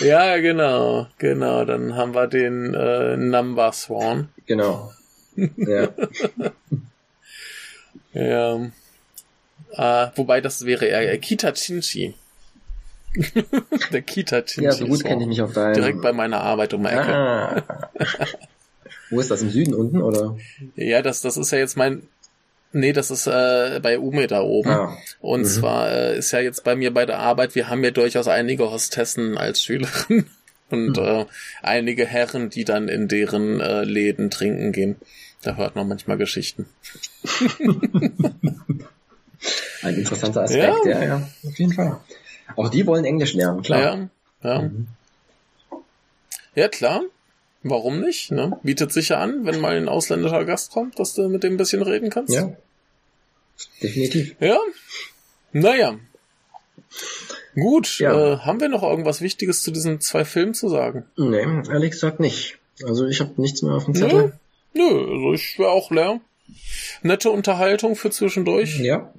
ja, 0.00 0.38
genau, 0.38 1.06
genau. 1.18 1.64
Dann 1.64 1.94
haben 1.96 2.14
wir 2.14 2.26
den 2.26 2.74
äh, 2.74 3.16
Number 3.16 3.72
Swan. 3.72 4.28
Genau. 4.46 4.92
Ja. 5.36 5.88
ja. 8.12 8.56
Äh, 9.72 10.10
wobei 10.16 10.40
das 10.40 10.64
wäre 10.64 10.86
eher 10.86 11.16
Kita 11.18 11.52
Chinchi. 11.52 12.14
Der 13.92 14.02
Kita 14.02 14.42
Chinchi. 14.42 14.64
Ja, 14.64 14.72
so 14.72 14.86
gut 14.86 15.04
kenne 15.04 15.22
ich 15.22 15.28
mich 15.28 15.42
auf 15.42 15.52
deinem. 15.52 15.74
Direkt 15.74 16.02
bei 16.02 16.12
meiner 16.12 16.40
Arbeit 16.40 16.74
um 16.74 16.82
die 16.82 16.88
Ecke. 16.88 17.14
Ah. 17.14 17.62
Wo 19.10 19.20
ist 19.20 19.30
das? 19.30 19.42
Im 19.42 19.50
Süden 19.50 19.74
unten, 19.74 20.02
oder? 20.02 20.36
Ja, 20.74 21.00
das, 21.02 21.22
das 21.22 21.36
ist 21.36 21.52
ja 21.52 21.58
jetzt 21.58 21.76
mein, 21.76 22.02
Nee, 22.72 22.92
das 22.92 23.10
ist 23.10 23.26
äh, 23.26 23.80
bei 23.82 23.98
Ume 23.98 24.26
da 24.26 24.42
oben. 24.42 24.70
Ah. 24.70 24.96
Und 25.20 25.42
mhm. 25.42 25.46
zwar 25.46 25.90
äh, 25.90 26.18
ist 26.18 26.32
ja 26.32 26.40
jetzt 26.40 26.64
bei 26.64 26.76
mir 26.76 26.92
bei 26.92 27.06
der 27.06 27.18
Arbeit, 27.18 27.54
wir 27.54 27.68
haben 27.68 27.82
ja 27.82 27.90
durchaus 27.90 28.28
einige 28.28 28.70
Hostessen 28.70 29.38
als 29.38 29.62
Schülerin 29.62 30.26
und 30.70 30.96
mhm. 30.96 31.04
äh, 31.04 31.26
einige 31.62 32.04
Herren, 32.06 32.50
die 32.50 32.64
dann 32.64 32.88
in 32.88 33.08
deren 33.08 33.60
äh, 33.60 33.84
Läden 33.84 34.30
trinken 34.30 34.72
gehen. 34.72 34.96
Da 35.42 35.56
hört 35.56 35.76
man 35.76 35.88
manchmal 35.88 36.18
Geschichten. 36.18 36.66
Ein 39.82 39.94
interessanter 39.94 40.42
Aspekt, 40.42 40.84
ja. 40.84 40.90
ja, 40.90 41.04
ja, 41.04 41.28
auf 41.46 41.58
jeden 41.58 41.72
Fall. 41.72 42.00
Auch 42.56 42.68
die 42.68 42.84
wollen 42.86 43.04
Englisch 43.04 43.34
lernen, 43.34 43.62
klar. 43.62 43.80
Ja, 43.80 44.08
ja. 44.42 44.62
Mhm. 44.62 44.88
Ja, 46.54 46.68
klar. 46.68 47.02
Warum 47.62 48.00
nicht? 48.00 48.30
Ne? 48.30 48.58
Bietet 48.62 48.92
sich 48.92 49.10
ja 49.10 49.18
an, 49.18 49.44
wenn 49.44 49.60
mal 49.60 49.76
ein 49.76 49.88
ausländischer 49.88 50.44
Gast 50.44 50.72
kommt, 50.72 50.98
dass 50.98 51.14
du 51.14 51.28
mit 51.28 51.42
dem 51.42 51.54
ein 51.54 51.56
bisschen 51.56 51.82
reden 51.82 52.10
kannst. 52.10 52.34
Ja. 52.34 52.52
Definitiv. 53.82 54.36
Ja. 54.40 54.58
Naja. 55.52 55.98
Gut, 57.54 57.98
ja. 57.98 58.34
äh, 58.34 58.38
haben 58.38 58.60
wir 58.60 58.68
noch 58.68 58.84
irgendwas 58.84 59.20
Wichtiges 59.20 59.62
zu 59.62 59.72
diesen 59.72 60.00
zwei 60.00 60.24
Filmen 60.24 60.54
zu 60.54 60.68
sagen? 60.68 61.04
Nee, 61.16 61.42
ehrlich 61.68 61.90
gesagt 61.90 62.20
nicht. 62.20 62.58
Also 62.84 63.06
ich 63.06 63.20
habe 63.20 63.32
nichts 63.40 63.62
mehr 63.62 63.74
auf 63.74 63.86
dem 63.86 63.94
Zettel. 63.94 64.32
Nee. 64.74 64.90
Nö, 64.90 65.12
also 65.12 65.32
ich 65.32 65.58
wäre 65.58 65.70
auch 65.70 65.90
leer. 65.90 66.20
Nette 67.02 67.30
Unterhaltung 67.30 67.96
für 67.96 68.10
zwischendurch. 68.10 68.78
Ja. 68.78 69.12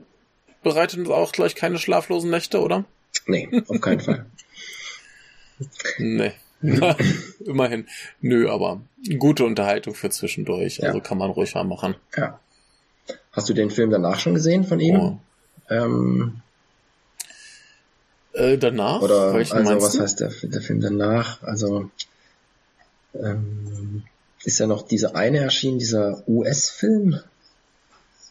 Bereitet 0.63 0.99
uns 0.99 1.09
auch 1.09 1.31
gleich 1.31 1.55
keine 1.55 1.77
schlaflosen 1.77 2.29
Nächte, 2.29 2.61
oder? 2.61 2.85
Nee, 3.25 3.49
auf 3.67 3.81
keinen 3.81 3.99
Fall. 3.99 4.25
Nee. 5.97 6.33
Immerhin. 7.45 7.87
Nö, 8.21 8.49
aber 8.49 8.81
gute 9.17 9.45
Unterhaltung 9.45 9.95
für 9.95 10.09
zwischendurch. 10.09 10.83
Also 10.83 10.97
ja. 10.97 11.03
kann 11.03 11.17
man 11.17 11.31
ruhig 11.31 11.55
mal 11.55 11.63
machen. 11.63 11.95
Ja. 12.15 12.39
Hast 13.31 13.49
du 13.49 13.53
den 13.53 13.71
Film 13.71 13.89
danach 13.89 14.19
schon 14.19 14.33
gesehen 14.33 14.65
von 14.65 14.79
ihm? 14.79 14.99
Oh. 14.99 15.17
Ähm, 15.69 16.41
äh, 18.33 18.57
danach? 18.57 19.01
Oder 19.01 19.33
also 19.33 19.55
was 19.55 19.93
du? 19.93 20.01
heißt 20.01 20.19
der, 20.19 20.31
der 20.43 20.61
Film 20.61 20.81
danach? 20.81 21.41
Also 21.43 21.89
ähm, 23.13 24.03
ist 24.43 24.59
ja 24.59 24.67
noch 24.67 24.87
dieser 24.87 25.15
eine 25.15 25.39
erschienen, 25.39 25.79
dieser 25.79 26.23
US-Film, 26.27 27.19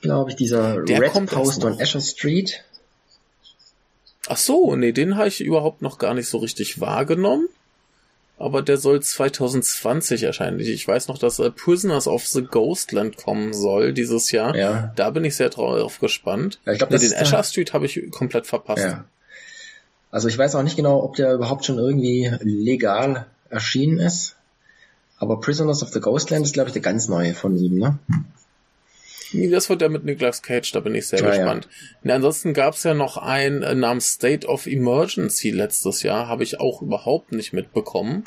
glaube 0.01 0.31
ich, 0.31 0.37
dieser 0.37 0.83
Der 0.83 1.01
Red 1.01 1.27
Post 1.27 1.65
on 1.65 1.81
Asher 1.81 2.01
Street. 2.01 2.65
Ach 4.29 4.37
so, 4.37 4.77
nee, 4.77 4.93
den 4.93 5.17
habe 5.17 5.29
ich 5.29 5.41
überhaupt 5.41 5.83
noch 5.83 5.99
gar 5.99 6.15
nicht 6.15 6.29
so 6.29 6.39
richtig 6.39 6.81
wahrgenommen. 6.81 7.49
Aber 8.39 8.63
der 8.63 8.77
soll 8.77 9.01
2020 9.01 10.23
erscheinen. 10.23 10.61
Ich 10.61 10.87
weiß 10.87 11.09
noch, 11.09 11.19
dass 11.19 11.41
äh, 11.41 11.51
Prisoners 11.51 12.07
of 12.07 12.25
the 12.27 12.43
Ghostland 12.43 13.17
kommen 13.17 13.53
soll 13.53 13.93
dieses 13.93 14.31
Jahr. 14.31 14.55
Ja. 14.55 14.93
Da 14.95 15.11
bin 15.11 15.25
ich 15.25 15.35
sehr 15.35 15.51
drauf 15.51 15.99
gespannt. 15.99 16.61
Ja, 16.65 16.73
ich 16.73 16.79
glaub, 16.79 16.91
nee, 16.91 16.99
den 16.99 17.15
Asher 17.15 17.43
Street 17.43 17.73
habe 17.73 17.87
ich 17.87 18.11
komplett 18.13 18.47
verpasst. 18.47 18.85
Ja. 18.85 19.05
Also 20.11 20.29
ich 20.29 20.39
weiß 20.39 20.55
auch 20.55 20.63
nicht 20.63 20.77
genau, 20.77 21.03
ob 21.03 21.17
der 21.17 21.35
überhaupt 21.35 21.65
schon 21.65 21.79
irgendwie 21.79 22.33
legal 22.41 23.27
erschienen 23.51 23.99
ist. 23.99 24.37
Aber 25.19 25.41
Prisoners 25.41 25.83
of 25.83 25.91
the 25.91 26.01
Ghostland 26.01 26.47
ist, 26.47 26.55
glaube 26.55 26.69
ich, 26.69 26.73
der 26.73 26.83
ganz 26.83 27.09
neue 27.09 27.35
von 27.35 27.57
ihm, 27.57 27.79
ne? 27.79 27.99
Das 29.33 29.69
wird 29.69 29.83
ja 29.83 29.89
mit 29.89 30.05
Nicolas 30.05 30.43
Cage, 30.43 30.73
da 30.73 30.81
bin 30.81 30.95
ich 30.95 31.07
sehr 31.09 31.23
Ah, 31.23 31.29
gespannt. 31.31 31.69
Ja. 32.03 32.15
ansonsten 32.15 32.55
gab 32.55 32.75
es 32.75 32.83
ja 32.85 32.95
noch 32.95 33.17
einen 33.19 33.63
äh, 33.63 33.75
namens 33.75 34.13
State 34.15 34.47
of 34.47 34.67
Emergency 34.67 35.51
letztes 35.51 36.03
Jahr, 36.03 36.29
habe 36.29 36.43
ich 36.45 36.61
auch 36.61 36.81
überhaupt 36.83 37.33
nicht 37.33 37.53
mitbekommen. 37.53 38.25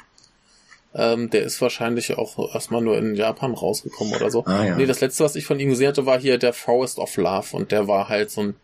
Ähm, 0.93 1.29
der 1.29 1.43
ist 1.43 1.61
wahrscheinlich 1.61 2.17
auch 2.17 2.53
erstmal 2.53 2.81
nur 2.81 2.97
in 2.97 3.15
Japan 3.15 3.53
rausgekommen 3.53 4.13
oder 4.13 4.29
so. 4.29 4.45
Ah, 4.45 4.65
ja. 4.65 4.75
Nee, 4.75 4.85
das 4.85 4.99
letzte, 4.99 5.23
was 5.23 5.35
ich 5.37 5.45
von 5.45 5.59
ihm 5.59 5.69
gesehen 5.69 5.87
hatte, 5.87 6.05
war 6.05 6.19
hier 6.19 6.37
der 6.37 6.51
Forest 6.53 6.99
of 6.99 7.15
Love 7.17 7.55
und 7.55 7.71
der 7.71 7.87
war 7.87 8.09
halt 8.09 8.29
so 8.29 8.41
ein 8.41 8.55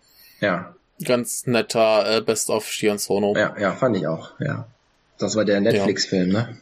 Ja, 0.42 0.76
ganz 1.04 1.48
netter 1.48 2.18
äh, 2.18 2.22
Best 2.22 2.50
of 2.50 2.68
Shion 2.70 2.98
Sono. 2.98 3.34
ja, 3.38 3.56
ja, 3.58 3.74
fand 3.76 3.96
ich 3.98 4.06
auch, 4.08 4.32
ja. 4.40 4.68
Das 5.18 5.36
war 5.36 5.46
der 5.46 5.62
Netflix-Film, 5.62 6.30
ne? 6.30 6.58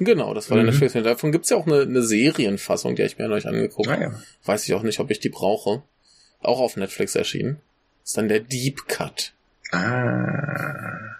Genau, 0.00 0.32
das 0.34 0.48
war 0.50 0.56
Mhm. 0.56 0.62
der 0.62 0.70
Netflix-Film. 0.72 1.04
Davon 1.04 1.32
gibt's 1.32 1.50
ja 1.50 1.56
auch 1.56 1.66
eine, 1.66 1.82
eine 1.82 2.02
Serienfassung, 2.02 2.94
die 2.96 3.02
ich 3.02 3.18
mir 3.18 3.28
neulich 3.28 3.46
angeguckt. 3.46 3.88
Ah, 3.88 4.00
ja. 4.00 4.22
Weiß 4.44 4.66
ich 4.68 4.74
auch 4.74 4.82
nicht, 4.82 5.00
ob 5.00 5.10
ich 5.10 5.18
die 5.20 5.28
brauche. 5.28 5.82
Auch 6.40 6.60
auf 6.60 6.76
Netflix 6.76 7.14
erschienen. 7.16 7.58
ist 8.04 8.16
dann 8.16 8.28
der 8.28 8.40
Deep 8.40 8.86
Cut. 8.88 9.32
Ah, 9.72 11.16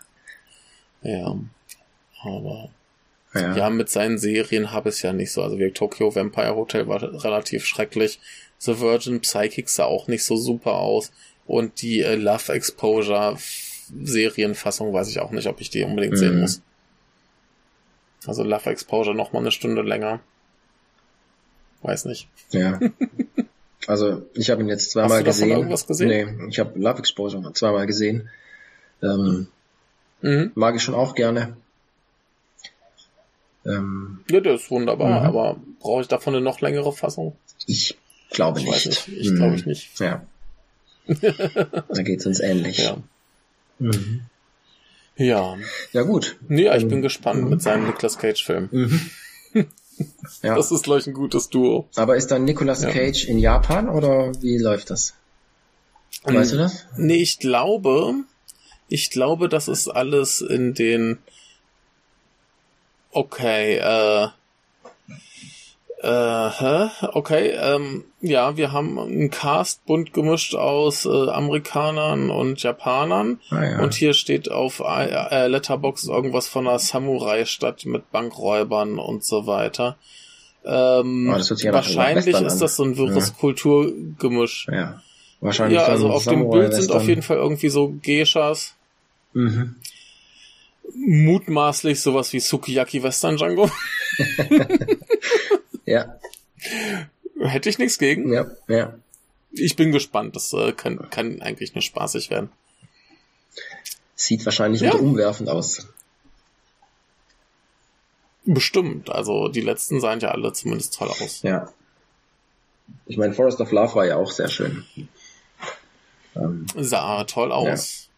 Ja. 1.02 1.38
Aber 2.22 2.70
ja. 3.34 3.56
ja, 3.56 3.70
mit 3.70 3.88
seinen 3.90 4.18
Serien 4.18 4.72
habe 4.72 4.88
ich 4.88 4.96
es 4.96 5.02
ja 5.02 5.12
nicht 5.12 5.32
so. 5.32 5.42
Also 5.42 5.58
wie 5.58 5.70
Tokyo 5.70 6.14
Vampire 6.14 6.56
Hotel 6.56 6.88
war 6.88 7.02
relativ 7.24 7.64
schrecklich. 7.64 8.18
The 8.58 8.80
Virgin 8.80 9.20
Psychic 9.20 9.68
sah 9.68 9.84
auch 9.84 10.08
nicht 10.08 10.24
so 10.24 10.36
super 10.36 10.74
aus. 10.74 11.12
Und 11.46 11.82
die 11.82 12.00
äh, 12.00 12.14
Love 12.16 12.52
Exposure 12.52 13.36
Serienfassung 14.02 14.92
weiß 14.92 15.08
ich 15.08 15.20
auch 15.20 15.30
nicht, 15.30 15.46
ob 15.46 15.60
ich 15.60 15.70
die 15.70 15.82
unbedingt 15.84 16.14
Mhm. 16.14 16.18
sehen 16.18 16.40
muss. 16.40 16.62
Also 18.28 18.42
Love 18.44 18.70
Exposure 18.70 19.14
noch 19.16 19.32
mal 19.32 19.40
eine 19.40 19.50
Stunde 19.50 19.82
länger. 19.82 20.20
Weiß 21.82 22.04
nicht. 22.04 22.28
Ja. 22.50 22.78
Also 23.86 24.22
ich 24.34 24.50
habe 24.50 24.62
ihn 24.62 24.68
jetzt 24.68 24.90
zweimal 24.90 25.18
Hast 25.18 25.20
du 25.20 25.24
gesehen. 25.26 25.50
irgendwas 25.50 25.86
gesehen? 25.86 26.08
Nee, 26.36 26.48
ich 26.50 26.58
habe 26.58 26.78
Love 26.78 26.98
Exposure 26.98 27.52
zweimal 27.54 27.86
gesehen. 27.86 28.28
Ähm, 29.02 29.48
Mhm. 30.20 30.50
mag 30.56 30.74
ich 30.74 30.82
schon 30.82 30.94
auch 30.94 31.14
gerne. 31.14 31.56
Ähm, 33.64 34.20
Ja, 34.30 34.40
der 34.40 34.54
ist 34.54 34.70
wunderbar, 34.70 35.20
Mhm. 35.20 35.26
aber 35.26 35.56
brauche 35.80 36.00
ich 36.02 36.08
davon 36.08 36.34
eine 36.34 36.42
noch 36.44 36.60
längere 36.60 36.92
Fassung? 36.92 37.36
ich 37.66 37.96
glaube 38.30 38.60
Ich 38.60 38.66
nicht. 38.66 38.86
nicht. 38.86 39.08
Ich 39.08 39.30
Mhm. 39.30 39.36
glaube 39.36 39.54
ich 39.56 39.66
nicht. 39.66 40.00
Ja. 40.00 40.22
da 41.06 42.02
geht's 42.02 42.26
uns 42.26 42.40
ähnlich. 42.40 42.78
Ja. 42.78 42.98
Mhm. 43.78 44.22
Ja. 45.18 45.56
Ja 45.92 46.02
gut. 46.02 46.36
Nee, 46.48 46.64
ja, 46.64 46.76
ich 46.76 46.84
Ähm, 46.84 46.88
bin 46.88 47.02
gespannt 47.02 47.50
mit 47.50 47.60
seinem 47.60 47.86
Nicolas 47.86 48.16
Cage 48.18 48.42
Film. 48.44 48.68
Mhm. 49.52 49.66
Ja. 50.42 50.54
Das 50.54 50.70
ist 50.70 50.84
gleich 50.84 51.08
ein 51.08 51.12
gutes 51.12 51.48
Duo. 51.48 51.88
Aber 51.96 52.16
ist 52.16 52.28
dann 52.30 52.44
Nicolas 52.44 52.82
Ja. 52.84 52.90
Cage 52.90 53.24
in 53.24 53.38
Japan 53.40 53.88
oder 53.88 54.30
wie 54.40 54.56
läuft 54.56 54.90
das? 54.90 55.14
Weißt 56.22 56.52
du 56.52 56.56
das? 56.56 56.86
Nee, 56.96 57.16
ich 57.16 57.40
glaube, 57.40 58.14
ich 58.88 59.10
glaube, 59.10 59.48
das 59.48 59.66
ist 59.66 59.88
alles 59.88 60.40
in 60.40 60.74
den 60.74 61.18
Okay, 63.10 63.78
äh 63.78 64.28
äh, 66.00 66.88
okay, 67.12 67.50
ähm, 67.60 68.04
ja, 68.20 68.56
wir 68.56 68.72
haben 68.72 68.98
einen 68.98 69.30
Cast 69.30 69.84
bunt 69.86 70.12
gemischt 70.12 70.54
aus 70.54 71.04
äh, 71.06 71.08
Amerikanern 71.30 72.30
und 72.30 72.62
Japanern. 72.62 73.40
Ah, 73.50 73.64
ja. 73.64 73.78
Und 73.80 73.94
hier 73.94 74.14
steht 74.14 74.50
auf 74.50 74.80
äh, 74.80 75.46
Letterbox 75.48 76.04
irgendwas 76.04 76.46
von 76.46 76.68
einer 76.68 76.78
Samurai-Stadt 76.78 77.84
mit 77.86 78.10
Bankräubern 78.12 78.98
und 78.98 79.24
so 79.24 79.46
weiter. 79.46 79.96
Ähm, 80.64 81.24
nach 81.24 81.38
wahrscheinlich 81.72 82.34
ist 82.34 82.58
das 82.58 82.76
so 82.76 82.84
ein 82.84 82.96
wirres 82.96 83.28
Ja. 83.28 83.34
Kulturgemisch. 83.38 84.66
ja. 84.70 85.00
Wahrscheinlich 85.40 85.78
Ja, 85.78 85.86
also 85.86 86.10
auf 86.10 86.24
dem 86.24 86.50
Bild 86.50 86.74
sind 86.74 86.90
auf 86.90 87.06
jeden 87.06 87.22
Fall 87.22 87.36
irgendwie 87.36 87.68
so 87.68 87.94
Geishas. 88.02 88.74
Mhm. 89.34 89.76
Mutmaßlich 90.96 92.00
sowas 92.00 92.32
wie 92.32 92.40
Sukiyaki 92.40 93.02
Western 93.02 93.36
Django. 93.36 93.70
Ja, 95.86 96.18
Hätte 97.40 97.68
ich 97.70 97.78
nichts 97.78 97.98
gegen. 97.98 98.32
ja, 98.32 98.46
ja. 98.68 98.98
Ich 99.52 99.76
bin 99.76 99.90
gespannt. 99.92 100.36
Das 100.36 100.52
äh, 100.52 100.72
kann, 100.72 101.08
kann 101.10 101.40
eigentlich 101.40 101.74
nur 101.74 101.80
spaßig 101.82 102.28
werden. 102.30 102.50
Sieht 104.14 104.44
wahrscheinlich 104.44 104.82
Ja. 104.82 104.94
umwerfend 104.94 105.48
aus. 105.48 105.86
Bestimmt. 108.44 109.10
Also 109.10 109.48
die 109.48 109.60
letzten 109.60 110.00
sahen 110.00 110.20
ja 110.20 110.30
alle 110.30 110.52
zumindest 110.52 110.94
toll 110.94 111.08
aus. 111.08 111.42
Ja. 111.42 111.72
Ich 113.06 113.16
meine, 113.18 113.34
Forest 113.34 113.60
of 113.60 113.70
Love 113.72 113.94
war 113.94 114.06
ja 114.06 114.16
auch 114.16 114.30
sehr 114.30 114.48
schön. 114.48 114.84
Ähm, 116.34 116.66
Sah 116.76 117.24
toll 117.24 117.52
aus. 117.52 118.08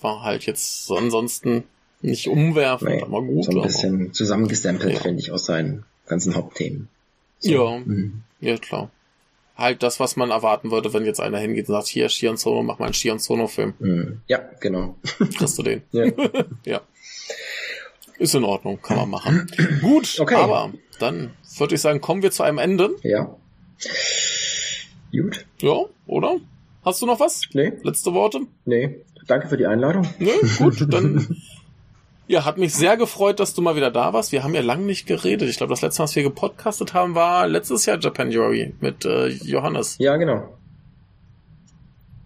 War 0.00 0.22
halt 0.22 0.46
jetzt 0.46 0.84
so 0.86 0.96
ansonsten 0.96 1.64
nicht 2.02 2.28
umwerfend, 2.28 2.90
nee, 2.90 3.02
aber 3.02 3.22
gut. 3.22 3.44
so 3.44 3.50
ein 3.50 3.56
aber- 3.58 3.66
bisschen 3.66 4.12
zusammengestempelt, 4.12 4.94
Ja. 4.94 5.00
finde 5.00 5.20
ich, 5.20 5.32
aus 5.32 5.46
seinen 5.46 5.84
ganzen 6.06 6.34
Hauptthemen. 6.34 6.88
So. 7.38 7.50
Ja, 7.52 7.78
Mhm. 7.78 8.22
ja 8.40 8.56
klar. 8.58 8.90
Halt 9.56 9.82
das, 9.82 9.98
was 10.00 10.16
man 10.16 10.30
erwarten 10.30 10.70
würde, 10.70 10.92
wenn 10.92 11.06
jetzt 11.06 11.20
einer 11.20 11.38
hingeht 11.38 11.68
und 11.68 11.74
sagt, 11.74 11.86
hier, 11.86 12.08
Shion 12.10 12.36
Sono, 12.36 12.62
mach 12.62 12.78
mal 12.78 12.86
einen 12.86 12.94
Shion 12.94 13.18
Sono-Film. 13.18 13.72
Mhm. 13.78 14.20
Ja, 14.26 14.38
genau. 14.60 14.96
Kriegst 15.36 15.58
du 15.58 15.62
den. 15.62 15.82
Ja. 15.92 16.04
Ja. 16.64 16.80
Ist 18.18 18.34
in 18.34 18.44
Ordnung, 18.44 18.80
kann 18.80 18.96
man 18.98 19.10
machen. 19.10 19.46
Gut, 19.82 20.16
Okay. 20.20 20.34
aber 20.36 20.72
dann 20.98 21.32
würde 21.58 21.74
ich 21.74 21.80
sagen, 21.80 22.00
kommen 22.00 22.22
wir 22.22 22.30
zu 22.30 22.42
einem 22.42 22.58
Ende. 22.58 22.96
ja. 23.02 23.34
Gut. 25.12 25.46
Ja, 25.60 25.84
oder? 26.06 26.36
Hast 26.84 27.00
du 27.02 27.06
noch 27.06 27.20
was? 27.20 27.42
Nee, 27.52 27.72
Letzte 27.82 28.12
Worte? 28.14 28.40
nee. 28.64 28.96
Danke 29.26 29.48
für 29.48 29.56
die 29.56 29.66
Einladung. 29.66 30.06
Nö, 30.20 30.30
gut, 30.58 30.86
dann. 30.92 31.36
Ja, 32.28 32.44
hat 32.44 32.58
mich 32.58 32.74
sehr 32.74 32.96
gefreut, 32.96 33.38
dass 33.38 33.54
du 33.54 33.62
mal 33.62 33.76
wieder 33.76 33.90
da 33.92 34.12
warst. 34.12 34.32
Wir 34.32 34.42
haben 34.42 34.54
ja 34.54 34.60
lange 34.60 34.84
nicht 34.84 35.06
geredet. 35.06 35.48
Ich 35.48 35.58
glaube, 35.58 35.70
das 35.72 35.82
letzte 35.82 36.00
Mal, 36.02 36.04
was 36.04 36.16
wir 36.16 36.24
gepodcastet 36.24 36.92
haben, 36.92 37.14
war 37.14 37.46
letztes 37.46 37.86
Jahr 37.86 37.98
Japan 38.00 38.32
Jury 38.32 38.74
mit 38.80 39.04
äh, 39.04 39.28
Johannes. 39.28 39.96
Ja, 39.98 40.16
genau. 40.16 40.52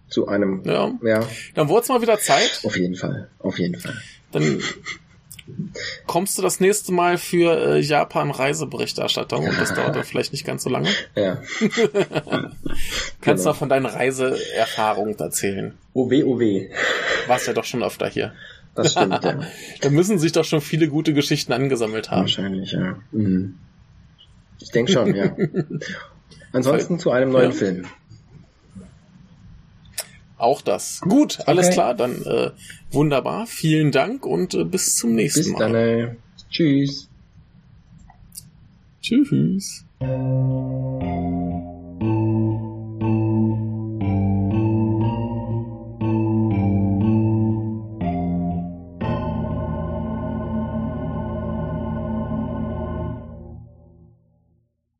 Zu 0.09 0.27
einem. 0.27 0.63
Ja. 0.65 0.91
Ja, 1.03 1.19
Dann 1.53 1.69
wurde 1.69 1.83
es 1.83 1.89
mal 1.89 2.01
wieder 2.01 2.19
Zeit. 2.19 2.61
auf 2.63 2.75
jeden 2.75 2.95
Fall. 2.95 3.29
Auf 3.39 3.59
jeden 3.59 3.79
Fall. 3.79 3.93
Dann 4.31 4.59
kommst 6.07 6.37
du 6.37 6.41
das 6.41 6.59
nächste 6.59 6.91
Mal 6.93 7.17
für 7.17 7.75
äh, 7.75 7.79
Japan 7.79 8.31
Reiseberichterstattung 8.31 9.47
und 9.47 9.59
das 9.59 9.73
dauert 9.73 9.95
dann 9.95 10.03
vielleicht 10.03 10.31
nicht 10.31 10.45
ganz 10.45 10.63
so 10.63 10.69
lange. 10.69 10.89
Ja. 11.15 11.41
Kannst 13.21 13.43
Genau. 13.43 13.51
du 13.51 13.53
von 13.53 13.69
deinen 13.69 13.85
Reiseerfahrungen 13.85 15.17
erzählen. 15.19 15.77
OW, 15.93 16.11
OW. 16.25 16.41
Warst 17.27 17.47
ja 17.47 17.53
doch 17.53 17.65
schon 17.65 17.83
öfter 17.83 18.07
hier. 18.09 18.33
Das 18.75 18.91
stimmt, 18.91 19.23
ja. 19.23 19.39
Da 19.81 19.89
müssen 19.89 20.17
sich 20.19 20.31
doch 20.31 20.45
schon 20.45 20.61
viele 20.61 20.87
gute 20.87 21.13
Geschichten 21.13 21.51
angesammelt 21.53 22.09
haben. 22.11 22.21
Wahrscheinlich, 22.21 22.71
ja. 22.71 22.97
Mhm. 23.11 23.57
Ich 24.59 24.69
denke 24.69 24.91
schon, 24.91 25.13
ja. 25.15 25.35
Ansonsten 26.53 26.99
zu 26.99 27.11
einem 27.11 27.31
neuen 27.31 27.51
Ja. 27.51 27.57
Film. 27.57 27.85
Auch 30.37 30.61
das. 30.61 31.01
Gut, 31.01 31.39
alles 31.45 31.67
Okay. 31.67 31.73
klar, 31.75 31.93
dann 31.93 32.23
äh, 32.25 32.51
wunderbar. 32.91 33.45
Vielen 33.45 33.91
Dank 33.91 34.25
und 34.25 34.53
äh, 34.55 34.63
bis 34.63 34.95
zum 34.97 35.13
nächsten 35.13 35.43
Bis 35.43 35.51
Mal. 35.51 35.59
dann. 35.59 35.75
Äh, 35.75 36.15
tschüss. 36.49 37.09
Tschüss. 39.01 39.85